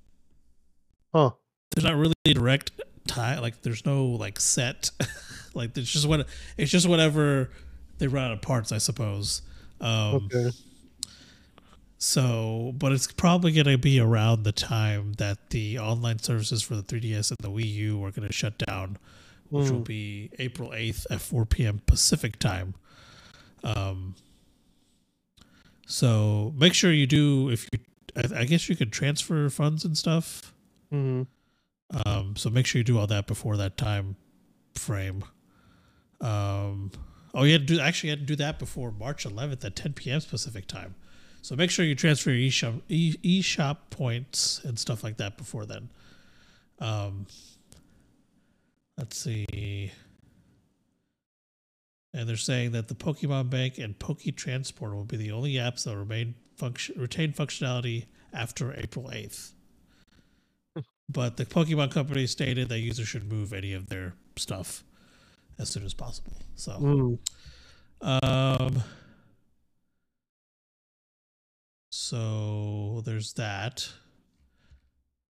Huh. 1.14 1.31
there's 1.70 1.85
not 1.85 1.94
really 1.97 2.14
a 2.26 2.35
direct 2.35 2.72
tie. 3.06 3.39
Like 3.39 3.62
there's 3.62 3.86
no 3.86 4.06
like 4.06 4.40
set. 4.40 4.90
like 5.55 5.76
it's 5.78 5.90
just 5.93 6.09
what 6.09 6.26
it's 6.59 6.70
just 6.72 6.89
whatever 6.89 7.51
they 7.98 8.09
run 8.09 8.24
out 8.24 8.32
of 8.32 8.43
parts, 8.43 8.72
I 8.72 8.78
suppose. 8.78 9.43
Um, 9.81 10.28
Okay. 10.35 10.51
So, 12.06 12.74
but 12.76 12.93
it's 12.93 13.10
probably 13.10 13.51
going 13.51 13.64
to 13.64 13.78
be 13.78 13.98
around 13.98 14.43
the 14.43 14.52
time 14.52 15.14
that 15.14 15.48
the 15.48 15.78
online 15.78 16.18
services 16.18 16.62
for 16.62 16.76
the 16.76 16.82
3DS 16.82 17.31
and 17.31 17.39
the 17.40 17.48
Wii 17.48 17.66
U 17.72 18.05
are 18.05 18.10
going 18.10 18.28
to 18.28 18.32
shut 18.32 18.59
down, 18.59 18.98
which 19.48 19.70
will 19.70 19.81
Mm. 19.81 19.86
be 19.86 20.31
April 20.39 20.68
8th 20.74 21.06
at 21.10 21.22
4 21.22 21.47
p.m. 21.47 21.81
Pacific 21.86 22.39
time. 22.39 22.74
Um, 23.62 24.16
so 25.86 26.52
make 26.59 26.74
sure 26.74 26.93
you 26.93 27.06
do, 27.06 27.48
if 27.48 27.70
you, 27.72 27.78
I, 28.14 28.40
I 28.40 28.44
guess 28.44 28.68
you 28.68 28.76
could 28.76 28.93
transfer 28.93 29.48
funds 29.48 29.86
and 29.86 29.97
stuff. 29.97 30.52
Mm-hmm. 30.93 31.22
Um, 32.06 32.36
so 32.36 32.51
make 32.51 32.66
sure 32.66 32.81
you 32.81 32.85
do 32.85 32.98
all 32.98 33.06
that 33.06 33.26
before 33.26 33.56
that 33.56 33.78
time 33.78 34.16
frame. 34.74 35.24
Um, 36.20 36.90
oh, 37.32 37.44
you 37.44 37.52
had 37.52 37.66
to 37.66 37.76
do, 37.76 37.81
actually, 37.81 38.10
you 38.10 38.16
had 38.16 38.20
to 38.20 38.26
do 38.26 38.36
that 38.36 38.59
before 38.59 38.90
March 38.93 39.24
11th 39.26 39.64
at 39.64 39.74
10 39.74 39.94
p.m. 39.94 40.20
Pacific 40.20 40.66
time. 40.66 40.97
So 41.45 41.55
make 41.57 41.71
sure 41.71 41.85
you 41.85 41.95
transfer 41.95 42.31
your 42.31 42.51
eShop, 42.51 42.81
e, 42.89 43.16
eShop 43.23 43.77
points 43.91 44.62
and 44.65 44.79
stuff 44.79 45.05
like 45.05 45.19
that 45.19 45.37
before 45.37 45.66
then. 45.66 45.91
Um, 46.79 47.27
let's 48.97 49.19
see. 49.19 49.93
And 52.15 52.27
they're 52.27 52.39
saying 52.39 52.73
that 52.73 52.89
the 52.89 52.95
Pokemon 52.95 53.51
Bank 53.51 53.77
and 53.77 53.99
Poke 53.99 54.23
Transport 54.37 54.95
will 54.95 55.05
be 55.05 55.19
the 55.19 55.33
only 55.33 55.53
apps 55.57 55.85
that 55.85 55.91
will 55.91 55.99
remain 55.99 56.35
function, 56.57 56.99
retain 56.99 57.35
functionality 57.35 58.07
after 58.33 58.73
April 58.73 59.11
8th. 59.12 59.51
but 61.11 61.37
the 61.37 61.45
Pokemon 61.45 61.91
Company 61.91 62.27
stated 62.27 62.71
that 62.71 62.79
users 62.79 63.07
should 63.07 63.31
move 63.31 63.53
any 63.53 63.75
of 63.75 63.91
their 63.91 64.15
stuff 64.37 64.83
as 65.59 65.69
soon 65.69 65.85
as 65.85 65.93
possible. 65.93 66.33
So, 66.55 66.73
Mm. 66.81 67.19
um, 68.01 68.83
so 72.09 73.01
there's 73.05 73.32
that. 73.35 73.89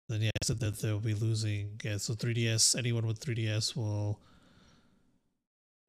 Then 0.10 0.22
yeah, 0.22 0.32
I 0.42 0.46
said 0.46 0.60
that 0.60 0.80
they'll 0.80 1.00
be 1.00 1.14
losing. 1.14 1.80
Yeah, 1.84 1.98
so 1.98 2.14
3DS. 2.14 2.76
Anyone 2.78 3.06
with 3.06 3.20
3DS 3.20 3.76
will 3.76 4.20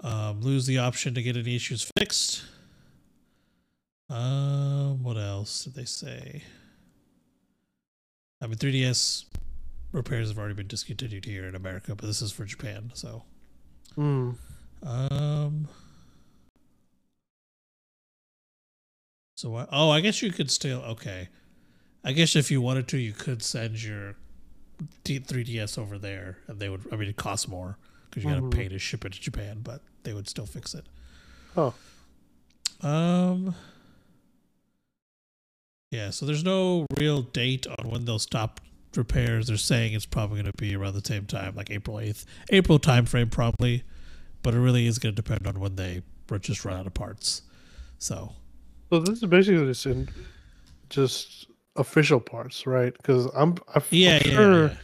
um, 0.02 0.40
lose 0.42 0.66
the 0.66 0.78
option 0.78 1.14
to 1.14 1.22
get 1.22 1.36
any 1.36 1.56
issues 1.56 1.90
fixed. 1.98 2.44
Um, 4.10 5.02
what 5.02 5.16
else 5.16 5.64
did 5.64 5.74
they 5.74 5.86
say? 5.86 6.42
I 8.42 8.46
mean, 8.46 8.56
3DS 8.56 9.24
repairs 9.92 10.28
have 10.28 10.38
already 10.38 10.54
been 10.54 10.66
discontinued 10.66 11.24
here 11.24 11.46
in 11.46 11.54
America, 11.54 11.94
but 11.94 12.06
this 12.06 12.20
is 12.20 12.30
for 12.30 12.44
Japan. 12.44 12.90
So, 12.94 13.24
Mm. 13.96 14.36
um, 14.82 15.68
so 19.44 19.56
I, 19.56 19.66
oh, 19.70 19.90
I 19.90 20.00
guess 20.00 20.22
you 20.22 20.32
could 20.32 20.50
still 20.50 20.80
okay. 20.80 21.28
I 22.02 22.12
guess 22.12 22.34
if 22.34 22.50
you 22.50 22.62
wanted 22.62 22.88
to, 22.88 22.96
you 22.98 23.12
could 23.12 23.42
send 23.42 23.82
your 23.82 24.14
D, 25.04 25.20
3DS 25.20 25.76
over 25.76 25.98
there, 25.98 26.38
and 26.46 26.58
they 26.58 26.70
would. 26.70 26.80
I 26.90 26.96
mean, 26.96 27.10
it 27.10 27.16
costs 27.16 27.46
more 27.46 27.76
because 28.08 28.24
you 28.24 28.30
got 28.30 28.36
to 28.36 28.42
Mhm. 28.42 28.50
pay 28.54 28.68
to 28.68 28.78
ship 28.78 29.04
it 29.04 29.12
to 29.12 29.20
Japan, 29.20 29.60
but 29.62 29.82
they 30.02 30.14
would 30.14 30.30
still 30.30 30.46
fix 30.46 30.74
it. 30.74 30.86
Oh. 31.58 31.74
Um. 32.80 33.54
Yeah, 35.90 36.08
so 36.08 36.24
there's 36.24 36.42
no 36.42 36.86
real 36.98 37.20
date 37.20 37.66
on 37.66 37.90
when 37.90 38.06
they'll 38.06 38.18
stop 38.18 38.62
repairs. 38.96 39.48
They're 39.48 39.58
saying 39.58 39.92
it's 39.92 40.06
probably 40.06 40.40
going 40.40 40.50
to 40.50 40.56
be 40.56 40.74
around 40.74 40.94
the 40.94 41.06
same 41.06 41.26
time, 41.26 41.54
like 41.54 41.70
April 41.70 41.98
8th. 41.98 42.24
April 42.48 42.78
timeframe, 42.78 43.30
probably. 43.30 43.84
But 44.42 44.54
it 44.54 44.58
really 44.60 44.86
is 44.86 44.98
going 44.98 45.14
to 45.14 45.22
depend 45.22 45.46
on 45.46 45.60
when 45.60 45.76
they 45.76 46.02
just 46.40 46.64
run 46.64 46.78
out 46.78 46.86
of 46.86 46.94
parts. 46.94 47.42
So, 47.98 48.34
So 48.90 49.00
this 49.00 49.22
is 49.22 49.28
basically 49.28 49.66
just 49.66 49.86
in 49.86 50.08
just 50.90 51.46
official 51.76 52.20
parts, 52.20 52.66
right? 52.66 52.94
Because 52.96 53.26
I'm, 53.34 53.56
yeah, 53.90 54.16
I'm 54.22 54.30
yeah, 54.30 54.32
sure. 54.34 54.66
yeah. 54.68 54.74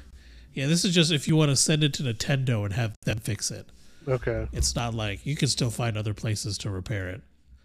Yeah, 0.53 0.67
this 0.67 0.85
is 0.85 0.93
just 0.93 1.13
if 1.13 1.29
you 1.29 1.37
want 1.37 1.51
to 1.51 1.57
send 1.57 1.85
it 1.85 1.95
to 1.95 2.03
Nintendo 2.03 2.65
and 2.65 2.75
have 2.75 2.97
them 3.05 3.19
fix 3.19 3.51
it. 3.53 3.67
Okay. 4.09 4.49
It's 4.53 4.75
not 4.75 4.95
like 4.95 5.25
you 5.25 5.37
can 5.37 5.47
still 5.49 5.71
find 5.71 5.97
other 5.97 6.13
places 6.15 6.59
to 6.59 6.71
repair 6.71 7.09
it. 7.09 7.23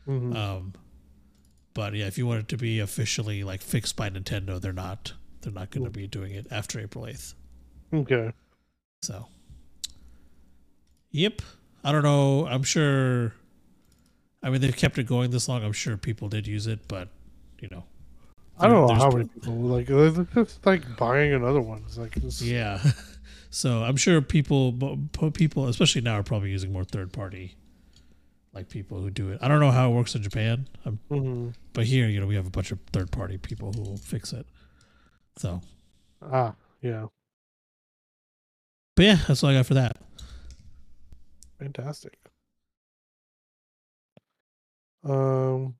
Mhm. 0.07 0.35
Um, 0.35 0.73
but 1.73 1.95
yeah, 1.95 2.05
if 2.05 2.17
you 2.19 2.27
want 2.27 2.41
it 2.41 2.47
to 2.49 2.57
be 2.57 2.79
officially 2.79 3.43
like 3.43 3.61
fixed 3.61 3.95
by 3.95 4.09
Nintendo, 4.09 4.61
they're 4.61 4.71
not. 4.73 5.13
They're 5.41 5.51
not 5.53 5.71
going 5.71 5.83
to 5.85 5.89
be 5.89 6.05
doing 6.07 6.33
it 6.33 6.45
after 6.51 6.79
April 6.79 7.07
eighth. 7.07 7.33
okay. 7.93 8.31
So, 9.01 9.27
Yep. 11.11 11.41
I 11.83 11.91
don't 11.91 12.03
know. 12.03 12.45
I'm 12.47 12.63
sure. 12.63 13.33
I 14.45 14.51
mean, 14.51 14.61
they've 14.61 14.75
kept 14.77 14.99
it 14.99 15.07
going 15.07 15.31
this 15.31 15.49
long. 15.49 15.63
I'm 15.63 15.73
sure 15.73 15.97
people 15.97 16.29
did 16.29 16.45
use 16.45 16.67
it, 16.67 16.87
but 16.87 17.09
you 17.59 17.67
know, 17.71 17.83
I 18.59 18.67
don't 18.67 18.87
know 18.87 18.93
how 18.93 19.09
many 19.09 19.27
people 19.27 19.53
like 19.55 19.89
it's 19.89 20.33
just 20.35 20.63
like 20.65 20.83
buying 20.97 21.33
another 21.33 21.61
one. 21.61 21.81
It's 21.87 21.97
like 21.97 22.15
it's, 22.17 22.43
Yeah. 22.43 22.79
so 23.49 23.83
I'm 23.83 23.97
sure 23.97 24.21
people, 24.21 24.71
people, 25.33 25.67
especially 25.67 26.01
now, 26.01 26.13
are 26.19 26.23
probably 26.23 26.51
using 26.51 26.71
more 26.71 26.83
third 26.83 27.11
party, 27.11 27.55
like 28.53 28.69
people 28.69 29.01
who 29.01 29.09
do 29.09 29.29
it. 29.31 29.39
I 29.41 29.47
don't 29.47 29.59
know 29.59 29.71
how 29.71 29.89
it 29.89 29.95
works 29.95 30.13
in 30.13 30.21
Japan, 30.21 30.67
Mhm. 31.09 31.55
but 31.73 31.85
here, 31.85 32.07
you 32.07 32.19
know, 32.19 32.27
we 32.27 32.35
have 32.35 32.45
a 32.45 32.51
bunch 32.51 32.71
of 32.71 32.79
third 32.93 33.11
party 33.11 33.39
people 33.39 33.73
who 33.73 33.81
will 33.81 33.97
fix 33.97 34.31
it. 34.31 34.45
So, 35.37 35.59
ah 36.21 36.53
yeah, 36.83 37.07
but 38.95 39.05
yeah, 39.05 39.17
that's 39.27 39.43
all 39.43 39.49
I 39.49 39.55
got 39.55 39.65
for 39.65 39.73
that. 39.73 39.97
fantastic. 41.57 42.19
Um. 45.05 45.75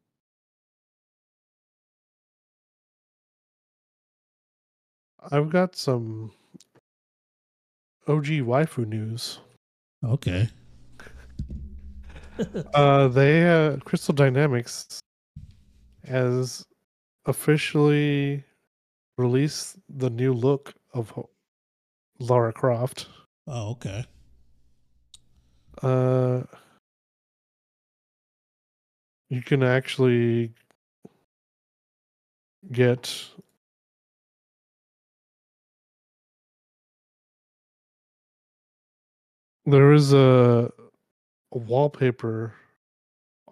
I've 5.32 5.50
got 5.50 5.76
some 5.76 6.32
OG 8.08 8.26
waifu 8.46 8.88
news. 8.88 9.40
Okay. 10.04 10.50
Uh, 12.74 13.08
they 13.08 13.48
uh, 13.50 13.78
Crystal 13.86 14.14
Dynamics 14.14 15.00
has 16.06 16.66
officially 17.26 18.44
released 19.18 19.78
the 19.88 20.10
new 20.10 20.34
look 20.34 20.74
of 20.94 21.12
Ho- 21.12 21.30
Lara 22.20 22.52
Croft. 22.52 23.08
Oh, 23.48 23.70
okay. 23.72 24.04
Uh, 25.82 26.42
you 29.30 29.42
can 29.42 29.64
actually 29.64 30.54
get 32.72 33.30
there 39.66 39.94
is 39.94 40.14
a, 40.14 40.72
a 41.54 41.58
wallpaper 41.58 42.54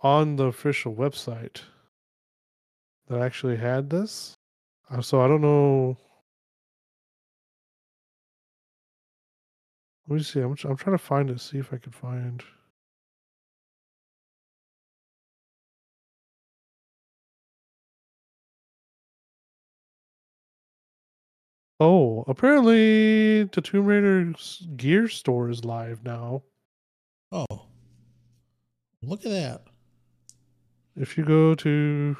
on 0.02 0.36
the 0.36 0.46
official 0.46 0.94
website 0.94 1.62
that 3.08 3.22
actually 3.22 3.58
had 3.58 3.90
this. 3.90 4.36
Uh, 4.90 5.02
So 5.02 5.22
I 5.22 5.28
don't 5.28 5.42
know. 5.42 5.98
Let 10.08 10.18
me 10.18 10.24
see. 10.24 10.40
I'm 10.42 10.52
I'm 10.66 10.78
trying 10.78 10.98
to 10.98 11.04
find 11.04 11.30
it. 11.30 11.40
See 11.42 11.58
if 11.58 11.74
I 11.74 11.78
can 11.78 11.92
find. 11.92 12.44
Oh, 21.84 22.24
apparently 22.30 23.44
the 23.44 23.60
Tomb 23.62 23.86
Raider's 23.86 24.66
gear 24.78 25.10
store 25.10 25.50
is 25.50 25.66
live 25.66 26.02
now. 26.06 26.42
Oh, 27.30 27.46
look 29.02 29.26
at 29.26 29.32
that. 29.32 29.64
If 30.96 31.18
you 31.18 31.26
go 31.26 31.56
to, 31.56 32.16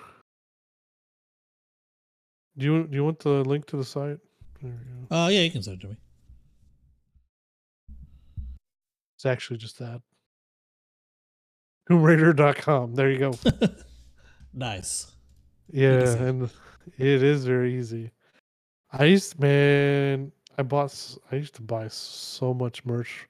do 2.58 2.66
you 2.66 2.88
do 2.88 2.96
you 2.98 3.06
want 3.06 3.20
the 3.20 3.42
link 3.46 3.66
to 3.68 3.78
the 3.78 3.86
site? 3.86 4.18
There 4.62 4.72
we 4.72 4.72
go. 4.72 5.08
Oh, 5.12 5.28
yeah, 5.30 5.40
you 5.40 5.52
can 5.52 5.64
send 5.64 5.78
it 5.78 5.82
to 5.84 5.88
me. 5.88 5.98
It's 9.16 9.26
actually 9.26 9.60
just 9.60 9.80
that. 9.80 10.02
TombRaider.com. 11.90 12.96
There 12.96 13.10
you 13.10 13.20
go. 13.20 13.34
Nice. 14.56 15.12
Yeah, 15.72 16.14
and 16.14 16.48
it 17.00 17.24
is 17.24 17.44
very 17.44 17.76
easy. 17.80 18.12
I 18.96 19.06
used, 19.06 19.40
man, 19.40 20.32
I 20.58 20.62
bought. 20.62 20.94
I 21.32 21.38
used 21.38 21.56
to 21.56 21.64
buy 21.64 21.88
so 21.88 22.54
much 22.54 22.86
merch. 22.86 23.28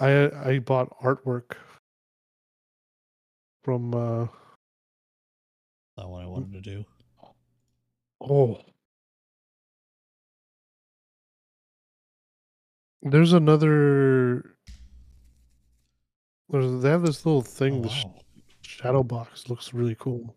I 0.00 0.30
I 0.50 0.58
bought 0.58 0.90
artwork 1.00 1.54
from. 3.62 3.94
uh 3.94 4.26
Not 5.96 6.10
what 6.10 6.22
I 6.22 6.26
wanted 6.26 6.52
to 6.54 6.60
do. 6.60 6.84
Oh, 8.20 8.60
there's 13.02 13.32
another. 13.32 14.56
There's, 16.48 16.82
they 16.82 16.90
have 16.90 17.02
this 17.02 17.24
little 17.24 17.42
Oh, 17.42 17.42
thing. 17.42 17.82
The 17.82 17.88
sh- 17.88 18.04
shadow 18.62 19.04
box 19.04 19.48
looks 19.48 19.72
really 19.72 19.94
cool. 19.98 20.34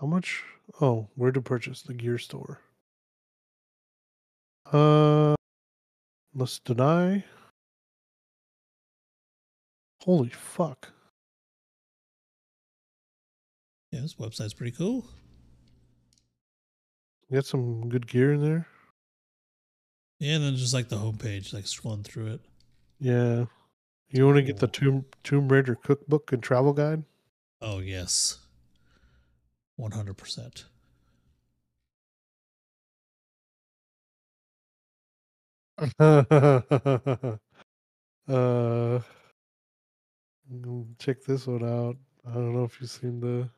How 0.00 0.06
much? 0.06 0.42
Oh, 0.80 1.08
where 1.14 1.32
to 1.32 1.40
purchase 1.40 1.82
the 1.82 1.94
gear 1.94 2.18
store? 2.18 2.60
Uh, 4.70 5.34
let's 6.34 6.58
deny. 6.58 7.24
Holy 10.02 10.28
fuck! 10.28 10.92
Yeah, 13.90 14.00
this 14.00 14.14
website's 14.14 14.54
pretty 14.54 14.76
cool. 14.76 15.06
You 17.28 17.36
got 17.36 17.46
some 17.46 17.88
good 17.88 18.06
gear 18.06 18.34
in 18.34 18.42
there. 18.42 18.66
Yeah, 20.20 20.36
and 20.36 20.44
then 20.44 20.56
just 20.56 20.74
like 20.74 20.88
the 20.88 20.96
homepage, 20.96 21.52
like 21.52 21.64
scrolling 21.64 22.04
through 22.04 22.26
it. 22.34 22.40
Yeah. 23.00 23.46
You 24.10 24.26
want 24.26 24.36
to 24.36 24.42
get 24.42 24.58
the 24.58 24.68
Tomb 24.68 25.06
Tomb 25.24 25.48
Raider 25.48 25.74
cookbook 25.74 26.32
and 26.32 26.42
travel 26.42 26.72
guide? 26.72 27.02
Oh, 27.60 27.78
yes. 27.78 28.38
100%. 29.80 30.64
uh, 38.28 39.00
check 40.98 41.22
this 41.24 41.46
one 41.46 41.64
out. 41.64 41.96
I 42.26 42.32
don't 42.34 42.54
know 42.54 42.64
if 42.64 42.80
you've 42.80 42.90
seen 42.90 43.20
the. 43.20 43.48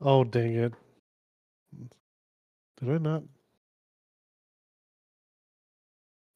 Oh 0.00 0.24
dang 0.24 0.54
it! 0.54 0.72
Did 2.80 2.90
I 2.90 2.98
not? 2.98 3.22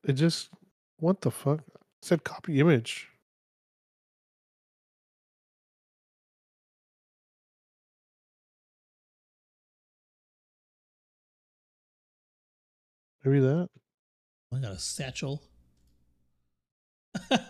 It 0.05 0.15
just 0.15 0.51
what 0.99 1.21
the 1.23 1.31
fuck? 1.31 1.61
It 1.61 1.83
said 2.03 2.25
copy 2.25 2.61
image. 2.61 3.09
Maybe 13.29 13.41
that. 13.41 13.69
I 14.55 14.59
got 14.59 14.73
a 14.73 14.79
satchel. 14.79 15.43
uh, 17.31 17.41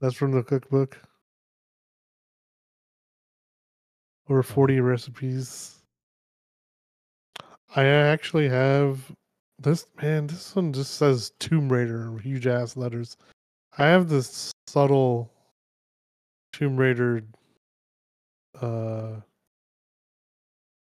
That's 0.00 0.14
from 0.14 0.32
the 0.32 0.42
cookbook. 0.42 0.98
Over 4.30 4.42
40 4.42 4.80
recipes. 4.80 5.82
I 7.76 7.84
actually 7.84 8.48
have 8.48 9.12
this 9.58 9.84
man, 10.00 10.26
this 10.26 10.56
one 10.56 10.72
just 10.72 10.94
says 10.94 11.32
Tomb 11.38 11.70
Raider 11.70 12.04
in 12.04 12.18
huge 12.18 12.46
ass 12.46 12.78
letters. 12.78 13.18
I 13.76 13.88
have 13.88 14.08
this 14.08 14.52
subtle 14.68 15.30
Tomb 16.54 16.78
Raider 16.78 17.24
uh 18.58 19.20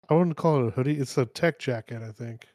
I 0.09 0.15
wouldn't 0.15 0.37
call 0.37 0.65
it 0.65 0.69
a 0.69 0.71
hoodie. 0.71 0.99
It's 0.99 1.19
a 1.19 1.27
tech 1.27 1.59
jacket, 1.59 2.03
I 2.03 2.13
think. 2.13 2.47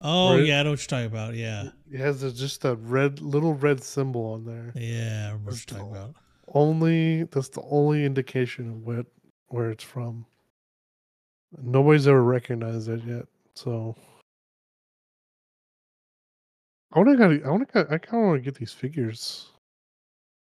oh, 0.00 0.36
yeah, 0.36 0.60
I 0.60 0.62
know 0.62 0.70
what 0.70 0.80
you're 0.80 0.86
talking 0.86 1.06
about. 1.06 1.34
Yeah. 1.34 1.70
It 1.90 2.00
has 2.00 2.22
a, 2.22 2.32
just 2.32 2.64
a 2.64 2.76
red 2.76 3.20
little 3.20 3.54
red 3.54 3.82
symbol 3.82 4.32
on 4.32 4.44
there. 4.44 4.72
Yeah, 4.74 5.26
I 5.28 5.32
remember 5.32 5.44
what 5.44 5.50
That's 5.50 5.66
you're 5.70 5.78
talking 5.78 5.92
about. 5.96 6.14
only 6.54 7.24
that's 7.24 7.48
the 7.50 7.62
only 7.70 8.04
indication 8.04 8.70
of 8.70 8.76
what 8.86 9.06
where 9.48 9.70
it's 9.70 9.84
from. 9.84 10.26
Nobody's 11.62 12.08
ever 12.08 12.22
recognized 12.22 12.88
it 12.88 13.02
yet, 13.04 13.26
so 13.54 13.96
I 16.92 16.98
want 17.00 17.18
to 17.18 17.42
I 17.44 17.48
want 17.50 17.68
to 17.72 17.80
I 17.90 17.98
kind 17.98 18.22
of 18.22 18.28
want 18.28 18.42
to 18.42 18.44
get 18.50 18.54
these 18.58 18.72
figures. 18.72 19.50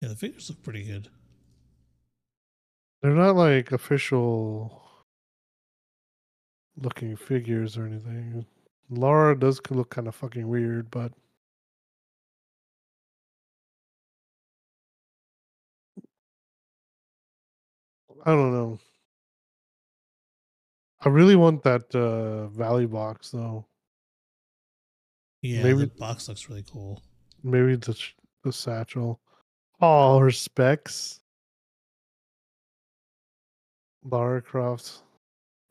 Yeah, 0.02 0.10
the 0.10 0.16
figures 0.16 0.50
look 0.50 0.62
pretty 0.62 0.84
good. 0.84 1.08
They're 3.02 3.12
not 3.16 3.36
like 3.36 3.72
official 3.72 4.83
looking 6.78 7.16
figures 7.16 7.78
or 7.78 7.86
anything. 7.86 8.46
Laura 8.90 9.38
does 9.38 9.60
look 9.70 9.90
kind 9.90 10.08
of 10.08 10.16
fucking 10.16 10.48
weird, 10.48 10.90
but 10.92 11.12
I 18.26 18.32
don't 18.32 18.54
know. 18.54 18.80
I 21.02 21.10
really 21.10 21.36
want 21.36 21.64
that 21.64 21.94
uh, 21.94 22.48
Valley 22.48 22.86
box 22.86 23.32
though. 23.32 23.66
Yeah, 25.42 25.64
Maybe- 25.64 25.80
the 25.80 25.88
box 25.88 26.30
looks 26.30 26.48
really 26.50 26.64
cool. 26.72 27.04
Maybe 27.44 27.76
the 27.76 28.00
the 28.44 28.54
satchel. 28.54 29.20
Oh, 29.82 30.18
her 30.20 30.32
specs. 30.32 31.20
Lara 34.06 34.42
Croft. 34.42 35.03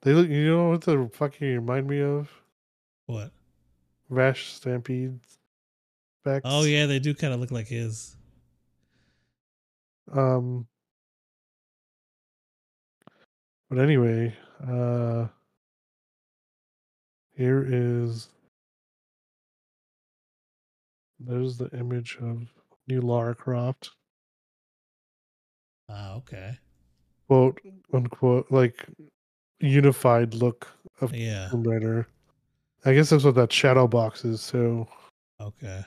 They 0.03 0.13
look. 0.13 0.29
You 0.29 0.57
know 0.57 0.69
what 0.71 0.83
they 0.83 0.97
fucking 1.13 1.55
remind 1.55 1.89
me 1.89 2.03
of? 2.03 2.31
What? 3.07 3.31
Vash 4.11 4.53
Stampede 4.53 5.21
specs. 6.21 6.43
Oh 6.45 6.65
yeah, 6.65 6.87
they 6.87 6.99
do 6.99 7.15
kind 7.15 7.33
of 7.33 7.41
look 7.41 7.51
like 7.51 7.69
his. 7.69 8.17
Um. 10.13 10.67
But 13.71 13.79
anyway, 13.79 14.37
uh, 14.67 15.29
here 17.37 17.67
is. 17.67 18.29
There's 21.21 21.57
the 21.57 21.69
image 21.69 22.19
of 22.21 22.49
new 22.89 23.01
Lara 23.01 23.35
Croft. 23.37 23.91
Ah, 25.89 26.15
okay. 26.17 26.59
quote 27.29 27.61
unquote 27.93 28.47
like 28.51 28.87
unified 29.63 30.35
look 30.35 30.69
of 31.01 31.15
Yeah. 31.15 31.49
Tomb 31.51 31.63
Raider. 31.63 32.07
I 32.85 32.95
guess 32.95 33.11
that's 33.11 33.25
what 33.25 33.37
that 33.37 33.53
shadow 33.53 33.87
box 33.87 34.25
is. 34.25 34.41
So 34.41 34.89
Okay. 35.41 35.85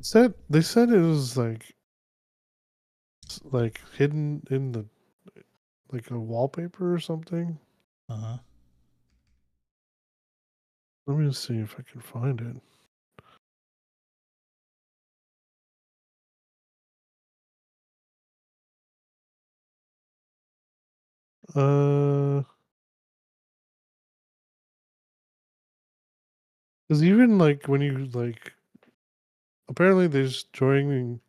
said 0.00 0.34
they 0.48 0.60
said 0.60 0.90
it 0.90 1.00
was 1.00 1.36
like 1.36 1.74
like 3.44 3.80
hidden 3.96 4.42
in 4.50 4.72
the 4.72 4.86
like 5.90 6.10
a 6.10 6.18
wallpaper 6.18 6.94
or 6.94 6.98
something. 6.98 7.58
Uh 8.08 8.16
huh. 8.16 8.36
Let 11.06 11.16
me 11.18 11.32
see 11.32 11.58
if 11.58 11.74
I 11.78 11.82
can 11.90 12.00
find 12.02 12.40
it. 12.40 12.56
Uh, 21.54 22.42
because 26.88 27.02
even 27.02 27.38
like 27.38 27.66
when 27.66 27.80
you 27.80 28.06
like, 28.12 28.52
apparently 29.68 30.06
there's 30.06 30.44
joining. 30.52 31.20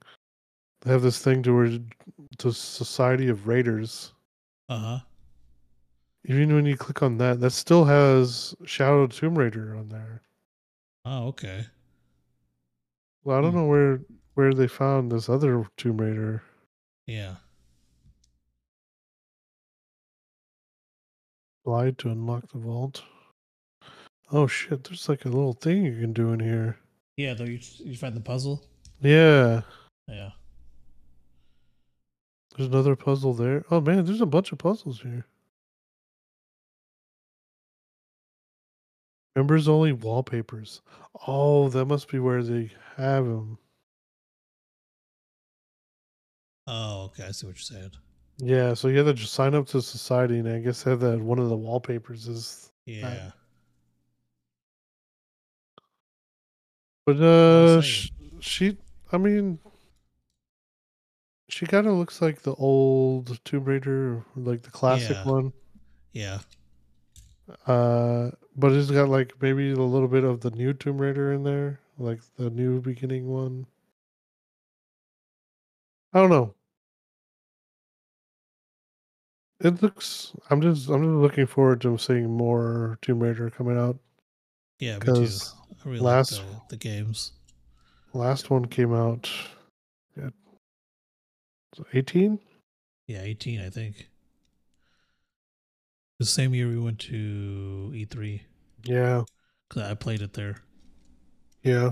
They 0.82 0.92
have 0.92 1.02
this 1.02 1.20
thing 1.22 1.44
to 1.44 1.54
where 1.54 1.80
to 2.38 2.54
Society 2.54 3.28
of 3.28 3.48
Raiders. 3.48 4.14
Uh 4.70 4.80
huh. 4.80 5.00
Even 6.26 6.54
when 6.56 6.66
you 6.66 6.78
click 6.78 7.02
on 7.04 7.18
that, 7.18 7.40
that 7.42 7.52
still 7.52 7.84
has 7.86 8.56
Shadow 8.66 9.08
Tomb 9.08 9.38
Raider 9.38 9.76
on 9.76 9.90
there. 9.90 10.22
Oh, 11.06 11.28
okay. 11.28 11.66
Well, 13.24 13.38
I 13.38 13.42
don't 13.42 13.52
Hmm. 13.52 13.58
know 13.58 13.66
where 13.68 14.02
where 14.36 14.54
they 14.54 14.68
found 14.68 15.12
this 15.12 15.28
other 15.28 15.66
Tomb 15.76 15.98
Raider. 15.98 16.44
Yeah. 17.08 17.36
Slide 21.70 22.00
to 22.00 22.10
unlock 22.10 22.52
the 22.52 22.58
vault. 22.58 23.04
Oh 24.32 24.48
shit! 24.48 24.86
There's 24.86 25.08
like 25.08 25.24
a 25.26 25.30
little 25.30 25.54
thing 25.54 25.86
you 25.86 26.00
can 26.00 26.14
do 26.14 26.32
in 26.34 26.40
here. 26.40 26.80
Yeah. 27.16 27.36
Though 27.36 27.44
you 27.44 27.60
you 27.78 27.96
find 27.96 28.16
the 28.16 28.22
puzzle. 28.22 28.66
Yeah, 29.02 29.62
Yeah. 30.08 30.32
there's 32.58 32.70
another 32.70 32.96
puzzle 32.96 33.36
there. 33.36 33.66
Oh 33.70 33.82
man, 33.82 34.04
there's 34.04 34.20
a 34.20 34.26
bunch 34.26 34.52
of 34.52 34.58
puzzles 34.58 35.02
here. 35.02 35.28
Members 39.36 39.68
only 39.68 39.92
wallpapers. 39.92 40.82
Oh, 41.28 41.70
that 41.70 41.86
must 41.86 42.08
be 42.12 42.18
where 42.18 42.42
they 42.42 42.72
have 42.98 43.26
them. 43.26 43.60
Oh, 46.66 47.04
okay. 47.12 47.26
I 47.26 47.32
see 47.32 47.46
what 47.46 47.58
you're 47.58 47.80
saying. 47.80 47.92
Yeah, 48.42 48.74
so 48.74 48.88
you 48.88 48.98
have 48.98 49.08
to 49.08 49.14
just 49.14 49.34
sign 49.34 49.54
up 49.54 49.68
to 49.68 49.82
society, 49.82 50.40
and 50.40 50.48
I 50.48 50.60
guess 50.60 50.82
have 50.84 51.02
that 51.02 51.20
one 51.20 51.40
of 51.40 51.50
the 51.50 51.58
wallpapers 51.58 52.28
is. 52.28 52.72
Yeah. 52.86 53.32
But 57.06 57.18
uh, 57.18 57.82
saying. 57.82 57.82
sh- 57.82 58.10
she, 58.40 58.78
I 59.12 59.18
mean, 59.18 59.60
she 61.50 61.66
kind 61.66 61.88
of 61.88 61.94
looks 61.96 62.22
like 62.22 62.42
the 62.42 62.54
old 62.56 63.44
Tomb 63.44 63.66
Raider, 63.66 64.24
like 64.36 64.62
the 64.62 64.72
classic 64.72 65.18
Yeah. 65.18 65.26
one. 65.26 65.54
Yeah. 66.14 66.40
Uh, 67.66 68.32
but 68.56 68.72
it's 68.72 68.92
got 68.92 69.10
like 69.10 69.34
maybe 69.42 69.72
a 69.72 69.76
little 69.76 70.08
bit 70.08 70.24
of 70.24 70.42
the 70.42 70.52
new 70.52 70.74
Tomb 70.74 70.98
Raider 71.00 71.34
in 71.34 71.44
there, 71.44 71.80
like 71.98 72.22
the 72.38 72.50
new 72.50 72.80
beginning 72.80 73.28
one. 73.28 73.66
I 76.14 76.20
don't 76.20 76.30
know. 76.30 76.54
It 79.62 79.82
looks. 79.82 80.34
I'm 80.50 80.62
just. 80.62 80.88
I'm 80.90 81.02
just 81.04 81.16
looking 81.16 81.46
forward 81.46 81.82
to 81.82 81.98
seeing 81.98 82.30
more 82.30 82.98
Tomb 83.02 83.20
Raider 83.22 83.50
coming 83.50 83.78
out. 83.78 83.98
Yeah. 84.80 84.96
Me 85.00 85.06
too. 85.06 85.14
'Cause 85.16 85.54
I 85.86 85.90
really 85.90 86.00
last- 86.00 86.38
like 86.38 86.48
the, 86.48 86.62
the 86.70 86.78
games. 86.78 87.34
Last 88.14 88.50
one 88.50 88.66
came 88.66 88.94
out. 88.94 89.30
At 90.18 90.34
18. 91.94 92.40
Yeah, 93.08 93.22
18, 93.22 93.62
I 93.62 93.70
think. 93.70 94.10
The 96.20 96.26
same 96.26 96.54
year 96.54 96.68
we 96.68 96.80
went 96.80 97.00
to 97.02 97.92
E3. 97.94 98.42
Yeah. 98.84 99.24
'cause 99.70 99.84
I 99.84 99.94
played 99.94 100.22
it 100.22 100.34
there. 100.34 100.64
Yeah. 101.64 101.92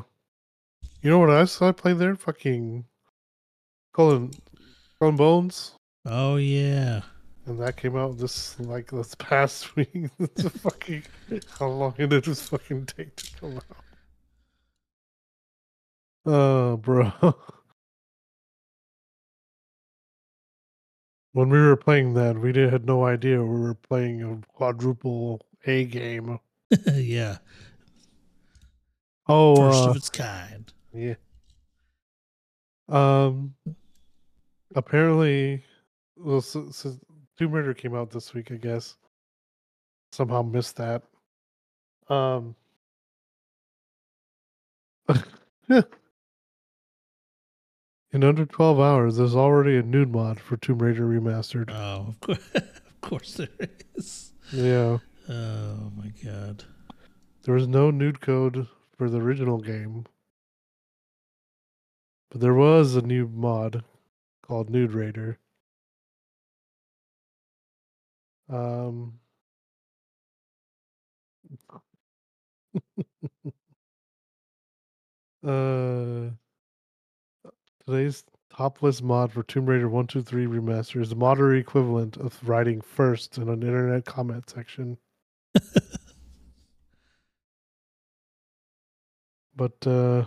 You 1.02 1.10
know 1.12 1.20
what 1.20 1.30
else 1.30 1.62
I 1.62 1.72
played 1.72 2.00
there? 2.00 2.16
Fucking 2.16 2.86
Colin, 3.94 4.32
Skull 4.96 5.10
and 5.10 5.18
Bones. 5.18 5.76
Oh 6.06 6.38
yeah. 6.38 7.02
And 7.48 7.58
that 7.62 7.78
came 7.78 7.96
out 7.96 8.18
this 8.18 8.60
like 8.60 8.92
this 8.92 9.16
past 9.16 9.76
week. 9.78 9.90
it's 10.20 10.44
a 10.44 10.50
fucking 10.50 11.04
how 11.58 11.70
long 11.70 11.94
did 11.98 12.12
this 12.12 12.50
fucking 12.50 12.86
take 12.88 13.16
to 13.16 13.32
come 13.40 13.56
out? 13.58 13.64
Oh, 16.26 16.78
bro. 16.78 17.12
When 21.34 21.50
we 21.50 21.60
were 21.60 21.76
playing 21.76 22.16
that, 22.16 22.40
we 22.40 22.52
did, 22.52 22.74
had 22.74 22.88
no 22.88 23.06
idea 23.06 23.44
we 23.44 23.60
were 23.60 23.76
playing 23.76 24.24
a 24.24 24.40
quadruple 24.54 25.46
A 25.68 25.86
game. 25.86 26.40
yeah. 26.96 27.38
Oh, 29.28 29.56
First 29.56 29.84
uh, 29.84 29.90
of 29.92 29.96
its 29.98 30.10
kind. 30.10 30.74
Yeah. 30.96 31.14
Um. 32.90 33.54
Apparently, 34.74 35.64
well, 36.16 36.42
so, 36.42 36.72
so 36.72 36.98
Tomb 37.38 37.52
Raider 37.52 37.74
came 37.74 37.96
out 37.96 38.10
this 38.12 38.34
week. 38.34 38.52
I 38.52 38.56
guess 38.56 38.96
somehow 40.12 40.42
missed 40.42 40.78
that. 40.78 41.04
Um. 42.10 42.56
In 48.14 48.24
under 48.24 48.46
twelve 48.46 48.80
hours, 48.80 49.18
there's 49.18 49.36
already 49.36 49.76
a 49.78 49.84
nude 49.84 50.12
mod 50.12 50.40
for 50.40 50.56
Tomb 50.58 50.80
Raider 50.80 51.06
Remastered. 51.06 51.70
Oh, 51.72 52.08
of 52.08 52.20
course, 52.22 52.50
of 52.56 53.02
course 53.02 53.34
there 53.34 53.50
is. 53.96 54.32
yeah, 54.52 54.98
Oh 55.30 55.92
my 55.96 56.12
god. 56.24 56.64
there 57.44 57.54
was 57.54 57.68
no 57.68 57.92
nude 57.92 58.22
code 58.22 58.68
for 58.98 59.10
the 59.10 59.20
original 59.20 59.58
game, 59.60 60.06
but 62.32 62.40
there 62.40 62.54
was 62.54 62.96
a 62.96 63.02
new 63.02 63.28
mod 63.28 63.84
called 64.42 64.70
Nude 64.70 64.94
Raider. 64.94 65.38
Um, 68.50 69.20
uh, 75.46 76.30
today's 77.86 78.24
topless 78.56 79.02
mod 79.02 79.32
for 79.32 79.44
Tomb 79.44 79.66
Raider 79.66 79.90
123 79.90 80.46
Remaster 80.46 81.02
is 81.02 81.10
the 81.10 81.16
modern 81.16 81.58
equivalent 81.58 82.18
of 82.18 82.38
writing 82.48 82.82
first 82.82 83.38
in 83.38 83.50
an 83.50 83.62
internet 83.64 84.06
comment 84.06 84.50
section. 84.50 84.98
But, 89.58 89.88
uh, 89.88 90.26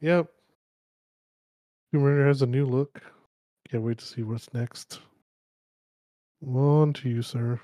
yep. 0.00 0.32
Tomb 1.92 2.02
Raider 2.02 2.26
has 2.26 2.40
a 2.40 2.46
new 2.46 2.64
look. 2.64 3.02
Can't 3.70 3.84
wait 3.84 3.98
to 3.98 4.04
see 4.04 4.24
what's 4.24 4.52
next. 4.52 4.98
On 6.44 6.92
to 6.94 7.08
you, 7.08 7.22
sir. 7.22 7.60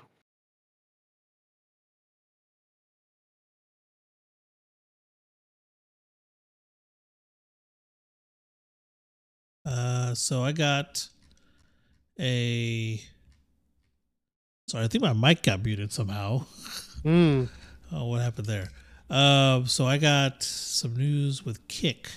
Uh, 9.65 10.15
so 10.15 10.43
I 10.43 10.53
got 10.53 11.09
a. 12.17 13.01
Sorry, 14.69 14.85
I 14.85 14.87
think 14.87 15.01
my 15.01 15.11
mic 15.11 15.43
got 15.43 15.61
muted 15.61 15.91
somehow. 15.91 16.45
Hmm. 17.03 17.45
Oh, 17.89 18.07
what 18.07 18.21
happened 18.21 18.47
there? 18.47 18.67
Um, 19.09 19.65
so 19.65 19.85
I 19.85 19.97
got 19.97 20.43
some 20.43 20.97
news 20.97 21.45
with 21.45 21.65
Kick. 21.69 22.09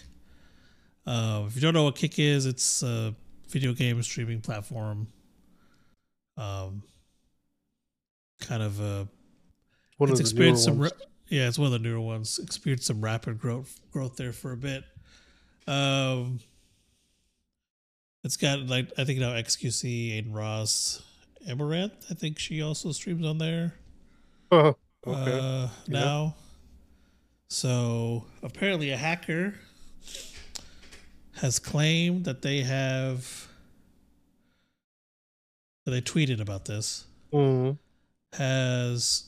Uh, 1.07 1.45
if 1.47 1.55
you 1.55 1.61
don't 1.63 1.75
know 1.75 1.85
what 1.85 1.95
Kick 1.95 2.19
is, 2.19 2.45
it's 2.45 2.83
a 2.83 3.15
video 3.51 3.73
game 3.73 4.03
streaming 4.03 4.41
platform. 4.41 5.09
Um, 6.37 6.83
kind 8.41 8.63
of 8.63 8.81
a 8.81 9.07
One 9.99 10.11
it's 10.11 10.19
of 10.21 10.27
the 10.27 10.35
newer 10.35 10.51
experienced 10.53 10.65
some 10.65 10.79
ra- 10.79 10.89
yeah 11.29 11.47
it's 11.47 11.59
one 11.59 11.67
of 11.67 11.73
the 11.73 11.79
newer 11.79 12.01
ones 12.01 12.39
experienced 12.43 12.87
some 12.87 13.03
rapid 13.03 13.39
growth 13.39 13.79
growth 13.93 14.17
there 14.17 14.33
for 14.33 14.53
a 14.53 14.57
bit 14.57 14.83
um 15.67 16.41
it's 18.25 18.39
got 18.39 18.61
like 18.67 18.91
i 18.97 19.05
think 19.05 19.21
now 19.21 19.33
xQc 19.35 20.19
Adin 20.19 20.33
Ross 20.33 21.03
Amouranth 21.47 22.11
i 22.11 22.15
think 22.15 22.39
she 22.39 22.63
also 22.63 22.93
streams 22.93 23.27
on 23.27 23.37
there 23.37 23.75
Oh, 24.51 24.75
okay. 25.07 25.39
uh, 25.39 25.69
Yeah. 25.87 26.01
now 26.01 26.37
so 27.51 28.25
apparently 28.43 28.91
a 28.91 28.97
hacker 28.97 29.55
has 31.41 31.59
claimed 31.59 32.25
that 32.25 32.43
they 32.43 32.61
have 32.63 33.49
that 35.85 35.93
they 35.93 36.01
tweeted 36.01 36.41
about 36.41 36.67
this 36.67 37.05
Mhm. 37.33 37.79
has 38.35 39.25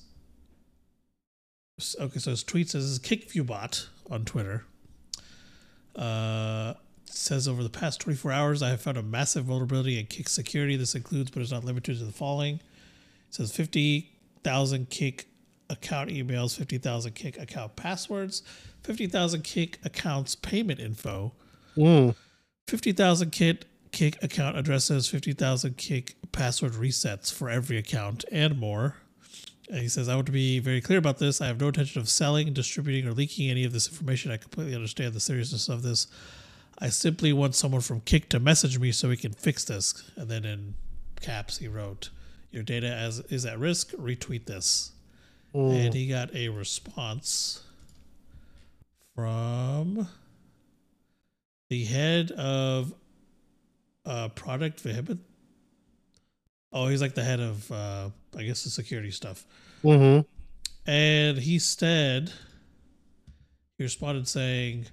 okay 1.99 2.19
so 2.19 2.31
his 2.31 2.43
tweet 2.45 2.71
says 2.71 2.99
kickviewbot 2.99 3.87
on 4.11 4.25
twitter. 4.25 4.65
Uh 5.97 6.75
says 7.07 7.47
over 7.47 7.63
the 7.63 7.69
past 7.69 8.01
24 8.01 8.33
hours 8.33 8.63
i 8.63 8.71
have 8.71 8.81
found 8.81 8.97
a 8.97 9.03
massive 9.03 9.45
vulnerability 9.45 9.99
in 9.99 10.07
kick 10.07 10.29
security. 10.29 10.77
This 10.77 10.95
includes 10.95 11.31
but 11.31 11.43
is 11.43 11.53
not 11.53 11.63
limited 11.65 11.99
to 11.99 12.05
the 12.05 12.13
following. 12.13 12.57
It 12.57 13.35
says 13.35 13.55
50000 13.55 14.89
kick 14.91 15.27
account 15.69 16.11
emails 16.11 16.57
50000 16.57 17.15
kick 17.15 17.39
account 17.39 17.77
passwords 17.77 18.43
50000 18.83 19.43
kick 19.43 19.79
accounts 19.85 20.35
payment 20.35 20.81
info 20.81 21.33
Mm. 21.77 22.15
50,000 22.67 23.31
kit 23.31 23.65
kick 23.93 24.23
account 24.23 24.57
addresses, 24.57 25.09
50,000 25.09 25.77
kick 25.77 26.17
password 26.33 26.73
resets 26.73 27.33
for 27.33 27.51
every 27.51 27.77
account, 27.77 28.25
and 28.33 28.59
more. 28.59 28.97
And 29.69 29.81
he 29.81 29.89
says, 29.89 30.09
I 30.09 30.15
want 30.15 30.27
to 30.27 30.33
be 30.33 30.59
very 30.59 30.81
clear 30.81 30.99
about 30.99 31.19
this. 31.19 31.41
I 31.41 31.47
have 31.47 31.61
no 31.61 31.69
intention 31.69 32.01
of 32.01 32.09
selling, 32.09 32.53
distributing, 32.53 33.07
or 33.07 33.13
leaking 33.13 33.49
any 33.49 33.65
of 33.65 33.73
this 33.73 33.89
information. 33.89 34.31
I 34.31 34.37
completely 34.37 34.75
understand 34.75 35.15
the 35.15 35.21
seriousness 35.21 35.69
of 35.69 35.83
this. 35.83 36.09
I 36.79 36.89
simply 36.89 37.33
want 37.33 37.55
someone 37.55 37.81
from 37.81 38.01
Kick 38.01 38.29
to 38.31 38.41
message 38.41 38.79
me 38.79 38.93
so 38.93 39.09
we 39.09 39.17
can 39.17 39.33
fix 39.33 39.65
this. 39.65 40.11
And 40.17 40.29
then 40.29 40.45
in 40.45 40.75
caps, 41.21 41.59
he 41.59 41.69
wrote, 41.69 42.11
Your 42.51 42.63
data 42.63 42.89
as 42.89 43.21
is 43.31 43.47
at 43.47 43.59
risk. 43.59 43.93
Retweet 43.93 44.47
this. 44.47 44.93
Mm. 45.55 45.87
And 45.87 45.95
he 45.95 46.09
got 46.09 46.35
a 46.35 46.49
response 46.49 47.63
from 49.15 50.09
the 51.73 51.85
head 51.87 52.31
of 52.33 52.93
uh, 54.05 54.29
product 54.29 54.79
Vehement. 54.81 55.21
Oh, 56.71 56.87
he's 56.89 57.01
like 57.01 57.15
the 57.15 57.25
head 57.25 57.41
of, 57.41 57.73
uh, 57.73 58.11
I 58.37 58.43
guess, 58.43 58.65
the 58.65 58.69
security 58.69 59.11
stuff. 59.11 59.47
Mhm. 59.83 60.27
And 60.87 61.39
he 61.39 61.59
said, 61.59 62.31
he 63.79 63.85
responded 63.85 64.29
saying, 64.29 64.85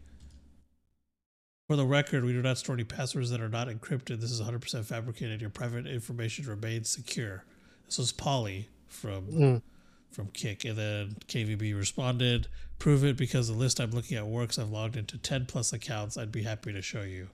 for 1.67 1.75
the 1.75 1.85
record, 1.85 2.23
we 2.23 2.31
do 2.31 2.41
not 2.41 2.57
store 2.57 2.75
any 2.75 2.85
passwords 2.85 3.29
that 3.31 3.41
are 3.41 3.49
not 3.49 3.67
encrypted. 3.67 4.21
This 4.21 4.31
is 4.31 4.39
100% 4.39 4.85
fabricated. 4.85 5.41
Your 5.41 5.49
private 5.49 5.85
information 5.85 6.45
remains 6.45 6.89
secure. 6.89 7.43
This 7.87 7.97
was 7.97 8.13
Polly 8.13 8.69
from 8.87 9.25
Mm. 9.27 9.61
From 10.11 10.27
Kick. 10.27 10.65
And 10.65 10.77
then 10.77 11.15
KVB 11.27 11.75
responded, 11.77 12.47
prove 12.79 13.03
it 13.03 13.17
because 13.17 13.47
the 13.47 13.53
list 13.53 13.79
I'm 13.79 13.91
looking 13.91 14.17
at 14.17 14.25
works. 14.25 14.57
I've 14.57 14.69
logged 14.71 14.97
into 14.97 15.17
10 15.17 15.45
plus 15.45 15.73
accounts. 15.73 16.17
I'd 16.17 16.31
be 16.31 16.43
happy 16.43 16.73
to 16.73 16.81
show 16.81 17.01
you. 17.01 17.27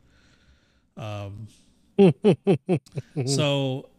Um, 0.98 1.48
so, 3.26 3.90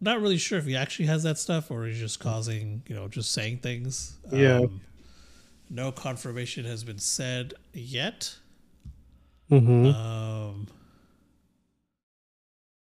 not 0.00 0.20
really 0.20 0.38
sure 0.38 0.58
if 0.58 0.66
he 0.66 0.76
actually 0.76 1.06
has 1.06 1.22
that 1.24 1.38
stuff 1.38 1.70
or 1.70 1.86
he's 1.86 1.98
just 1.98 2.20
causing, 2.20 2.82
you 2.88 2.94
know, 2.94 3.08
just 3.08 3.32
saying 3.32 3.58
things. 3.58 4.16
Yeah. 4.32 4.58
Um, 4.58 4.80
no 5.70 5.92
confirmation 5.92 6.64
has 6.64 6.84
been 6.84 6.98
said 6.98 7.54
yet. 7.72 8.36
Mhm. 9.50 9.94
Um, 9.94 10.68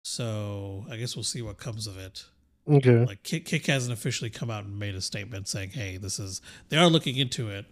so, 0.03 0.85
I 0.89 0.97
guess 0.97 1.15
we'll 1.15 1.23
see 1.23 1.41
what 1.41 1.57
comes 1.57 1.87
of 1.87 1.97
it 1.97 2.25
Okay. 2.69 3.03
like 3.05 3.23
Kick, 3.23 3.45
Kick 3.45 3.65
hasn't 3.65 3.91
officially 3.91 4.29
come 4.29 4.49
out 4.49 4.63
and 4.63 4.79
made 4.79 4.95
a 4.95 5.01
statement 5.01 5.47
saying, 5.47 5.71
"Hey, 5.71 5.97
this 5.97 6.17
is." 6.17 6.41
They 6.69 6.77
are 6.77 6.87
looking 6.87 7.17
into 7.17 7.49
it, 7.49 7.65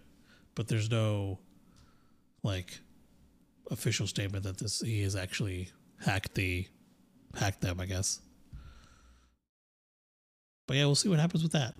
but 0.54 0.68
there's 0.68 0.90
no 0.90 1.38
like 2.42 2.80
official 3.70 4.06
statement 4.06 4.44
that 4.44 4.58
this 4.58 4.80
he 4.80 5.02
has 5.02 5.16
actually 5.16 5.70
hacked 6.00 6.34
the 6.34 6.66
hacked 7.34 7.62
them. 7.62 7.80
I 7.80 7.86
guess. 7.86 8.20
But 10.66 10.76
yeah, 10.76 10.84
we'll 10.84 10.94
see 10.94 11.08
what 11.08 11.18
happens 11.18 11.42
with 11.42 11.52
that. 11.52 11.74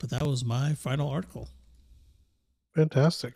But 0.00 0.10
that 0.10 0.26
was 0.26 0.44
my 0.44 0.74
final 0.74 1.08
article. 1.08 1.48
Fantastic. 2.74 3.34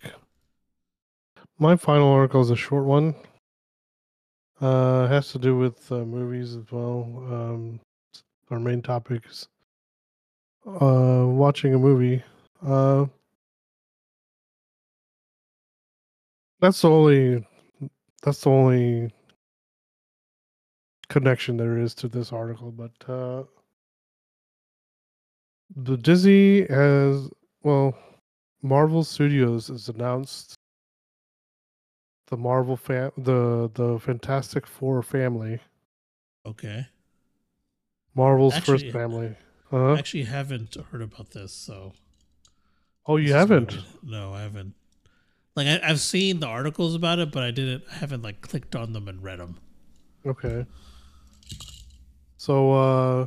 My 1.59 1.77
final 1.77 2.09
article 2.09 2.41
is 2.41 2.51
a 2.51 2.57
short 2.57 2.85
one. 2.85 3.15
Uh, 4.61 5.07
has 5.07 5.31
to 5.31 5.39
do 5.39 5.57
with 5.57 5.91
uh, 5.93 6.05
movies 6.05 6.57
as 6.57 6.65
well. 6.73 7.03
Um, 7.31 7.81
our 8.51 8.59
main 8.59 8.83
topic 8.83 9.23
is 9.31 9.47
uh, 10.67 11.25
watching 11.27 11.75
a 11.75 11.79
movie. 11.79 12.25
Uh, 12.67 13.07
that's 16.61 16.83
the 16.83 16.91
only. 16.91 17.47
That's 18.25 18.41
the 18.41 18.51
only 18.51 19.15
connection 21.09 21.57
there 21.57 21.79
is 21.79 21.95
to 21.95 22.09
this 22.09 22.33
article. 22.33 22.73
But 22.73 23.09
uh, 23.09 23.45
the 25.77 25.97
Disney 25.97 26.67
has 26.67 27.31
well, 27.63 27.97
Marvel 28.63 29.05
Studios 29.05 29.69
has 29.69 29.89
announced 29.89 30.58
the 32.29 32.37
Marvel 32.37 32.77
fam 32.77 33.11
the 33.17 33.71
the 33.75 33.99
Fantastic 33.99 34.67
Four 34.67 35.03
family, 35.03 35.61
Okay, 36.47 36.87
Marvel's 38.15 38.55
Actually- 38.55 38.79
first 38.79 38.93
family. 38.93 39.37
I 39.71 39.77
Uh, 39.77 39.97
actually 39.97 40.25
haven't 40.25 40.75
heard 40.91 41.03
about 41.03 41.31
this, 41.31 41.53
so 41.53 41.93
oh, 43.07 43.17
you 43.19 43.35
haven't? 43.35 43.77
No, 44.03 44.33
I 44.33 44.41
haven't. 44.43 44.75
Like 45.55 45.67
I, 45.67 45.81
I've 45.91 46.01
seen 46.01 46.41
the 46.41 46.47
articles 46.47 46.95
about 46.95 47.19
it, 47.19 47.31
but 47.33 47.43
I 47.43 47.51
didn't. 47.51 47.85
I 47.91 47.97
haven't 47.97 48.23
like 48.23 48.41
clicked 48.41 48.75
on 48.77 48.93
them 48.95 49.09
and 49.09 49.23
read 49.23 49.41
them. 49.41 49.59
Okay. 50.25 50.65
So 52.39 52.73
uh 52.73 53.27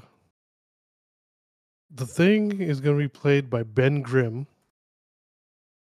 the 1.94 2.06
thing 2.08 2.62
is 2.62 2.80
going 2.80 2.98
to 2.98 3.04
be 3.04 3.10
played 3.10 3.50
by 3.50 3.64
Ben 3.64 4.02
Grimm, 4.02 4.48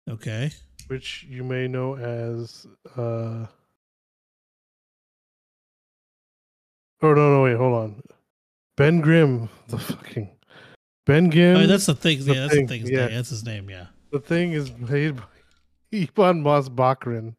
Okay. 0.07 0.51
Which 0.88 1.26
you 1.30 1.43
may 1.43 1.68
know 1.68 1.95
as 1.95 2.65
uh 2.95 3.45
Oh 7.01 7.14
no 7.14 7.35
no 7.35 7.43
wait, 7.43 7.57
hold 7.57 7.73
on. 7.76 8.01
Ben 8.76 9.01
Grimm, 9.01 9.49
the 9.68 9.77
fucking 9.77 10.30
Ben 11.05 11.30
Grimm. 11.30 11.57
Oh, 11.57 11.68
that's 11.68 11.85
the 11.85 11.95
thing. 11.95 12.19
the 12.23 12.34
Yeah, 12.34 12.39
that's 12.41 12.53
thing, 12.53 12.65
the 12.68 12.77
thing's 12.77 12.89
yeah. 12.89 13.05
name. 13.07 13.15
That's 13.15 13.30
his 13.30 13.43
name. 13.45 13.69
Yeah. 13.69 13.88
The 14.11 14.19
thing 14.19 14.53
is 14.53 14.72
made 14.77 15.18
by 15.18 15.23
Ivan 15.93 16.41
Moss 16.41 16.69
Bakrin, 16.69 17.35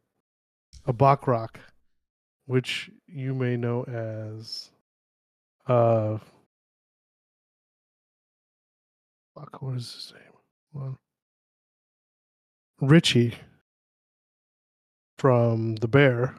a 0.86 0.92
Bachrach, 0.92 1.56
which 2.46 2.90
you 3.06 3.34
may 3.34 3.56
know 3.56 3.84
as 3.84 4.70
uh 5.66 6.18
fuck, 9.34 9.60
what 9.62 9.76
is 9.76 9.92
his 9.92 10.12
name? 10.14 10.96
Richie 12.80 13.34
from 15.18 15.76
The 15.76 15.88
Bear, 15.88 16.36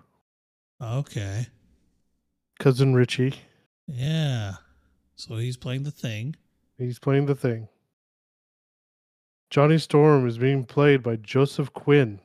Okay. 0.82 1.48
cousin 2.60 2.94
Richie. 2.94 3.36
Yeah. 3.88 4.56
So 5.16 5.36
he's 5.36 5.58
playing 5.58 5.84
the 5.84 5.92
thing. 5.92 6.36
He's 6.78 7.00
playing 7.00 7.26
the 7.26 7.36
thing. 7.36 7.68
Johnny 9.50 9.78
Storm 9.80 10.28
is 10.28 10.38
being 10.38 10.64
played 10.64 11.04
by 11.04 11.18
Joseph 11.18 11.74
Quinn 11.74 12.22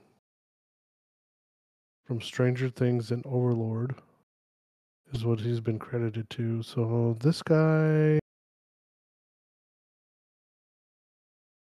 from 2.05 2.21
Stranger 2.21 2.69
Things 2.69 3.11
and 3.11 3.25
Overlord, 3.27 3.97
is 5.13 5.25
what 5.25 5.41
he's 5.41 5.61
been 5.61 5.79
credited 5.79 6.29
to. 6.31 6.63
So 6.63 7.17
this 7.19 7.43
guy, 7.43 8.19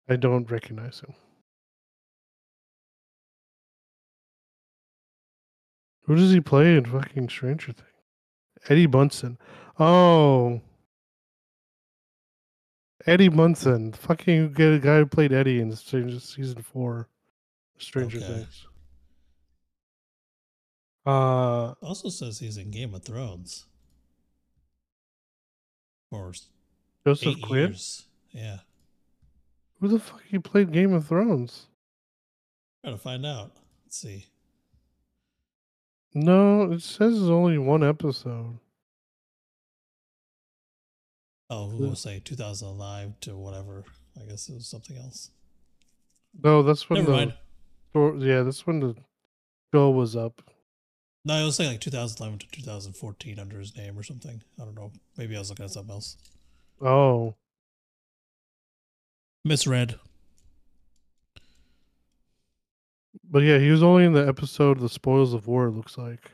I 0.09 0.15
don't 0.15 0.49
recognize 0.49 0.99
him. 0.99 1.13
Who 6.11 6.17
does 6.17 6.31
he 6.33 6.41
play 6.41 6.75
in 6.75 6.83
fucking 6.83 7.29
Stranger 7.29 7.71
Things? 7.71 7.87
Eddie 8.67 8.85
Munson. 8.85 9.37
Oh. 9.79 10.59
Eddie 13.07 13.29
Munson. 13.29 13.93
Fucking 13.93 14.51
get 14.51 14.73
a 14.73 14.79
guy 14.79 14.97
who 14.97 15.05
played 15.05 15.31
Eddie 15.31 15.61
in 15.61 15.73
Stranger 15.73 16.19
season 16.19 16.61
four. 16.63 17.07
Stranger 17.77 18.17
Okay. 18.17 18.27
Things. 18.27 18.67
Uh 21.05 21.75
Also 21.81 22.09
says 22.09 22.39
he's 22.39 22.57
in 22.57 22.71
Game 22.71 22.93
of 22.93 23.03
Thrones. 23.05 23.67
For 26.09 26.31
s- 26.31 26.49
Joseph 27.07 27.37
eight 27.37 27.41
Quinn. 27.41 27.69
years. 27.69 28.05
Yeah. 28.31 28.57
Who 29.79 29.87
the 29.87 29.97
fuck 29.99 30.23
he 30.27 30.39
played 30.39 30.73
Game 30.73 30.91
of 30.91 31.07
Thrones? 31.07 31.67
Gotta 32.83 32.97
find 32.97 33.25
out. 33.25 33.53
Let's 33.85 33.97
see. 33.97 34.25
No, 36.13 36.71
it 36.71 36.81
says 36.81 37.13
it's 37.13 37.23
only 37.29 37.57
one 37.57 37.83
episode. 37.83 38.59
Oh, 41.49 41.69
who 41.69 41.77
will 41.77 41.95
say 41.95 42.21
2005 42.23 43.19
to 43.21 43.35
whatever? 43.35 43.83
I 44.19 44.25
guess 44.25 44.49
it 44.49 44.53
was 44.55 44.67
something 44.67 44.97
else. 44.97 45.31
No, 46.43 46.63
that's 46.63 46.89
when 46.89 46.99
Never 46.99 47.11
the 47.11 47.33
mind. 47.93 48.23
yeah, 48.23 48.41
that's 48.43 48.65
when 48.65 48.79
the 48.79 48.95
show 49.73 49.89
was 49.89 50.15
up. 50.15 50.41
No, 51.23 51.35
it 51.41 51.45
was 51.45 51.55
saying 51.57 51.71
like 51.71 51.81
2011 51.81 52.39
to 52.39 52.47
2014 52.51 53.37
under 53.37 53.59
his 53.59 53.75
name 53.75 53.97
or 53.97 54.03
something. 54.03 54.41
I 54.59 54.65
don't 54.65 54.75
know. 54.75 54.91
Maybe 55.17 55.35
I 55.35 55.39
was 55.39 55.49
looking 55.49 55.65
at 55.65 55.71
something 55.71 55.93
else. 55.93 56.17
Oh, 56.81 57.35
Misread. 59.45 59.99
But 63.29 63.43
yeah, 63.43 63.57
he 63.57 63.69
was 63.71 63.83
only 63.83 64.05
in 64.05 64.13
the 64.13 64.27
episode 64.27 64.79
"The 64.79 64.89
Spoils 64.89 65.33
of 65.33 65.47
War." 65.47 65.67
It 65.67 65.71
looks 65.71 65.97
like 65.97 66.31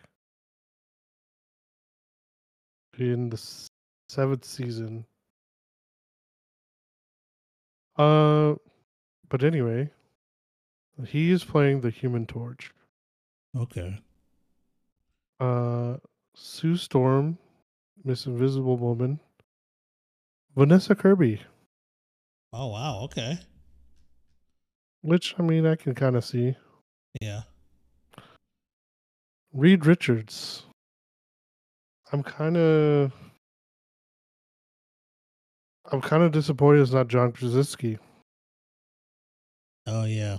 in 2.97 3.29
the 3.29 3.41
seventh 4.09 4.45
season. 4.45 5.05
Uh, 7.97 8.55
but 9.29 9.43
anyway, 9.43 9.89
he 11.07 11.31
is 11.31 11.43
playing 11.43 11.81
the 11.81 11.89
Human 11.89 12.25
Torch. 12.25 12.71
Okay. 13.55 13.99
Uh, 15.39 15.97
Sue 16.35 16.77
Storm, 16.77 17.37
Miss 18.03 18.25
Invisible 18.25 18.77
Woman, 18.77 19.19
Vanessa 20.55 20.95
Kirby, 20.95 21.41
Oh, 22.53 22.67
wow. 22.67 23.01
Okay. 23.03 23.37
which 25.01 25.35
I 25.37 25.41
mean 25.43 25.65
I 25.65 25.75
can 25.75 25.93
kind 25.93 26.15
of 26.15 26.23
see. 26.25 26.55
Yeah. 27.21 27.41
Reed 29.53 29.85
Richards. 29.85 30.63
I'm 32.11 32.23
kind 32.23 32.57
of. 32.57 33.11
I'm 35.91 36.01
kind 36.01 36.23
of 36.23 36.31
disappointed 36.31 36.81
it's 36.81 36.91
not 36.91 37.07
John 37.07 37.31
Krasinski. 37.31 37.97
Oh, 39.85 40.03
yeah. 40.03 40.37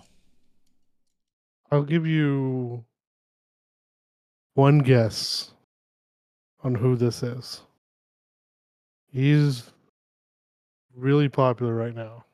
I'll 1.71 1.85
give 1.85 2.07
you 2.07 2.85
one 4.55 4.81
guess 4.81 5.53
on 6.63 6.75
who 6.75 6.97
this 6.97 7.23
is. 7.23 7.63
He's 9.11 9.71
really 10.95 11.31
popular 11.31 11.75
right 11.75 11.95
now. 11.95 12.25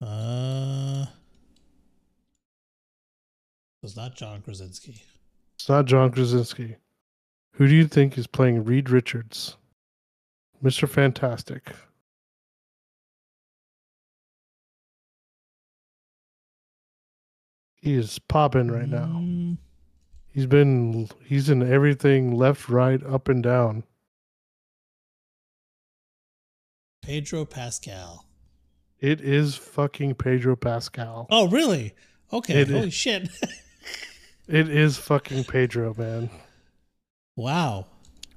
Uh, 0.00 1.06
it's 3.82 3.96
not 3.96 4.14
John 4.16 4.42
Krasinski. 4.42 5.02
It's 5.56 5.68
not 5.68 5.86
John 5.86 6.10
Krasinski. 6.10 6.76
Who 7.52 7.68
do 7.68 7.74
you 7.74 7.86
think 7.86 8.16
is 8.16 8.26
playing 8.26 8.64
Reed 8.64 8.90
Richards? 8.90 9.56
Mr. 10.62 10.88
Fantastic. 10.88 11.72
He 17.76 17.94
is 17.94 18.18
popping 18.18 18.70
right 18.70 18.88
now. 18.88 19.06
Mm, 19.06 19.56
He's 20.32 20.46
been 20.46 21.08
he's 21.24 21.50
in 21.50 21.62
everything 21.62 22.36
left, 22.36 22.68
right, 22.68 23.02
up 23.04 23.28
and 23.28 23.42
down. 23.42 23.82
Pedro 27.02 27.44
Pascal. 27.44 28.26
It 29.00 29.20
is 29.22 29.56
fucking 29.56 30.14
Pedro 30.16 30.54
Pascal. 30.56 31.26
Oh, 31.30 31.48
really? 31.48 31.94
Okay. 32.32 32.60
It 32.60 32.68
Holy 32.68 32.88
is. 32.88 32.94
shit. 32.94 33.28
It 34.50 34.68
is 34.68 34.96
fucking 34.96 35.44
Pedro, 35.44 35.94
man. 35.96 36.28
wow. 37.36 37.86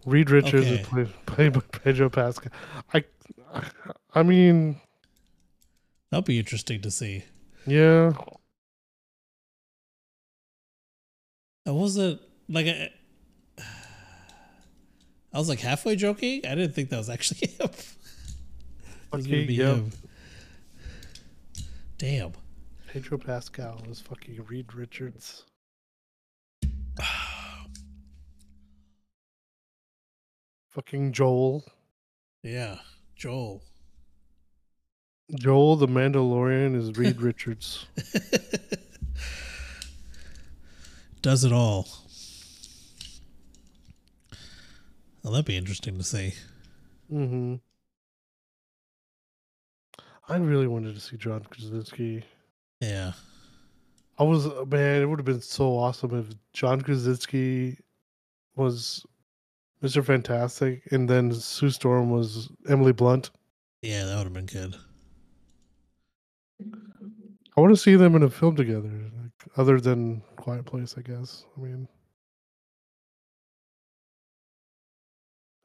Reed 0.06 0.30
Richards 0.30 0.66
Okay. 0.68 0.82
is 0.82 0.88
played, 0.88 1.26
played 1.26 1.54
by 1.54 1.62
Pedro 1.72 2.10
Pascal. 2.10 2.52
I, 2.94 3.04
I 4.14 4.22
mean, 4.24 4.80
That'll 6.12 6.22
be 6.24 6.38
interesting 6.38 6.82
to 6.82 6.92
see. 6.92 7.24
yeah. 7.66 8.12
I 11.66 11.72
wasn't 11.72 12.20
like 12.50 12.68
I, 12.68 12.90
I 15.34 15.40
was 15.40 15.48
like 15.48 15.62
halfway 15.62 15.96
joking. 15.96 16.42
I 16.46 16.54
didn't 16.56 16.74
think 16.76 16.90
that 16.90 16.98
was 16.98 17.10
actually 17.10 17.48
him. 17.60 17.70
Was 19.14 19.26
gonna 19.26 19.38
Okay, 19.38 19.46
be 19.46 19.54
yeah. 19.56 19.76
him. 19.76 19.92
Damn. 21.98 22.34
Pedro 22.88 23.18
Pascal 23.18 23.82
is 23.90 24.02
fucking 24.02 24.44
Reed 24.50 24.74
Richards. 24.74 25.46
Fucking 30.70 31.14
Joel. 31.14 31.64
Yeah. 32.42 32.78
Joel. 33.16 33.64
Joel 35.40 35.78
the 35.78 35.88
Mandalorian 35.88 36.76
is 36.76 36.98
Reed 36.98 37.22
Richards. 37.24 37.86
Does 41.22 41.44
it 41.46 41.54
all. 41.54 41.88
Well, 45.24 45.32
that'd 45.32 45.46
be 45.46 45.56
interesting 45.56 45.98
to 45.98 46.04
see. 46.04 46.34
Mm-hmm. 47.12 47.56
I 50.28 50.36
really 50.38 50.68
wanted 50.68 50.96
to 50.96 51.02
see 51.02 51.16
John 51.16 51.46
Krasinski. 51.50 52.26
Yeah. 52.82 53.14
I 54.18 54.24
was 54.24 54.48
man, 54.68 55.02
it 55.02 55.06
would 55.06 55.20
have 55.20 55.26
been 55.26 55.42
so 55.42 55.78
awesome 55.78 56.18
if 56.18 56.28
John 56.54 56.82
Krasinski 56.82 57.78
was 58.56 59.06
Mr. 59.82 60.06
Fantastic 60.06 60.84
and 60.92 61.10
then 61.10 61.34
Sue 61.34 61.70
Storm 61.70 62.10
was 62.10 62.50
Emily 62.70 62.94
Blunt. 62.94 63.32
Yeah, 63.82 64.06
that 64.06 64.18
would 64.18 64.26
have 64.26 64.34
been 64.34 64.46
good. 64.46 64.76
I 67.56 67.62
want 67.62 67.74
to 67.74 67.82
see 67.82 67.96
them 67.96 68.16
in 68.16 68.24
a 68.24 68.30
film 68.30 68.56
together, 68.56 68.90
like, 68.90 69.58
other 69.58 69.80
than 69.80 70.22
Quiet 70.38 70.66
Place, 70.66 70.96
I 70.98 71.02
guess. 71.02 71.46
I 71.58 71.62
mean, 71.62 71.88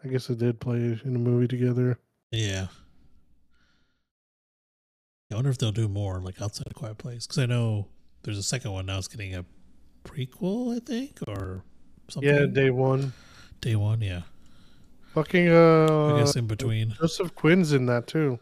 I 0.05 0.09
guess 0.09 0.27
they 0.27 0.35
did 0.35 0.61
play 0.61 0.77
in 0.77 1.17
a 1.17 1.19
movie 1.19 1.49
together. 1.49 1.99
Yeah. 2.31 2.67
I 5.31 5.35
wonder 5.35 5.51
if 5.51 5.59
they'll 5.59 5.73
do 5.73 5.89
more 5.89 6.21
like 6.21 6.41
outside 6.41 6.67
of 6.67 6.75
Quiet 6.75 6.99
Place 6.99 7.27
because 7.27 7.39
I 7.39 7.47
know 7.47 7.89
there's 8.23 8.39
a 8.39 8.43
second 8.43 8.73
one 8.73 8.87
now. 8.87 8.99
It's 8.99 9.09
getting 9.09 9.35
a 9.35 9.45
prequel, 10.05 10.77
I 10.77 10.81
think, 10.85 11.19
or 11.27 11.63
something. 12.09 12.29
Yeah, 12.33 12.47
day 12.47 12.71
one. 12.71 13.13
Day 13.61 13.77
one. 13.77 14.01
Yeah, 14.01 14.23
Fucking 15.15 15.49
uh, 15.49 16.15
I 16.15 16.21
guess 16.21 16.37
in 16.37 16.47
between. 16.47 16.91
Joseph 17.01 17.35
Quinn's 17.35 17.73
in 17.73 17.87
that 17.87 18.07
too. 18.07 18.39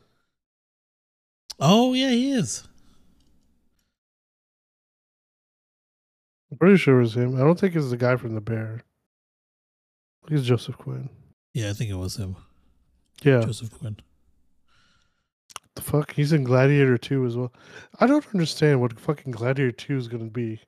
Oh 1.59 1.95
yeah, 1.95 2.11
he 2.11 2.33
is. 2.33 2.67
I'm 6.51 6.59
pretty 6.59 6.77
sure 6.77 6.99
it 6.99 7.03
was 7.03 7.17
him. 7.17 7.35
I 7.37 7.41
don't 7.41 7.59
think 7.59 7.75
it's 7.75 7.91
the 7.91 7.97
guy 7.97 8.17
from 8.17 8.35
The 8.35 8.41
Bear. 8.41 8.83
I 10.25 10.29
think 10.29 10.39
it's 10.41 10.49
Joseph 10.49 10.79
Quinn. 10.79 11.09
Yeah, 11.55 11.71
I 11.71 11.73
think 11.73 11.91
it 11.91 11.95
was 11.97 12.17
him, 12.17 12.37
Yeah. 13.23 13.41
Joseph 13.41 13.71
Quinn. 13.79 13.97
The 15.77 15.83
fuck? 15.83 16.13
He's 16.15 16.33
in 16.33 16.43
Gladiator 16.43 16.99
2 16.99 17.27
as 17.27 17.37
well. 17.37 17.53
I 18.01 18.07
don't 18.07 18.27
understand 18.35 18.81
what 18.81 18.99
fucking 18.99 19.33
Gladiator 19.33 19.73
2 19.73 19.97
is 19.97 20.09
going 20.09 20.25
to 20.25 20.31
be. 20.31 20.61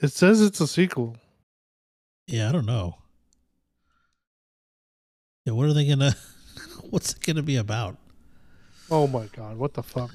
It 0.00 0.12
says 0.12 0.42
it's 0.42 0.60
a 0.60 0.66
sequel. 0.66 1.16
Yeah, 2.26 2.48
I 2.48 2.52
don't 2.52 2.66
know. 2.66 2.96
Yeah, 5.44 5.54
what 5.54 5.66
are 5.66 5.72
they 5.72 5.88
gonna? 5.88 6.14
What's 6.90 7.12
it 7.12 7.20
gonna 7.20 7.42
be 7.42 7.56
about? 7.56 7.96
Oh 8.90 9.06
my 9.06 9.26
god, 9.26 9.56
what 9.56 9.74
the 9.74 9.82
fuck? 9.82 10.12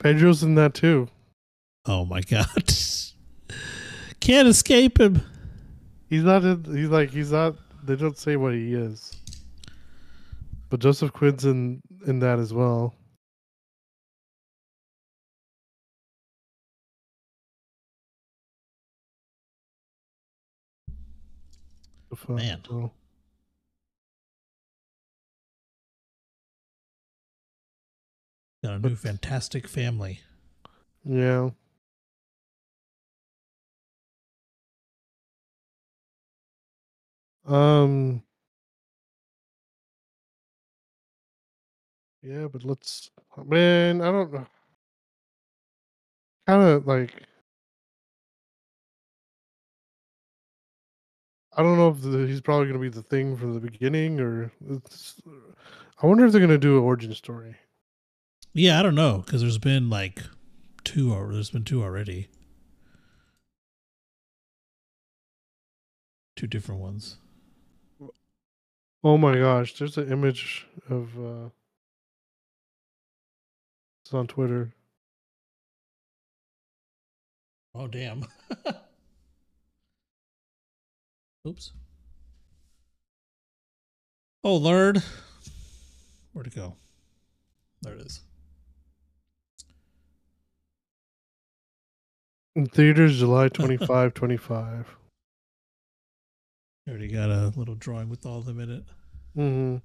Pedro's 0.00 0.42
in 0.42 0.54
that 0.56 0.74
too. 0.74 1.08
Oh 1.88 2.04
my 2.04 2.20
god! 2.20 2.74
Can't 4.20 4.46
escape 4.46 5.00
him. 5.00 5.22
He's 6.10 6.22
not 6.22 6.44
in 6.44 6.62
he's 6.64 6.88
like 6.88 7.10
he's 7.10 7.32
not 7.32 7.56
they 7.82 7.96
don't 7.96 8.18
say 8.18 8.36
what 8.36 8.52
he 8.52 8.74
is. 8.74 9.16
But 10.68 10.80
Joseph 10.80 11.14
Quinn's 11.14 11.46
in 11.46 11.80
in 12.06 12.18
that 12.18 12.38
as 12.38 12.52
well. 12.52 12.94
Man. 22.28 22.60
Got 28.62 28.74
a 28.74 28.78
new 28.80 28.96
fantastic 28.96 29.66
family. 29.66 30.20
Yeah. 31.04 31.50
Um. 37.48 38.22
Yeah, 42.22 42.48
but 42.52 42.64
let's. 42.64 43.10
Man, 43.46 44.02
I 44.02 44.10
don't 44.10 44.32
know. 44.32 44.46
Kind 46.46 46.62
of 46.62 46.86
like. 46.86 47.22
I 51.56 51.62
don't 51.62 51.76
know 51.76 51.88
if 51.88 52.02
the, 52.02 52.26
he's 52.26 52.40
probably 52.40 52.66
going 52.66 52.80
to 52.80 52.90
be 52.90 52.94
the 52.94 53.02
thing 53.02 53.36
from 53.36 53.54
the 53.54 53.60
beginning, 53.60 54.20
or. 54.20 54.52
I 56.00 56.06
wonder 56.06 56.26
if 56.26 56.32
they're 56.32 56.40
going 56.40 56.50
to 56.50 56.58
do 56.58 56.76
an 56.78 56.84
origin 56.84 57.12
story. 57.14 57.56
Yeah, 58.52 58.78
I 58.78 58.82
don't 58.82 58.94
know 58.94 59.22
because 59.24 59.40
there's 59.40 59.58
been 59.58 59.88
like 59.90 60.22
two 60.84 61.12
or 61.12 61.32
there's 61.32 61.50
been 61.50 61.64
two 61.64 61.82
already. 61.82 62.28
Two 66.36 66.46
different 66.46 66.80
ones. 66.80 67.16
Oh 69.04 69.16
my 69.16 69.36
gosh, 69.38 69.74
there's 69.78 69.96
an 69.98 70.10
image 70.12 70.66
of. 70.90 71.18
uh 71.18 71.48
It's 74.04 74.14
on 74.14 74.26
Twitter. 74.26 74.72
Oh 77.74 77.86
damn. 77.86 78.24
Oops. 81.46 81.72
Oh 84.44 84.56
Lord. 84.56 85.02
Where'd 86.32 86.48
it 86.48 86.54
go? 86.56 86.74
There 87.82 87.94
it 87.94 88.00
is. 88.00 88.20
In 92.56 92.66
theaters, 92.66 93.18
July 93.18 93.48
25, 93.48 94.14
25. 94.14 94.97
Already 96.88 97.08
got 97.08 97.28
a 97.30 97.52
little 97.56 97.74
drawing 97.74 98.08
with 98.08 98.24
all 98.24 98.38
of 98.38 98.46
them 98.46 98.58
in 98.60 98.70
it. 98.70 98.84
Mm-hmm. 99.36 99.76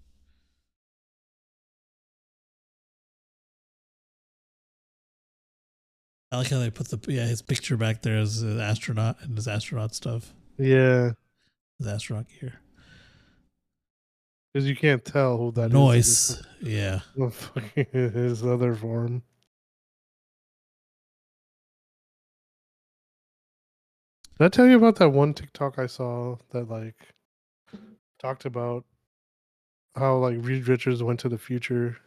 I 6.31 6.38
like 6.38 6.49
how 6.49 6.59
they 6.59 6.69
put 6.71 6.88
the 6.89 6.99
yeah 7.11 7.25
his 7.27 7.41
picture 7.41 7.77
back 7.77 8.01
there 8.01 8.17
as 8.17 8.41
an 8.41 8.59
astronaut 8.59 9.17
and 9.21 9.35
his 9.38 9.47
astronaut 9.47 9.93
stuff, 9.93 10.34
Yeah, 10.57 11.11
his 11.77 11.88
astronaut 11.88 12.25
gear. 12.39 12.59
because 14.51 14.67
you 14.67 14.75
can't 14.75 15.05
tell 15.05 15.38
who 15.38 15.51
that 15.51 15.71
Noise, 15.71 16.41
yeah. 16.61 17.01
His 17.75 18.43
other 18.43 18.73
form. 18.75 19.21
Did 24.38 24.45
I 24.45 24.49
tell 24.49 24.68
you 24.68 24.77
about 24.77 24.95
that 24.97 25.10
one 25.10 25.34
TikTok 25.34 25.77
I 25.80 25.85
saw 25.88 26.38
that 26.51 26.69
like 26.69 26.95
talked 28.19 28.45
about 28.45 28.84
how 29.95 30.18
like 30.18 30.38
Reed 30.39 30.68
Richards 30.68 31.03
went 31.03 31.19
to 31.22 31.30
the 31.30 31.38
future 31.38 31.97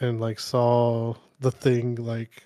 and 0.00 0.20
like 0.20 0.40
saw 0.40 1.14
the 1.40 1.50
thing 1.50 1.96
like 1.96 2.44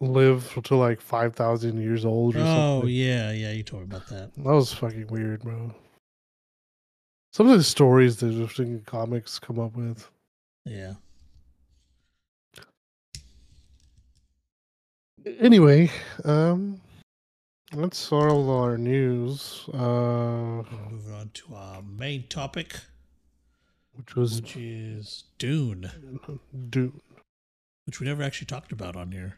live 0.00 0.58
to 0.64 0.76
like 0.76 1.00
five 1.00 1.34
thousand 1.34 1.80
years 1.80 2.04
old 2.04 2.36
or 2.36 2.40
Oh 2.40 2.44
something. 2.80 2.90
yeah, 2.94 3.32
yeah. 3.32 3.52
You 3.52 3.62
told 3.62 3.88
me 3.88 3.96
about 3.96 4.08
that. 4.08 4.34
That 4.36 4.44
was 4.44 4.72
fucking 4.74 5.06
weird, 5.06 5.42
bro. 5.42 5.74
Some 7.32 7.48
of 7.48 7.56
the 7.56 7.64
stories 7.64 8.18
that 8.18 8.26
the 8.26 8.46
fucking 8.46 8.82
comics 8.86 9.38
come 9.38 9.58
up 9.58 9.74
with. 9.74 10.08
Yeah. 10.66 10.94
Anyway, 15.40 15.90
um, 16.24 16.80
that's 17.72 18.12
all 18.12 18.48
our 18.50 18.78
news. 18.78 19.68
Uh, 19.72 20.62
Moving 20.90 21.14
on 21.14 21.30
to 21.34 21.54
our 21.54 21.82
main 21.82 22.28
topic, 22.28 22.76
which 23.94 24.14
was 24.14 24.40
which 24.40 24.56
is 24.56 25.24
Dune, 25.38 25.90
Dune. 26.70 27.00
which 27.86 27.98
we 28.00 28.06
never 28.06 28.22
actually 28.22 28.46
talked 28.46 28.70
about 28.72 28.94
on 28.94 29.10
here. 29.10 29.36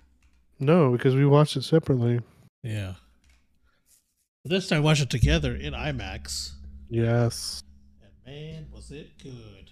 No, 0.60 0.93
because 0.93 1.15
we 1.15 1.24
watched 1.24 1.56
it 1.56 1.62
separately. 1.65 2.20
Yeah. 2.62 2.94
This 4.44 4.69
time, 4.69 4.78
I 4.78 4.81
watched 4.81 5.02
it 5.02 5.10
together 5.10 5.55
in 5.55 5.73
IMAX, 5.73 6.52
Yes. 6.90 7.62
and 8.02 8.12
man, 8.27 8.66
was 8.73 8.90
it 8.90 9.12
good! 9.23 9.70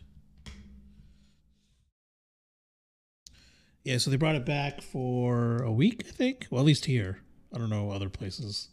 Yeah, 3.86 3.98
so 3.98 4.10
they 4.10 4.16
brought 4.16 4.34
it 4.34 4.44
back 4.44 4.82
for 4.82 5.62
a 5.62 5.70
week, 5.70 6.02
I 6.08 6.10
think. 6.10 6.48
Well, 6.50 6.60
at 6.60 6.66
least 6.66 6.86
here. 6.86 7.20
I 7.54 7.58
don't 7.58 7.70
know 7.70 7.92
other 7.92 8.08
places. 8.08 8.66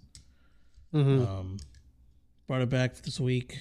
Mm-hmm. 0.92 1.22
Um, 1.22 1.58
brought 2.48 2.64
it 2.64 2.70
back 2.70 2.96
this 2.96 3.20
week. 3.20 3.60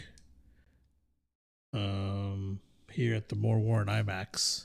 Um, 1.74 2.58
here 2.90 3.14
at 3.14 3.28
the 3.28 3.36
Moore 3.36 3.58
Warren 3.58 3.88
IMAX. 3.88 4.64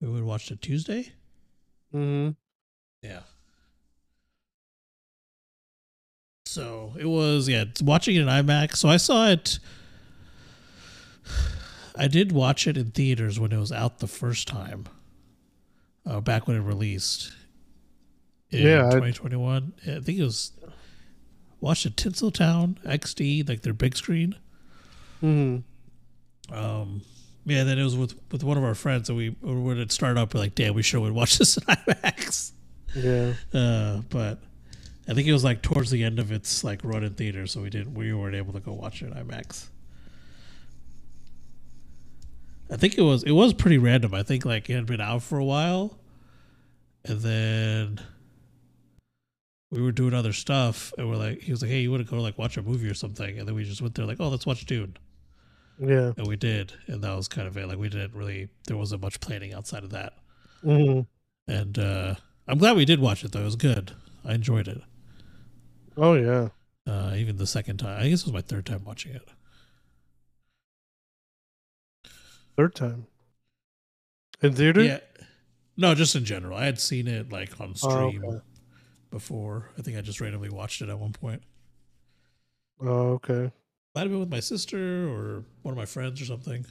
We 0.00 0.08
would 0.08 0.22
watch 0.22 0.52
it 0.52 0.62
Tuesday. 0.62 1.12
mm-hmm. 1.92 2.30
Yeah. 3.02 3.22
So 6.46 6.92
it 6.96 7.06
was 7.06 7.48
yeah, 7.48 7.62
it's 7.62 7.82
watching 7.82 8.14
it 8.14 8.20
in 8.20 8.28
IMAX. 8.28 8.76
So 8.76 8.88
I 8.88 8.98
saw 8.98 9.30
it. 9.30 9.58
I 11.98 12.08
did 12.08 12.32
watch 12.32 12.66
it 12.66 12.76
in 12.76 12.92
theaters 12.92 13.40
when 13.40 13.52
it 13.52 13.58
was 13.58 13.72
out 13.72 13.98
the 13.98 14.06
first 14.06 14.48
time. 14.48 14.86
Uh, 16.06 16.20
back 16.20 16.46
when 16.46 16.56
it 16.56 16.60
released. 16.60 17.32
In 18.50 18.62
Yeah, 18.62 18.82
2021. 18.84 19.72
I 19.82 20.00
think 20.00 20.18
it 20.18 20.22
was. 20.22 20.52
Watched 21.60 21.86
at 21.86 21.96
Tinseltown 21.96 22.80
XD, 22.84 23.48
like 23.48 23.62
their 23.62 23.72
big 23.72 23.96
screen. 23.96 24.36
Mm-hmm. 25.20 26.54
Um, 26.54 27.02
yeah, 27.44 27.64
then 27.64 27.78
it 27.78 27.84
was 27.84 27.96
with 27.96 28.14
with 28.30 28.44
one 28.44 28.56
of 28.56 28.62
our 28.62 28.76
friends, 28.76 29.08
and 29.08 29.18
we 29.18 29.30
when 29.42 29.78
it 29.78 29.90
started 29.90 30.20
up, 30.20 30.34
we're 30.34 30.40
like, 30.40 30.54
damn, 30.54 30.74
we 30.74 30.82
should 30.82 31.02
have 31.02 31.12
watched 31.12 31.40
this 31.40 31.56
in 31.56 31.62
IMAX. 31.64 32.52
Yeah. 32.94 33.32
Uh, 33.52 34.02
but 34.08 34.38
I 35.08 35.14
think 35.14 35.26
it 35.26 35.32
was 35.32 35.44
like 35.44 35.62
towards 35.62 35.90
the 35.90 36.04
end 36.04 36.18
of 36.18 36.30
its 36.30 36.62
like 36.62 36.84
run 36.84 37.02
in 37.02 37.14
theater, 37.14 37.46
so 37.46 37.62
we 37.62 37.70
didn't 37.70 37.94
we 37.94 38.12
weren't 38.12 38.36
able 38.36 38.52
to 38.52 38.60
go 38.60 38.72
watch 38.72 39.02
it 39.02 39.06
in 39.06 39.12
IMAX. 39.14 39.68
I 42.70 42.76
think 42.76 42.98
it 42.98 43.02
was 43.02 43.22
it 43.24 43.30
was 43.32 43.54
pretty 43.54 43.78
random. 43.78 44.14
I 44.14 44.22
think 44.22 44.44
like 44.44 44.68
it 44.68 44.74
had 44.74 44.86
been 44.86 45.00
out 45.00 45.22
for 45.22 45.38
a 45.38 45.44
while, 45.44 45.98
and 47.04 47.20
then 47.20 48.00
we 49.70 49.82
were 49.82 49.92
doing 49.92 50.14
other 50.14 50.32
stuff, 50.32 50.92
and 50.98 51.08
we're 51.08 51.16
like, 51.16 51.40
he 51.42 51.50
was 51.50 51.62
like, 51.62 51.70
"Hey, 51.70 51.80
you 51.80 51.90
want 51.90 52.04
to 52.06 52.10
go 52.10 52.20
like 52.20 52.38
watch 52.38 52.56
a 52.56 52.62
movie 52.62 52.88
or 52.88 52.94
something?" 52.94 53.38
And 53.38 53.46
then 53.48 53.54
we 53.54 53.64
just 53.64 53.80
went 53.82 53.94
there 53.94 54.04
like, 54.06 54.18
"Oh, 54.20 54.28
let's 54.28 54.46
watch 54.46 54.64
Dune," 54.66 54.96
Yeah. 55.78 56.12
and 56.16 56.26
we 56.26 56.36
did, 56.36 56.72
and 56.86 57.02
that 57.02 57.14
was 57.14 57.28
kind 57.28 57.46
of 57.48 57.56
it. 57.56 57.66
Like 57.68 57.78
we 57.78 57.88
didn't 57.88 58.14
really 58.14 58.48
there 58.66 58.76
wasn't 58.76 59.02
much 59.02 59.20
planning 59.20 59.54
outside 59.54 59.84
of 59.84 59.90
that, 59.90 60.14
Mm-hmm. 60.64 61.00
and 61.52 61.78
uh, 61.78 62.14
I'm 62.46 62.58
glad 62.58 62.76
we 62.76 62.84
did 62.84 63.00
watch 63.00 63.24
it 63.24 63.32
though. 63.32 63.40
It 63.42 63.44
was 63.44 63.56
good. 63.56 63.92
I 64.24 64.34
enjoyed 64.34 64.68
it. 64.68 64.80
Oh 65.96 66.14
yeah. 66.14 66.48
Uh, 66.86 67.14
even 67.16 67.36
the 67.36 67.46
second 67.46 67.76
time, 67.78 68.00
I 68.00 68.08
guess 68.08 68.20
it 68.22 68.26
was 68.26 68.32
my 68.32 68.40
third 68.40 68.64
time 68.66 68.84
watching 68.84 69.12
it. 69.12 69.28
Third 72.58 72.74
time. 72.74 73.06
In 74.42 74.52
theater? 74.52 74.82
Yeah, 74.82 74.98
no, 75.76 75.94
just 75.94 76.16
in 76.16 76.24
general. 76.24 76.58
I 76.58 76.64
had 76.64 76.80
seen 76.80 77.06
it 77.06 77.30
like 77.30 77.60
on 77.60 77.70
Oh, 77.84 77.88
stream 77.88 78.24
okay. 78.24 78.40
before. 79.12 79.70
I 79.78 79.82
think 79.82 79.96
I 79.96 80.00
just 80.00 80.20
randomly 80.20 80.50
watched 80.50 80.82
it 80.82 80.88
at 80.88 80.98
one 80.98 81.12
point. 81.12 81.40
Oh, 82.80 83.12
okay. 83.12 83.52
Might 83.94 84.02
have 84.02 84.10
been 84.10 84.18
with 84.18 84.28
my 84.28 84.40
sister 84.40 85.08
or 85.08 85.44
one 85.62 85.70
of 85.72 85.78
my 85.78 85.86
friends 85.86 86.20
or 86.20 86.24
something. 86.24 86.66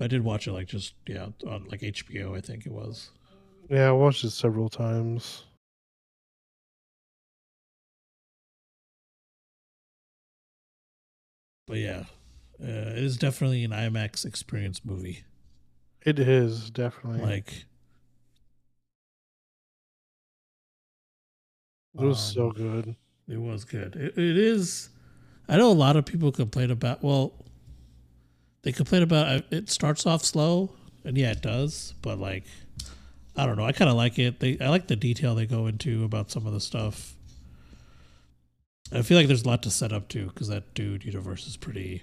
I 0.00 0.08
did 0.08 0.24
watch 0.24 0.48
it 0.48 0.52
like 0.52 0.66
just 0.66 0.94
yeah 1.06 1.28
on 1.46 1.68
like 1.70 1.82
HBO. 1.82 2.36
I 2.36 2.40
think 2.40 2.66
it 2.66 2.72
was. 2.72 3.10
Yeah, 3.70 3.88
I 3.88 3.92
watched 3.92 4.24
it 4.24 4.30
several 4.30 4.68
times. 4.68 5.44
But 11.66 11.78
yeah, 11.78 12.04
it 12.68 12.98
is 12.98 13.16
definitely 13.16 13.64
an 13.64 13.70
IMAX 13.72 14.24
experience 14.24 14.84
movie. 14.84 15.24
It 16.04 16.18
is 16.18 16.70
definitely. 16.70 17.20
Like 17.20 17.66
It 21.94 22.00
was 22.00 22.18
so 22.20 22.48
Um, 22.48 22.52
good. 22.52 22.96
It 23.28 23.36
was 23.38 23.64
good. 23.64 23.96
It, 23.96 24.18
it 24.18 24.36
is. 24.36 24.88
I 25.48 25.56
know 25.56 25.70
a 25.70 25.72
lot 25.72 25.96
of 25.96 26.04
people 26.04 26.32
complain 26.32 26.70
about. 26.70 27.02
Well, 27.02 27.32
they 28.62 28.72
complain 28.72 29.02
about 29.02 29.28
uh, 29.28 29.42
it 29.50 29.70
starts 29.70 30.06
off 30.06 30.24
slow, 30.24 30.74
and 31.04 31.16
yeah, 31.16 31.30
it 31.32 31.42
does. 31.42 31.94
But 32.02 32.18
like, 32.18 32.44
I 33.36 33.46
don't 33.46 33.56
know. 33.56 33.64
I 33.64 33.72
kind 33.72 33.90
of 33.90 33.96
like 33.96 34.18
it. 34.18 34.40
They 34.40 34.58
I 34.58 34.68
like 34.68 34.88
the 34.88 34.96
detail 34.96 35.34
they 35.34 35.46
go 35.46 35.66
into 35.66 36.04
about 36.04 36.30
some 36.30 36.46
of 36.46 36.52
the 36.52 36.60
stuff. 36.60 37.14
I 38.92 39.02
feel 39.02 39.16
like 39.16 39.26
there's 39.26 39.44
a 39.44 39.48
lot 39.48 39.62
to 39.64 39.70
set 39.70 39.92
up 39.92 40.08
to 40.10 40.26
because 40.26 40.48
that 40.48 40.74
Dune 40.74 41.00
universe 41.02 41.46
is 41.46 41.56
pretty. 41.56 42.02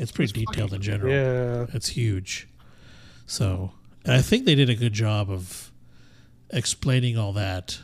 It's 0.00 0.10
pretty 0.10 0.40
It's 0.40 0.50
detailed 0.50 0.72
in 0.72 0.80
general. 0.80 1.12
Yeah. 1.12 1.66
It's 1.74 1.88
huge. 1.88 2.48
So, 3.26 3.72
and 4.04 4.14
I 4.14 4.22
think 4.22 4.46
they 4.46 4.54
did 4.54 4.70
a 4.70 4.74
good 4.74 4.94
job 4.94 5.30
of 5.30 5.70
explaining 6.48 7.18
all 7.18 7.34
that 7.34 7.78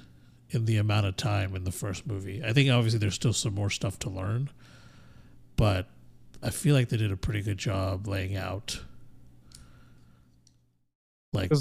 in 0.49 0.65
the 0.65 0.79
amount 0.79 1.07
of 1.07 1.17
time 1.17 1.55
in 1.55 1.65
the 1.65 1.71
first 1.71 2.07
movie. 2.07 2.43
I 2.43 2.55
think 2.55 2.71
obviously 2.71 2.99
there's 2.99 3.15
still 3.15 3.35
some 3.35 3.55
more 3.55 3.69
stuff 3.69 3.99
to 4.01 4.11
learn, 4.11 4.49
but 5.57 5.89
I 6.43 6.51
feel 6.51 6.75
like 6.75 6.89
they 6.89 6.97
did 6.97 7.13
a 7.13 7.17
pretty 7.17 7.43
good 7.43 7.59
job 7.59 8.09
laying 8.09 8.35
out 8.35 8.81
like 11.35 11.53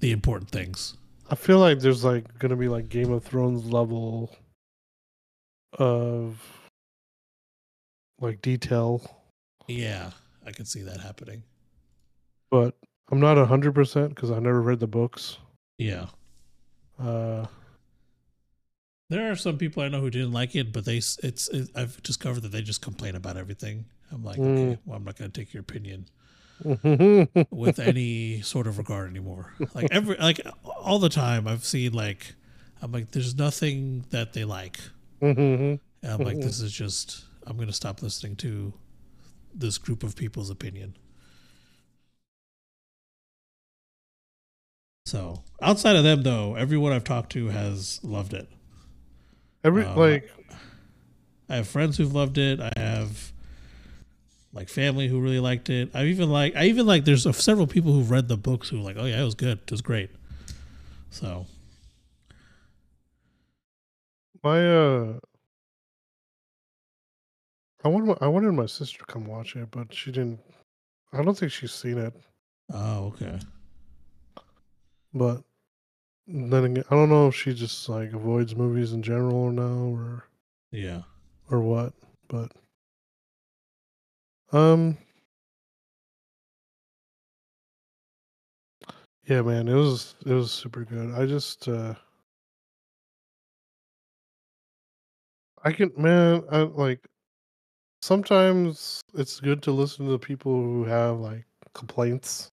the 0.00 0.12
important 0.12 0.50
things. 0.50 0.96
I 1.30 1.36
feel 1.36 1.58
like 1.58 1.80
there's 1.80 2.04
like 2.04 2.38
gonna 2.38 2.56
be 2.56 2.68
like 2.68 2.90
Game 2.90 3.10
of 3.12 3.24
Thrones 3.24 3.64
level 3.64 4.36
of 5.72 6.55
like 8.20 8.40
detail, 8.42 9.02
Yeah, 9.66 10.10
I 10.46 10.52
could 10.52 10.68
see 10.68 10.82
that 10.82 11.00
happening. 11.00 11.42
but 12.50 12.74
I'm 13.10 13.20
not 13.20 13.38
a 13.38 13.46
hundred 13.46 13.74
percent 13.74 14.14
because 14.14 14.30
I 14.30 14.38
never 14.38 14.60
read 14.62 14.80
the 14.80 14.86
books. 14.86 15.38
Yeah. 15.78 16.06
Uh, 16.98 17.46
There 19.10 19.30
are 19.30 19.36
some 19.36 19.58
people 19.58 19.82
I 19.82 19.88
know 19.88 20.00
who 20.00 20.10
didn't 20.10 20.32
like 20.32 20.56
it, 20.56 20.72
but 20.72 20.84
they 20.84 20.96
it's 20.96 21.48
it, 21.48 21.70
I've 21.76 22.02
discovered 22.02 22.40
that 22.40 22.52
they 22.52 22.62
just 22.62 22.82
complain 22.82 23.14
about 23.14 23.36
everything. 23.36 23.84
I'm 24.10 24.24
like, 24.24 24.38
Mm. 24.38 24.56
okay, 24.72 24.78
well, 24.86 24.96
I'm 24.96 25.04
not 25.04 25.16
going 25.16 25.30
to 25.30 25.40
take 25.40 25.52
your 25.54 25.60
opinion. 25.60 26.06
with 27.50 27.78
any 27.78 28.40
sort 28.40 28.66
of 28.66 28.78
regard 28.78 29.10
anymore. 29.10 29.52
Like 29.74 29.88
every 29.90 30.16
like 30.16 30.40
all 30.64 30.98
the 30.98 31.10
time 31.10 31.46
I've 31.46 31.66
seen 31.66 31.92
like 31.92 32.34
I'm 32.80 32.90
like 32.92 33.10
there's 33.10 33.36
nothing 33.36 34.06
that 34.08 34.32
they 34.32 34.44
like. 34.46 34.78
Mhm. 35.20 35.78
And 36.02 36.12
I'm 36.12 36.20
like 36.22 36.40
this 36.40 36.60
is 36.60 36.72
just 36.72 37.24
I'm 37.46 37.56
going 37.56 37.68
to 37.68 37.74
stop 37.74 38.02
listening 38.02 38.36
to 38.36 38.72
this 39.54 39.78
group 39.78 40.02
of 40.02 40.16
people's 40.16 40.50
opinion. 40.50 40.96
So, 45.06 45.44
outside 45.62 45.94
of 45.94 46.02
them 46.02 46.22
though, 46.22 46.56
everyone 46.56 46.92
I've 46.92 47.04
talked 47.04 47.30
to 47.32 47.46
has 47.48 48.00
loved 48.02 48.34
it. 48.34 48.48
Every 49.62 49.84
Um, 49.84 49.96
like 49.96 50.30
I 51.48 51.56
have 51.56 51.68
friends 51.68 51.96
who've 51.96 52.12
loved 52.12 52.38
it. 52.38 52.60
I 52.60 52.72
have 52.76 53.32
like 54.52 54.68
family 54.68 55.06
who 55.06 55.20
really 55.20 55.38
liked 55.38 55.70
it. 55.70 55.90
I 55.94 56.06
even 56.06 56.30
like 56.30 56.56
I 56.56 56.64
even 56.64 56.86
like 56.86 57.04
there's 57.04 57.22
several 57.36 57.68
people 57.68 57.92
who've 57.92 58.10
read 58.10 58.26
the 58.26 58.36
books 58.36 58.68
who 58.68 58.78
are 58.78 58.82
like, 58.82 58.96
oh 58.98 59.04
yeah, 59.04 59.20
it 59.20 59.24
was 59.24 59.36
good. 59.36 59.58
It 59.62 59.70
was 59.70 59.82
great. 59.82 60.10
So 61.10 61.46
my 64.42 64.66
uh, 64.66 65.18
I 67.86 67.88
wanted 67.88 68.06
my, 68.08 68.16
I 68.20 68.26
wanted 68.26 68.50
my 68.50 68.66
sister 68.66 68.98
to 68.98 69.04
come 69.04 69.26
watch 69.26 69.54
it, 69.54 69.70
but 69.70 69.94
she 69.94 70.10
didn't. 70.10 70.40
I 71.12 71.22
don't 71.22 71.38
think 71.38 71.52
she's 71.52 71.70
seen 71.72 71.98
it. 71.98 72.12
oh 72.74 73.14
okay. 73.14 73.38
But 75.14 75.44
then 76.26 76.64
again, 76.64 76.82
I 76.90 76.96
don't 76.96 77.10
know 77.10 77.28
if 77.28 77.36
she 77.36 77.54
just 77.54 77.88
like 77.88 78.12
avoids 78.12 78.56
movies 78.56 78.92
in 78.92 79.04
general 79.04 79.36
or 79.36 79.52
now 79.52 79.94
or 79.94 80.24
Yeah. 80.72 81.02
or 81.48 81.60
what. 81.60 81.92
But 82.26 82.50
um, 84.50 84.98
yeah, 89.28 89.42
man, 89.42 89.68
it 89.68 89.74
was 89.74 90.16
it 90.26 90.32
was 90.32 90.50
super 90.50 90.84
good. 90.84 91.14
I 91.14 91.24
just 91.24 91.68
uh, 91.68 91.94
I 95.62 95.70
can 95.70 95.92
man, 95.96 96.42
I 96.50 96.62
like 96.62 97.06
sometimes 98.06 99.00
it's 99.14 99.40
good 99.40 99.62
to 99.62 99.72
listen 99.72 100.08
to 100.08 100.18
people 100.18 100.52
who 100.52 100.84
have 100.84 101.18
like 101.18 101.44
complaints 101.74 102.50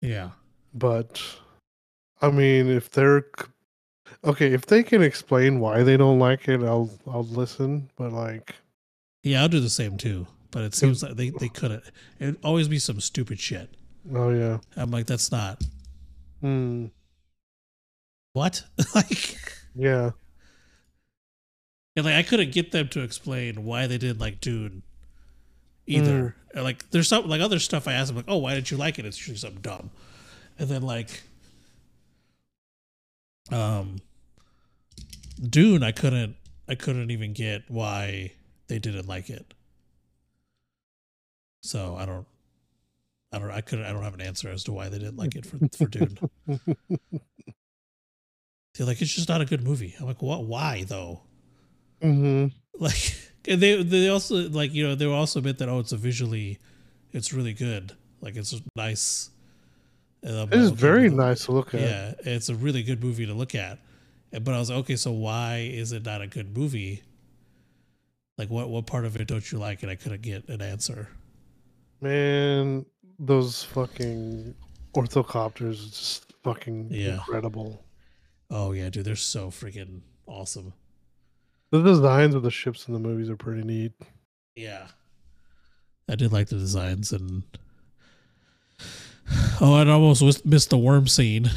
Yeah. 0.00 0.30
but 0.74 1.22
I 2.22 2.30
mean, 2.30 2.66
if 2.68 2.90
they're 2.90 3.24
okay, 4.24 4.52
if 4.54 4.64
they 4.66 4.82
can 4.82 5.02
explain 5.02 5.60
why 5.60 5.82
they 5.82 5.96
don't 5.98 6.18
like 6.18 6.48
it, 6.48 6.62
I'll 6.62 6.90
I'll 7.06 7.24
listen. 7.24 7.90
But 7.96 8.12
like, 8.12 8.54
Yeah, 9.22 9.42
I'll 9.42 9.48
do 9.48 9.60
the 9.60 9.68
same 9.70 9.98
too. 9.98 10.26
But 10.50 10.62
it 10.64 10.74
seems 10.74 11.02
like 11.02 11.16
they, 11.16 11.28
they 11.30 11.50
couldn't. 11.50 11.84
It'd 12.18 12.38
always 12.42 12.68
be 12.68 12.78
some 12.78 13.00
stupid 13.00 13.38
shit. 13.38 13.68
oh 14.14 14.30
yeah, 14.30 14.58
I'm 14.76 14.90
like, 14.90 15.06
that's 15.06 15.30
not 15.30 15.62
hmm, 16.40 16.86
what? 18.32 18.62
like 18.94 19.36
yeah, 19.74 20.12
And 21.96 22.06
like 22.06 22.14
I 22.14 22.22
couldn't 22.22 22.52
get 22.52 22.72
them 22.72 22.88
to 22.88 23.02
explain 23.02 23.64
why 23.64 23.86
they 23.86 23.98
didn't 23.98 24.20
like 24.20 24.40
Dune 24.40 24.82
either. 25.86 26.34
And, 26.54 26.64
Like 26.64 26.88
there's 26.90 27.08
some 27.08 27.28
like 27.28 27.40
other 27.40 27.58
stuff 27.58 27.86
I 27.88 27.92
asked 27.94 28.08
them 28.08 28.16
like, 28.16 28.26
oh, 28.28 28.38
why 28.38 28.54
did 28.54 28.70
you 28.70 28.76
like 28.76 28.98
it? 28.98 29.04
It's 29.04 29.18
usually 29.18 29.36
something 29.36 29.60
dumb. 29.62 29.90
And 30.58 30.68
then 30.68 30.82
like 30.82 31.22
um 33.52 33.98
Dune 35.42 35.82
I 35.82 35.92
couldn't 35.92 36.36
I 36.68 36.74
couldn't 36.74 37.10
even 37.10 37.32
get 37.32 37.62
why 37.68 38.32
they 38.68 38.78
didn't 38.78 39.06
like 39.06 39.30
it. 39.30 39.54
So 41.62 41.96
I 41.96 42.06
don't 42.06 42.26
I 43.32 43.38
don't 43.38 43.50
I 43.50 43.60
couldn't 43.60 43.84
I 43.84 43.92
don't 43.92 44.02
have 44.02 44.14
an 44.14 44.20
answer 44.20 44.48
as 44.48 44.64
to 44.64 44.72
why 44.72 44.88
they 44.88 44.98
didn't 44.98 45.16
like 45.16 45.36
it 45.36 45.44
for 45.46 45.58
for 45.76 45.86
Dune. 45.86 46.18
They're 48.74 48.86
like, 48.86 49.00
it's 49.00 49.14
just 49.14 49.28
not 49.30 49.40
a 49.40 49.46
good 49.46 49.62
movie. 49.64 49.94
I'm 49.98 50.06
like, 50.06 50.20
what 50.22 50.44
why 50.44 50.84
though? 50.86 51.22
hmm 52.02 52.46
like 52.78 53.16
and 53.48 53.60
they 53.60 53.82
they 53.82 54.08
also 54.08 54.48
like 54.48 54.72
you 54.74 54.86
know 54.86 54.94
they 54.94 55.06
will 55.06 55.14
also 55.14 55.38
admit 55.40 55.58
that 55.58 55.68
oh 55.68 55.78
it's 55.78 55.92
a 55.92 55.96
visually 55.96 56.58
it's 57.12 57.32
really 57.32 57.52
good. 57.54 57.92
Like 58.20 58.36
it's 58.36 58.54
nice. 58.76 59.30
It 60.22 60.52
is 60.54 60.70
very 60.70 61.08
nice 61.08 61.44
to 61.44 61.52
look 61.52 61.72
at. 61.74 61.80
yeah 61.80 62.14
it's 62.20 62.48
a 62.48 62.54
really 62.54 62.82
good 62.82 63.02
movie 63.02 63.26
to 63.26 63.34
look 63.34 63.54
at. 63.54 63.78
But 64.32 64.48
i 64.54 64.58
was 64.58 64.70
like 64.70 64.80
okay 64.80 64.96
so 64.96 65.12
why 65.12 65.70
is 65.72 65.92
it 65.92 66.04
not 66.04 66.20
a 66.22 66.26
good 66.26 66.56
movie? 66.56 67.02
Like 68.38 68.50
what 68.50 68.68
what 68.68 68.86
part 68.86 69.04
of 69.04 69.16
it 69.16 69.26
don't 69.28 69.50
you 69.52 69.58
like? 69.58 69.82
And 69.82 69.90
i 69.90 69.94
couldn't 69.94 70.22
get 70.22 70.48
an 70.48 70.60
answer. 70.62 71.08
Man, 72.00 72.84
those 73.18 73.62
fucking 73.64 74.54
orthocopters 74.94 75.88
just 75.90 76.32
fucking 76.42 76.88
Yeah. 76.90 77.14
incredible. 77.14 77.84
oh 78.50 78.72
yeah 78.72 78.88
dude 78.90 79.04
they're 79.04 79.16
so 79.16 79.50
freaking 79.50 80.00
awesome 80.26 80.72
The 81.70 81.82
designs 81.82 82.34
of 82.34 82.42
the 82.42 82.50
ships 82.50 82.86
in 82.88 82.94
the 82.94 83.00
movies 83.00 83.28
are 83.28 83.36
pretty 83.36 83.62
neat. 83.62 83.92
Yeah. 84.54 84.86
I 86.08 86.14
did 86.14 86.32
like 86.32 86.48
the 86.48 86.56
designs 86.56 87.12
and 87.12 87.42
Oh, 89.60 89.74
I 89.74 89.88
almost 89.88 90.44
missed 90.46 90.70
the 90.70 90.78
worm 90.78 91.08
scene. 91.08 91.50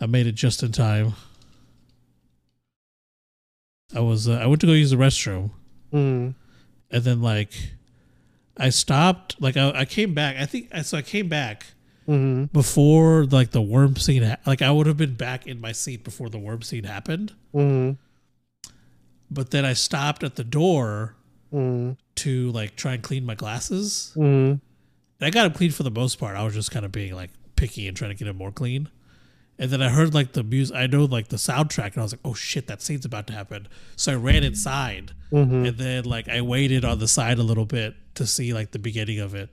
I 0.00 0.06
made 0.06 0.26
it 0.26 0.34
just 0.34 0.62
in 0.62 0.72
time. 0.72 1.14
I 3.94 4.00
was 4.00 4.28
uh, 4.28 4.32
I 4.34 4.46
went 4.46 4.60
to 4.62 4.66
go 4.66 4.72
use 4.72 4.90
the 4.90 4.96
restroom 4.96 5.50
Mm. 5.92 6.34
and 6.90 7.04
then 7.04 7.22
like 7.22 7.52
I 8.56 8.70
stopped 8.70 9.40
like 9.40 9.56
I, 9.56 9.70
I 9.70 9.84
came 9.84 10.12
back. 10.14 10.36
I 10.36 10.44
think 10.46 10.68
I 10.72 10.82
so 10.82 10.98
I 10.98 11.02
came 11.02 11.28
back 11.28 11.66
hmm 12.06 12.44
before 12.46 13.24
like 13.26 13.50
the 13.52 13.62
worm 13.62 13.96
scene 13.96 14.22
ha- 14.24 14.36
like 14.46 14.62
I 14.62 14.70
would 14.72 14.86
have 14.86 14.96
been 14.96 15.14
back 15.14 15.46
in 15.46 15.60
my 15.60 15.72
seat 15.72 16.02
before 16.04 16.28
the 16.28 16.38
worm 16.38 16.62
scene 16.62 16.84
happened. 16.84 17.32
hmm 17.52 17.92
But 19.30 19.50
then 19.50 19.64
I 19.64 19.72
stopped 19.72 20.22
at 20.22 20.36
the 20.36 20.44
door 20.44 21.16
hmm 21.50 21.92
to 22.16 22.50
like 22.52 22.76
try 22.76 22.94
and 22.94 23.02
clean 23.02 23.26
my 23.26 23.34
glasses. 23.34 24.12
And 25.20 25.26
I 25.26 25.30
got 25.30 25.42
them 25.44 25.52
clean 25.52 25.70
for 25.70 25.82
the 25.82 25.90
most 25.90 26.18
part. 26.18 26.34
I 26.34 26.42
was 26.44 26.54
just 26.54 26.70
kind 26.70 26.86
of 26.86 26.92
being 26.92 27.14
like 27.14 27.30
picky 27.56 27.86
and 27.88 27.96
trying 27.96 28.10
to 28.10 28.14
get 28.14 28.24
them 28.24 28.36
more 28.36 28.52
clean. 28.52 28.88
And 29.58 29.70
then 29.70 29.80
I 29.82 29.88
heard 29.88 30.14
like 30.14 30.32
the 30.32 30.42
music, 30.42 30.76
I 30.76 30.86
know 30.86 31.04
like 31.04 31.28
the 31.28 31.36
soundtrack, 31.36 31.92
and 31.92 31.98
I 31.98 32.02
was 32.02 32.12
like, 32.12 32.20
oh 32.24 32.34
shit, 32.34 32.66
that 32.66 32.82
scene's 32.82 33.04
about 33.04 33.26
to 33.28 33.32
happen. 33.32 33.68
So 33.96 34.12
I 34.12 34.14
ran 34.16 34.44
inside, 34.44 35.12
hmm 35.30 35.66
and 35.66 35.78
then 35.78 36.04
like 36.04 36.28
I 36.28 36.40
waited 36.42 36.84
on 36.84 36.98
the 36.98 37.08
side 37.08 37.38
a 37.38 37.42
little 37.42 37.64
bit 37.66 37.94
to 38.14 38.26
see 38.26 38.52
like 38.52 38.72
the 38.72 38.78
beginning 38.78 39.18
of 39.18 39.34
it. 39.34 39.50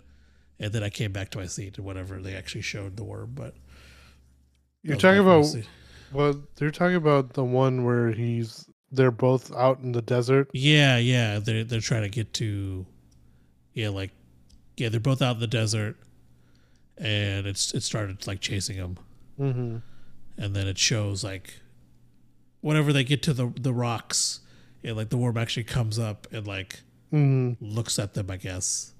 And 0.60 0.72
then 0.72 0.84
I 0.84 0.90
came 0.90 1.12
back 1.12 1.30
to 1.32 1.38
my 1.38 1.48
seat 1.48 1.78
and 1.78 1.86
whatever 1.86 2.22
they 2.22 2.36
actually 2.36 2.62
showed 2.62 2.96
the 2.96 3.04
worm. 3.04 3.32
But 3.34 3.56
You're 4.84 4.98
talking 4.98 5.20
about 5.20 5.46
well, 6.12 6.42
they're 6.56 6.72
talking 6.72 6.96
about 6.96 7.34
the 7.34 7.44
one 7.44 7.84
where 7.84 8.12
he's 8.12 8.70
they're 8.94 9.12
both 9.12 9.52
out 9.54 9.80
in 9.80 9.92
the 9.92 10.02
desert. 10.02 10.50
Yeah, 10.54 10.98
yeah. 10.98 11.40
They're 11.40 11.64
they're 11.64 11.82
trying 11.82 12.04
to 12.04 12.10
get 12.10 12.34
to 12.36 12.86
yeah, 13.74 13.90
like 13.90 14.12
yeah, 14.78 14.90
they're 14.90 15.00
both 15.00 15.22
out 15.22 15.36
in 15.36 15.40
the 15.42 15.48
desert 15.48 15.98
and 16.98 17.46
it's 17.48 17.74
it 17.74 17.82
started 17.84 18.26
like 18.28 18.40
chasing 18.40 18.78
them. 18.78 18.98
hmm 19.38 19.78
and 20.38 20.56
then 20.56 20.68
it 20.68 20.78
shows 20.80 21.24
like 21.24 21.60
whenever 22.62 22.92
they 22.94 23.04
get 23.04 23.22
to 23.24 23.34
the 23.34 23.52
the 23.60 23.74
rocks, 23.74 24.40
and 24.84 24.96
like 24.98 25.10
the 25.10 25.18
worm 25.18 25.38
actually 25.38 25.64
comes 25.66 26.00
up 26.00 26.28
and 26.32 26.48
like 26.48 26.82
Mm, 27.12 27.58
looks 27.62 28.00
at 28.00 28.16
them. 28.16 28.32
I 28.32 28.38
guess. 28.38 28.94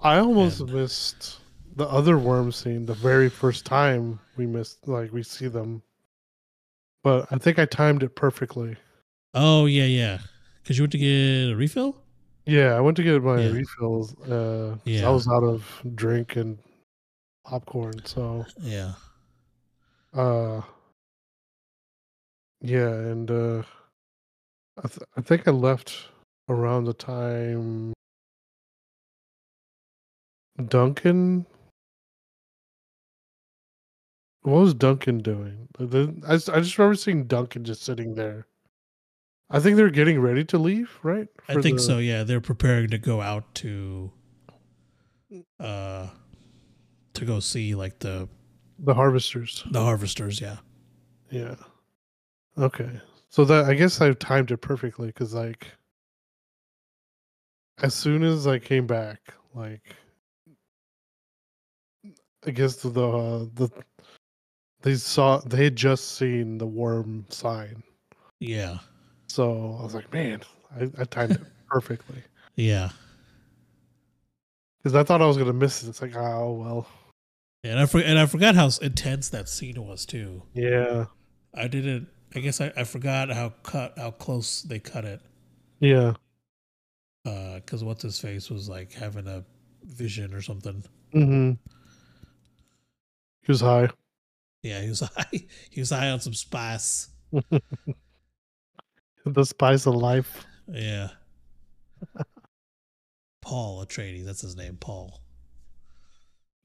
I 0.00 0.18
almost 0.18 0.60
And- 0.60 0.72
missed 0.72 1.38
the 1.76 1.86
other 1.88 2.18
worm 2.18 2.50
scene 2.50 2.84
the 2.86 2.94
very 2.94 3.28
first 3.28 3.64
time 3.64 4.18
we 4.36 4.46
missed, 4.46 4.88
like 4.88 5.12
we 5.12 5.22
see 5.22 5.46
them. 5.46 5.82
But 7.04 7.28
I 7.30 7.38
think 7.38 7.58
I 7.60 7.66
timed 7.66 8.02
it 8.02 8.16
perfectly. 8.16 8.76
Oh 9.34 9.66
yeah, 9.66 9.84
yeah. 9.84 10.18
Because 10.62 10.78
you 10.78 10.82
went 10.84 10.92
to 10.92 10.98
get 10.98 11.52
a 11.52 11.54
refill. 11.54 11.96
Yeah, 12.46 12.74
I 12.74 12.80
went 12.80 12.96
to 12.96 13.02
get 13.02 13.22
my 13.22 13.40
Yeah. 13.40 13.50
refills. 13.50 14.14
Uh, 14.22 14.76
Yeah. 14.84 15.08
I 15.08 15.10
was 15.10 15.28
out 15.28 15.44
of 15.44 15.64
drink 15.94 16.36
and 16.36 16.58
popcorn, 17.44 18.04
so 18.04 18.44
Yeah. 18.58 18.94
uh, 20.12 20.62
yeah, 22.60 22.88
and 22.92 23.30
uh, 23.30 23.62
I 24.82 24.88
th- 24.88 25.08
I 25.16 25.20
think 25.20 25.46
I 25.46 25.52
left 25.52 26.08
around 26.48 26.84
the 26.84 26.94
time 26.94 27.92
Duncan. 30.68 31.46
What 34.42 34.60
was 34.60 34.74
Duncan 34.74 35.18
doing? 35.18 35.68
The- 35.78 35.86
the- 35.86 36.22
I, 36.26 36.34
s- 36.34 36.48
I 36.48 36.60
just 36.60 36.76
remember 36.78 36.96
seeing 36.96 37.26
Duncan 37.26 37.64
just 37.64 37.82
sitting 37.82 38.14
there. 38.14 38.46
I 39.50 39.58
think 39.60 39.76
they're 39.76 39.90
getting 39.90 40.20
ready 40.20 40.44
to 40.46 40.58
leave, 40.58 40.96
right? 41.02 41.26
I 41.48 41.54
think 41.60 41.78
the- 41.78 41.82
so. 41.82 41.98
Yeah, 41.98 42.22
they're 42.22 42.40
preparing 42.40 42.88
to 42.90 42.98
go 42.98 43.20
out 43.20 43.52
to, 43.56 44.12
uh, 45.58 46.08
to 47.14 47.24
go 47.24 47.40
see 47.40 47.74
like 47.74 47.98
the 47.98 48.28
The 48.78 48.94
harvesters. 48.94 49.64
the 49.70 49.82
harvesters. 49.82 50.40
Yeah. 50.40 50.58
Yeah. 51.30 51.56
Okay. 52.58 53.00
So 53.28 53.44
that 53.44 53.64
I 53.66 53.74
guess 53.74 54.00
I 54.00 54.12
timed 54.14 54.50
it 54.50 54.58
perfectly 54.58 55.08
because 55.08 55.34
like 55.34 55.66
as 57.82 57.94
soon 57.94 58.22
as 58.24 58.46
I 58.46 58.58
came 58.58 58.86
back, 58.86 59.34
like 59.54 59.94
I 62.46 62.50
guess 62.52 62.76
the 62.76 62.88
the, 62.90 63.50
the 63.54 63.70
they 64.82 64.94
saw 64.94 65.38
they 65.38 65.64
had 65.64 65.76
just 65.76 66.16
seen 66.16 66.58
the 66.58 66.66
worm 66.66 67.26
sign. 67.28 67.82
Yeah. 68.40 68.78
So 69.30 69.76
I 69.78 69.84
was 69.84 69.94
like, 69.94 70.12
man, 70.12 70.40
I, 70.76 70.90
I 70.98 71.04
timed 71.04 71.30
it 71.36 71.40
perfectly. 71.68 72.20
Yeah. 72.56 72.90
Because 74.82 74.96
I 74.96 75.04
thought 75.04 75.22
I 75.22 75.26
was 75.26 75.36
gonna 75.36 75.52
miss 75.52 75.84
it. 75.84 75.88
It's 75.88 76.02
like, 76.02 76.16
oh 76.16 76.52
well. 76.60 76.88
And 77.62 77.78
I 77.78 77.86
for, 77.86 78.00
and 78.00 78.18
I 78.18 78.26
forgot 78.26 78.56
how 78.56 78.68
intense 78.82 79.28
that 79.28 79.48
scene 79.48 79.80
was 79.86 80.04
too. 80.04 80.42
Yeah. 80.52 81.04
I 81.54 81.68
didn't. 81.68 82.08
I 82.34 82.40
guess 82.40 82.60
I, 82.60 82.72
I 82.76 82.82
forgot 82.82 83.30
how 83.30 83.50
cut 83.62 83.96
how 83.96 84.10
close 84.10 84.62
they 84.62 84.80
cut 84.80 85.04
it. 85.04 85.20
Yeah. 85.78 86.14
Because 87.22 87.84
what's 87.84 88.02
his 88.02 88.18
face 88.18 88.50
was 88.50 88.68
like 88.68 88.92
having 88.92 89.28
a 89.28 89.44
vision 89.84 90.34
or 90.34 90.42
something. 90.42 90.82
Mm-hmm. 91.14 91.52
He 93.42 93.52
was 93.52 93.60
high. 93.60 93.90
Yeah, 94.64 94.80
he 94.80 94.88
was 94.88 95.00
high. 95.16 95.46
He 95.70 95.80
was 95.80 95.90
high 95.90 96.10
on 96.10 96.18
some 96.18 96.34
spice. 96.34 97.10
The 99.34 99.44
spice 99.44 99.86
of 99.86 99.94
life. 99.94 100.44
Yeah. 100.68 101.08
Paul 103.42 103.84
Atreides, 103.84 104.24
that's 104.24 104.40
his 104.40 104.56
name, 104.56 104.76
Paul. 104.76 105.20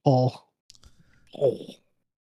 Paul. 0.04 0.50
Paul. 1.34 1.76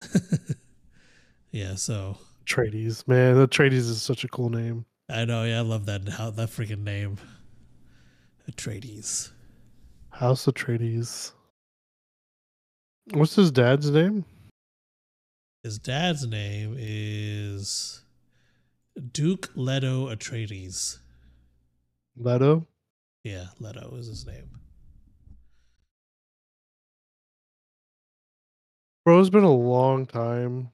yeah, 1.50 1.74
so 1.74 2.18
Trades, 2.46 3.06
man. 3.06 3.36
The 3.36 3.46
Trades 3.46 3.86
is 3.86 4.02
such 4.02 4.24
a 4.24 4.28
cool 4.28 4.50
name. 4.50 4.84
I 5.08 5.24
know, 5.24 5.44
yeah, 5.44 5.58
I 5.58 5.62
love 5.62 5.86
that 5.86 6.08
how 6.08 6.30
that 6.30 6.48
freaking 6.48 6.84
name. 6.84 7.18
Atreides. 8.50 9.30
House 10.10 10.46
Atreides. 10.46 11.32
What's 13.12 13.34
his 13.34 13.50
dad's 13.50 13.90
name? 13.90 14.24
His 15.62 15.78
dad's 15.78 16.26
name 16.26 16.76
is 16.78 18.02
Duke 19.12 19.50
Leto 19.54 20.08
Atreides. 20.08 20.98
Leto. 22.16 22.66
Yeah, 23.24 23.46
Leto 23.58 23.94
is 23.96 24.06
his 24.06 24.26
name. 24.26 24.50
Bro, 29.04 29.20
it's 29.20 29.30
been 29.30 29.44
a 29.44 29.52
long 29.52 30.06
time 30.06 30.70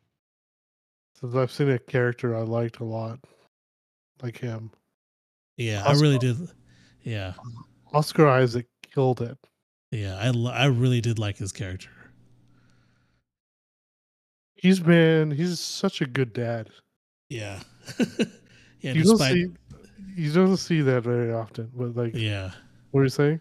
since 1.14 1.34
I've 1.34 1.52
seen 1.52 1.70
a 1.70 1.78
character 1.78 2.36
I 2.36 2.42
liked 2.42 2.80
a 2.80 2.84
lot, 2.84 3.20
like 4.22 4.36
him. 4.38 4.70
Yeah, 5.56 5.82
I 5.86 5.92
really 5.92 6.18
did. 6.18 6.36
Yeah, 7.02 7.34
Oscar 7.92 8.28
Isaac 8.28 8.66
killed 8.92 9.22
it. 9.22 9.38
yeah, 9.92 10.16
I 10.16 10.28
I 10.50 10.66
really 10.66 11.00
did 11.00 11.18
like 11.18 11.38
his 11.38 11.52
character. 11.52 11.90
He's 14.56 14.80
been 14.80 15.30
he's 15.30 15.60
such 15.60 16.00
a 16.00 16.06
good 16.06 16.32
dad. 16.32 16.70
Yeah, 17.30 17.60
yeah. 18.80 18.92
you 18.92 19.04
don't 19.04 19.18
see 19.18 19.46
you 20.16 20.32
don't 20.32 20.56
see 20.56 20.80
that 20.80 21.02
very 21.02 21.32
often. 21.32 21.70
But 21.74 21.94
like, 21.94 22.14
yeah. 22.14 22.50
what 22.90 23.00
are 23.00 23.04
you 23.04 23.10
saying? 23.10 23.40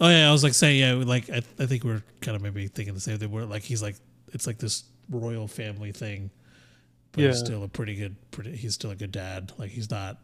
Oh 0.00 0.08
yeah, 0.08 0.28
I 0.28 0.32
was 0.32 0.42
like 0.42 0.54
saying 0.54 0.80
yeah, 0.80 0.92
like 0.94 1.30
I, 1.30 1.42
I 1.58 1.66
think 1.66 1.84
we're 1.84 2.02
kind 2.20 2.36
of 2.36 2.42
maybe 2.42 2.66
thinking 2.66 2.94
the 2.94 3.00
same 3.00 3.18
thing. 3.18 3.30
We're 3.30 3.44
like 3.44 3.62
he's 3.62 3.82
like 3.82 3.96
it's 4.32 4.46
like 4.46 4.58
this 4.58 4.84
royal 5.08 5.46
family 5.46 5.92
thing, 5.92 6.30
but 7.12 7.24
he's 7.24 7.38
still 7.38 7.62
a 7.62 7.68
pretty 7.68 7.94
good. 7.94 8.16
Pretty, 8.30 8.56
he's 8.56 8.74
still 8.74 8.90
a 8.90 8.96
good 8.96 9.12
dad. 9.12 9.52
Like 9.56 9.70
he's 9.70 9.90
not, 9.90 10.18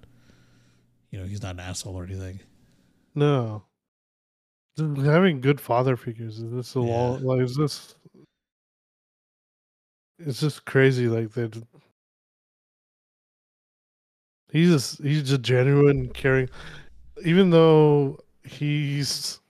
you 1.10 1.20
know, 1.20 1.26
he's 1.26 1.42
not 1.42 1.54
an 1.54 1.60
asshole 1.60 1.94
or 1.94 2.04
anything. 2.04 2.40
No. 3.14 3.62
Having 4.76 5.40
good 5.40 5.60
father 5.60 5.96
figures 5.96 6.38
is 6.38 6.52
this 6.52 6.76
a 6.76 6.80
Yeah. 6.80 6.86
law? 6.86 7.18
Like, 7.20 7.42
is 7.42 7.54
this? 7.56 7.94
It's 10.18 10.40
just 10.40 10.64
crazy. 10.64 11.06
Like 11.06 11.30
that. 11.32 11.62
He's 14.52 14.70
just, 14.70 15.02
he's 15.02 15.28
just 15.28 15.42
genuine, 15.42 16.08
caring. 16.08 16.48
Even 17.24 17.50
though 17.50 18.18
he's 18.44 19.40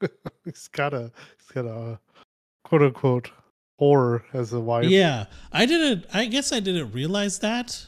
he's 0.44 0.68
got 0.68 0.94
a 0.94 1.10
he's 1.38 1.48
got 1.54 1.66
a 1.66 1.98
quote 2.64 2.82
unquote 2.82 3.30
whore 3.80 4.22
as 4.32 4.52
a 4.52 4.60
wife. 4.60 4.86
Yeah, 4.86 5.26
I 5.52 5.66
didn't. 5.66 6.06
I 6.12 6.26
guess 6.26 6.52
I 6.52 6.60
didn't 6.60 6.92
realize 6.92 7.38
that. 7.40 7.86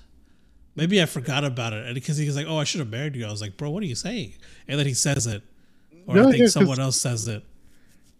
Maybe 0.74 1.02
I 1.02 1.06
forgot 1.06 1.44
about 1.44 1.74
it, 1.74 1.84
and 1.84 1.94
because 1.94 2.16
he 2.16 2.26
was 2.26 2.36
like, 2.36 2.46
"Oh, 2.48 2.58
I 2.58 2.64
should 2.64 2.80
have 2.80 2.90
married 2.90 3.14
you," 3.14 3.26
I 3.26 3.30
was 3.30 3.42
like, 3.42 3.56
"Bro, 3.56 3.70
what 3.70 3.82
are 3.82 3.86
you 3.86 3.94
saying?" 3.94 4.34
And 4.66 4.78
then 4.78 4.86
he 4.86 4.94
says 4.94 5.26
it, 5.26 5.42
or 6.06 6.14
No, 6.14 6.28
I 6.28 6.32
yeah, 6.32 6.46
someone 6.46 6.80
else 6.80 6.98
says 6.98 7.28
it. 7.28 7.44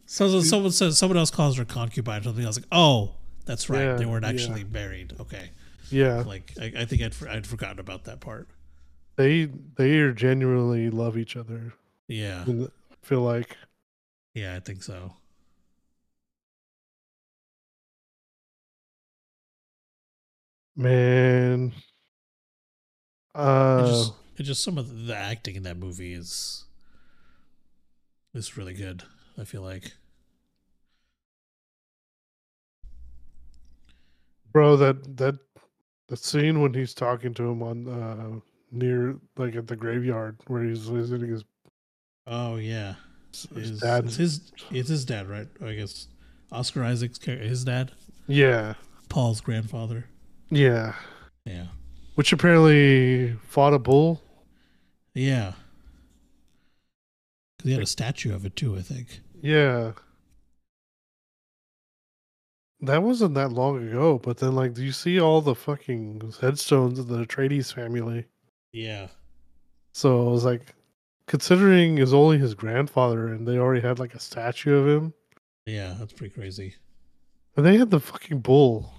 So 0.04 0.40
someone 0.42 0.72
says 0.72 0.98
someone 0.98 1.16
else 1.16 1.30
calls 1.30 1.56
her 1.56 1.64
concubine 1.64 2.20
or 2.20 2.24
something. 2.24 2.44
I 2.44 2.48
was 2.48 2.58
like, 2.58 2.68
"Oh, 2.70 3.14
that's 3.46 3.70
right. 3.70 3.84
Yeah, 3.84 3.94
they 3.94 4.04
weren't 4.04 4.24
yeah. 4.24 4.30
actually 4.30 4.64
married." 4.64 5.14
Okay, 5.18 5.50
Yeah, 5.92 6.24
like 6.24 6.52
I, 6.60 6.72
I 6.78 6.84
think 6.84 7.02
I'd 7.02 7.14
I'd 7.28 7.46
forgotten 7.46 7.78
about 7.78 8.04
that 8.04 8.20
part. 8.20 8.48
they 9.16 9.46
they 9.76 9.98
are 10.00 10.12
genuinely 10.12 10.90
love 10.90 11.16
each 11.16 11.36
other. 11.36 11.74
Yeah, 12.08 12.46
I 12.50 12.68
feel 13.02 13.22
like 13.22 13.56
yeah, 14.34 14.54
I 14.56 14.60
think 14.60 14.82
so. 14.82 15.14
man. 20.76 21.72
It 23.76 23.82
Uh, 23.82 23.84
just, 23.84 24.14
it 24.38 24.44
just 24.44 24.62
some 24.64 24.78
of 24.78 25.06
the 25.06 25.14
acting 25.16 25.56
in 25.56 25.62
that 25.64 25.76
movie 25.76 26.14
is 26.14 26.64
is 28.34 28.56
really 28.56 28.74
good. 28.74 29.04
I 29.38 29.44
feel 29.44 29.62
like. 29.62 29.92
bro, 34.52 34.76
that 34.76 35.16
that 35.16 35.38
the 36.12 36.16
scene 36.18 36.60
when 36.60 36.74
he's 36.74 36.92
talking 36.92 37.32
to 37.32 37.42
him 37.42 37.62
on 37.62 37.88
uh 37.88 38.38
near 38.70 39.16
like 39.38 39.56
at 39.56 39.66
the 39.66 39.74
graveyard 39.76 40.36
where 40.46 40.62
he's 40.62 40.80
visiting 40.86 41.30
his, 41.30 41.42
Oh 42.26 42.56
yeah. 42.56 42.96
his 43.32 43.48
His, 43.70 43.80
dad. 43.80 44.04
it's 44.04 44.16
his 44.16 44.52
it's 44.70 44.88
his 44.90 45.04
dad, 45.06 45.26
right? 45.26 45.48
I 45.64 45.72
guess 45.72 46.08
Oscar 46.52 46.84
Isaac's 46.84 47.18
his 47.24 47.64
dad, 47.64 47.92
Yeah, 48.26 48.74
Paul's 49.08 49.40
grandfather. 49.40 50.04
yeah. 50.50 50.94
Yeah, 51.46 51.68
Which 52.14 52.32
apparently 52.32 53.32
fought 53.48 53.72
a 53.72 53.78
bull. 53.78 54.22
yeah. 55.14 55.52
'Cause 57.58 57.64
he 57.68 57.72
had 57.72 57.82
a 57.82 57.86
statue 57.86 58.34
of 58.34 58.44
it 58.44 58.54
too, 58.54 58.76
I 58.76 58.82
think. 58.82 59.20
Yeah. 59.40 59.92
That 62.82 63.02
wasn't 63.02 63.34
that 63.34 63.52
long 63.52 63.86
ago, 63.88 64.18
but 64.18 64.38
then 64.38 64.54
like 64.54 64.74
do 64.74 64.84
you 64.84 64.92
see 64.92 65.20
all 65.20 65.40
the 65.40 65.54
fucking 65.54 66.32
headstones 66.40 66.98
of 66.98 67.06
the 67.08 67.24
Atreides 67.24 67.72
family? 67.72 68.26
Yeah, 68.72 69.08
So 69.92 70.28
I 70.28 70.32
was 70.32 70.44
like, 70.44 70.74
considering 71.26 71.98
is 71.98 72.12
only 72.14 72.38
his 72.38 72.54
grandfather 72.54 73.28
and 73.28 73.46
they 73.46 73.58
already 73.58 73.82
had 73.82 73.98
like 73.98 74.14
a 74.14 74.18
statue 74.20 74.74
of 74.74 74.86
him. 74.88 75.14
yeah. 75.66 75.94
That's 75.98 76.12
pretty 76.12 76.34
crazy. 76.34 76.74
And 77.56 77.64
they 77.66 77.76
had 77.76 77.90
the 77.90 78.00
fucking 78.00 78.40
bull 78.40 78.92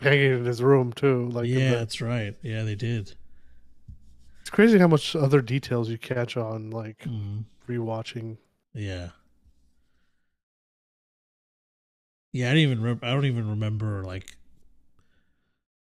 hanging 0.00 0.32
in 0.38 0.44
his 0.46 0.62
room 0.62 0.92
too. 0.92 1.28
Like 1.28 1.46
yeah, 1.46 1.70
the- 1.70 1.76
that's 1.76 2.00
right. 2.00 2.34
Yeah, 2.42 2.62
they 2.64 2.74
did. 2.74 3.14
it's 4.40 4.50
crazy 4.50 4.78
how 4.78 4.88
much 4.88 5.14
other 5.14 5.40
details 5.40 5.88
you 5.88 5.98
catch 5.98 6.36
on 6.36 6.70
like 6.70 6.98
Mhm. 7.04 7.44
rewatching. 7.68 8.38
Yeah. 8.74 9.10
Yeah, 12.34 12.50
I 12.50 12.54
didn't 12.54 12.70
even. 12.72 12.82
Rem- 12.82 13.00
I 13.00 13.12
don't 13.12 13.26
even 13.26 13.48
remember 13.48 14.02
like 14.02 14.36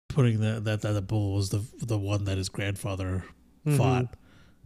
putting 0.09 0.41
that 0.41 0.65
that 0.65 0.81
that 0.81 0.93
the 0.93 1.01
bull 1.01 1.35
was 1.35 1.51
the 1.51 1.65
the 1.79 1.97
one 1.97 2.25
that 2.25 2.37
his 2.37 2.49
grandfather 2.49 3.25
Mhm. 3.65 3.77
fought. 3.77 4.17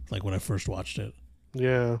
Like 0.09 0.23
when 0.23 0.33
I 0.33 0.39
first 0.39 0.67
watched 0.67 0.97
it. 0.97 1.13
Yeah. 1.53 1.99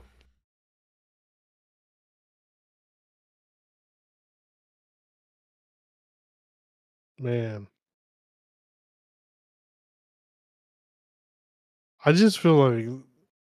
Man. 7.19 7.67
I 12.03 12.13
just 12.13 12.39
feel 12.39 12.55
like 12.55 12.87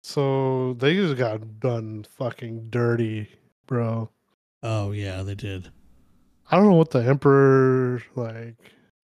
so 0.02 0.74
they 0.74 0.96
just 0.96 1.16
got 1.18 1.62
done 1.62 2.06
fucking 2.18 2.70
dirty, 2.72 3.30
bro. 3.68 4.10
Oh 4.62 4.92
yeah, 4.92 5.24
they 5.24 5.36
did. 5.36 5.72
I 6.50 6.58
don't 6.58 6.70
know 6.70 6.76
what 6.76 6.92
the 6.92 7.00
emperor 7.00 8.04
like 8.16 8.56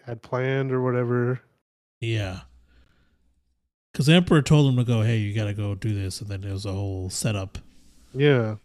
had 0.05 0.21
planned 0.21 0.71
or 0.71 0.81
whatever. 0.81 1.41
Yeah. 1.99 2.41
Because 3.91 4.05
the 4.05 4.13
emperor 4.13 4.41
told 4.41 4.71
him 4.71 4.77
to 4.77 4.83
go. 4.83 5.01
Hey, 5.01 5.17
you 5.17 5.33
got 5.33 5.45
to 5.45 5.53
go 5.53 5.75
do 5.75 5.93
this, 5.93 6.21
and 6.21 6.29
then 6.29 6.43
it 6.43 6.51
was 6.51 6.65
a 6.65 6.71
whole 6.71 7.09
setup. 7.09 7.57
Yeah. 8.13 8.55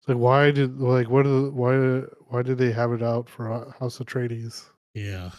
It's 0.00 0.08
like 0.08 0.18
why 0.18 0.50
did 0.50 0.80
like 0.80 1.08
what 1.08 1.26
are 1.26 1.42
the, 1.42 1.50
why 1.50 2.02
why 2.28 2.42
did 2.42 2.58
they 2.58 2.72
have 2.72 2.92
it 2.92 3.02
out 3.02 3.28
for 3.28 3.46
Ho- 3.46 3.72
House 3.78 3.98
Atreides? 3.98 4.66
Yeah. 4.94 5.30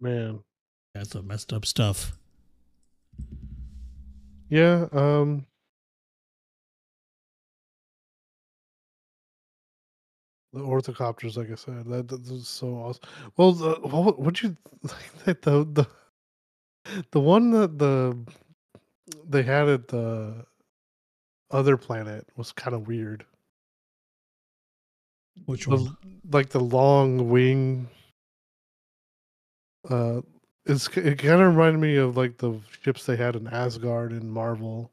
Man. 0.00 0.40
That's 0.94 1.10
some 1.10 1.26
messed 1.26 1.52
up 1.52 1.66
stuff. 1.66 2.16
Yeah, 4.50 4.86
um 4.92 5.46
the 10.52 10.60
orthocopters, 10.60 11.36
like 11.36 11.50
I 11.50 11.54
said, 11.54 11.84
that, 11.86 12.08
that 12.08 12.28
was 12.30 12.48
so 12.48 12.74
awesome. 12.74 13.02
Well, 13.36 13.52
the, 13.52 13.74
what 13.82 14.18
what 14.18 14.42
you 14.42 14.56
like 14.82 15.40
the 15.42 15.64
the 15.64 15.86
the 17.12 17.20
one 17.20 17.50
that 17.52 17.78
the 17.78 18.18
they 19.28 19.42
had 19.42 19.68
at 19.68 19.88
the 19.88 20.44
other 21.50 21.76
planet 21.76 22.26
was 22.36 22.52
kind 22.52 22.74
of 22.74 22.86
weird. 22.88 23.24
Which 25.46 25.64
The- 25.66 25.76
one? 25.76 25.96
like 26.30 26.48
the 26.50 26.60
long 26.60 27.28
wing. 27.30 27.88
Uh, 29.88 30.20
it's 30.66 30.88
it 30.96 31.18
kind 31.18 31.40
of 31.40 31.56
reminded 31.56 31.80
me 31.80 31.96
of 31.96 32.16
like 32.16 32.38
the 32.38 32.58
ships 32.82 33.06
they 33.06 33.16
had 33.16 33.36
in 33.36 33.46
Asgard 33.48 34.12
in 34.12 34.30
Marvel, 34.30 34.90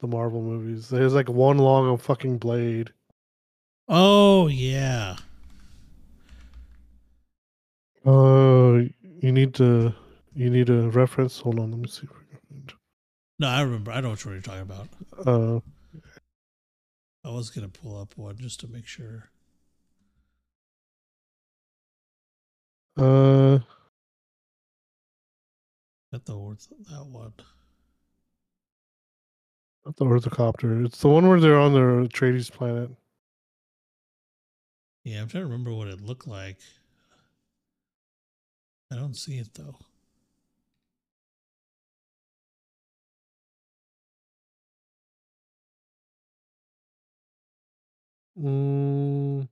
the 0.00 0.06
Marvel 0.06 0.42
movies. 0.42 0.88
There's 0.88 1.14
like 1.14 1.28
one 1.28 1.58
long 1.58 1.96
fucking 1.98 2.38
blade. 2.38 2.90
Oh 3.88 4.46
yeah. 4.48 5.16
Uh, 8.04 8.82
you 9.20 9.30
need 9.30 9.54
to 9.54 9.94
you 10.34 10.50
need 10.50 10.70
a 10.70 10.88
reference. 10.90 11.38
Hold 11.40 11.60
on, 11.60 11.70
let 11.70 11.80
me 11.80 11.88
see. 11.88 12.04
If 12.04 12.10
I 12.10 12.36
can 12.48 12.66
No, 13.38 13.48
I 13.48 13.60
remember. 13.60 13.90
I 13.92 13.94
don't 14.00 14.04
know 14.04 14.10
what 14.10 14.24
you're 14.24 14.40
talking 14.40 14.62
about. 14.62 14.88
Uh, 15.24 15.60
I 17.24 17.30
was 17.30 17.50
gonna 17.50 17.68
pull 17.68 17.96
up 18.00 18.16
one 18.16 18.36
just 18.38 18.60
to 18.60 18.68
make 18.68 18.86
sure. 18.86 19.28
uh, 22.96 23.58
That 26.12 26.26
the 26.26 26.36
words 26.36 26.68
that 26.68 27.06
one. 27.06 27.32
not 29.86 29.96
the 29.96 30.04
orthocopter. 30.04 30.84
It's 30.84 31.00
the 31.00 31.08
one 31.08 31.26
where 31.26 31.40
they're 31.40 31.58
on 31.58 31.72
the 31.72 31.80
Atreides 32.06 32.52
planet. 32.52 32.90
Yeah, 35.04 35.22
I'm 35.22 35.28
trying 35.28 35.44
to 35.44 35.46
remember 35.46 35.72
what 35.72 35.88
it 35.88 36.02
looked 36.02 36.28
like. 36.28 36.58
I 38.92 38.96
don't 38.96 39.16
see 39.16 39.38
it 39.38 39.54
though. 39.54 39.78
Mm, 48.38 49.48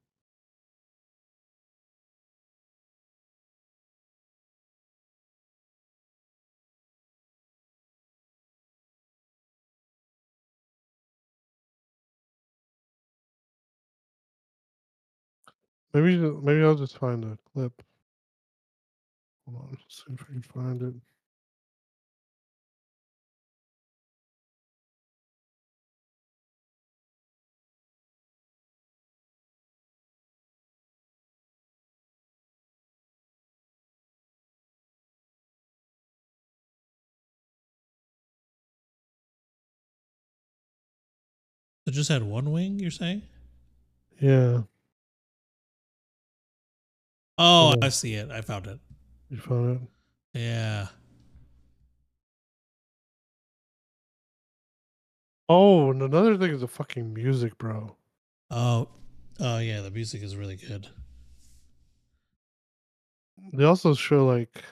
maybe 15.93 16.17
maybe 16.19 16.63
I'll 16.63 16.75
just 16.75 16.99
find 16.99 17.25
a 17.25 17.39
clip. 17.53 17.83
Hold 19.47 19.63
on, 19.65 19.79
see 19.89 20.13
if 20.13 20.23
I 20.23 20.33
can 20.33 20.43
find 20.43 20.83
it. 20.83 20.95
It 41.87 41.93
just 41.93 42.09
had 42.09 42.23
one 42.23 42.53
wing. 42.53 42.79
You're 42.79 42.91
saying? 42.91 43.23
Yeah, 44.21 44.63
Oh, 47.43 47.73
Oh. 47.73 47.75
I 47.83 47.89
see 47.89 48.15
it. 48.15 48.31
I 48.31 48.43
found 48.43 48.67
it. 48.67 48.79
you 49.31 49.39
found 49.39 49.81
it. 50.35 50.39
Yeah. 50.39 50.89
Oh, 55.49 55.91
and 55.91 56.03
another 56.03 56.37
thing 56.37 56.51
is 56.53 56.61
the 56.61 56.69
fucking 56.69 57.13
music, 57.15 57.57
bro. 57.59 57.97
Oh. 58.51 58.89
Oh 59.41 59.59
yeah. 59.59 59.81
The 59.81 59.91
music 59.91 60.23
is 60.23 60.37
really 60.37 60.57
good. 60.57 60.87
They 63.53 63.65
also 63.65 63.95
show 63.95 64.27
like 64.27 64.63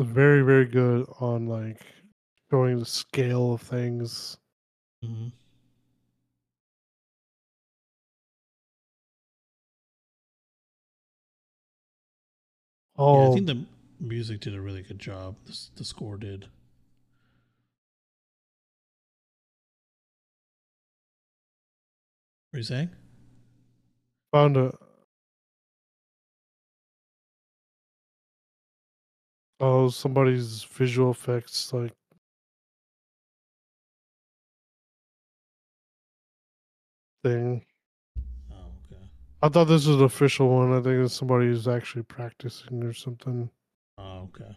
very 0.00 0.42
very 0.42 0.66
good 0.66 1.06
on 1.20 1.46
like 1.46 1.80
showing 2.50 2.78
the 2.80 2.84
scale 2.84 3.54
of 3.54 3.62
things. 3.62 4.36
Mm-hmm. 5.04 5.28
Hmm 12.96 13.14
Yeah, 13.14 13.24
Oh, 13.24 13.26
I 13.26 13.28
think 13.28 13.46
the 13.46 13.66
music 14.00 14.40
did 14.40 14.54
a 14.54 14.60
really 14.60 14.82
good 14.82 14.98
job. 14.98 15.36
The, 15.46 15.58
the 15.76 15.84
score 15.84 16.16
did. 16.16 16.48
What 22.50 22.56
are 22.56 22.58
you 22.58 22.64
saying? 22.64 22.90
found 24.32 24.56
a. 24.56 24.72
Oh, 29.58 29.88
somebody's 29.88 30.62
visual 30.62 31.10
effects 31.10 31.72
like 31.72 31.92
thing. 37.22 37.64
I 39.44 39.50
thought 39.50 39.66
this 39.66 39.84
was 39.86 39.98
the 39.98 40.04
official 40.04 40.48
one. 40.48 40.72
I 40.72 40.80
think 40.80 41.04
it's 41.04 41.12
somebody 41.12 41.48
who's 41.48 41.68
actually 41.68 42.04
practicing 42.04 42.82
or 42.82 42.94
something. 42.94 43.50
Oh, 43.98 44.30
okay. 44.34 44.56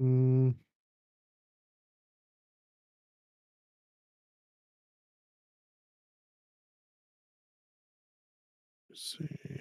Mm. 0.00 0.54
Let's 8.88 9.16
see. 9.18 9.55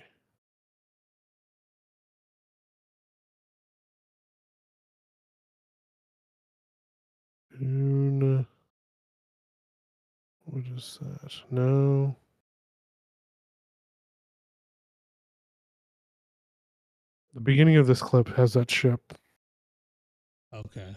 Dune. 7.60 8.46
What 10.46 10.64
is 10.76 11.00
that? 11.02 11.34
No. 11.52 12.16
The 17.34 17.42
beginning 17.42 17.78
of 17.78 17.88
this 17.88 18.02
clip 18.02 18.28
has 18.36 18.54
that 18.54 18.72
ship. 18.72 19.02
Okay. 20.54 20.96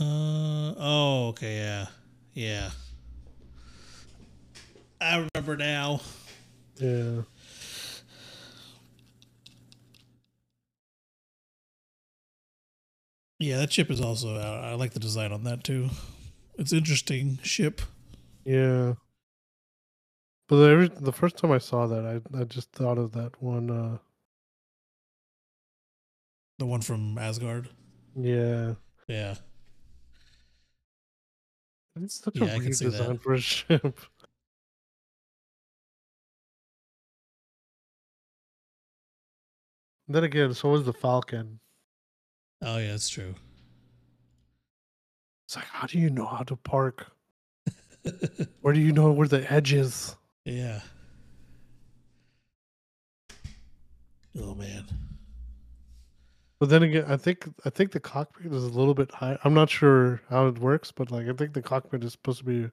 Uh 0.00 0.74
oh, 0.78 1.28
okay, 1.28 1.56
yeah. 1.58 1.86
Yeah. 2.32 2.70
I 5.00 5.28
remember 5.34 5.56
now. 5.56 6.00
Yeah. 6.80 7.22
Yeah, 13.38 13.58
that 13.58 13.72
ship 13.72 13.90
is 13.90 14.00
also 14.00 14.36
out. 14.38 14.64
I 14.64 14.74
like 14.74 14.92
the 14.92 15.00
design 15.00 15.32
on 15.32 15.44
that 15.44 15.62
too. 15.62 15.90
It's 16.58 16.72
interesting 16.72 17.38
ship. 17.42 17.82
Yeah. 18.44 18.94
But 20.48 20.62
every, 20.70 20.88
the 20.88 21.12
first 21.12 21.36
time 21.36 21.50
I 21.52 21.58
saw 21.58 21.86
that, 21.86 22.04
I 22.06 22.38
I 22.40 22.44
just 22.44 22.72
thought 22.72 22.98
of 22.98 23.12
that 23.12 23.42
one. 23.42 23.70
Uh, 23.70 23.98
The 26.58 26.64
one 26.66 26.80
from 26.80 27.18
Asgard. 27.18 27.68
yeah, 28.14 28.74
Yeah. 29.08 29.34
it's 32.00 32.14
such 32.24 32.36
Yeah, 32.36 32.54
a 32.54 32.58
weird 32.58 32.74
see 32.74 32.86
that. 32.86 32.92
design 32.92 33.18
for 33.18 33.34
a 33.34 33.40
ship. 33.52 34.00
Then 40.14 40.24
again, 40.24 40.54
so 40.54 40.70
was 40.70 40.84
the 40.84 40.92
Falcon. 40.92 41.58
Oh 42.62 42.78
yeah, 42.78 42.92
that's 42.92 43.08
true. 43.08 43.34
It's 45.46 45.56
like, 45.56 45.66
how 45.66 45.86
do 45.86 45.98
you 45.98 46.10
know 46.10 46.26
how 46.26 46.42
to 46.44 46.56
park? 46.56 47.06
Where 48.60 48.74
do 48.74 48.80
you 48.80 48.92
know 48.92 49.10
where 49.12 49.28
the 49.28 49.50
edge 49.52 49.72
is? 49.72 50.16
yeah. 50.44 50.80
Oh 54.38 54.54
man. 54.54 54.84
But 56.58 56.68
then 56.68 56.82
again, 56.82 57.04
I 57.08 57.16
think 57.16 57.48
I 57.64 57.70
think 57.70 57.92
the 57.92 58.00
cockpit 58.00 58.52
is 58.52 58.64
a 58.64 58.68
little 58.68 58.94
bit 58.94 59.10
high. 59.10 59.38
I'm 59.44 59.54
not 59.54 59.70
sure 59.70 60.20
how 60.30 60.46
it 60.46 60.58
works, 60.58 60.90
but 60.92 61.10
like 61.10 61.26
I 61.28 61.32
think 61.32 61.52
the 61.52 61.62
cockpit 61.62 62.04
is 62.04 62.12
supposed 62.12 62.38
to 62.38 62.44
be 62.44 62.70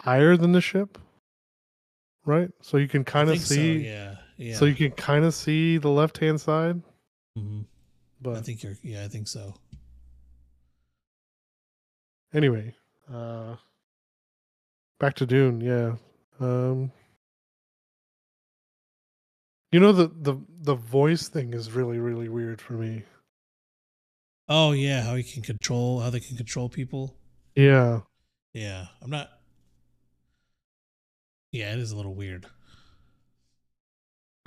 higher 0.00 0.36
than 0.36 0.52
the 0.52 0.60
ship, 0.60 0.98
right? 2.24 2.50
So 2.60 2.76
you 2.76 2.88
can 2.88 3.04
kind 3.04 3.28
of 3.28 3.36
think 3.36 3.46
so, 3.46 3.54
see. 3.54 3.86
yeah. 3.86 4.16
Yeah. 4.38 4.54
So 4.56 4.64
you 4.64 4.74
can 4.74 4.92
kind 4.92 5.24
of 5.24 5.34
see 5.34 5.76
the 5.78 5.90
left 5.90 6.18
hand 6.18 6.40
side, 6.40 6.80
Mm-hmm. 7.36 7.62
But 8.20 8.36
I 8.36 8.40
think 8.40 8.62
you're 8.62 8.76
yeah, 8.82 9.04
I 9.04 9.08
think 9.08 9.28
so. 9.28 9.54
anyway, 12.32 12.74
uh 13.12 13.56
back 14.98 15.14
to 15.16 15.26
Dune, 15.26 15.60
yeah. 15.60 15.96
Um 16.40 16.90
You 19.70 19.80
know 19.80 19.92
the 19.92 20.08
the 20.08 20.40
the 20.62 20.74
voice 20.74 21.28
thing 21.28 21.52
is 21.52 21.72
really 21.72 21.98
really 21.98 22.28
weird 22.28 22.60
for 22.60 22.72
me. 22.74 23.04
Oh 24.48 24.72
yeah, 24.72 25.02
how 25.02 25.14
he 25.14 25.22
can 25.22 25.42
control 25.42 26.00
how 26.00 26.10
they 26.10 26.20
can 26.20 26.36
control 26.36 26.68
people. 26.68 27.14
Yeah. 27.54 28.00
Yeah. 28.52 28.86
I'm 29.02 29.10
not 29.10 29.28
Yeah, 31.52 31.72
it 31.72 31.78
is 31.78 31.92
a 31.92 31.96
little 31.96 32.14
weird. 32.14 32.46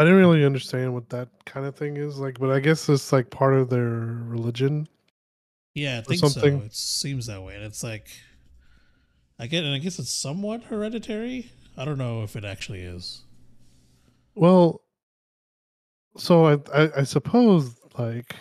I 0.01 0.03
didn't 0.03 0.17
really 0.17 0.43
understand 0.43 0.95
what 0.95 1.09
that 1.09 1.29
kind 1.45 1.63
of 1.63 1.75
thing 1.75 1.95
is 1.95 2.17
like, 2.17 2.39
but 2.39 2.49
I 2.49 2.59
guess 2.59 2.89
it's 2.89 3.13
like 3.13 3.29
part 3.29 3.53
of 3.53 3.69
their 3.69 3.85
religion. 3.85 4.87
Yeah, 5.75 5.99
I 5.99 6.01
think 6.01 6.19
something. 6.19 6.59
so. 6.59 6.65
It 6.65 6.73
seems 6.73 7.27
that 7.27 7.43
way. 7.43 7.53
And 7.53 7.63
it's 7.63 7.83
like 7.83 8.07
I 9.37 9.45
get 9.45 9.63
and 9.63 9.75
I 9.75 9.77
guess 9.77 9.99
it's 9.99 10.09
somewhat 10.09 10.63
hereditary. 10.63 11.51
I 11.77 11.85
don't 11.85 11.99
know 11.99 12.23
if 12.23 12.35
it 12.35 12.43
actually 12.43 12.81
is. 12.81 13.21
Well, 14.33 14.81
so 16.17 16.47
I 16.47 16.53
I, 16.73 16.89
I 16.97 17.03
suppose 17.03 17.75
like 17.99 18.35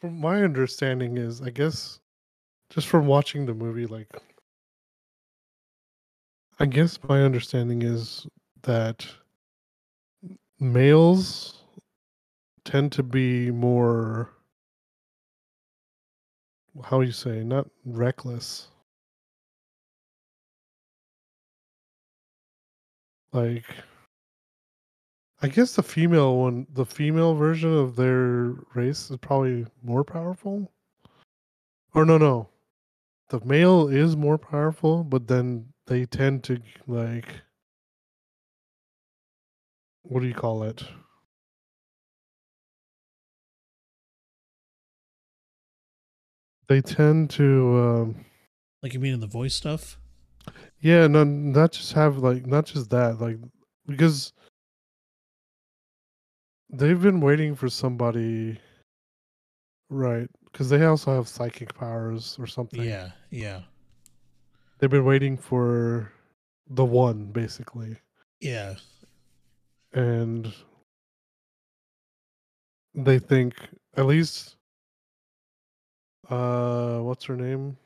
from 0.00 0.20
my 0.20 0.44
understanding 0.44 1.18
is 1.18 1.42
I 1.42 1.50
guess 1.50 1.98
just 2.70 2.86
from 2.86 3.08
watching 3.08 3.46
the 3.46 3.54
movie 3.54 3.86
like 3.86 4.16
I 6.60 6.66
guess 6.66 7.00
my 7.08 7.22
understanding 7.22 7.82
is 7.82 8.24
that 8.62 9.06
males 10.60 11.62
tend 12.64 12.92
to 12.92 13.02
be 13.02 13.50
more 13.50 14.30
how 16.84 17.00
you 17.00 17.12
say 17.12 17.42
not 17.42 17.66
reckless 17.84 18.68
like 23.32 23.64
I 25.40 25.46
guess 25.46 25.76
the 25.76 25.84
female 25.84 26.36
one, 26.36 26.66
the 26.74 26.84
female 26.84 27.34
version 27.34 27.72
of 27.72 27.94
their 27.94 28.54
race 28.74 29.08
is 29.08 29.16
probably 29.18 29.66
more 29.84 30.02
powerful. 30.02 30.72
Or 31.94 32.04
no, 32.04 32.18
no. 32.18 32.48
The 33.28 33.40
male 33.44 33.86
is 33.86 34.16
more 34.16 34.36
powerful, 34.36 35.04
but 35.04 35.28
then 35.28 35.66
they 35.86 36.06
tend 36.06 36.42
to 36.44 36.60
like 36.88 37.28
what 40.08 40.20
do 40.20 40.26
you 40.26 40.34
call 40.34 40.62
it? 40.62 40.82
They 46.68 46.80
tend 46.80 47.30
to 47.30 47.76
um 47.78 48.24
Like 48.82 48.92
you 48.94 49.00
mean 49.00 49.14
in 49.14 49.20
the 49.20 49.26
voice 49.26 49.54
stuff? 49.54 49.98
yeah, 50.80 51.06
no 51.06 51.24
not 51.24 51.72
just 51.72 51.92
have 51.92 52.18
like 52.18 52.46
not 52.46 52.66
just 52.66 52.90
that, 52.90 53.20
like 53.20 53.36
because 53.86 54.32
they've 56.70 57.00
been 57.00 57.20
waiting 57.20 57.54
for 57.54 57.68
somebody 57.68 58.58
right 59.90 60.28
because 60.52 60.68
they 60.68 60.84
also 60.84 61.14
have 61.14 61.26
psychic 61.28 61.74
powers 61.74 62.36
or 62.38 62.46
something 62.46 62.82
Yeah, 62.82 63.10
yeah. 63.30 63.62
they've 64.78 64.90
been 64.90 65.04
waiting 65.06 65.36
for 65.38 66.12
the 66.68 66.84
one 66.84 67.26
basically 67.32 67.96
Yeah. 68.40 68.74
And 69.92 70.52
they 72.94 73.18
think 73.18 73.54
at 73.96 74.06
least 74.06 74.56
uh 76.30 76.98
what's 76.98 77.24
her 77.24 77.36
name 77.36 77.76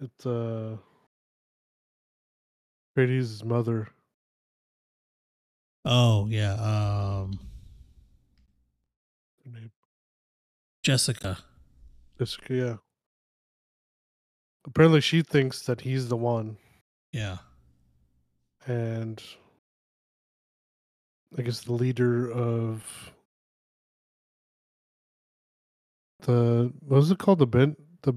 it's 0.00 0.24
uh 0.26 0.76
Brady's 2.94 3.44
mother 3.44 3.88
Oh 5.84 6.26
yeah. 6.26 6.54
Um 6.54 7.38
her 9.44 9.50
name 9.52 9.70
Jessica. 10.82 11.38
Jessica, 12.18 12.54
yeah 12.54 12.76
apparently 14.66 15.00
she 15.00 15.22
thinks 15.22 15.62
that 15.62 15.82
he's 15.82 16.08
the 16.08 16.16
one 16.16 16.56
Yeah. 17.12 17.38
and 18.66 19.22
I 21.38 21.42
guess 21.42 21.60
the 21.60 21.72
leader 21.72 22.30
of 22.30 23.12
the 26.20 26.72
what 26.80 26.96
was 26.96 27.10
it 27.10 27.18
called 27.18 27.38
the 27.40 27.46
Ben 27.46 27.76
the 28.02 28.14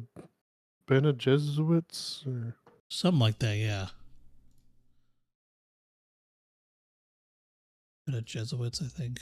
Bene 0.87 1.13
Jesuits 1.13 2.23
or 2.25 2.55
Something 2.91 3.19
like 3.19 3.37
that, 3.39 3.55
yeah. 3.55 3.87
Of 8.07 8.25
Jesuits, 8.25 8.81
I 8.81 8.87
think. 8.87 9.19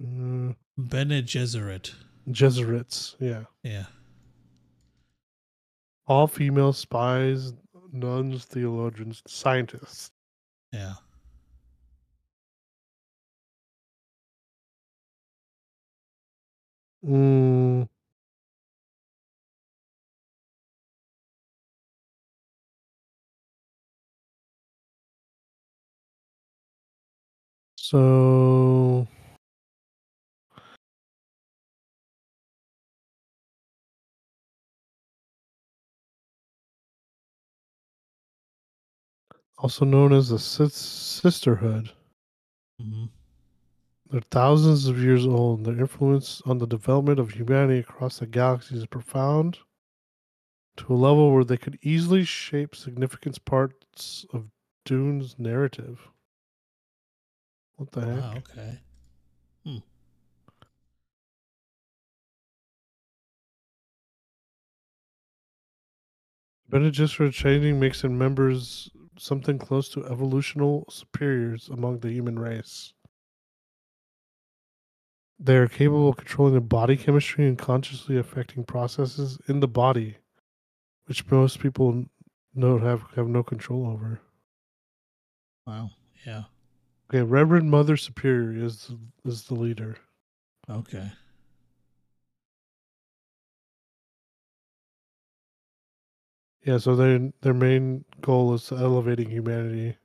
uh, 0.00 0.54
Bene 0.78 1.22
Gesserit. 1.22 1.92
Jesuits, 2.30 3.16
yeah, 3.20 3.44
Yeah. 3.62 3.84
all 6.06 6.26
female 6.26 6.72
spies, 6.72 7.52
nuns, 7.94 8.44
theologians, 8.44 9.22
scientists. 9.26 10.10
Yeah. 10.72 10.94
Mm. 17.04 17.84
So 27.76 29.06
also 39.64 39.86
known 39.86 40.12
as 40.12 40.28
the 40.28 40.38
sis- 40.38 40.74
sisterhood. 40.74 41.90
hmm 42.78 43.06
They're 44.10 44.20
thousands 44.30 44.88
of 44.88 44.98
years 44.98 45.26
old. 45.26 45.64
Their 45.64 45.78
influence 45.78 46.42
on 46.44 46.58
the 46.58 46.66
development 46.66 47.18
of 47.18 47.30
humanity 47.30 47.78
across 47.78 48.18
the 48.18 48.26
galaxy 48.26 48.76
is 48.76 48.84
profound 48.84 49.60
to 50.76 50.92
a 50.92 50.94
level 50.94 51.32
where 51.32 51.44
they 51.44 51.56
could 51.56 51.78
easily 51.80 52.24
shape 52.24 52.76
significant 52.76 53.42
parts 53.46 54.26
of 54.34 54.50
Dune's 54.84 55.38
narrative. 55.38 56.10
What 57.76 57.90
the 57.92 58.02
heck? 58.02 58.22
Wow, 58.22 58.34
okay. 58.36 58.80
Bene 66.68 66.90
Gesserit 66.90 67.32
training 67.32 67.80
makes 67.80 68.02
them 68.02 68.18
members 68.18 68.90
something 69.18 69.58
close 69.58 69.88
to 69.90 70.04
evolutional 70.04 70.90
superiors 70.90 71.68
among 71.68 71.98
the 72.00 72.10
human 72.10 72.38
race. 72.38 72.92
They 75.38 75.56
are 75.56 75.68
capable 75.68 76.08
of 76.08 76.16
controlling 76.16 76.54
the 76.54 76.60
body 76.60 76.96
chemistry 76.96 77.46
and 77.46 77.58
consciously 77.58 78.16
affecting 78.16 78.64
processes 78.64 79.38
in 79.48 79.60
the 79.60 79.68
body, 79.68 80.16
which 81.06 81.28
most 81.30 81.58
people 81.58 82.04
know 82.54 82.78
have 82.78 83.02
have 83.16 83.26
no 83.26 83.42
control 83.42 83.86
over. 83.86 84.20
Wow. 85.66 85.90
Yeah. 86.26 86.44
Okay, 87.10 87.22
Reverend 87.22 87.70
Mother 87.70 87.96
Superior 87.96 88.64
is 88.64 88.92
is 89.24 89.44
the 89.44 89.54
leader. 89.54 89.96
Okay. 90.70 91.10
Yeah, 96.64 96.78
so 96.78 96.96
their 96.96 97.32
their 97.42 97.54
main 97.54 98.04
goal 98.20 98.54
is 98.54 98.72
elevating 98.72 99.30
humanity 99.30 99.98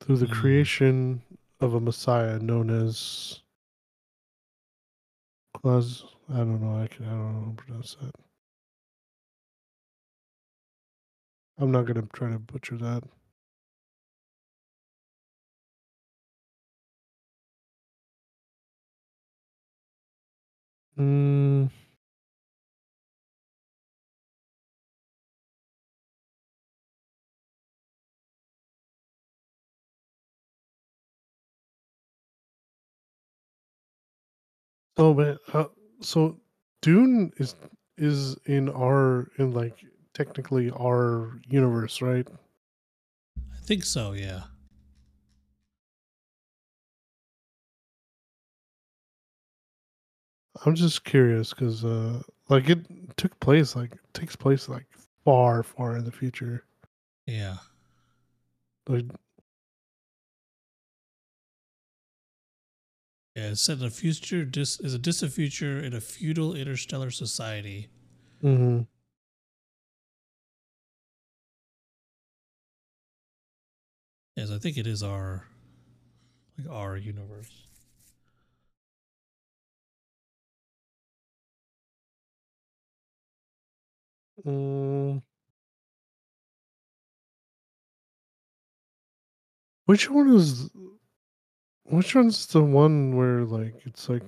through 0.00 0.18
the 0.18 0.26
Mm. 0.26 0.32
creation 0.32 1.22
of 1.60 1.74
a 1.74 1.80
Messiah 1.80 2.38
known 2.38 2.70
as 2.70 3.42
Claus. 5.54 6.04
I 6.28 6.38
don't 6.38 6.60
know. 6.60 6.82
I 6.82 6.88
can. 6.88 7.06
I 7.06 7.10
don't 7.10 7.32
know 7.34 7.40
how 7.44 7.50
to 7.50 7.56
pronounce 7.56 7.94
that. 7.96 8.14
I'm 11.58 11.70
not 11.70 11.86
gonna 11.86 12.08
try 12.12 12.30
to 12.30 12.40
butcher 12.40 12.76
that. 12.78 13.04
Mm, 20.96 21.66
so, 35.00 35.14
man, 35.14 35.38
uh, 35.54 35.64
so 36.02 36.38
Dune 36.82 37.32
is 37.38 37.54
is 37.96 38.36
in 38.44 38.68
our 38.68 39.28
in 39.38 39.52
like 39.52 39.82
technically 40.12 40.70
our 40.72 41.40
universe, 41.48 42.02
right? 42.02 42.28
I 43.38 43.56
think 43.62 43.84
so, 43.84 44.12
yeah. 44.12 44.42
I'm 50.66 50.74
just 50.74 51.04
curious 51.04 51.54
because, 51.54 51.82
uh, 51.82 52.20
like, 52.50 52.68
it 52.68 52.84
took 53.16 53.40
place 53.40 53.74
like 53.74 53.96
takes 54.12 54.36
place 54.36 54.68
like 54.68 54.84
far, 55.24 55.62
far 55.62 55.96
in 55.96 56.04
the 56.04 56.12
future. 56.12 56.64
Yeah. 57.24 57.56
Like, 58.86 59.06
Yeah, 63.34 63.50
it's 63.50 63.60
set 63.62 63.78
in 63.78 63.84
a 63.84 63.90
future 63.90 64.44
dis 64.44 64.78
is 64.80 64.94
a 64.94 64.98
distant 64.98 65.32
future 65.32 65.78
in 65.80 65.94
a 65.94 66.00
feudal 66.00 66.54
interstellar 66.54 67.10
society. 67.10 67.88
mhm. 68.42 68.86
Yes, 74.36 74.50
I 74.50 74.58
think 74.58 74.76
it 74.76 74.86
is 74.86 75.02
our 75.02 75.46
like 76.58 76.68
our 76.68 76.96
universe. 76.96 77.66
Mm. 84.44 85.20
Which 89.86 90.08
one 90.08 90.30
is 90.30 90.70
which 91.90 92.14
one's 92.14 92.46
the 92.46 92.62
one 92.62 93.16
where 93.16 93.44
like 93.44 93.74
it's 93.84 94.08
like 94.08 94.22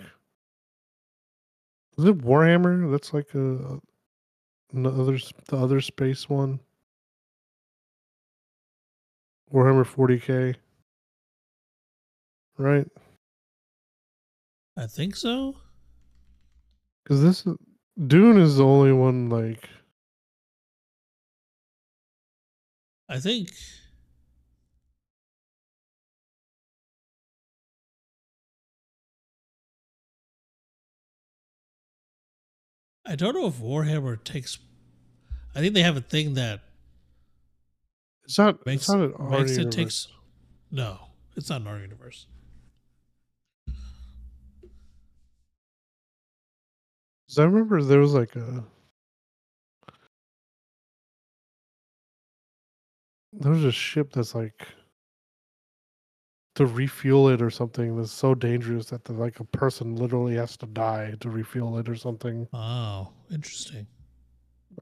is 1.98 2.04
it 2.04 2.18
Warhammer? 2.18 2.90
That's 2.90 3.12
like 3.12 3.34
a 3.34 3.80
another 4.72 5.18
the 5.48 5.56
other 5.56 5.80
space 5.80 6.28
one. 6.28 6.60
Warhammer 9.52 9.84
40k. 9.84 10.56
Right? 12.56 12.88
I 14.76 14.86
think 14.86 15.16
so. 15.16 15.56
Cuz 17.04 17.20
this 17.22 17.46
Dune 18.06 18.38
is 18.38 18.56
the 18.56 18.64
only 18.64 18.92
one 18.92 19.28
like 19.28 19.68
I 23.08 23.20
think 23.20 23.50
I 33.04 33.16
don't 33.16 33.34
know 33.34 33.46
if 33.46 33.58
Warhammer 33.58 34.22
takes 34.22 34.58
I 35.54 35.60
think 35.60 35.74
they 35.74 35.82
have 35.82 35.96
a 35.96 36.00
thing 36.00 36.34
that 36.34 36.60
it's 38.24 38.38
not 38.38 38.64
makes 38.64 38.82
it's 38.82 38.90
not 38.90 39.00
an 39.00 39.14
our 39.14 39.40
makes 39.40 39.56
it 39.56 39.70
takes 39.70 40.08
no, 40.70 40.98
it's 41.36 41.50
not 41.50 41.60
in 41.60 41.66
our 41.66 41.78
universe. 41.78 42.26
I 47.38 47.42
remember 47.44 47.82
there 47.82 48.00
was 48.00 48.14
like 48.14 48.36
a 48.36 48.64
there 53.32 53.52
was 53.52 53.64
a 53.64 53.72
ship 53.72 54.12
that's 54.12 54.34
like 54.34 54.66
to 56.54 56.66
refuel 56.66 57.28
it 57.28 57.40
or 57.40 57.50
something 57.50 57.96
that's 57.96 58.12
so 58.12 58.34
dangerous 58.34 58.86
that 58.86 59.04
the, 59.04 59.12
like 59.12 59.40
a 59.40 59.44
person 59.44 59.96
literally 59.96 60.34
has 60.36 60.56
to 60.58 60.66
die 60.66 61.14
to 61.20 61.30
refuel 61.30 61.78
it 61.78 61.88
or 61.88 61.96
something. 61.96 62.46
Oh, 62.52 63.08
interesting. 63.32 63.86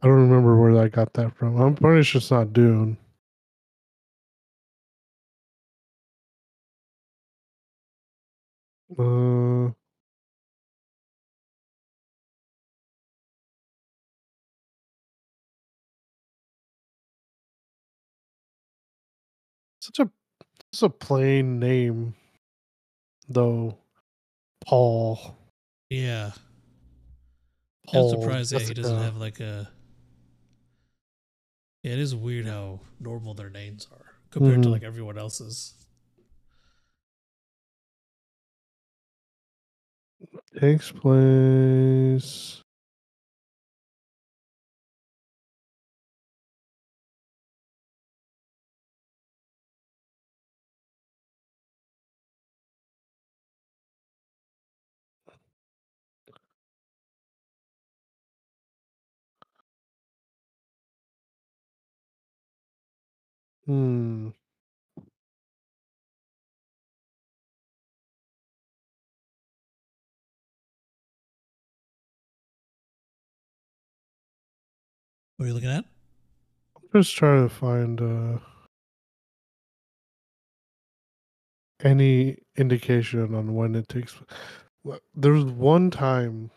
I 0.03 0.07
don't 0.07 0.29
remember 0.29 0.57
where 0.61 0.83
I 0.83 0.89
got 0.89 1.13
that 1.15 1.37
from. 1.37 1.61
I'm 1.61 1.75
pretty 1.75 2.03
sure 2.03 2.19
it's 2.21 2.31
not 2.31 2.53
Dune. 2.53 2.97
Uh, 8.99 9.71
such 20.73 20.87
a 20.87 20.91
plain 20.91 21.59
name, 21.59 22.15
though. 23.29 23.77
Paul. 24.67 25.37
Yeah. 25.89 26.33
I'm 27.89 27.93
Paul. 27.93 28.11
surprised 28.11 28.53
that 28.53 28.63
he 28.63 28.75
doesn't 28.75 29.03
have 29.03 29.17
like 29.17 29.41
a 29.41 29.71
Yeah, 31.83 31.93
it 31.93 31.99
is 31.99 32.15
weird 32.15 32.47
how 32.47 32.81
normal 33.01 33.33
their 33.35 33.49
names 33.51 33.89
are 33.91 34.15
compared 34.31 34.63
to 34.63 34.69
Mhm. 34.69 34.73
like 34.73 34.83
everyone 34.83 35.19
else's. 35.19 35.75
takes 40.61 40.93
place. 40.93 42.60
Hmm. 63.71 64.31
What 75.37 75.45
are 75.45 75.47
you 75.47 75.55
looking 75.55 75.71
at? 75.71 75.85
I'm 76.77 77.01
just 77.01 77.15
trying 77.15 77.49
to 77.49 77.55
find. 77.55 78.01
uh 78.01 78.39
any 81.83 82.37
indication 82.57 83.35
on 83.35 83.55
when 83.55 83.75
it 83.75 83.89
takes. 83.89 84.17
There 85.15 85.33
was 85.33 85.45
one 85.45 85.91
time 85.91 86.51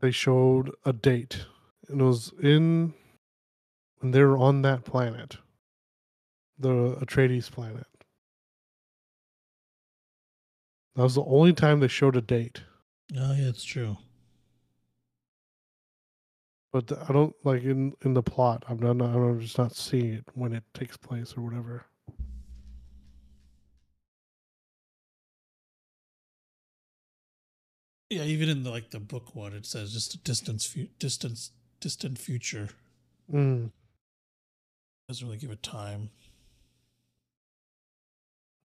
they 0.00 0.10
showed 0.10 0.70
a 0.84 0.92
date, 0.92 1.46
and 1.88 2.00
it 2.00 2.04
was 2.04 2.32
in 2.42 2.94
when 4.04 4.10
they're 4.10 4.36
on 4.36 4.60
that 4.60 4.84
planet, 4.84 5.38
the 6.58 6.94
Atreides 7.00 7.50
planet. 7.50 7.86
That 10.94 11.04
was 11.04 11.14
the 11.14 11.24
only 11.24 11.54
time 11.54 11.80
they 11.80 11.88
showed 11.88 12.14
a 12.14 12.20
date. 12.20 12.60
Oh 13.18 13.32
yeah, 13.32 13.48
it's 13.48 13.64
true. 13.64 13.96
But 16.70 16.92
I 17.08 17.14
don't 17.14 17.34
like 17.44 17.62
in 17.62 17.94
in 18.04 18.12
the 18.12 18.22
plot. 18.22 18.64
I'm 18.68 18.78
not. 18.78 19.00
I'm 19.00 19.40
just 19.40 19.56
not 19.56 19.74
seeing 19.74 20.12
it 20.12 20.24
when 20.34 20.52
it 20.52 20.64
takes 20.74 20.98
place 20.98 21.32
or 21.34 21.40
whatever. 21.40 21.86
Yeah, 28.10 28.24
even 28.24 28.50
in 28.50 28.64
the 28.64 28.70
like 28.70 28.90
the 28.90 29.00
book 29.00 29.34
one, 29.34 29.54
it 29.54 29.64
says 29.64 29.94
just 29.94 30.12
a 30.12 30.18
distance, 30.18 30.66
fu- 30.66 30.88
distance, 30.98 31.52
distant 31.80 32.18
future. 32.18 32.68
Mm, 33.32 33.70
Doesn't 35.08 35.26
really 35.26 35.38
give 35.38 35.50
a 35.50 35.56
time. 35.56 36.10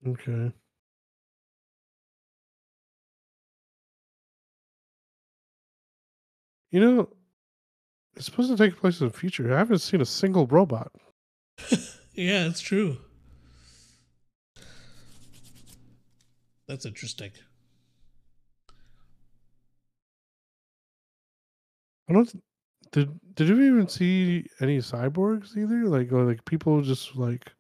okay. 0.08 0.51
You 6.72 6.80
know, 6.80 7.09
it's 8.16 8.26
supposed 8.26 8.51
to 8.51 8.58
take 8.58 8.77
place 8.77 9.01
in 9.01 9.08
the 9.08 9.14
future. 9.14 9.53
I 9.53 9.58
haven't 9.58 9.80
seen 9.80 10.01
a 10.01 10.06
single 10.06 10.48
robot. 10.48 10.92
Yeah, 12.16 12.48
it's 12.48 12.59
true. 12.59 12.98
That's 16.68 16.85
interesting. 16.85 17.32
I 22.09 22.14
don't. 22.14 22.30
Did 22.92 23.19
Did 23.35 23.48
you 23.50 23.61
even 23.61 23.88
see 23.88 24.45
any 24.61 24.80
cyborgs 24.80 25.56
either? 25.58 25.85
Like, 25.85 26.11
or 26.11 26.24
like 26.26 26.43
people 26.45 26.82
just 26.82 27.16
like. 27.16 27.51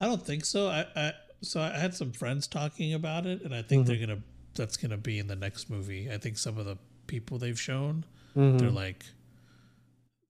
I 0.00 0.06
don't 0.06 0.24
think 0.24 0.44
so. 0.44 0.68
I, 0.68 0.86
I 0.96 1.12
so 1.42 1.60
I 1.60 1.70
had 1.78 1.94
some 1.94 2.12
friends 2.12 2.46
talking 2.46 2.94
about 2.94 3.26
it, 3.26 3.42
and 3.42 3.54
I 3.54 3.62
think 3.62 3.84
Mhm. 3.84 3.86
they're 3.86 4.06
gonna 4.06 4.22
that's 4.54 4.76
gonna 4.76 4.96
be 4.98 5.18
in 5.18 5.26
the 5.28 5.36
next 5.36 5.70
movie. 5.70 6.10
I 6.10 6.18
think 6.18 6.36
some 6.38 6.58
of 6.58 6.66
the 6.66 6.76
people 7.06 7.38
they've 7.38 7.58
shown, 7.60 8.04
Mhm. 8.36 8.58
they're 8.58 8.70
like 8.70 9.04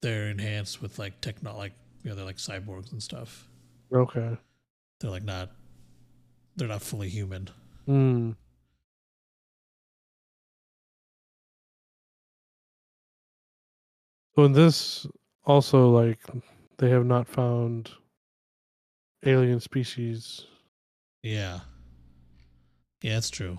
they're 0.00 0.28
enhanced 0.30 0.82
with 0.82 0.98
like 0.98 1.20
techno, 1.20 1.56
like 1.56 1.72
you 2.02 2.10
know, 2.10 2.16
they're 2.16 2.24
like 2.24 2.36
cyborgs 2.38 2.92
and 2.92 3.02
stuff. 3.02 3.48
Okay. 3.92 4.36
They're 5.00 5.10
like 5.10 5.22
not, 5.24 5.52
they're 6.56 6.68
not 6.68 6.82
fully 6.82 7.08
human. 7.08 7.48
Hmm. 7.86 8.32
So 14.34 14.44
in 14.44 14.52
this, 14.52 15.06
also 15.44 15.90
like 15.90 16.18
they 16.78 16.90
have 16.90 17.04
not 17.04 17.28
found 17.28 17.90
alien 19.24 19.60
species. 19.60 20.46
Yeah, 21.22 21.60
yeah, 23.02 23.18
it's 23.18 23.30
true. 23.30 23.58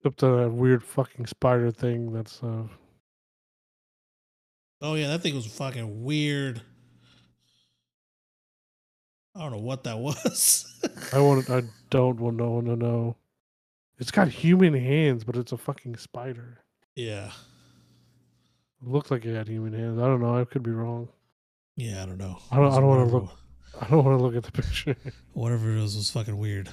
Except 0.00 0.20
that 0.20 0.50
weird 0.52 0.82
fucking 0.82 1.26
spider 1.26 1.70
thing. 1.70 2.12
That's 2.12 2.42
uh. 2.42 2.64
Oh 4.80 4.94
yeah, 4.94 5.08
that 5.08 5.22
thing 5.22 5.34
was 5.34 5.46
fucking 5.46 6.04
weird. 6.04 6.60
I 9.34 9.40
don't 9.40 9.52
know 9.52 9.58
what 9.58 9.84
that 9.84 9.98
was. 10.00 10.66
I 11.12 11.20
want. 11.20 11.48
I 11.50 11.62
don't 11.90 12.18
want 12.20 12.36
no 12.36 12.50
one 12.50 12.64
to 12.66 12.76
know. 12.76 13.16
It's 13.98 14.10
got 14.10 14.28
human 14.28 14.74
hands, 14.74 15.22
but 15.24 15.36
it's 15.36 15.52
a 15.52 15.56
fucking 15.56 15.96
spider. 15.96 16.58
yeah, 16.96 17.30
looked 18.84 19.10
like 19.10 19.24
it 19.24 19.34
had 19.34 19.48
human 19.48 19.72
hands. 19.72 19.98
I 19.98 20.02
don't 20.06 20.20
know. 20.20 20.36
I 20.38 20.44
could 20.44 20.62
be 20.62 20.70
wrong. 20.70 21.08
yeah, 21.76 22.02
I 22.02 22.06
don't 22.06 22.18
know. 22.18 22.38
I 22.50 22.56
don't- 22.56 22.72
I 22.72 22.76
don't 22.76 22.86
wanna 22.88 23.06
look- 23.06 23.38
I 23.80 23.88
don't 23.88 24.04
want 24.04 24.16
to 24.18 24.22
look 24.24 24.36
at 24.36 24.44
the 24.44 24.52
picture. 24.62 24.96
Whatever 25.32 25.76
it 25.76 25.80
was 25.80 25.96
was 25.96 26.10
fucking 26.10 26.36
weird. 26.38 26.68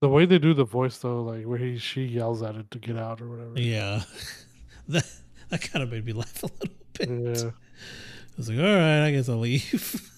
the 0.00 0.08
way 0.08 0.26
they 0.26 0.38
do 0.38 0.54
the 0.54 0.64
voice 0.64 0.98
though, 0.98 1.22
like 1.22 1.44
where 1.46 1.58
he 1.58 1.78
she 1.78 2.04
yells 2.04 2.42
at 2.42 2.56
it 2.56 2.70
to 2.72 2.78
get 2.78 2.96
out 2.98 3.20
or 3.20 3.28
whatever. 3.28 3.52
Yeah, 3.58 4.02
that 4.88 5.06
that 5.50 5.62
kind 5.62 5.82
of 5.82 5.90
made 5.90 6.04
me 6.04 6.12
laugh 6.12 6.42
a 6.42 6.46
little 6.46 6.74
bit. 6.98 7.08
Yeah. 7.44 7.50
I 7.50 8.36
was 8.36 8.48
like, 8.50 8.58
all 8.58 8.64
right, 8.64 9.06
I 9.06 9.10
guess 9.12 9.28
I'll 9.28 9.38
leave. 9.38 10.10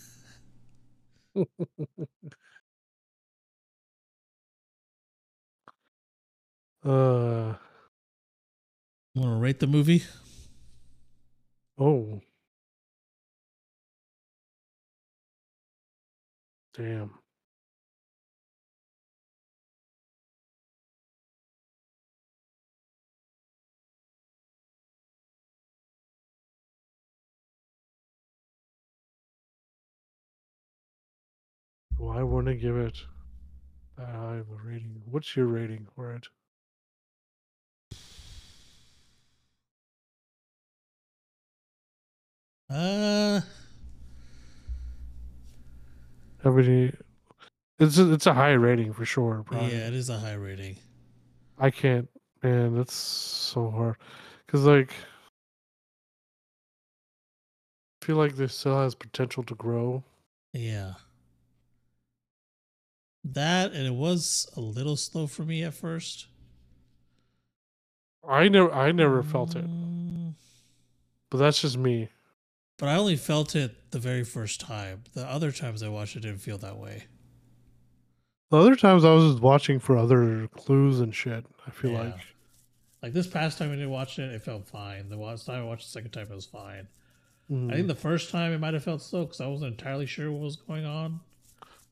Uh 6.87 7.55
Want 9.17 9.29
to 9.31 9.37
rate 9.41 9.59
the 9.59 9.67
movie? 9.67 10.05
oh. 11.79 12.21
Damn. 16.77 17.11
Wouldn't 31.99 32.49
I 32.49 32.61
give 32.61 32.77
it 32.77 32.99
that 33.97 34.09
high 34.09 34.37
of 34.37 34.51
a 34.51 34.63
rating? 34.63 35.03
What's 35.07 35.35
your 35.35 35.47
rating 35.47 35.87
for 35.97 36.13
it? 36.13 36.29
Uh, 42.69 43.41
Everybody, 46.45 46.93
it's 47.79 47.99
a, 47.99 48.13
it's 48.13 48.27
a 48.27 48.35
high 48.35 48.53
rating 48.53 48.93
for 48.93 49.05
sure. 49.05 49.45
Yeah, 49.51 49.59
it 49.89 49.95
is 49.95 50.09
a 50.11 50.19
high 50.19 50.35
rating. 50.35 50.77
I 51.59 51.71
can't, 51.71 52.09
man. 52.43 52.77
That's 52.77 52.95
so 52.95 53.71
hard. 53.71 53.97
Cause 54.47 54.63
like, 54.63 54.93
I 58.03 58.07
feel 58.07 58.17
like 58.17 58.37
this 58.37 58.55
still 58.55 58.79
has 58.79 58.95
potential 58.95 59.43
to 59.45 59.55
grow. 59.55 60.05
Yeah. 60.53 60.93
That 63.25 63.73
and 63.73 63.87
it 63.87 63.95
was 63.95 64.49
a 64.57 64.61
little 64.61 64.97
slow 64.97 65.27
for 65.27 65.43
me 65.43 65.65
at 65.65 65.75
first. 65.75 66.27
I 68.29 68.49
never, 68.49 68.73
I 68.73 68.93
never 68.93 69.23
felt 69.23 69.57
it, 69.57 69.65
Mm, 69.65 70.35
but 71.31 71.39
that's 71.39 71.61
just 71.61 71.77
me. 71.77 72.09
But 72.79 72.89
I 72.91 72.97
only 72.97 73.17
felt 73.17 73.55
it 73.57 73.91
the 73.91 73.99
very 73.99 74.23
first 74.25 74.61
time. 74.61 75.05
The 75.15 75.25
other 75.27 75.51
times 75.51 75.83
I 75.83 75.89
watched 75.89 76.17
it 76.17 76.21
didn't 76.21 76.39
feel 76.41 76.59
that 76.59 76.77
way. 76.79 77.05
The 78.51 78.59
other 78.59 78.77
times 78.77 79.05
I 79.05 79.13
was 79.13 79.33
just 79.33 79.43
watching 79.43 79.79
for 79.81 79.97
other 79.97 80.47
clues 80.49 81.01
and 81.01 81.15
shit. 81.15 81.45
I 81.67 81.71
feel 81.71 81.93
Yeah. 81.93 82.01
like, 82.01 82.21
Like 83.03 83.13
this 83.13 83.27
past 83.27 83.59
time 83.59 83.71
I 83.71 83.75
didn't 83.77 83.91
watch 83.91 84.19
it, 84.19 84.33
it 84.33 84.43
felt 84.43 84.67
fine. 84.67 85.09
The 85.09 85.17
last 85.17 85.47
time 85.47 85.63
I 85.63 85.65
watched 85.65 85.85
the 85.87 85.91
second 85.91 86.11
time, 86.11 86.27
it 86.31 86.35
was 86.35 86.47
fine. 86.47 86.89
Mm. 87.51 87.71
I 87.71 87.77
think 87.77 87.87
the 87.89 87.95
first 87.95 88.31
time 88.31 88.53
it 88.53 88.59
might 88.59 88.75
have 88.75 88.83
felt 88.85 89.01
slow 89.03 89.25
because 89.25 89.41
I 89.41 89.47
wasn't 89.47 89.73
entirely 89.73 90.07
sure 90.07 90.31
what 90.33 90.41
was 90.41 90.57
going 90.57 90.85
on. 90.85 91.21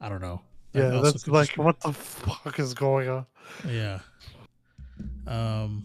I 0.01 0.09
don't 0.09 0.21
know. 0.21 0.43
That 0.73 0.93
yeah, 0.95 1.01
that's 1.01 1.29
like, 1.29 1.49
just- 1.51 1.59
what 1.59 1.79
the 1.81 1.93
fuck 1.93 2.59
is 2.59 2.75
going 2.75 3.09
on? 3.09 3.27
Yeah. 3.69 4.01
Um. 5.27 5.85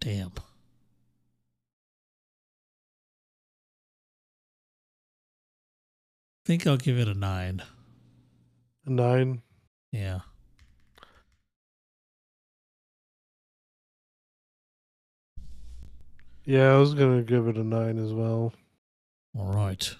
Damn. 0.00 0.32
I 0.36 0.42
think 6.46 6.66
I'll 6.66 6.76
give 6.78 6.98
it 6.98 7.06
a 7.06 7.14
nine. 7.14 7.62
A 8.86 8.90
Nine. 8.90 9.42
Yeah. 9.92 10.20
Yeah, 16.44 16.72
I 16.72 16.78
was 16.78 16.94
gonna 16.94 17.22
give 17.22 17.46
it 17.46 17.56
a 17.56 17.62
nine 17.62 17.98
as 17.98 18.12
well. 18.12 18.52
All 19.38 19.52
right. 19.52 19.94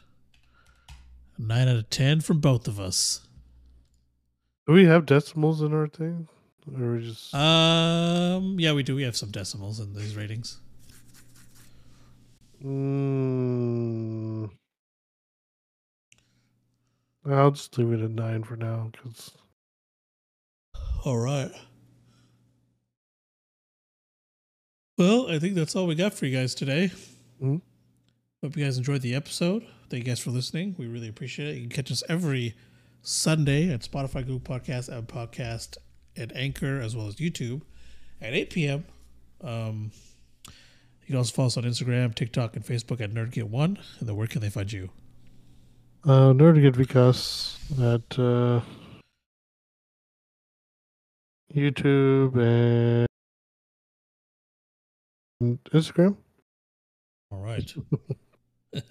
Nine 1.38 1.68
out 1.68 1.76
of 1.76 1.90
ten 1.90 2.20
from 2.20 2.40
both 2.40 2.66
of 2.66 2.80
us. 2.80 3.20
Do 4.66 4.72
we 4.72 4.86
have 4.86 5.06
decimals 5.06 5.62
in 5.62 5.72
our 5.72 5.86
thing, 5.86 6.28
or 6.78 6.98
just? 6.98 7.34
Um. 7.34 8.58
Yeah, 8.60 8.72
we 8.72 8.82
do. 8.82 8.94
We 8.96 9.02
have 9.02 9.16
some 9.16 9.30
decimals 9.30 9.80
in 9.80 9.94
these 9.94 10.16
ratings. 10.16 10.58
Mm, 12.62 14.50
I'll 17.26 17.50
just 17.52 17.76
leave 17.78 17.92
it 17.92 18.04
at 18.04 18.10
nine 18.10 18.42
for 18.44 18.56
now 18.56 18.90
because 18.92 19.30
All 21.04 21.16
right. 21.18 21.50
Well, 24.98 25.30
I 25.30 25.38
think 25.38 25.54
that's 25.54 25.74
all 25.74 25.86
we 25.86 25.94
got 25.94 26.12
for 26.12 26.26
you 26.26 26.36
guys 26.36 26.54
today. 26.54 26.92
Mhm. 27.40 27.62
Hope 28.42 28.56
you 28.56 28.64
guys 28.64 28.76
enjoyed 28.76 29.00
the 29.02 29.14
episode. 29.14 29.66
Thank 29.88 30.04
you 30.04 30.10
guys 30.10 30.20
for 30.20 30.30
listening. 30.30 30.74
We 30.78 30.86
really 30.86 31.08
appreciate 31.08 31.48
it. 31.48 31.54
You 31.56 31.60
can 31.62 31.70
catch 31.70 31.90
us 31.90 32.02
every 32.08 32.54
Sunday 33.02 33.70
at 33.72 33.80
Spotify, 33.80 34.26
Google 34.26 34.40
Podcast, 34.40 34.94
Apple 34.94 35.26
Podcast, 35.26 35.78
and 36.16 36.34
Anchor, 36.36 36.80
as 36.80 36.96
well 36.96 37.06
as 37.06 37.16
YouTube 37.16 37.62
at 38.20 38.34
8 38.34 38.50
p.m. 38.50 38.84
Um, 39.42 39.92
you 40.46 41.06
can 41.06 41.16
also 41.16 41.32
follow 41.32 41.46
us 41.46 41.56
on 41.56 41.64
Instagram, 41.64 42.14
TikTok, 42.14 42.56
and 42.56 42.64
Facebook 42.64 43.00
at 43.00 43.10
NerdGet1. 43.12 43.78
And 43.98 44.08
then 44.08 44.16
where 44.16 44.26
can 44.26 44.40
they 44.40 44.50
find 44.50 44.70
you? 44.72 44.90
Uh, 46.04 46.32
Nerdigate 46.32 46.76
Vikas 46.76 47.58
at 47.78 48.18
uh, 48.18 48.60
YouTube 51.54 52.36
and 55.40 55.58
Instagram. 55.72 56.16
All 57.30 57.40
right. 57.40 57.74
but 58.72 58.82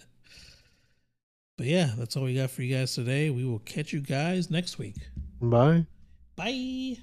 yeah, 1.60 1.92
that's 1.98 2.16
all 2.16 2.24
we 2.24 2.36
got 2.36 2.52
for 2.52 2.64
you 2.64 2.76
guys 2.76 2.94
today. 2.94 3.30
We 3.30 3.46
will 3.46 3.60
catch 3.60 3.92
you 3.92 4.02
guys 4.02 4.50
next 4.50 4.78
week. 4.78 4.96
Bye. 5.42 5.86
Bye. 6.36 6.98